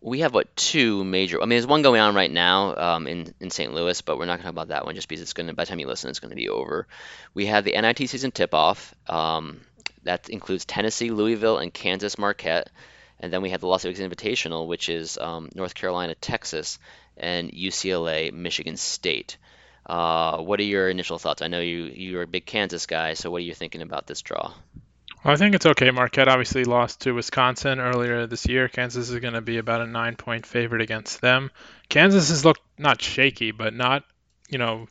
we 0.00 0.20
have 0.20 0.32
what 0.32 0.54
two 0.56 1.04
major? 1.04 1.38
I 1.38 1.42
mean, 1.42 1.50
there's 1.50 1.66
one 1.66 1.82
going 1.82 2.00
on 2.00 2.14
right 2.14 2.30
now 2.30 2.76
um, 2.76 3.06
in 3.06 3.34
in 3.40 3.50
St. 3.50 3.72
Louis, 3.72 4.00
but 4.00 4.18
we're 4.18 4.24
not 4.24 4.34
going 4.34 4.38
to 4.38 4.44
talk 4.44 4.52
about 4.52 4.68
that 4.68 4.86
one 4.86 4.94
just 4.94 5.08
because 5.08 5.22
it's 5.22 5.32
going 5.32 5.48
to 5.48 5.54
by 5.54 5.64
the 5.64 5.68
time 5.68 5.78
you 5.78 5.86
listen, 5.86 6.10
it's 6.10 6.20
going 6.20 6.30
to 6.30 6.36
be 6.36 6.48
over. 6.48 6.86
We 7.34 7.46
have 7.46 7.64
the 7.64 7.78
NIT 7.80 8.08
season 8.08 8.30
tip-off. 8.30 8.94
Um, 9.06 9.60
that 10.04 10.30
includes 10.30 10.64
Tennessee, 10.64 11.10
Louisville, 11.10 11.58
and 11.58 11.72
Kansas 11.72 12.18
Marquette. 12.18 12.70
And 13.18 13.30
then 13.30 13.42
we 13.42 13.50
have 13.50 13.60
the 13.60 13.66
Las 13.66 13.82
Vegas 13.82 14.00
Invitational, 14.00 14.66
which 14.66 14.88
is 14.88 15.18
um, 15.18 15.50
North 15.54 15.74
Carolina, 15.74 16.14
Texas, 16.14 16.78
and 17.18 17.50
UCLA, 17.52 18.32
Michigan 18.32 18.78
State. 18.78 19.36
Uh, 19.84 20.38
what 20.38 20.58
are 20.60 20.64
your 20.64 20.88
initial 20.88 21.18
thoughts? 21.18 21.42
I 21.42 21.48
know 21.48 21.60
you 21.60 21.84
you're 21.84 22.22
a 22.22 22.26
big 22.26 22.46
Kansas 22.46 22.86
guy, 22.86 23.14
so 23.14 23.30
what 23.30 23.38
are 23.38 23.44
you 23.44 23.54
thinking 23.54 23.82
about 23.82 24.06
this 24.06 24.22
draw? 24.22 24.54
I 25.24 25.36
think 25.36 25.54
it's 25.54 25.66
okay. 25.66 25.90
Marquette 25.90 26.28
obviously 26.28 26.64
lost 26.64 27.02
to 27.02 27.12
Wisconsin 27.12 27.80
earlier 27.80 28.26
this 28.26 28.46
year. 28.46 28.68
Kansas 28.68 29.10
is 29.10 29.20
going 29.20 29.34
to 29.34 29.42
be 29.42 29.58
about 29.58 29.82
a 29.82 29.86
nine 29.86 30.16
point 30.16 30.46
favorite 30.46 30.82
against 30.82 31.20
them. 31.20 31.50
Kansas 31.88 32.30
has 32.30 32.44
looked 32.44 32.62
not 32.78 33.02
shaky, 33.02 33.50
but 33.52 33.74
not, 33.74 34.04
you 34.48 34.58
know, 34.58 34.88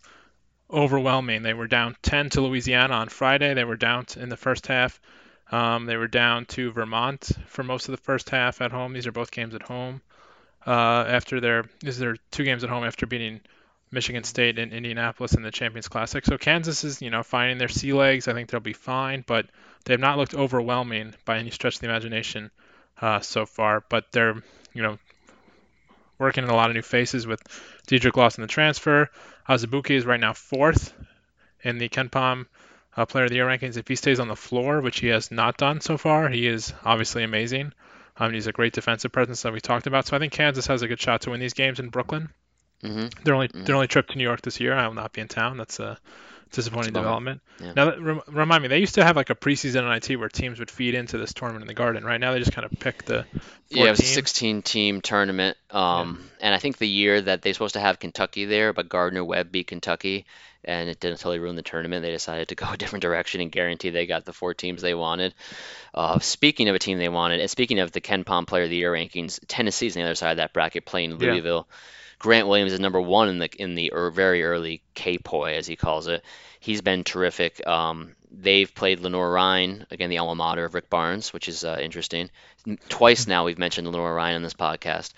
overwhelming. 0.71 1.43
They 1.43 1.53
were 1.53 1.67
down 1.67 1.95
10 2.03 2.31
to 2.31 2.41
Louisiana 2.41 2.93
on 2.95 3.09
Friday. 3.09 3.53
They 3.53 3.63
were 3.63 3.77
down 3.77 4.05
in 4.17 4.29
the 4.29 4.37
first 4.37 4.67
half 4.67 4.99
Um, 5.51 5.85
they 5.85 5.97
were 5.97 6.07
down 6.07 6.45
to 6.47 6.71
Vermont 6.71 7.31
for 7.47 7.63
most 7.63 7.87
of 7.87 7.93
the 7.93 8.01
first 8.03 8.29
half 8.29 8.61
at 8.61 8.71
home. 8.71 8.93
These 8.93 9.07
are 9.07 9.11
both 9.11 9.31
games 9.31 9.55
at 9.55 9.63
home. 9.63 10.01
Uh, 10.65 11.05
after 11.07 11.39
their 11.39 11.65
these 11.81 12.01
are 12.01 12.17
two 12.31 12.43
games 12.43 12.63
at 12.63 12.69
home 12.69 12.83
after 12.83 13.07
beating 13.07 13.41
Michigan 13.91 14.23
State 14.23 14.59
and 14.59 14.71
Indianapolis 14.71 15.33
in 15.33 15.41
the 15.41 15.51
Champions 15.51 15.87
Classic. 15.87 16.25
So 16.25 16.37
Kansas 16.37 16.83
is, 16.83 17.01
you 17.01 17.09
know, 17.09 17.23
finding 17.23 17.57
their 17.57 17.67
sea 17.67 17.93
legs. 17.93 18.27
I 18.27 18.33
think 18.33 18.49
they'll 18.49 18.59
be 18.59 18.73
fine, 18.73 19.23
but 19.25 19.47
they 19.85 19.93
have 19.93 19.99
not 19.99 20.17
looked 20.17 20.35
overwhelming 20.35 21.15
by 21.25 21.37
any 21.37 21.49
stretch 21.49 21.75
of 21.75 21.81
the 21.81 21.87
imagination 21.87 22.51
uh, 23.01 23.19
so 23.21 23.45
far. 23.45 23.83
But 23.89 24.11
they're, 24.11 24.35
you 24.73 24.83
know, 24.83 24.97
working 26.19 26.43
in 26.43 26.49
a 26.49 26.55
lot 26.55 26.69
of 26.69 26.75
new 26.75 26.81
faces 26.81 27.25
with 27.25 27.41
Dedric 27.87 28.15
Lawson 28.15 28.41
the 28.41 28.47
transfer. 28.47 29.09
Azubuike 29.47 29.91
is 29.91 30.05
right 30.05 30.19
now 30.19 30.33
fourth 30.33 30.93
in 31.63 31.79
the 31.79 31.89
KenPom 31.89 32.45
uh, 32.95 33.05
Player 33.05 33.23
of 33.23 33.29
the 33.29 33.37
Year 33.37 33.47
rankings. 33.47 33.77
If 33.77 33.87
he 33.87 33.95
stays 33.95 34.19
on 34.19 34.27
the 34.27 34.35
floor, 34.35 34.81
which 34.81 34.99
he 34.99 35.07
has 35.07 35.31
not 35.31 35.57
done 35.57 35.81
so 35.81 35.97
far, 35.97 36.29
he 36.29 36.45
is 36.45 36.73
obviously 36.85 37.23
amazing. 37.23 37.73
Um, 38.17 38.33
he's 38.33 38.47
a 38.47 38.51
great 38.51 38.73
defensive 38.73 39.11
presence 39.11 39.41
that 39.43 39.53
we 39.53 39.61
talked 39.61 39.87
about. 39.87 40.05
So 40.05 40.15
I 40.15 40.19
think 40.19 40.33
Kansas 40.33 40.67
has 40.67 40.81
a 40.81 40.87
good 40.87 40.99
shot 40.99 41.21
to 41.21 41.31
win 41.31 41.39
these 41.39 41.53
games 41.53 41.79
in 41.79 41.89
Brooklyn. 41.89 42.29
Mm-hmm. 42.83 43.23
Their 43.23 43.33
only 43.35 43.47
Mhm. 43.49 43.65
their 43.65 43.75
only 43.75 43.87
trip 43.87 44.07
to 44.09 44.17
New 44.17 44.23
York 44.23 44.41
this 44.41 44.59
year. 44.59 44.73
I 44.73 44.87
will 44.87 44.93
not 44.95 45.11
be 45.13 45.21
in 45.21 45.27
town. 45.27 45.57
That's 45.57 45.79
a 45.79 45.97
disappointing 46.51 46.93
That's 46.93 47.03
development. 47.03 47.41
Yeah. 47.59 47.73
Now, 47.75 47.85
that, 47.91 48.23
remind 48.27 48.63
me, 48.63 48.69
they 48.69 48.79
used 48.79 48.95
to 48.95 49.03
have 49.03 49.15
like 49.15 49.29
a 49.29 49.35
preseason 49.35 49.83
NIT 49.87 50.17
where 50.17 50.29
teams 50.29 50.57
would 50.59 50.71
feed 50.71 50.95
into 50.95 51.17
this 51.19 51.31
tournament 51.33 51.61
in 51.63 51.67
the 51.67 51.75
Garden. 51.75 52.03
Right 52.03 52.19
now, 52.19 52.31
they 52.33 52.39
just 52.39 52.53
kind 52.53 52.65
of 52.65 52.71
pick 52.79 53.03
the 53.05 53.23
four 53.23 53.37
Yeah, 53.69 53.85
it 53.85 53.89
was 53.91 53.99
a 53.99 54.03
16 54.05 54.61
team 54.63 55.01
tournament. 55.01 55.57
Um, 55.69 56.27
and 56.41 56.55
I 56.55 56.57
think 56.57 56.77
the 56.79 56.87
year 56.87 57.21
that 57.21 57.41
they're 57.43 57.53
supposed 57.53 57.73
to 57.75 57.79
have 57.79 57.99
Kentucky 57.99 58.45
there, 58.45 58.73
but 58.73 58.89
Gardner 58.89 59.23
Webb 59.23 59.51
beat 59.51 59.67
Kentucky, 59.67 60.25
and 60.65 60.89
it 60.89 60.99
didn't 60.99 61.17
totally 61.19 61.37
ruin 61.37 61.55
the 61.55 61.61
tournament. 61.61 62.01
They 62.01 62.09
decided 62.11 62.47
to 62.47 62.55
go 62.55 62.65
a 62.71 62.77
different 62.77 63.03
direction 63.03 63.41
and 63.41 63.51
guarantee 63.51 63.91
they 63.91 64.07
got 64.07 64.25
the 64.25 64.33
four 64.33 64.55
teams 64.55 64.81
they 64.81 64.95
wanted. 64.95 65.35
Uh, 65.93 66.17
speaking 66.17 66.67
of 66.69 66.75
a 66.75 66.79
team 66.79 66.97
they 66.97 67.09
wanted, 67.09 67.41
and 67.41 67.49
speaking 67.51 67.77
of 67.77 67.91
the 67.91 68.01
KenPom 68.01 68.47
Player 68.47 68.63
of 68.63 68.69
the 68.71 68.77
Year 68.77 68.91
rankings, 68.91 69.39
Tennessee's 69.47 69.95
on 69.95 70.01
the 70.01 70.07
other 70.07 70.15
side 70.15 70.31
of 70.31 70.37
that 70.37 70.53
bracket 70.53 70.85
playing 70.85 71.11
Yeah. 71.11 71.17
Grant 72.19 72.47
Williams 72.47 72.73
is 72.73 72.79
number 72.79 73.01
one 73.01 73.29
in 73.29 73.39
the 73.39 73.49
in 73.57 73.75
the 73.75 73.91
er, 73.93 74.11
very 74.11 74.43
early 74.43 74.81
kPOY, 74.95 75.55
as 75.57 75.65
he 75.67 75.75
calls 75.75 76.07
it. 76.07 76.23
He's 76.59 76.81
been 76.81 77.03
terrific. 77.05 77.65
Um, 77.65 78.15
they've 78.29 78.73
played 78.75 78.99
Lenoir-Rhyne, 78.99 79.87
again, 79.89 80.09
the 80.09 80.17
alma 80.17 80.35
mater 80.35 80.65
of 80.65 80.73
Rick 80.73 80.89
Barnes, 80.89 81.31
which 81.31 81.47
is 81.47 81.63
uh, 81.63 81.79
interesting. 81.81 82.29
Twice 82.89 83.25
now 83.27 83.45
we've 83.45 83.57
mentioned 83.57 83.87
Lenoir-Rhyne 83.87 84.35
on 84.35 84.43
this 84.43 84.53
podcast. 84.53 85.13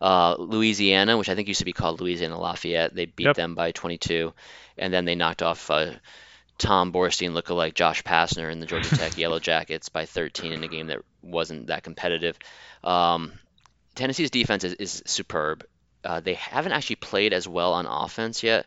Uh, 0.00 0.36
Louisiana, 0.38 1.18
which 1.18 1.28
I 1.28 1.34
think 1.34 1.48
used 1.48 1.58
to 1.58 1.64
be 1.64 1.72
called 1.72 2.00
Louisiana 2.00 2.38
Lafayette, 2.38 2.94
they 2.94 3.06
beat 3.06 3.26
Yep. 3.26 3.36
them 3.36 3.54
by 3.56 3.72
22, 3.72 4.32
and 4.78 4.94
then 4.94 5.04
they 5.04 5.16
knocked 5.16 5.42
off 5.42 5.68
uh, 5.70 5.90
Tom 6.56 6.92
Borstein 6.92 7.32
lookalike 7.32 7.74
Josh 7.74 8.04
Pastner 8.04 8.50
in 8.52 8.60
the 8.60 8.66
Georgia 8.66 8.96
Tech 8.96 9.18
Yellow 9.18 9.40
Jackets 9.40 9.88
by 9.88 10.06
13 10.06 10.52
in 10.52 10.62
a 10.62 10.68
game 10.68 10.86
that 10.86 11.00
wasn't 11.22 11.66
that 11.66 11.82
competitive. 11.82 12.38
Um, 12.84 13.32
Tennessee's 13.96 14.30
defense 14.30 14.62
is, 14.62 14.74
is 14.74 15.02
superb. 15.06 15.64
Uh, 16.04 16.20
they 16.20 16.34
haven't 16.34 16.72
actually 16.72 16.96
played 16.96 17.32
as 17.32 17.48
well 17.48 17.72
on 17.74 17.86
offense 17.86 18.42
yet. 18.42 18.66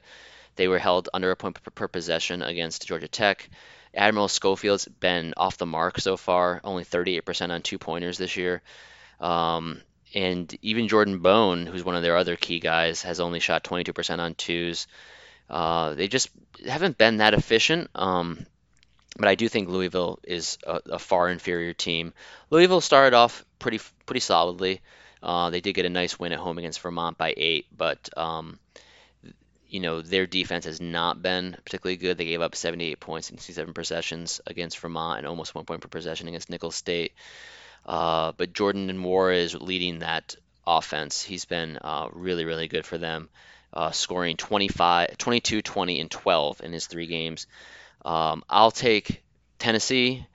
They 0.55 0.67
were 0.67 0.79
held 0.79 1.09
under 1.13 1.31
a 1.31 1.35
point 1.35 1.61
per, 1.61 1.71
per 1.71 1.87
possession 1.87 2.41
against 2.41 2.87
Georgia 2.87 3.07
Tech. 3.07 3.49
Admiral 3.93 4.27
Schofield's 4.27 4.85
been 4.85 5.33
off 5.37 5.57
the 5.57 5.65
mark 5.65 5.99
so 5.99 6.17
far, 6.17 6.61
only 6.63 6.83
38% 6.83 7.49
on 7.51 7.61
two 7.61 7.77
pointers 7.77 8.17
this 8.17 8.37
year. 8.37 8.61
Um, 9.19 9.81
and 10.13 10.55
even 10.61 10.87
Jordan 10.87 11.19
Bone, 11.19 11.65
who's 11.65 11.83
one 11.83 11.95
of 11.95 12.03
their 12.03 12.17
other 12.17 12.35
key 12.35 12.59
guys, 12.59 13.01
has 13.03 13.19
only 13.19 13.39
shot 13.39 13.63
22% 13.63 14.19
on 14.19 14.35
twos. 14.35 14.87
Uh, 15.49 15.93
they 15.95 16.07
just 16.07 16.29
haven't 16.67 16.97
been 16.97 17.17
that 17.17 17.33
efficient. 17.33 17.89
Um, 17.95 18.45
but 19.17 19.27
I 19.27 19.35
do 19.35 19.49
think 19.49 19.69
Louisville 19.69 20.19
is 20.23 20.57
a, 20.65 20.81
a 20.91 20.99
far 20.99 21.29
inferior 21.29 21.73
team. 21.73 22.13
Louisville 22.49 22.81
started 22.81 23.15
off 23.15 23.43
pretty 23.59 23.79
pretty 24.05 24.19
solidly. 24.19 24.81
Uh, 25.21 25.49
they 25.49 25.61
did 25.61 25.73
get 25.73 25.85
a 25.85 25.89
nice 25.89 26.19
win 26.19 26.31
at 26.31 26.39
home 26.39 26.57
against 26.57 26.81
Vermont 26.81 27.17
by 27.17 27.33
eight, 27.35 27.65
but 27.75 28.09
um, 28.17 28.59
you 29.69 29.79
know 29.79 30.01
their 30.01 30.25
defense 30.25 30.65
has 30.65 30.79
not 30.79 31.21
been 31.21 31.57
particularly 31.65 31.97
good. 31.97 32.17
They 32.17 32.25
gave 32.25 32.41
up 32.41 32.55
78 32.55 32.99
points 32.99 33.29
in 33.29 33.37
67 33.37 33.73
possessions 33.73 34.41
against 34.47 34.79
Vermont 34.79 35.19
and 35.19 35.27
almost 35.27 35.55
one 35.55 35.65
point 35.65 35.81
per 35.81 35.87
possession 35.87 36.27
against 36.27 36.49
Nicholls 36.49 36.75
State. 36.75 37.13
Uh, 37.85 38.33
but 38.35 38.53
Jordan 38.53 38.89
Nwora 38.89 39.37
is 39.37 39.55
leading 39.55 39.99
that 39.99 40.35
offense. 40.65 41.21
He's 41.21 41.45
been 41.45 41.77
uh, 41.81 42.09
really 42.11 42.45
really 42.45 42.67
good 42.67 42.85
for 42.85 42.97
them, 42.97 43.29
uh, 43.73 43.91
scoring 43.91 44.37
25, 44.37 45.17
22, 45.17 45.61
20, 45.61 45.99
and 45.99 46.11
12 46.11 46.61
in 46.61 46.73
his 46.73 46.87
three 46.87 47.07
games. 47.07 47.47
Um, 48.05 48.43
I'll 48.49 48.71
take 48.71 49.23
Tennessee, 49.59 50.25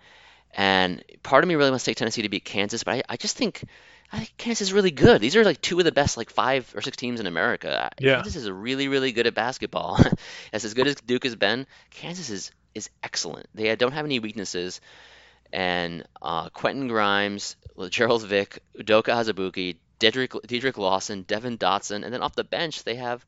and 0.55 1.03
part 1.23 1.45
of 1.45 1.49
me 1.49 1.55
really 1.55 1.71
wants 1.71 1.85
to 1.85 1.91
take 1.91 1.97
Tennessee 1.97 2.23
to 2.23 2.29
beat 2.29 2.45
Kansas, 2.45 2.85
but 2.85 2.97
I, 2.97 3.03
I 3.09 3.17
just 3.17 3.37
think 3.37 3.65
I 4.13 4.19
think 4.19 4.37
Kansas 4.37 4.69
is 4.69 4.73
really 4.75 4.91
good. 4.91 5.23
These 5.23 5.37
are 5.37 5.45
like 5.45 5.61
two 5.63 5.79
of 5.79 5.87
the 5.87 5.93
best 5.93 6.19
like 6.19 6.29
five 6.29 6.71
or 6.77 6.83
six 6.83 6.99
teams 6.99 7.19
in 7.19 7.27
America. 7.27 7.91
Yeah. 7.99 8.17
Kansas 8.17 8.37
is 8.37 8.51
really 8.51 8.89
really 8.89 9.13
good 9.13 9.27
at 9.27 9.35
basketball. 9.35 9.99
as 10.53 10.65
as 10.65 10.75
good 10.75 10.87
as 10.87 10.97
Duke 10.97 11.25
has 11.25 11.35
been, 11.35 11.67
Kansas 11.91 12.29
is 12.29 12.51
is 12.75 12.91
excellent. 13.03 13.47
They 13.55 13.75
don't 13.75 13.93
have 13.93 14.05
any 14.05 14.19
weaknesses, 14.19 14.81
and 15.53 16.05
uh, 16.21 16.51
Quentin 16.51 16.89
Grimes, 16.89 17.57
Lagerald 17.75 18.27
Vick, 18.27 18.59
Udoka 18.79 19.13
Azubuike, 19.13 19.77
Dedrick, 19.99 20.31
Dedrick 20.47 20.77
Lawson, 20.77 21.23
Devon 21.23 21.57
Dotson, 21.57 22.05
and 22.05 22.13
then 22.13 22.23
off 22.23 22.35
the 22.35 22.45
bench 22.45 22.85
they 22.85 22.97
have 22.97 23.25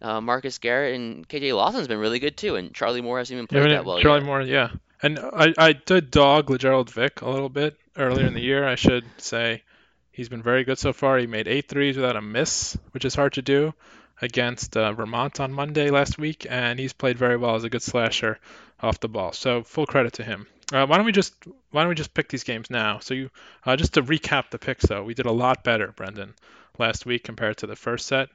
uh, 0.00 0.20
Marcus 0.20 0.58
Garrett 0.58 0.94
and 0.94 1.28
KJ 1.28 1.54
Lawson's 1.54 1.88
been 1.88 1.98
really 1.98 2.18
good 2.18 2.36
too, 2.36 2.56
and 2.56 2.74
Charlie 2.74 3.02
Moore 3.02 3.18
hasn't 3.18 3.36
even 3.36 3.46
played 3.46 3.64
but 3.64 3.68
that 3.68 3.84
well 3.84 4.00
Charlie 4.00 4.20
yet. 4.20 4.26
Moore, 4.26 4.42
yeah. 4.42 4.70
And 5.02 5.18
I, 5.18 5.52
I 5.58 5.72
did 5.72 6.10
dog 6.10 6.48
Lagerald 6.48 6.90
Vick 6.90 7.22
a 7.22 7.28
little 7.28 7.48
bit 7.48 7.76
earlier 7.96 8.26
in 8.26 8.34
the 8.34 8.40
year. 8.40 8.66
I 8.66 8.76
should 8.76 9.04
say 9.18 9.62
he's 10.12 10.28
been 10.28 10.42
very 10.42 10.64
good 10.64 10.78
so 10.78 10.92
far. 10.92 11.18
He 11.18 11.26
made 11.26 11.48
eight 11.48 11.68
threes 11.68 11.96
without 11.96 12.16
a 12.16 12.22
miss, 12.22 12.76
which 12.92 13.04
is 13.04 13.14
hard 13.14 13.32
to 13.34 13.42
do 13.42 13.74
against 14.20 14.76
uh, 14.76 14.92
Vermont 14.92 15.40
on 15.40 15.52
Monday 15.52 15.90
last 15.90 16.18
week, 16.18 16.46
and 16.48 16.78
he's 16.78 16.92
played 16.92 17.18
very 17.18 17.36
well 17.36 17.56
as 17.56 17.64
a 17.64 17.70
good 17.70 17.82
slasher 17.82 18.38
off 18.80 19.00
the 19.00 19.08
ball. 19.08 19.32
So 19.32 19.62
full 19.64 19.86
credit 19.86 20.14
to 20.14 20.24
him. 20.24 20.46
Uh, 20.72 20.86
why 20.86 20.96
don't 20.96 21.06
we 21.06 21.12
just 21.12 21.34
why 21.70 21.82
don't 21.82 21.90
we 21.90 21.94
just 21.94 22.14
pick 22.14 22.28
these 22.28 22.44
games 22.44 22.70
now? 22.70 23.00
So 23.00 23.14
you 23.14 23.30
uh, 23.66 23.76
just 23.76 23.94
to 23.94 24.02
recap 24.02 24.50
the 24.50 24.58
picks 24.58 24.86
though, 24.86 25.02
we 25.02 25.14
did 25.14 25.26
a 25.26 25.32
lot 25.32 25.64
better, 25.64 25.88
Brendan, 25.88 26.34
last 26.78 27.04
week 27.04 27.24
compared 27.24 27.58
to 27.58 27.66
the 27.66 27.76
first 27.76 28.06
set. 28.06 28.28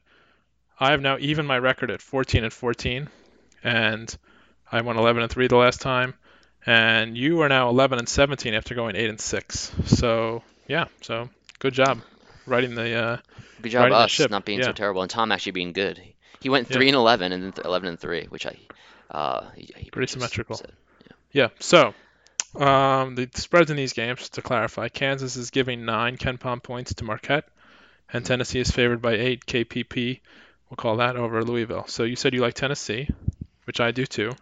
I 0.80 0.92
have 0.92 1.02
now 1.02 1.18
even 1.20 1.48
my 1.48 1.58
record 1.58 1.90
at 1.90 2.02
14 2.02 2.44
and 2.44 2.54
14, 2.54 3.10
and 3.64 4.18
I 4.72 4.82
won 4.82 4.98
11 4.98 5.24
and 5.24 5.32
3 5.32 5.48
the 5.48 5.56
last 5.56 5.82
time, 5.82 6.14
and 6.66 7.18
you 7.18 7.42
are 7.42 7.50
now 7.50 7.70
11 7.70 7.98
and 7.98 8.08
17 8.08 8.54
after 8.54 8.76
going 8.76 8.96
8 8.96 9.10
and 9.10 9.20
6. 9.20 9.72
So 9.86 10.44
yeah, 10.68 10.86
so 11.02 11.30
good 11.60 11.74
job 11.74 12.00
writing 12.46 12.76
the. 12.76 12.94
Uh, 12.96 13.18
Good 13.62 13.70
job 13.72 13.92
us 13.92 14.20
not 14.30 14.46
being 14.46 14.60
yeah. 14.60 14.66
so 14.66 14.72
terrible, 14.74 15.02
and 15.02 15.10
Tom 15.10 15.32
actually 15.32 15.54
being 15.54 15.74
good. 15.74 16.00
He 16.42 16.50
went 16.50 16.70
Yeah. 16.70 16.76
three 16.78 16.88
and 16.90 16.96
eleven, 16.96 17.32
and 17.32 17.44
then 17.44 17.52
th- 17.54 17.66
eleven 17.66 17.90
and 17.90 18.00
three, 18.00 18.26
which 18.26 18.46
I, 18.46 18.56
uh, 19.10 19.50
he, 19.56 19.70
he 19.76 19.90
Pretty 19.90 20.12
symmetrical. 20.12 20.58
said. 20.58 20.74
yeah, 21.32 21.48
so 21.60 21.94
um, 22.56 23.16
the 23.16 23.28
spreads 23.34 23.72
in 23.72 23.78
these 23.78 23.94
games, 23.94 24.30
to 24.30 24.42
clarify, 24.44 24.90
Kansas 24.90 25.36
is 25.36 25.50
giving 25.50 25.86
nine 25.86 26.18
KenPom 26.18 26.62
points 26.62 26.94
to 26.96 27.04
Marquette, 27.04 27.48
and 28.14 28.24
Tennessee 28.24 28.60
is 28.60 28.70
favored 28.70 29.02
by 29.02 29.14
eight 29.14 29.46
KPP. 29.48 30.20
We'll 30.70 30.76
call 30.78 30.98
that 30.98 31.16
over 31.16 31.44
Louisville. 31.44 31.86
So 31.88 32.04
you 32.04 32.16
said 32.16 32.34
you 32.36 32.42
like 32.42 32.54
Tennessee, 32.54 33.10
which 33.66 33.80
I 33.80 33.90
do 33.92 34.06
too. 34.06 34.34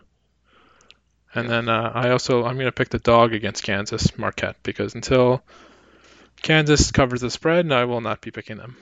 And 1.34 1.50
then 1.50 1.70
uh, 1.70 1.92
I 1.94 2.10
also 2.12 2.44
I'm 2.46 2.56
going 2.56 2.66
to 2.68 2.72
pick 2.72 2.90
the 2.90 3.00
dog 3.00 3.34
against 3.34 3.64
Kansas 3.64 4.18
Marquette 4.18 4.56
because 4.64 4.96
until 4.96 5.42
Kansas 6.46 6.92
covers 6.92 7.22
the 7.22 7.32
spread, 7.32 7.66
and 7.66 7.74
I 7.74 7.86
will 7.86 8.02
not 8.02 8.22
be 8.22 8.30
picking 8.30 8.58
them. 8.58 8.78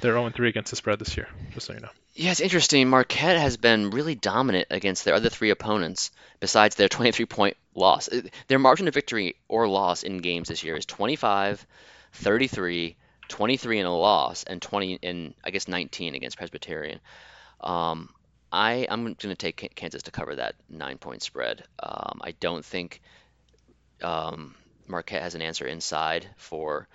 They're 0.00 0.14
0-3 0.14 0.48
against 0.48 0.70
the 0.70 0.76
spread 0.76 0.98
this 0.98 1.16
year, 1.16 1.28
just 1.54 1.66
so 1.66 1.72
you 1.72 1.78
know. 1.78 1.90
Yeah, 2.14 2.32
it's 2.32 2.40
interesting. 2.40 2.88
Marquette 2.90 3.38
has 3.38 3.56
been 3.56 3.90
really 3.90 4.16
dominant 4.16 4.66
against 4.70 5.04
their 5.04 5.14
other 5.14 5.28
three 5.28 5.50
opponents, 5.50 6.10
besides 6.40 6.74
their 6.74 6.88
23-point 6.88 7.56
loss. 7.76 8.08
Uh, 8.08 8.22
Their 8.48 8.58
margin 8.58 8.88
of 8.88 8.94
victory 8.94 9.36
or 9.46 9.68
loss 9.68 10.02
in 10.02 10.18
games 10.18 10.48
this 10.48 10.64
year 10.64 10.74
is 10.74 10.86
25, 10.86 11.64
33, 12.14 12.96
23 13.28 13.78
in 13.78 13.86
a 13.86 13.96
loss, 13.96 14.42
and 14.42 14.60
20 14.60 14.94
in 14.94 15.34
I 15.44 15.50
guess 15.50 15.68
19 15.68 16.16
against 16.16 16.36
Presbyterian. 16.36 16.98
Um, 17.60 18.08
I 18.50 18.88
I'm 18.90 19.04
going 19.04 19.14
to 19.14 19.36
take 19.36 19.72
Kansas 19.76 20.02
to 20.02 20.10
cover 20.10 20.34
that 20.34 20.56
nine-point 20.68 21.22
spread. 21.22 21.62
Um, 21.80 22.20
I 22.24 22.32
don't 22.40 22.64
think 22.64 23.00
um, 24.02 24.56
Marquette 24.88 25.22
has 25.22 25.34
an 25.34 25.42
answer 25.42 25.66
inside 25.66 26.26
for 26.36 26.88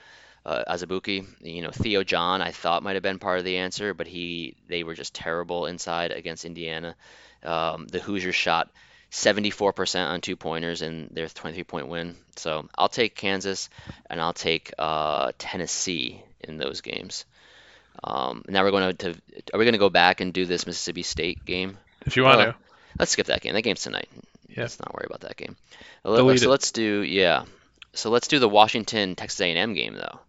uh. 0.46 0.64
You 1.00 1.62
know, 1.62 1.72
Theo 1.72 2.04
John, 2.04 2.42
I 2.42 2.52
thought 2.52 2.84
might 2.84 2.96
have 2.96 3.04
been 3.04 3.20
part 3.20 3.40
of 3.40 3.46
the 3.46 3.58
answer, 3.58 3.94
but 3.94 4.08
he 4.08 4.56
they 4.68 4.84
were 4.84 4.94
just 4.96 5.14
terrible 5.14 5.66
inside 5.68 6.12
against 6.12 6.46
Indiana. 6.46 6.96
Um, 7.44 7.88
the 7.88 8.00
Hoosiers 8.00 8.36
shot 8.36 8.70
74% 9.12 10.08
on 10.10 10.22
two 10.22 10.36
pointers 10.36 10.82
in 10.82 11.10
their 11.12 11.28
23 11.28 11.64
point 11.64 11.88
win. 11.88 12.16
So 12.36 12.68
I'll 12.76 12.90
take 12.90 13.16
Kansas 13.16 13.70
and 14.10 14.20
I'll 14.20 14.34
take 14.34 14.74
uh, 14.80 15.32
Tennessee 15.38 16.22
in 16.42 16.58
those 16.58 16.82
games. 16.82 17.26
Um, 18.04 18.44
now 18.48 18.64
we're 18.64 18.72
going 18.72 18.96
to, 18.98 19.10
are 19.54 19.60
we 19.60 19.66
going 19.66 19.74
to 19.74 19.78
go 19.80 19.90
back 19.90 20.20
and 20.20 20.34
do 20.34 20.46
this 20.46 20.66
Mississippi 20.66 21.04
State 21.04 21.46
game? 21.46 21.78
If 22.06 22.18
you 22.18 22.24
want 22.24 22.42
Uh, 22.42 22.46
to. 22.46 22.56
Let's 23.00 23.12
skip 23.12 23.28
that 23.28 23.42
game. 23.42 23.54
That 23.54 23.62
game's 23.62 23.82
tonight. 23.84 24.10
Yeah. 24.50 24.62
Let's 24.64 24.80
not 24.80 24.94
worry 24.94 25.06
about 25.08 25.22
that 25.22 25.38
game. 25.38 25.56
Let- 26.04 26.18
Delete 26.18 26.40
so 26.42 26.48
it. 26.48 26.50
let's 26.50 26.72
do 26.72 27.02
yeah. 27.02 27.46
So 27.94 28.10
let's 28.10 28.28
do 28.28 28.40
the 28.40 28.50
Washington 28.50 29.16
Texas 29.16 29.42
A&M 29.42 29.74
game 29.74 29.94
though. 29.96 30.20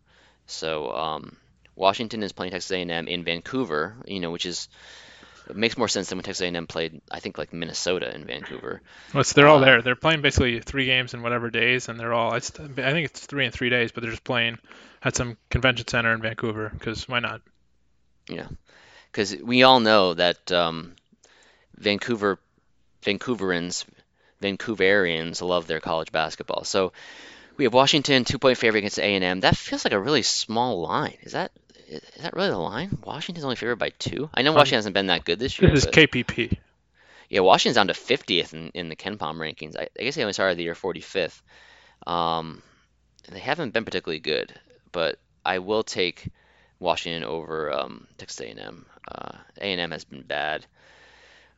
So 0.47 0.93
um, 0.93 1.37
Washington 1.77 2.23
is 2.23 2.33
playing 2.33 2.53
Texas 2.53 2.71
A&M 2.71 3.09
in 3.09 3.25
Vancouver, 3.25 3.97
you 4.07 4.21
know, 4.21 4.31
which 4.31 4.47
is 4.47 4.69
it 5.49 5.57
makes 5.57 5.77
more 5.77 5.89
sense 5.89 6.09
than 6.09 6.17
when 6.19 6.25
Texas 6.25 6.43
A&M 6.43 6.67
played, 6.67 7.03
I 7.11 7.21
think, 7.21 7.37
like 7.37 7.53
Minnesota 7.53 8.15
in 8.15 8.25
Vancouver. 8.25 8.81
Well, 9.12 9.25
they're 9.35 9.47
all 9.49 9.59
Uh, 9.59 9.65
there. 9.65 9.83
They're 9.83 9.95
playing 9.97 10.23
basically 10.23 10.59
three 10.61 10.87
games 10.87 11.12
in 11.12 11.21
whatever 11.23 11.51
days, 11.51 11.89
and 11.91 12.01
they're 12.01 12.15
all. 12.15 12.35
It's, 12.35 12.51
I 12.59 12.67
think 12.67 13.05
it's 13.07 13.21
three 13.27 13.45
in 13.45 13.53
three 13.53 13.69
days, 13.69 13.93
but 13.93 14.01
they're 14.03 14.11
just 14.11 14.25
playing 14.25 14.59
at 15.03 15.15
some 15.17 15.37
convention 15.51 15.87
center 15.87 16.12
in 16.15 16.23
Vancouver 16.23 16.71
because 16.73 17.07
why 17.09 17.21
not? 17.21 17.43
Yeah, 18.27 18.47
because 19.12 19.37
we 19.37 19.65
all 19.65 19.81
know 19.81 20.15
that 20.15 20.51
um, 20.51 20.95
Vancouver, 21.77 22.39
Vancouverans, 23.03 23.85
Vancouverians 24.41 25.43
love 25.43 25.67
their 25.67 25.81
college 25.81 26.11
basketball. 26.11 26.65
So 26.65 26.93
we 27.57 27.64
have 27.64 27.74
Washington 27.74 28.24
two 28.24 28.38
point 28.38 28.59
favorite 28.59 28.78
against 28.80 28.98
A 28.98 29.02
and 29.14 29.24
M. 29.24 29.40
That 29.40 29.57
feels 29.57 29.84
like 29.84 29.92
a 29.94 30.00
really 30.00 30.22
small 30.22 30.80
line. 30.82 31.16
Is 31.22 31.32
that 31.32 31.52
is 31.88 32.00
that 32.22 32.34
really 32.34 32.50
the 32.50 32.59
line? 32.59 32.98
Washington's 33.05 33.44
only 33.44 33.57
favored 33.57 33.76
by 33.76 33.90
two. 33.98 34.28
I 34.34 34.42
know 34.42 34.50
Um, 34.50 34.57
Washington 34.57 34.78
hasn't 34.78 34.94
been 34.94 35.07
that 35.07 35.24
good 35.24 35.38
this 35.38 35.61
year. 35.61 35.70
This 35.70 35.84
is 35.84 35.90
KPP. 35.90 36.57
yeah, 37.28 37.40
Washington's 37.40 37.76
down 37.76 37.88
to 37.88 37.92
50th 37.94 38.52
in, 38.55 38.70
in 38.74 38.88
the 38.88 38.96
KenPom 38.96 39.36
rankings. 39.36 39.76
I, 39.78 39.88
I 39.98 40.02
guess 40.02 40.14
they 40.14 40.22
only 40.22 40.32
started 40.32 40.57
the 40.59 40.62
year 40.64 40.74
45th. 40.74 41.40
Um, 42.07 42.62
they 43.30 43.38
haven't 43.38 43.72
been 43.72 43.84
particularly 43.84 44.20
good, 44.20 44.52
but 44.92 45.18
I 45.44 45.59
will 45.59 45.82
take 45.82 46.28
Washington 46.80 47.24
over 47.24 47.72
um, 47.72 48.07
Texas 48.18 48.40
A&M. 48.40 48.86
Uh, 49.07 49.32
A&M 49.61 49.90
has 49.90 50.05
been 50.05 50.22
bad. 50.22 50.66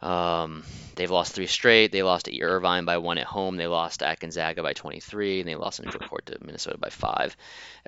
Um, 0.03 0.65
they've 0.95 1.11
lost 1.11 1.35
three 1.35 1.47
straight. 1.47 1.91
They 1.91 2.03
lost 2.03 2.27
to 2.27 2.43
Irvine 2.43 2.85
by 2.85 2.99
one 2.99 3.19
at 3.19 3.27
home. 3.27 3.57
They 3.57 3.67
lost 3.67 4.03
at 4.03 4.21
Gonzaga 4.21 4.63
by 4.63 4.73
23, 4.75 5.41
and 5.41 5.49
they 5.49 5.55
lost 5.55 5.81
in 5.81 5.91
court 5.91 6.27
to 6.27 6.39
Minnesota 6.45 6.79
by 6.79 6.91
five. 6.91 7.37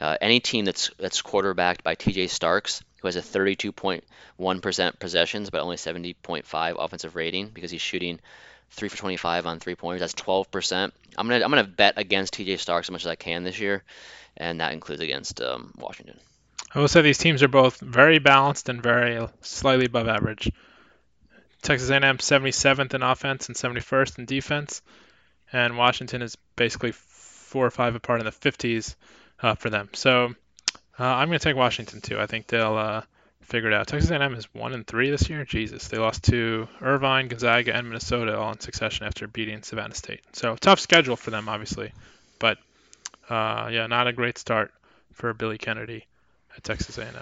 Uh, 0.01 0.17
any 0.21 0.41
team 0.41 0.65
that's 0.65 0.91
that's 0.99 1.23
quarterbacked 1.23 1.85
by 1.85 1.95
T.J. 1.95 2.29
Starks, 2.29 2.83
who 3.01 3.09
has 3.09 3.17
a 3.17 3.21
32.1% 3.21 4.99
possessions 4.99 5.51
but 5.51 5.61
only 5.61 5.77
70.5 5.77 6.77
offensive 6.79 7.15
rating 7.15 7.49
because 7.49 7.71
he's 7.71 7.83
shooting 7.83 8.21
three 8.71 8.89
for 8.89 8.97
25 8.97 9.47
on 9.47 9.61
three 9.61 9.75
pointers. 9.75 10.01
That's 10.01 10.15
12%. 10.15 10.93
I'm 11.17 11.29
gonna 11.29 11.45
I'm 11.45 11.51
gonna 11.51 11.65
bet 11.65 11.95
against 11.97 12.35
T.J. 12.35 12.57
Starks 12.57 12.89
as 12.89 12.93
much 12.93 13.05
as 13.05 13.11
I 13.11 13.17
can 13.17 13.45
this 13.45 13.61
year, 13.61 13.83
and 14.37 14.61
that 14.61 14.73
includes 14.73 15.03
against 15.03 15.43
um, 15.43 15.75
Washington. 15.77 16.19
I 16.75 16.81
will 16.81 16.89
say 16.89 17.01
these 17.01 17.19
teams 17.19 17.43
are 17.43 17.49
both 17.49 17.81
very 17.81 18.19
balanced 18.19 18.69
and 18.69 18.83
very 18.83 19.27
slightly 19.41 19.87
above 19.87 20.07
average. 20.07 20.51
Texas 21.63 21.91
A&M 21.91 22.19
77th 22.19 22.95
in 22.95 23.03
offense 23.03 23.49
and 23.49 23.57
71st 23.57 24.19
in 24.19 24.25
defense, 24.25 24.83
and 25.53 25.77
Washington 25.77 26.23
is 26.23 26.37
basically 26.57 26.93
four 26.93 27.67
or 27.67 27.71
five 27.71 27.95
apart 27.95 28.21
in 28.21 28.27
the 28.27 28.33
50s 28.33 28.95
uh, 29.43 29.55
for 29.55 29.71
them. 29.71 29.89
So 29.95 30.35
uh, 30.99 31.05
I'm 31.05 31.29
going 31.29 31.39
to 31.39 31.45
take 31.45 31.57
Washington 31.57 32.01
too. 32.01 32.19
I 32.19 32.27
think 32.27 32.47
they'll 32.47 32.77
uh, 32.77 33.03
figure 33.43 33.71
it 33.71 33.75
out. 33.75 33.87
Texas 33.89 34.11
A&M 34.11 34.35
is 34.35 34.53
one 34.55 34.73
and 34.73 34.87
three 34.87 35.11
this 35.11 35.29
year. 35.31 35.45
Jesus, 35.45 35.89
they 35.89 35.99
lost 35.99 36.25
to 36.25 36.69
Irvine, 36.81 37.29
Gonzaga, 37.29 37.75
and 37.75 37.89
Minnesota 37.89 38.39
all 38.39 38.53
in 38.53 38.61
succession 38.61 39.07
after 39.07 39.27
beating 39.27 39.63
Savannah 39.63 39.95
State. 39.95 40.21
So 40.33 40.57
tough 40.57 40.81
schedule 40.81 41.17
for 41.17 41.31
them, 41.31 41.49
obviously, 41.49 41.93
but 42.39 42.59
uh, 43.29 43.69
yeah, 43.73 43.87
not 43.87 44.07
a 44.07 44.13
great 44.13 44.39
start 44.39 44.73
for 45.13 45.33
Billy 45.35 45.59
Kennedy 45.59 46.07
at 46.57 46.63
Texas 46.63 46.99
A&M. 46.99 47.15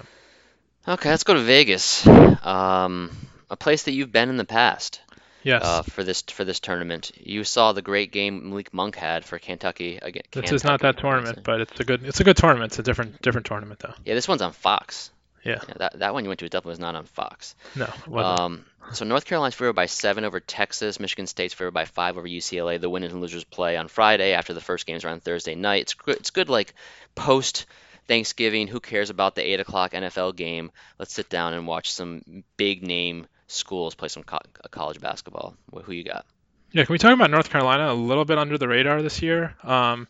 Okay, 0.89 1.11
let's 1.11 1.24
go 1.24 1.34
to 1.34 1.41
Vegas, 1.41 2.07
um, 2.07 3.11
a 3.51 3.57
place 3.57 3.85
that 3.85 3.93
you've 3.93 4.13
been 4.13 4.29
in 4.29 4.37
the 4.37 4.45
past. 4.45 5.01
Yes. 5.43 5.63
uh, 5.65 5.83
for 5.83 6.03
this 6.03 6.23
for 6.23 6.45
this 6.45 6.59
tournament. 6.59 7.13
You 7.21 7.45
saw 7.45 7.71
the 7.71 7.81
great 7.81 8.11
game 8.11 8.51
Malik 8.51 8.75
Monk 8.75 8.97
had 8.97 9.25
for 9.25 9.39
Kentucky 9.39 9.97
again. 10.03 10.25
This 10.33 10.51
is 10.51 10.65
not 10.65 10.81
that 10.81 10.99
tournament, 10.99 11.45
but 11.45 11.61
it's 11.61 11.79
a 11.79 11.85
good 11.85 12.05
it's 12.05 12.19
a 12.19 12.25
good 12.25 12.37
tournament. 12.37 12.73
It's 12.73 12.81
a 12.81 12.83
different 12.83 13.23
different 13.23 13.47
tournament 13.47 13.79
though. 13.79 13.95
yeah, 14.05 14.15
this 14.15 14.27
one's 14.27 14.43
on 14.43 14.53
Fox. 14.53 15.13
Yeah. 15.45 15.61
that 15.77 16.01
that 16.01 16.15
one 16.15 16.25
you 16.25 16.31
went 16.31 16.41
to 16.41 16.49
definitely 16.49 16.71
was 16.71 16.81
not 16.81 16.97
on 16.97 17.05
Fox. 17.05 17.55
No, 17.77 17.89
wasn't. 18.09 18.41
Um, 18.41 18.65
so 18.91 19.05
North 19.05 19.25
Carolina's 19.25 19.55
favored 19.55 19.75
by 19.75 19.87
seven 19.87 20.25
over 20.25 20.41
Texas. 20.41 20.99
Michigan 20.99 21.29
State's 21.29 21.55
favored 21.55 21.75
by 21.75 21.85
five 21.85 22.19
over 22.19 22.27
UCLA. 22.27 22.81
The 22.81 22.91
winners 22.91 23.13
and 23.13 23.21
losers 23.21 23.45
play 23.45 23.77
on 23.77 23.87
Friday 23.87 24.33
after 24.33 24.53
the 24.53 24.61
first 24.61 24.85
games 24.87 25.05
are 25.05 25.11
on 25.11 25.21
Thursday 25.21 25.55
night. 25.55 25.83
It's 25.83 25.95
good. 25.95 26.17
It's 26.17 26.31
good 26.31 26.49
like 26.49 26.75
post 27.15 27.67
Thanksgiving. 28.09 28.67
Who 28.67 28.81
cares 28.81 29.11
about 29.11 29.37
the 29.37 29.43
eight 29.49 29.61
o'clock 29.61 29.93
NFL 29.93 30.35
game? 30.35 30.73
Let's 30.99 31.13
sit 31.13 31.29
down 31.29 31.55
and 31.55 31.69
watch 31.69 31.93
some 31.93 32.43
big 32.57 32.83
name 32.83 33.29
schools 33.47 33.95
play 33.95 34.09
some 34.09 34.23
co- 34.23 34.39
college 34.71 35.01
basketball. 35.01 35.55
Who 35.85 35.93
you 35.93 36.05
got? 36.05 36.27
yeah, 36.73 36.85
can 36.85 36.93
we 36.93 36.99
talk 36.99 37.13
about 37.15 37.31
North 37.31 37.49
Carolina 37.51 37.93
a 37.93 37.95
little 37.95 38.25
bit 38.25 38.39
under 38.39 38.59
the 38.59 38.69
radar 38.69 39.01
this 39.03 39.23
year? 39.23 39.55
Um, 39.63 40.09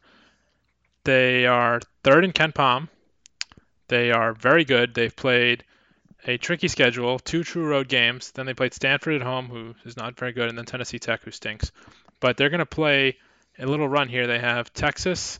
they 1.05 1.47
are 1.47 1.80
third 2.03 2.24
in 2.24 2.32
KenPom. 2.32 2.89
They 3.89 4.11
are 4.11 4.32
very 4.32 4.64
good. 4.64 4.95
They've 4.95 5.14
played 5.14 5.62
a 6.26 6.39
tricky 6.39 6.66
schedule, 6.66 7.20
two 7.20 7.45
true 7.45 7.66
road 7.66 7.89
games. 7.89 8.32
Then 8.32 8.47
they 8.47 8.55
played 8.55 8.74
Stanford 8.74 9.14
at 9.14 9.22
home, 9.22 9.47
who 9.47 9.74
is 9.84 9.97
not 9.97 10.18
very 10.18 10.32
good, 10.32 10.49
and 10.49 10.59
then 10.59 10.64
Tennessee 10.64 10.99
Tech, 10.99 11.22
who 11.22 11.30
stinks. 11.30 11.70
But 12.18 12.37
they're 12.37 12.51
going 12.51 12.59
to 12.59 12.66
play 12.66 13.16
a 13.59 13.66
little 13.66 13.89
run 13.89 14.09
here. 14.09 14.26
They 14.26 14.41
have 14.41 14.72
Texas, 14.72 15.39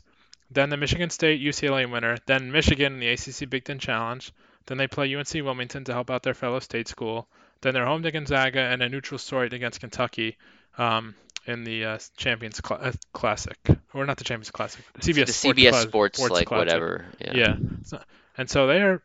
then 0.49 0.69
the 0.69 0.77
Michigan 0.77 1.09
State 1.09 1.41
UCLA 1.41 1.91
winner, 1.91 2.17
then 2.25 2.51
Michigan 2.51 2.93
in 2.93 2.99
the 2.99 3.09
ACC 3.09 3.49
Big 3.49 3.65
Ten 3.65 3.79
Challenge. 3.79 4.31
Then 4.67 4.77
they 4.77 4.87
play 4.87 5.13
UNC 5.13 5.33
Wilmington 5.33 5.83
to 5.85 5.93
help 5.93 6.09
out 6.09 6.23
their 6.23 6.33
fellow 6.33 6.59
state 6.59 6.87
school. 6.87 7.27
Then 7.61 7.73
they're 7.73 7.85
home 7.85 8.03
to 8.03 8.11
Gonzaga 8.11 8.59
and 8.59 8.81
a 8.81 8.89
neutral 8.89 9.17
site 9.17 9.53
against 9.53 9.79
Kentucky 9.79 10.37
um, 10.77 11.15
in 11.45 11.63
the 11.63 11.85
uh, 11.85 11.99
Champions 12.17 12.59
Cl- 12.65 12.79
uh, 12.83 12.91
Classic, 13.13 13.57
or 13.93 14.05
not 14.05 14.17
the 14.17 14.23
Champions 14.23 14.51
Classic, 14.51 14.83
the 14.93 15.01
CBS 15.01 15.25
the 15.27 15.33
Sports 15.33 15.59
CBS 15.59 15.69
Cla- 15.71 15.81
Sports, 15.81 16.19
like 16.19 16.47
Classic. 16.47 16.67
whatever. 16.67 17.05
Yeah. 17.19 17.33
Yeah. 17.35 17.55
So- 17.83 18.01
and 18.37 18.47
so 18.49 18.67
they 18.67 18.81
are, 18.81 19.01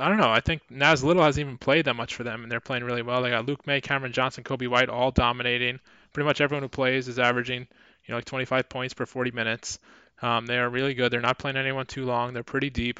I 0.00 0.08
don't 0.08 0.18
know. 0.18 0.28
I 0.30 0.40
think 0.40 0.62
Nas 0.70 1.04
Little 1.04 1.22
hasn't 1.22 1.44
even 1.46 1.56
played 1.58 1.84
that 1.84 1.94
much 1.94 2.14
for 2.16 2.24
them, 2.24 2.42
and 2.42 2.50
they're 2.50 2.58
playing 2.60 2.82
really 2.84 3.02
well. 3.02 3.22
They 3.22 3.30
got 3.30 3.46
Luke 3.46 3.64
Maye, 3.66 3.80
Cameron 3.80 4.12
Johnson, 4.12 4.42
Coby 4.42 4.66
White, 4.68 4.88
all 4.88 5.10
dominating. 5.12 5.78
Pretty 6.12 6.26
much 6.26 6.40
everyone 6.40 6.62
who 6.64 6.68
plays 6.68 7.06
is 7.06 7.18
averaging, 7.20 7.60
you 7.60 8.08
know, 8.08 8.16
like 8.16 8.24
25 8.24 8.68
points 8.68 8.92
per 8.94 9.06
40 9.06 9.30
minutes. 9.30 9.78
Um, 10.22 10.46
they 10.46 10.58
are 10.58 10.68
really 10.68 10.94
good. 10.94 11.12
They're 11.12 11.20
not 11.20 11.38
playing 11.38 11.56
anyone 11.56 11.86
too 11.86 12.04
long. 12.06 12.32
They're 12.34 12.42
pretty 12.42 12.70
deep. 12.70 12.98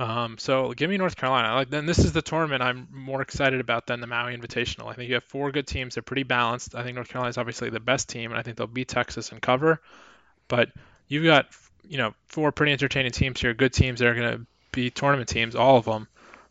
Um, 0.00 0.38
so 0.38 0.72
give 0.72 0.88
me 0.88 0.96
North 0.96 1.14
Carolina. 1.14 1.54
Like 1.54 1.68
then 1.68 1.84
this 1.84 1.98
is 1.98 2.12
the 2.12 2.22
tournament 2.22 2.62
I'm 2.62 2.88
more 2.90 3.20
excited 3.20 3.60
about 3.60 3.86
than 3.86 4.00
the 4.00 4.06
Maui 4.06 4.34
Invitational. 4.34 4.86
I 4.88 4.94
think 4.94 5.08
you 5.08 5.14
have 5.14 5.24
four 5.24 5.52
good 5.52 5.66
teams. 5.66 5.94
They're 5.94 6.02
pretty 6.02 6.22
balanced. 6.22 6.74
I 6.74 6.82
think 6.82 6.94
North 6.94 7.08
Carolina 7.10 7.28
is 7.28 7.36
obviously 7.38 7.68
the 7.68 7.80
best 7.80 8.08
team, 8.08 8.30
and 8.30 8.38
I 8.38 8.42
think 8.42 8.56
they'll 8.56 8.66
beat 8.66 8.88
Texas 8.88 9.30
and 9.30 9.42
cover. 9.42 9.80
But 10.48 10.70
you've 11.08 11.24
got 11.24 11.48
you 11.86 11.98
know 11.98 12.14
four 12.28 12.50
pretty 12.50 12.72
entertaining 12.72 13.12
teams 13.12 13.40
here, 13.40 13.52
good 13.52 13.74
teams 13.74 14.00
that 14.00 14.08
are 14.08 14.14
going 14.14 14.38
to 14.38 14.46
be 14.72 14.88
tournament 14.90 15.28
teams, 15.28 15.54
all 15.54 15.76
of 15.76 15.84
them. 15.84 16.08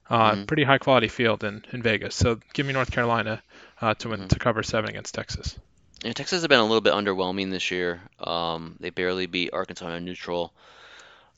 Uh, 0.09 0.33
Mhm. 0.33 0.47
Pretty 0.47 0.63
high 0.63 0.77
quality 0.79 1.07
field 1.07 1.43
in, 1.43 1.63
in 1.71 1.81
Vegas. 1.81 2.15
So 2.15 2.39
give 2.53 2.65
me 2.65 2.73
North 2.73 2.91
Carolina 2.91 3.41
uh, 3.81 3.93
to 3.95 4.09
win 4.09 4.21
Mhm. 4.21 4.29
to 4.29 4.39
cover 4.39 4.61
seven 4.63 4.89
against 4.89 5.13
Texas. 5.15 5.57
Yeah, 6.03 6.13
Texas 6.13 6.41
has 6.41 6.47
been 6.47 6.59
a 6.59 6.63
little 6.63 6.81
bit 6.81 6.93
underwhelming 6.93 7.51
this 7.51 7.71
year. 7.71 8.01
Um, 8.19 8.75
they 8.79 8.89
barely 8.89 9.25
beat 9.27 9.51
Arkansas 9.53 9.85
on 9.85 9.91
a 9.91 9.99
neutral. 9.99 10.53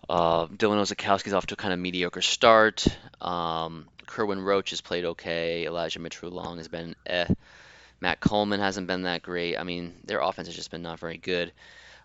Uh, 0.09 0.47
Dylan 0.47 0.81
Osetkowski's 0.81 1.33
off 1.33 1.47
to 1.47 1.53
a 1.53 1.57
kind 1.57 1.73
of 1.73 1.79
mediocre 1.79 2.21
start. 2.21 2.85
Um, 3.21 3.87
Kerwin 4.07 4.41
Roach 4.41 4.71
has 4.71 4.81
played 4.81 5.05
okay. 5.05 5.65
Elijah 5.65 5.99
Mitchell 5.99 6.31
Long 6.31 6.57
has 6.57 6.67
been 6.67 6.95
eh. 7.05 7.27
Matt 8.01 8.19
Coleman 8.19 8.59
hasn't 8.59 8.87
been 8.87 9.03
that 9.03 9.21
great. 9.21 9.57
I 9.57 9.63
mean, 9.63 9.93
their 10.05 10.19
offense 10.19 10.47
has 10.47 10.55
just 10.55 10.71
been 10.71 10.81
not 10.81 10.99
very 10.99 11.17
good. 11.17 11.53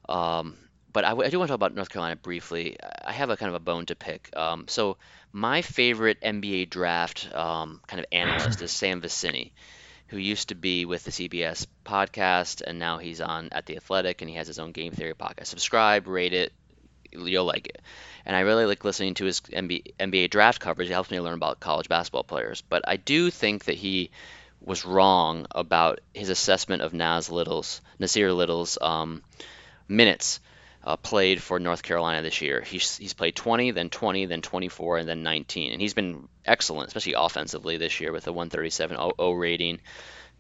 Um, 0.08 0.56
but 0.92 1.04
I 1.04 1.12
do 1.12 1.38
want 1.38 1.48
to 1.48 1.52
talk 1.52 1.56
about 1.56 1.74
North 1.74 1.90
Carolina 1.90 2.16
briefly. 2.16 2.76
I 3.04 3.12
have 3.12 3.28
a 3.28 3.36
kind 3.36 3.48
of 3.48 3.54
a 3.54 3.60
bone 3.60 3.86
to 3.86 3.94
pick. 3.94 4.30
Um, 4.34 4.66
so 4.68 4.96
my 5.32 5.60
favorite 5.62 6.20
NBA 6.22 6.70
draft 6.70 7.28
um, 7.34 7.80
kind 7.86 8.00
of 8.00 8.06
analyst 8.12 8.62
is 8.62 8.70
Sam 8.70 9.02
Vecenie, 9.02 9.52
who 10.08 10.16
used 10.16 10.48
to 10.48 10.54
be 10.54 10.86
with 10.86 11.04
the 11.04 11.10
CBS 11.10 11.66
podcast, 11.84 12.62
and 12.66 12.78
now 12.78 12.96
he's 12.98 13.20
on 13.20 13.50
at 13.52 13.66
the 13.66 13.76
Athletic, 13.76 14.22
and 14.22 14.30
he 14.30 14.36
has 14.36 14.46
his 14.46 14.58
own 14.58 14.72
game 14.72 14.92
theory 14.92 15.12
podcast. 15.12 15.46
Subscribe, 15.46 16.06
rate 16.06 16.32
it, 16.32 16.52
you'll 17.16 17.44
like 17.44 17.66
it. 17.66 17.80
And 18.24 18.34
I 18.34 18.40
really 18.40 18.66
like 18.66 18.84
listening 18.84 19.14
to 19.14 19.24
his 19.24 19.40
NBA, 19.40 19.94
NBA 19.98 20.30
draft 20.30 20.60
coverage. 20.60 20.90
It 20.90 20.92
helps 20.92 21.10
me 21.10 21.20
learn 21.20 21.34
about 21.34 21.60
college 21.60 21.88
basketball 21.88 22.24
players. 22.24 22.62
But 22.62 22.82
I 22.86 22.96
do 22.96 23.30
think 23.30 23.64
that 23.64 23.76
he 23.76 24.10
was 24.60 24.84
wrong 24.84 25.46
about 25.50 26.00
his 26.12 26.28
assessment 26.28 26.82
of 26.82 26.92
Nas 26.92 27.30
Little's 27.30 27.80
Nassir 28.00 28.34
Little's 28.34 28.78
um, 28.80 29.22
minutes 29.88 30.40
uh, 30.82 30.96
played 30.96 31.42
for 31.42 31.58
North 31.58 31.82
Carolina 31.82 32.22
this 32.22 32.40
year. 32.40 32.60
He's, 32.60 32.96
he's 32.96 33.12
played 33.12 33.34
20, 33.34 33.72
then 33.72 33.90
20, 33.90 34.26
then 34.26 34.42
24, 34.42 34.98
and 34.98 35.08
then 35.08 35.22
19. 35.22 35.72
And 35.72 35.80
he's 35.80 35.94
been 35.94 36.28
excellent, 36.44 36.88
especially 36.88 37.14
offensively 37.14 37.76
this 37.76 38.00
year 38.00 38.12
with 38.12 38.26
a 38.28 38.32
137.00 38.32 39.38
rating. 39.38 39.80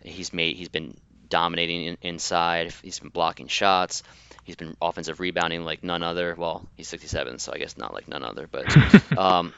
He's 0.02 0.32
made 0.32 0.56
he's 0.56 0.68
been 0.68 0.96
dominating 1.28 1.84
in, 1.84 1.98
inside. 2.02 2.72
He's 2.82 3.00
been 3.00 3.10
blocking 3.10 3.48
shots. 3.48 4.02
He's 4.46 4.56
been 4.56 4.76
offensive 4.80 5.20
rebounding 5.20 5.64
like 5.64 5.84
none 5.84 6.02
other. 6.02 6.34
Well, 6.38 6.66
he's 6.76 6.88
67, 6.88 7.38
so 7.40 7.52
I 7.52 7.58
guess 7.58 7.76
not 7.76 7.92
like 7.92 8.08
none 8.08 8.22
other. 8.22 8.48
But 8.50 8.64
um, 9.18 9.52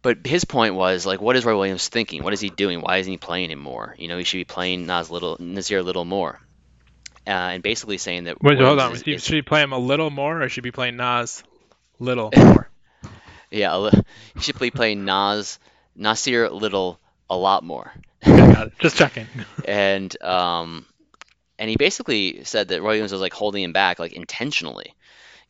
but 0.00 0.26
his 0.26 0.44
point 0.46 0.74
was 0.76 1.04
like, 1.04 1.20
what 1.20 1.36
is 1.36 1.44
Roy 1.44 1.54
Williams 1.56 1.88
thinking? 1.88 2.22
What 2.22 2.32
is 2.32 2.40
he 2.40 2.48
doing? 2.48 2.80
Why 2.80 2.96
isn't 2.98 3.10
he 3.10 3.18
playing 3.18 3.50
him 3.50 3.58
more? 3.58 3.94
You 3.98 4.08
know, 4.08 4.16
he 4.16 4.24
should 4.24 4.38
be 4.38 4.44
playing 4.44 4.86
Nas 4.86 5.10
Little, 5.10 5.36
Nassir 5.36 5.84
Little 5.84 6.04
more. 6.06 6.40
uh, 7.26 7.30
and 7.30 7.62
basically 7.62 7.98
saying 7.98 8.24
that. 8.24 8.40
Wait, 8.42 8.58
hold 8.58 8.78
on. 8.80 8.92
is- 8.92 8.98
Should 9.00 9.08
is- 9.08 9.24
should 9.24 9.34
he 9.34 9.42
play 9.42 9.60
him 9.62 9.72
a 9.72 9.78
little 9.78 10.08
more, 10.10 10.40
or 10.42 10.48
should 10.48 10.64
he 10.64 10.70
play 10.70 10.90
Nas 10.90 11.42
little 11.98 12.30
more? 12.36 12.70
yeah, 13.50 13.76
li- 13.76 13.90
he 14.34 14.40
should 14.40 14.58
be 14.58 14.70
playing 14.70 15.04
Nas 15.04 15.58
Nassir 15.98 16.50
Little 16.50 16.98
a 17.28 17.36
lot 17.36 17.62
more. 17.64 17.92
Got 18.24 18.68
it. 18.68 18.72
Just 18.78 18.96
checking. 18.96 19.26
and 19.66 20.14
um, 20.22 20.86
and 21.60 21.68
he 21.68 21.76
basically 21.76 22.42
said 22.44 22.68
that 22.68 22.80
Roy 22.80 22.88
Williams 22.88 23.12
was 23.12 23.20
like 23.20 23.34
holding 23.34 23.62
him 23.62 23.74
back 23.74 23.98
like 23.98 24.14
intentionally, 24.14 24.94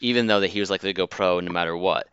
even 0.00 0.26
though 0.26 0.40
that 0.40 0.50
he 0.50 0.58
was 0.58 0.68
likely 0.68 0.90
to 0.90 0.94
go 0.94 1.06
pro 1.06 1.38
no 1.38 1.52
matter 1.52 1.74
what. 1.74 2.08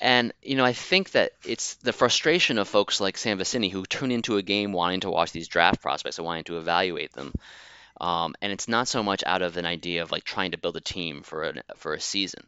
And 0.00 0.34
you 0.42 0.54
know, 0.54 0.66
I 0.66 0.74
think 0.74 1.12
that 1.12 1.32
it's 1.44 1.76
the 1.76 1.94
frustration 1.94 2.58
of 2.58 2.68
folks 2.68 3.00
like 3.00 3.16
Sam 3.16 3.38
Vecenie 3.38 3.72
who 3.72 3.86
tune 3.86 4.12
into 4.12 4.36
a 4.36 4.42
game 4.42 4.72
wanting 4.72 5.00
to 5.00 5.10
watch 5.10 5.32
these 5.32 5.48
draft 5.48 5.80
prospects 5.80 6.18
and 6.18 6.26
wanting 6.26 6.44
to 6.44 6.58
evaluate 6.58 7.14
them. 7.14 7.32
Um, 7.98 8.34
and 8.42 8.52
it's 8.52 8.68
not 8.68 8.86
so 8.86 9.02
much 9.02 9.24
out 9.24 9.40
of 9.40 9.56
an 9.56 9.64
idea 9.64 10.02
of 10.02 10.12
like 10.12 10.24
trying 10.24 10.50
to 10.50 10.58
build 10.58 10.76
a 10.76 10.82
team 10.82 11.22
for 11.22 11.44
a 11.44 11.54
for 11.76 11.94
a 11.94 12.00
season. 12.00 12.46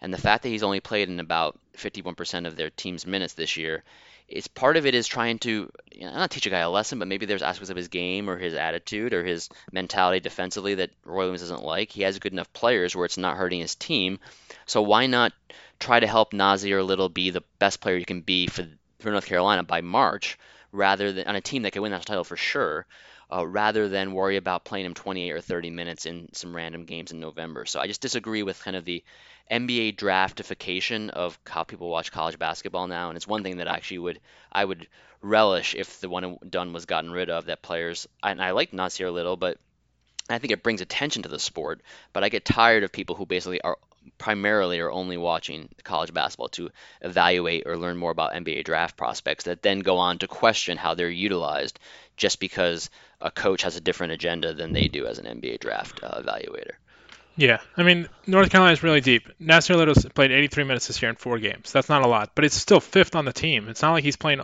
And 0.00 0.12
the 0.12 0.18
fact 0.18 0.42
that 0.42 0.48
he's 0.48 0.64
only 0.64 0.80
played 0.80 1.08
in 1.08 1.20
about 1.20 1.60
51% 1.76 2.46
of 2.46 2.56
their 2.56 2.70
team's 2.70 3.06
minutes 3.06 3.34
this 3.34 3.56
year, 3.56 3.84
it's 4.30 4.46
part 4.46 4.76
of 4.76 4.86
it 4.86 4.94
is 4.94 5.08
trying 5.08 5.38
to 5.40 5.70
you 5.92 6.06
know, 6.06 6.12
not 6.12 6.30
teach 6.30 6.46
a 6.46 6.50
guy 6.50 6.60
a 6.60 6.70
lesson, 6.70 6.98
but 6.98 7.08
maybe 7.08 7.26
there's 7.26 7.42
aspects 7.42 7.70
of 7.70 7.76
his 7.76 7.88
game 7.88 8.30
or 8.30 8.38
his 8.38 8.54
attitude 8.54 9.12
or 9.12 9.24
his 9.24 9.48
mentality 9.72 10.20
defensively 10.20 10.76
that 10.76 10.90
Roy 11.04 11.18
Williams 11.18 11.40
doesn't 11.40 11.64
like. 11.64 11.90
He 11.90 12.02
has 12.02 12.20
good 12.20 12.32
enough 12.32 12.52
players 12.52 12.94
where 12.94 13.04
it's 13.04 13.18
not 13.18 13.36
hurting 13.36 13.60
his 13.60 13.74
team. 13.74 14.20
So 14.66 14.82
why 14.82 15.06
not 15.06 15.32
try 15.80 15.98
to 15.98 16.06
help 16.06 16.32
Nassir 16.32 16.86
Little 16.86 17.08
be 17.08 17.30
the 17.30 17.42
best 17.58 17.80
player 17.80 17.96
you 17.96 18.06
can 18.06 18.20
be 18.20 18.46
for 18.46 18.66
for 19.00 19.10
North 19.10 19.26
Carolina 19.26 19.62
by 19.62 19.80
March, 19.80 20.38
rather 20.72 21.10
than 21.10 21.26
on 21.26 21.34
a 21.34 21.40
team 21.40 21.62
that 21.62 21.72
can 21.72 21.82
win 21.82 21.92
that 21.92 22.04
title 22.04 22.24
for 22.24 22.36
sure, 22.36 22.86
uh, 23.32 23.46
rather 23.46 23.88
than 23.88 24.12
worry 24.12 24.36
about 24.36 24.64
playing 24.64 24.86
him 24.86 24.94
28 24.94 25.30
or 25.32 25.40
30 25.40 25.70
minutes 25.70 26.06
in 26.06 26.28
some 26.32 26.54
random 26.54 26.84
games 26.84 27.12
in 27.12 27.20
November. 27.20 27.66
So 27.66 27.80
I 27.80 27.86
just 27.86 28.00
disagree 28.00 28.42
with 28.42 28.62
kind 28.62 28.76
of 28.76 28.84
the 28.84 29.02
NBA 29.50 29.96
draftification 29.96 31.10
of 31.10 31.38
how 31.46 31.64
people 31.64 31.88
watch 31.88 32.12
college 32.12 32.38
basketball 32.38 32.86
now, 32.86 33.08
and 33.08 33.16
it's 33.16 33.26
one 33.26 33.42
thing 33.42 33.56
that 33.58 33.66
actually 33.66 33.98
would 33.98 34.20
I 34.52 34.64
would 34.64 34.86
relish 35.22 35.74
if 35.74 36.00
the 36.00 36.08
one 36.08 36.38
done 36.48 36.72
was 36.72 36.86
gotten 36.86 37.10
rid 37.10 37.30
of. 37.30 37.46
That 37.46 37.62
players 37.62 38.08
and 38.22 38.40
I 38.40 38.52
like 38.52 38.70
Nassir 38.70 39.12
Little, 39.12 39.36
but 39.36 39.58
I 40.28 40.38
think 40.38 40.52
it 40.52 40.62
brings 40.62 40.80
attention 40.80 41.22
to 41.24 41.28
the 41.28 41.38
sport. 41.38 41.80
But 42.12 42.22
I 42.22 42.28
get 42.28 42.44
tired 42.44 42.84
of 42.84 42.92
people 42.92 43.16
who 43.16 43.26
basically 43.26 43.60
are 43.60 43.76
primarily 44.18 44.80
are 44.80 44.90
only 44.90 45.16
watching 45.16 45.68
college 45.82 46.12
basketball 46.12 46.48
to 46.48 46.70
evaluate 47.00 47.64
or 47.66 47.76
learn 47.76 47.96
more 47.96 48.10
about 48.10 48.32
NBA 48.32 48.64
draft 48.64 48.96
prospects 48.96 49.44
that 49.44 49.62
then 49.62 49.80
go 49.80 49.98
on 49.98 50.18
to 50.18 50.28
question 50.28 50.76
how 50.76 50.94
they're 50.94 51.10
utilized 51.10 51.78
just 52.16 52.38
because 52.38 52.90
a 53.20 53.30
coach 53.30 53.62
has 53.62 53.76
a 53.76 53.80
different 53.80 54.12
agenda 54.12 54.54
than 54.54 54.72
they 54.72 54.88
do 54.88 55.06
as 55.06 55.18
an 55.18 55.40
NBA 55.40 55.60
draft 55.60 56.00
uh, 56.02 56.20
evaluator. 56.20 56.72
Yeah, 57.36 57.60
I 57.76 57.82
mean 57.82 58.08
North 58.26 58.50
Carolina 58.50 58.72
is 58.72 58.82
really 58.82 59.00
deep. 59.00 59.28
Nassir 59.40 59.76
Little's 59.76 60.04
played 60.14 60.30
83 60.30 60.64
minutes 60.64 60.88
this 60.88 61.00
year 61.00 61.08
in 61.08 61.16
four 61.16 61.38
games. 61.38 61.72
That's 61.72 61.88
not 61.88 62.02
a 62.02 62.08
lot, 62.08 62.32
but 62.34 62.44
it's 62.44 62.56
still 62.56 62.80
fifth 62.80 63.16
on 63.16 63.24
the 63.24 63.32
team. 63.32 63.68
It's 63.68 63.82
not 63.82 63.92
like 63.92 64.04
he's 64.04 64.16
playing 64.16 64.42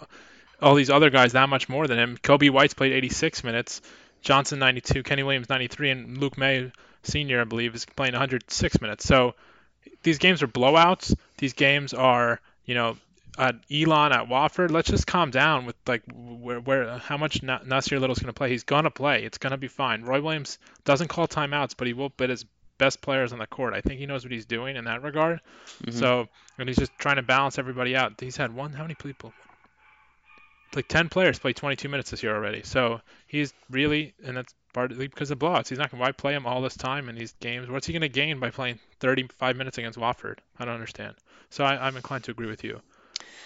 all 0.62 0.74
these 0.74 0.90
other 0.90 1.10
guys 1.10 1.32
that 1.32 1.48
much 1.48 1.68
more 1.68 1.86
than 1.86 1.98
him. 1.98 2.16
Coby 2.16 2.50
White's 2.50 2.74
played 2.74 2.92
86 2.92 3.44
minutes, 3.44 3.82
Johnson 4.22 4.58
92, 4.58 5.02
Kenny 5.02 5.22
Williams 5.22 5.50
93, 5.50 5.90
and 5.90 6.18
Luke 6.18 6.38
Maye 6.38 6.72
Senior, 7.06 7.40
I 7.40 7.44
believe, 7.44 7.74
is 7.74 7.84
playing 7.84 8.12
106 8.12 8.80
minutes. 8.80 9.04
So 9.04 9.34
these 10.02 10.18
games 10.18 10.42
are 10.42 10.48
blowouts. 10.48 11.16
These 11.38 11.54
games 11.54 11.94
are, 11.94 12.40
you 12.64 12.74
know, 12.74 12.96
at 13.38 13.56
Elon 13.70 14.12
at 14.12 14.28
Wofford. 14.28 14.70
Let's 14.70 14.90
just 14.90 15.06
calm 15.06 15.30
down 15.30 15.66
with 15.66 15.76
like 15.86 16.02
where, 16.12 16.60
where 16.60 16.98
how 16.98 17.16
much 17.16 17.42
Na- 17.42 17.60
Nassir 17.60 18.00
Little's 18.00 18.18
going 18.18 18.32
to 18.32 18.32
play. 18.32 18.50
He's 18.50 18.64
going 18.64 18.84
to 18.84 18.90
play. 18.90 19.24
It's 19.24 19.38
going 19.38 19.50
to 19.50 19.56
be 19.56 19.68
fine. 19.68 20.02
Roy 20.02 20.20
Williams 20.20 20.58
doesn't 20.84 21.08
call 21.08 21.28
timeouts, 21.28 21.74
but 21.76 21.86
he 21.86 21.92
will 21.92 22.10
put 22.10 22.30
his 22.30 22.44
best 22.78 23.00
players 23.00 23.32
on 23.32 23.38
the 23.38 23.46
court. 23.46 23.74
I 23.74 23.80
think 23.80 24.00
he 24.00 24.06
knows 24.06 24.24
what 24.24 24.32
he's 24.32 24.46
doing 24.46 24.76
in 24.76 24.84
that 24.84 25.02
regard. 25.02 25.40
Mm-hmm. 25.82 25.98
So, 25.98 26.28
and 26.58 26.68
he's 26.68 26.78
just 26.78 26.92
trying 26.98 27.16
to 27.16 27.22
balance 27.22 27.58
everybody 27.58 27.96
out. 27.96 28.20
He's 28.20 28.36
had 28.36 28.54
one. 28.54 28.72
How 28.72 28.82
many 28.82 28.94
people? 28.94 29.32
Like 30.74 30.88
10 30.88 31.08
players 31.08 31.38
play 31.38 31.52
22 31.52 31.88
minutes 31.88 32.10
this 32.10 32.22
year 32.22 32.34
already. 32.34 32.62
So 32.62 33.00
he's 33.26 33.54
really, 33.70 34.14
and 34.24 34.36
that's 34.36 34.54
partly 34.76 35.08
because 35.08 35.30
of 35.30 35.38
blowouts. 35.38 35.70
He's 35.70 35.78
not 35.78 35.90
going 35.90 36.00
to 36.00 36.02
why 36.02 36.12
play 36.12 36.34
him 36.34 36.44
all 36.46 36.60
this 36.60 36.76
time 36.76 37.08
in 37.08 37.16
these 37.16 37.32
games. 37.40 37.66
What's 37.66 37.86
he 37.86 37.94
going 37.94 38.02
to 38.02 38.10
gain 38.10 38.38
by 38.38 38.50
playing 38.50 38.78
35 39.00 39.56
minutes 39.56 39.78
against 39.78 39.98
Wofford? 39.98 40.40
I 40.58 40.66
don't 40.66 40.74
understand. 40.74 41.14
So 41.48 41.64
I, 41.64 41.86
I'm 41.86 41.96
inclined 41.96 42.24
to 42.24 42.30
agree 42.30 42.46
with 42.46 42.62
you 42.62 42.82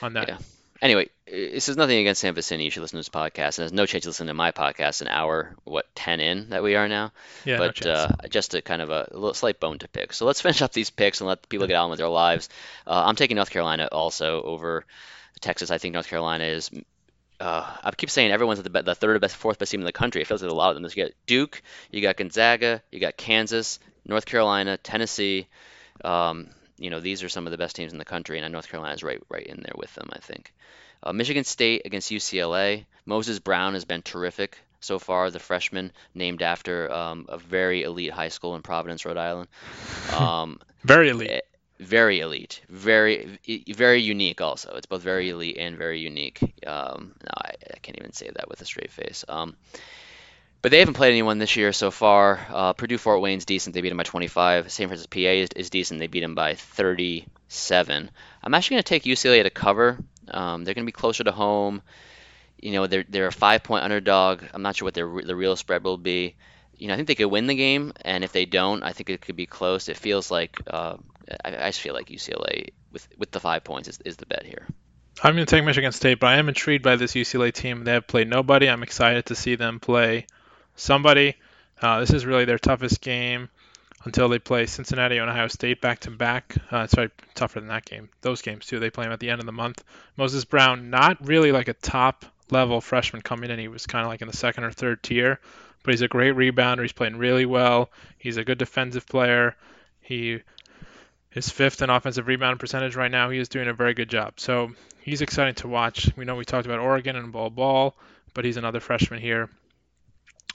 on 0.03 0.15
that. 0.15 0.27
Yeah. 0.27 0.39
Anyway, 0.83 1.09
this 1.27 1.69
is 1.69 1.77
nothing 1.77 1.99
against 1.99 2.21
Sam 2.21 2.35
Vecenie. 2.35 2.65
You 2.65 2.71
should 2.71 2.81
listen 2.81 2.97
to 2.97 2.99
his 2.99 3.11
podcast. 3.11 3.59
And 3.59 3.63
there's 3.63 3.73
no 3.73 3.87
chance 3.87 4.05
you 4.05 4.09
listen 4.09 4.27
to 4.27 4.35
my 4.35 4.51
podcast 4.51 5.03
an 5.03 5.07
hour, 5.07 5.55
what, 5.63 5.87
10 5.95 6.19
in 6.19 6.49
that 6.51 6.65
we 6.65 6.75
are 6.75 6.89
now. 6.89 7.13
Yeah, 7.45 7.59
but 7.59 7.77
chance. 7.77 7.87
uh, 7.87 8.17
just 8.29 8.55
a 8.55 8.63
kind 8.63 8.83
of 8.83 8.91
a, 8.91 9.07
a 9.13 9.15
little 9.15 9.35
slight 9.35 9.61
bone 9.61 9.79
to 9.79 9.89
pick. 9.89 10.13
So 10.13 10.27
let's 10.27 10.41
finish 10.43 10.63
up 10.63 10.73
these 10.73 10.91
picks 10.91 11.21
and 11.21 11.29
let 11.29 11.49
people 11.49 11.69
get 11.69 11.77
on 11.77 11.91
with 11.91 12.01
their 12.01 12.09
lives. 12.09 12.49
Uh, 12.89 13.05
I'm 13.07 13.15
taking 13.15 13.37
North 13.37 13.51
Carolina 13.51 13.89
also 13.93 14.43
over 14.43 14.85
Texas. 15.41 15.71
I 15.71 15.79
think 15.79 15.93
North 15.95 16.09
Carolina 16.09 16.43
is. 16.43 16.73
Uh, 17.41 17.65
I 17.83 17.91
keep 17.93 18.11
saying 18.11 18.31
everyone's 18.31 18.63
the, 18.63 18.71
be- 18.71 18.83
the 18.83 18.95
third 18.95 19.21
best, 19.21 19.35
fourth 19.37 19.59
best 19.59 19.71
team 19.73 19.81
in 19.81 19.87
the 19.87 19.93
country. 19.93 20.21
It 20.21 20.27
feels 20.27 20.43
like 20.43 20.51
a 20.51 20.55
lot 20.55 20.71
of 20.71 20.81
them. 20.81 20.91
You 20.95 21.05
got 21.05 21.13
Duke, 21.27 21.63
you 21.91 22.03
got 22.03 22.17
Gonzaga, 22.17 22.83
you 22.93 23.01
got 23.01 23.17
Kansas, 23.17 23.79
North 24.07 24.27
Carolina, 24.27 24.77
Tennessee. 24.77 25.47
Um, 26.05 26.49
you 26.79 26.91
know, 26.91 27.01
these 27.01 27.23
are 27.23 27.29
some 27.29 27.47
of 27.47 27.51
the 27.51 27.59
best 27.59 27.77
teams 27.77 27.93
in 27.93 27.99
the 27.99 28.05
country, 28.05 28.39
and 28.39 28.53
North 28.53 28.69
Carolina's 28.69 29.03
right 29.03 29.23
right 29.31 29.47
in 29.47 29.63
there 29.63 29.75
with 29.77 29.93
them, 29.95 30.09
I 30.13 30.19
think. 30.19 30.53
Uh, 31.03 31.13
Michigan 31.13 31.45
State 31.45 31.83
against 31.87 32.11
UCLA. 32.11 32.85
Moses 33.07 33.39
Brown 33.39 33.73
has 33.75 33.85
been 33.87 34.03
terrific 34.03 34.59
so 34.81 34.99
far, 34.99 35.31
the 35.31 35.39
freshman 35.39 35.93
named 36.15 36.43
after 36.43 36.91
um, 36.93 37.27
a 37.29 37.39
very 37.39 37.83
elite 37.83 38.13
high 38.13 38.29
school 38.29 38.55
in 38.57 38.63
Providence, 38.63 39.05
Rhode 39.05 39.17
Island. 39.19 39.49
Um, 40.19 40.59
Very 40.83 41.11
elite. 41.11 41.31
eh, 41.31 41.41
very 41.81 42.21
elite, 42.21 42.61
very 42.69 43.39
very 43.75 44.01
unique. 44.03 44.41
Also, 44.41 44.75
it's 44.77 44.87
both 44.87 45.03
very 45.03 45.31
elite 45.31 45.57
and 45.59 45.77
very 45.77 46.01
unique. 46.01 46.41
Um, 46.67 47.15
no, 47.23 47.31
I, 47.37 47.53
I 47.75 47.79
can't 47.83 47.99
even 47.99 48.13
say 48.13 48.31
that 48.33 48.49
with 48.49 48.61
a 48.61 48.65
straight 48.65 48.93
face. 48.93 49.25
Um, 49.29 49.57
but 50.63 50.71
they 50.71 50.81
haven't 50.81 50.95
played 50.95 51.13
anyone 51.13 51.39
this 51.39 51.57
year 51.57 51.73
so 51.73 51.91
far. 51.91 52.47
Uh, 52.51 52.73
Purdue 52.75 52.99
Fort 52.99 53.23
Wayne's 53.23 53.47
decent. 53.47 53.75
They 53.75 53.81
beat 53.81 53.89
them 53.89 53.97
by 53.97 54.05
25. 54.05 54.71
San 54.71 54.89
Francisco 54.89 55.09
PA 55.11 55.31
is, 55.31 55.49
is 55.57 55.71
decent. 55.71 56.01
They 56.01 56.07
beat 56.07 56.21
them 56.21 56.35
by 56.35 56.55
37. 56.55 58.11
I'm 58.43 58.55
actually 58.55 58.75
going 58.75 58.83
to 58.83 58.89
take 58.89 59.05
UCLA 59.05 59.43
to 59.43 59.51
cover. 59.51 59.99
Um, 60.31 60.65
they're 60.65 60.75
going 60.75 60.85
to 60.85 60.89
be 60.89 60.93
closer 60.93 61.25
to 61.25 61.33
home. 61.33 61.81
You 62.61 62.73
know, 62.73 62.87
they're 62.87 63.07
they're 63.09 63.27
a 63.27 63.33
five 63.33 63.63
point 63.63 63.85
underdog. 63.85 64.43
I'm 64.53 64.61
not 64.61 64.77
sure 64.77 64.85
what 64.85 64.93
their 64.93 65.09
the 65.23 65.35
real 65.35 65.57
spread 65.57 65.83
will 65.83 65.97
be. 65.97 66.37
You 66.77 66.89
know, 66.89 66.95
I 66.95 66.97
think 66.97 67.09
they 67.09 67.15
could 67.15 67.29
win 67.29 67.47
the 67.47 67.55
game, 67.55 67.93
and 68.03 68.23
if 68.23 68.33
they 68.33 68.45
don't, 68.45 68.83
I 68.83 68.93
think 68.93 69.09
it 69.09 69.23
could 69.23 69.37
be 69.37 69.47
close. 69.47 69.89
It 69.89 69.97
feels 69.97 70.31
like 70.31 70.61
uh, 70.67 70.97
I, 71.45 71.57
I 71.57 71.69
just 71.69 71.81
feel 71.81 71.95
like 71.95 72.09
UCLA 72.09 72.71
with 72.93 73.09
with 73.19 73.31
the 73.31 73.41
five 73.41 73.65
points 73.65 73.89
is, 73.89 73.99
is 74.05 74.17
the 74.17 74.27
bet 74.27 74.45
here. 74.45 74.67
I'm 75.23 75.35
going 75.35 75.45
to 75.45 75.51
take 75.51 75.65
Michigan 75.65 75.93
State, 75.93 76.19
but 76.19 76.29
I 76.29 76.37
am 76.37 76.49
intrigued 76.49 76.83
by 76.83 76.97
this 76.97 77.13
UCLA 77.13 77.53
team. 77.53 77.85
They 77.85 77.93
have 77.93 78.07
played 78.07 78.29
nobody. 78.29 78.69
I'm 78.69 78.83
excited 78.83 79.27
to 79.27 79.35
see 79.35 79.55
them 79.55 79.79
play 79.79 80.27
somebody. 80.77 81.35
Uh, 81.81 82.01
this 82.01 82.11
is 82.11 82.25
really 82.25 82.47
their 82.47 82.59
toughest 82.59 83.01
game 83.01 83.51
until 84.05 84.29
they 84.29 84.39
play 84.39 84.65
Cincinnati 84.67 85.19
and 85.19 85.29
Ohio 85.29 85.49
State 85.49 85.81
back 85.81 86.01
to 86.01 86.11
back. 86.11 86.55
Sorry, 86.71 87.11
tougher 87.35 87.61
than 87.61 87.69
that 87.69 87.85
game. 87.85 88.09
Those 88.23 88.41
games 88.41 88.67
too. 88.67 88.79
They 88.79 88.91
play 88.91 89.05
them 89.05 89.13
at 89.13 89.21
the 89.21 89.31
end 89.31 89.41
of 89.41 89.47
the 89.47 89.53
month. 89.53 89.85
Moses 90.17 90.45
Brown, 90.45 90.91
not 90.91 91.27
really 91.27 91.53
like 91.53 91.69
a 91.69 91.75
top 91.75 92.25
level 92.51 92.81
freshman 92.81 93.23
coming 93.23 93.51
in. 93.51 93.59
He 93.59 93.69
was 93.69 93.87
kind 93.87 94.05
of 94.05 94.09
like 94.09 94.23
in 94.23 94.29
the 94.29 94.37
second 94.37 94.65
or 94.65 94.73
third 94.73 95.03
tier, 95.03 95.39
but 95.83 95.93
he's 95.93 96.03
a 96.03 96.09
great 96.09 96.35
rebounder. 96.35 96.83
He's 96.83 96.93
playing 96.93 97.17
really 97.17 97.47
well. 97.47 97.91
He's 98.19 98.39
a 98.39 98.45
good 98.45 98.59
defensive 98.59 99.07
player. 99.07 99.57
He 100.01 100.41
is 101.35 101.49
fifth 101.49 101.83
in 101.83 101.91
offensive 101.91 102.27
rebound 102.27 102.59
percentage 102.59 102.97
right 102.97 103.11
now. 103.11 103.31
He 103.31 103.39
is 103.39 103.49
doing 103.49 103.69
a 103.69 103.75
very 103.75 103.95
good 103.95 104.09
job. 104.09 104.35
So 104.41 104.73
he's 105.01 105.23
exciting 105.23 105.55
to 105.57 105.69
watch. 105.69 106.11
We 106.17 106.25
know 106.25 106.37
we 106.37 106.45
talked 106.45 106.67
about 106.67 106.81
Oregon 106.81 107.17
and 107.17 107.33
Bol 107.33 107.51
Bol, 107.51 107.95
but 108.35 108.45
he's 108.45 108.57
another 108.57 108.81
freshman 108.81 109.21
here 109.21 109.49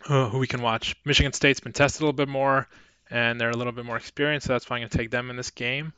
uh, 0.08 0.30
who 0.30 0.40
we 0.40 0.48
can 0.48 0.62
watch. 0.62 0.96
Michigan 1.06 1.34
State's 1.34 1.60
been 1.60 1.74
tested 1.74 2.02
a 2.02 2.06
little 2.06 2.14
bit 2.14 2.28
more, 2.28 2.68
and 3.10 3.40
they're 3.40 3.50
a 3.50 3.58
little 3.58 3.74
bit 3.74 3.86
more 3.86 3.98
experienced, 3.98 4.48
so 4.48 4.54
that's 4.54 4.70
why 4.70 4.78
I'm 4.78 4.82
going 4.82 4.90
to 4.90 4.98
take 4.98 5.12
them 5.12 5.30
in 5.30 5.38
this 5.38 5.52
game. 5.52 5.94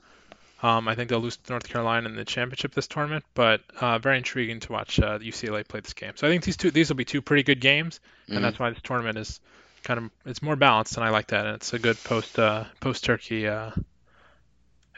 Um, 0.63 0.87
I 0.87 0.95
think 0.95 1.09
they'll 1.09 1.19
lose 1.19 1.37
to 1.37 1.51
North 1.51 1.69
Carolina 1.69 2.09
in 2.09 2.15
the 2.15 2.25
championship 2.25 2.73
this 2.73 2.87
tournament, 2.87 3.23
but 3.35 3.61
uh, 3.79 3.99
very 3.99 4.17
intriguing 4.17 4.59
to 4.61 4.71
watch 4.71 4.99
uh, 4.99 5.19
UCLA 5.19 5.67
play 5.67 5.81
this 5.81 5.93
game. 5.93 6.13
So 6.15 6.25
I 6.25 6.31
think 6.31 6.43
these 6.43 6.57
two 6.57 6.71
these 6.71 6.89
will 6.89 6.95
be 6.95 7.05
two 7.05 7.21
pretty 7.21 7.43
good 7.43 7.61
games, 7.61 7.99
and 8.27 8.43
that's 8.43 8.57
why 8.57 8.71
this 8.71 8.81
tournament 8.81 9.19
is 9.19 9.39
kind 9.83 9.99
of 9.99 10.09
it's 10.25 10.41
more 10.41 10.55
balanced, 10.55 10.97
and 10.97 11.05
I 11.05 11.09
like 11.09 11.27
that, 11.27 11.45
and 11.45 11.55
it's 11.55 11.73
a 11.73 11.79
good 11.79 12.03
post 12.03 12.39
uh, 12.39 12.63
post 12.79 13.03
Turkey 13.03 13.47
uh, 13.47 13.69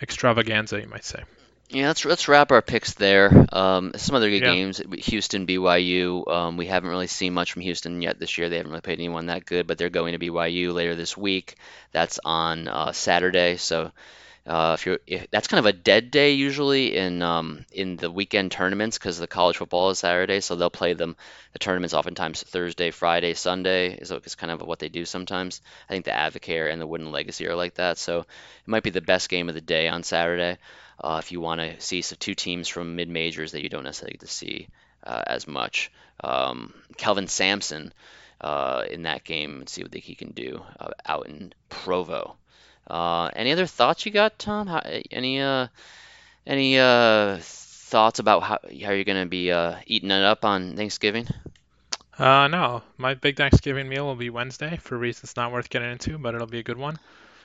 extravaganza, 0.01 0.79
you 0.81 0.87
might 0.87 1.05
say. 1.05 1.23
Yeah, 1.69 1.87
let's 1.87 2.03
let's 2.05 2.27
wrap 2.27 2.51
our 2.51 2.61
picks 2.61 2.93
there. 2.93 3.45
Um, 3.51 3.91
some 3.95 4.15
other 4.15 4.29
good 4.29 4.41
Yeah. 4.41 4.55
games: 4.55 4.81
Houston, 5.05 5.45
BYU. 5.45 6.23
Um, 6.27 6.57
we 6.57 6.65
haven't 6.65 6.89
really 6.89 7.07
seen 7.07 7.33
much 7.33 7.53
from 7.53 7.61
Houston 7.61 8.01
yet 8.01 8.19
this 8.19 8.37
year. 8.37 8.49
They 8.49 8.57
haven't 8.57 8.71
really 8.71 8.81
played 8.81 8.99
anyone 8.99 9.27
that 9.27 9.45
good, 9.45 9.67
but 9.67 9.77
they're 9.77 9.89
going 9.89 10.13
to 10.13 10.19
BYU 10.19 10.73
later 10.73 10.95
this 10.95 11.15
week. 11.15 11.55
That's 11.91 12.19
on 12.25 12.67
uh, 12.67 12.91
Saturday, 12.91 13.57
so 13.57 13.91
Uh, 14.49 14.73
if 14.73 14.87
you're, 14.87 14.97
if, 15.05 15.29
that's 15.29 15.47
kind 15.47 15.59
of 15.59 15.67
a 15.67 15.73
dead 15.73 16.09
day 16.09 16.31
usually 16.31 16.97
in 16.97 17.21
um, 17.21 17.63
in 17.71 17.97
the 17.97 18.09
weekend 18.09 18.51
tournaments 18.51 18.97
because 18.97 19.19
the 19.19 19.27
college 19.27 19.57
football 19.57 19.91
is 19.91 19.99
Saturday, 19.99 20.39
so 20.39 20.55
they'll 20.55 20.71
play 20.71 20.93
them 20.93 21.15
the 21.53 21.59
tournaments 21.59 21.93
oftentimes 21.93 22.41
Thursday, 22.41 22.89
Friday, 22.89 23.35
Sunday 23.35 23.93
is, 23.93 24.09
is 24.09 24.33
kind 24.33 24.51
of 24.51 24.63
what 24.63 24.79
they 24.79 24.89
do 24.89 25.05
sometimes. 25.05 25.61
I 25.87 25.93
think 25.93 26.05
the 26.05 26.11
AdvoCare 26.11 26.71
and 26.71 26.81
the 26.81 26.87
Wooden 26.87 27.11
Legacy 27.11 27.47
are 27.47 27.55
like 27.55 27.75
that, 27.75 27.99
so 27.99 28.21
it 28.21 28.27
might 28.65 28.81
be 28.81 28.89
the 28.89 29.01
best 29.01 29.29
game 29.29 29.49
of 29.49 29.55
the 29.55 29.61
day 29.61 29.87
on 29.87 30.01
Saturday 30.01 30.57
uh, 30.99 31.21
if 31.23 31.31
you 31.31 31.39
want 31.41 31.61
to 31.61 31.79
see 31.79 32.01
some 32.01 32.17
two 32.19 32.33
teams 32.33 32.67
from 32.67 32.95
mid 32.95 33.07
majors 33.07 33.51
that 33.51 33.61
you 33.61 33.69
don't 33.69 33.83
necessarily 33.83 34.13
get 34.13 34.21
to 34.21 34.27
see 34.27 34.67
uh, 35.03 35.21
as 35.27 35.47
much. 35.47 35.91
Um, 36.23 36.73
Kelvin 36.97 37.27
Sampson 37.27 37.93
uh, 38.41 38.83
in 38.89 39.03
that 39.03 39.23
game 39.23 39.59
and 39.59 39.69
see 39.69 39.83
what 39.83 39.93
he 39.93 40.15
can 40.15 40.31
do 40.31 40.63
uh, 40.79 40.89
out 41.05 41.27
in 41.27 41.53
Provo. 41.69 42.35
Uh, 42.89 43.29
any 43.35 43.51
other 43.51 43.65
thoughts 43.65 44.05
you 44.05 44.11
got, 44.11 44.39
Tom? 44.39 44.67
How, 44.67 44.81
any 45.11 45.41
uh, 45.41 45.67
any 46.47 46.79
uh, 46.79 47.37
thoughts 47.41 48.19
about 48.19 48.43
how 48.43 48.59
how 48.63 48.91
you're 48.91 49.03
gonna 49.03 49.25
be 49.25 49.51
uh, 49.51 49.75
eating 49.85 50.11
it 50.11 50.23
up 50.23 50.45
on 50.45 50.75
Thanksgiving? 50.75 51.27
Uh, 52.17 52.47
no, 52.47 52.83
my 52.97 53.13
big 53.13 53.37
Thanksgiving 53.37 53.87
meal 53.87 54.05
will 54.05 54.15
be 54.15 54.29
Wednesday 54.29 54.77
for 54.77 54.97
reasons 54.97 55.35
not 55.37 55.51
worth 55.51 55.69
getting 55.69 55.91
into, 55.91 56.17
but 56.17 56.35
it'll 56.35 56.47
be 56.47 56.59
a 56.59 56.63
good 56.63 56.77
one. 56.77 56.99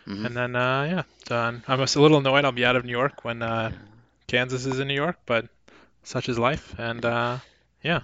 Mhm. 0.07 0.27
And 0.27 0.37
then, 0.37 0.57
uh, 0.57 0.83
yeah, 0.85 1.03
done. 1.27 1.63
I'm 1.69 1.79
just 1.79 1.97
a 1.97 2.01
little 2.03 2.19
annoyed 2.19 2.45
I'll 2.45 2.53
be 2.53 2.65
out 2.65 2.77
of 2.77 2.85
New 2.85 2.93
York 2.93 3.25
when 3.25 3.41
uh, 3.43 3.73
Kansas 4.27 4.67
is 4.67 4.81
in 4.81 4.89
New 4.89 4.95
York, 4.95 5.17
but 5.27 5.47
such 6.03 6.29
is 6.29 6.39
life. 6.39 6.75
And 6.79 7.05
uh, 7.05 7.39
yeah, 7.83 8.01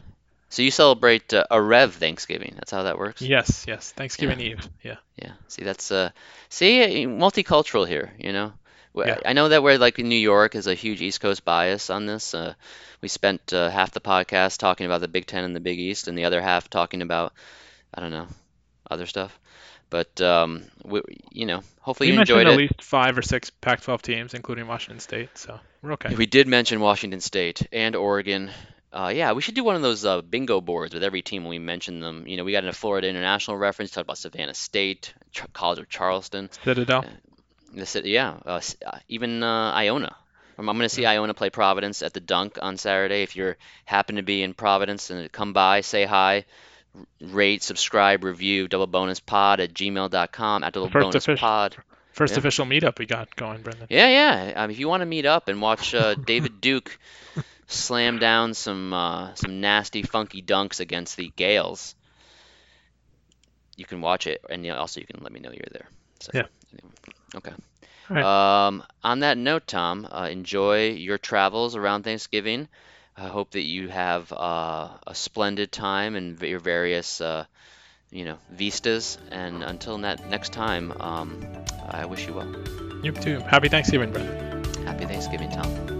So 0.50 0.62
you 0.62 0.72
celebrate 0.72 1.32
uh, 1.32 1.44
a 1.50 1.62
Rev 1.62 1.94
Thanksgiving. 1.94 2.54
That's 2.56 2.72
how 2.72 2.82
that 2.82 2.98
works. 2.98 3.22
yes, 3.22 3.64
yes, 3.66 3.92
Thanksgiving 3.92 4.40
Eve. 4.40 4.68
Yeah, 4.82 4.96
Yeah. 5.16 5.32
See, 5.48 5.62
that's 5.62 5.90
uh, 5.92 6.10
see, 6.48 7.04
uh, 7.04 7.08
multicultural 7.08 7.86
here. 7.86 8.12
You 8.18 8.32
know, 8.32 8.52
Yeah. 8.94 9.18
I 9.24 9.32
know 9.32 9.48
that 9.48 9.62
we're 9.62 9.78
like 9.78 10.00
in 10.00 10.08
New 10.08 10.16
York 10.16 10.56
is 10.56 10.66
a 10.66 10.74
huge 10.74 11.00
East 11.02 11.20
Coast 11.20 11.44
bias 11.44 11.88
on 11.88 12.06
this. 12.06 12.34
Uh, 12.34 12.54
we 13.00 13.08
spent 13.08 13.52
uh, 13.52 13.70
half 13.70 13.92
the 13.92 14.00
podcast 14.00 14.58
talking 14.58 14.86
about 14.86 15.00
the 15.00 15.08
Big 15.08 15.26
Ten 15.26 15.44
and 15.44 15.54
the 15.54 15.60
Big 15.60 15.78
East, 15.78 16.08
and 16.08 16.18
the 16.18 16.24
other 16.24 16.42
half 16.42 16.68
talking 16.68 17.00
about 17.00 17.32
I 17.94 18.00
don't 18.00 18.10
know 18.10 18.26
other 18.90 19.06
stuff. 19.06 19.38
But 19.88 20.20
um, 20.20 20.64
we, 20.84 21.00
you 21.30 21.46
know, 21.46 21.62
hopefully 21.80 22.08
we 22.08 22.12
you 22.12 22.18
mentioned 22.18 22.40
enjoyed 22.40 22.52
at 22.52 22.54
it. 22.54 22.62
least 22.62 22.82
five 22.82 23.18
or 23.18 23.22
six 23.22 23.50
Pac-12 23.50 24.02
teams, 24.02 24.34
including 24.34 24.66
Washington 24.68 25.00
State, 25.00 25.30
so 25.34 25.58
we're 25.82 25.92
okay. 25.92 26.14
We 26.14 26.26
did 26.26 26.46
mention 26.46 26.80
Washington 26.80 27.20
State 27.20 27.66
and 27.72 27.96
Oregon. 27.96 28.50
Uh, 28.92 29.12
yeah, 29.14 29.32
we 29.32 29.40
should 29.42 29.54
do 29.54 29.62
one 29.62 29.76
of 29.76 29.82
those 29.82 30.04
uh, 30.04 30.20
bingo 30.20 30.60
boards 30.60 30.92
with 30.94 31.04
every 31.04 31.22
team 31.22 31.44
when 31.44 31.50
we 31.50 31.58
mention 31.60 32.00
them. 32.00 32.26
You 32.26 32.36
know, 32.36 32.44
we 32.44 32.52
got 32.52 32.64
a 32.64 32.72
Florida 32.72 33.08
International 33.08 33.56
reference, 33.56 33.92
talked 33.92 34.06
about 34.06 34.18
Savannah 34.18 34.54
State, 34.54 35.14
Ch- 35.30 35.44
College 35.52 35.78
of 35.78 35.88
Charleston. 35.88 36.50
Citadel. 36.64 37.04
The 37.72 37.86
city, 37.86 38.10
yeah, 38.10 38.34
uh, 38.44 38.60
uh, 38.84 38.98
even 39.08 39.44
uh, 39.44 39.70
Iona. 39.72 40.16
I'm, 40.58 40.68
I'm 40.68 40.76
going 40.76 40.88
to 40.88 40.94
see 40.94 41.06
Iona 41.06 41.34
play 41.34 41.50
Providence 41.50 42.02
at 42.02 42.12
the 42.14 42.20
Dunk 42.20 42.58
on 42.60 42.76
Saturday. 42.78 43.22
If 43.22 43.36
you 43.36 43.54
happen 43.84 44.16
to 44.16 44.22
be 44.22 44.42
in 44.42 44.54
Providence 44.54 45.08
and 45.10 45.30
come 45.30 45.52
by, 45.52 45.82
say 45.82 46.04
hi, 46.04 46.46
rate, 47.20 47.62
subscribe, 47.62 48.24
review, 48.24 48.66
double 48.66 48.88
bonus 48.88 49.20
pod 49.20 49.60
at 49.60 49.72
gmail.com 49.72 50.64
at 50.64 50.72
double 50.72 50.90
First 50.90 51.04
bonus 51.04 51.14
official- 51.24 51.36
pod. 51.46 51.76
First 52.12 52.32
yeah. 52.32 52.38
official 52.40 52.66
meetup 52.66 52.98
we 52.98 53.06
got 53.06 53.36
going, 53.36 53.62
Brendan. 53.62 53.86
Yeah, 53.88 54.08
yeah. 54.08 54.52
Um, 54.64 54.70
if 54.72 54.80
you 54.80 54.88
want 54.88 55.02
to 55.02 55.06
meet 55.06 55.26
up 55.26 55.46
and 55.46 55.62
watch 55.62 55.94
uh, 55.94 56.14
David 56.26 56.60
Duke 56.60 56.98
slam 57.72 58.18
down 58.18 58.54
some 58.54 58.92
uh, 58.92 59.34
some 59.34 59.60
nasty, 59.60 60.02
funky 60.02 60.42
dunks 60.42 60.80
against 60.80 61.16
the 61.16 61.32
Gales, 61.36 61.94
you 63.76 63.84
can 63.84 64.00
watch 64.00 64.26
it, 64.26 64.44
and 64.48 64.68
also 64.70 65.00
you 65.00 65.06
can 65.06 65.22
let 65.22 65.32
me 65.32 65.40
know 65.40 65.50
you're 65.50 65.64
there. 65.72 65.88
So, 66.20 66.30
Yeah. 66.34 66.46
anyway. 66.72 66.92
Okay. 67.36 67.52
Right. 68.10 68.66
Um, 68.66 68.82
on 69.04 69.20
that 69.20 69.38
note, 69.38 69.66
Tom, 69.66 70.06
uh, 70.10 70.28
enjoy 70.30 70.90
your 70.90 71.16
travels 71.16 71.76
around 71.76 72.02
Thanksgiving. 72.02 72.68
I 73.16 73.28
hope 73.28 73.52
that 73.52 73.62
you 73.62 73.88
have 73.88 74.32
uh, 74.32 74.88
a 75.06 75.14
splendid 75.14 75.70
time 75.70 76.16
in 76.16 76.36
your 76.40 76.58
various, 76.58 77.20
uh, 77.20 77.44
you 78.10 78.24
know, 78.24 78.38
vistas. 78.50 79.18
And 79.30 79.62
until 79.62 79.98
that 79.98 80.28
next 80.28 80.52
time, 80.52 80.92
um, 81.00 81.40
I 81.88 82.06
wish 82.06 82.26
you 82.26 82.34
well. 82.34 82.52
You 83.02 83.12
too. 83.12 83.40
Happy 83.40 83.68
Thanksgiving, 83.68 84.10
Brendan. 84.10 84.64
Happy 84.84 85.06
Thanksgiving, 85.06 85.50
Tom. 85.50 85.99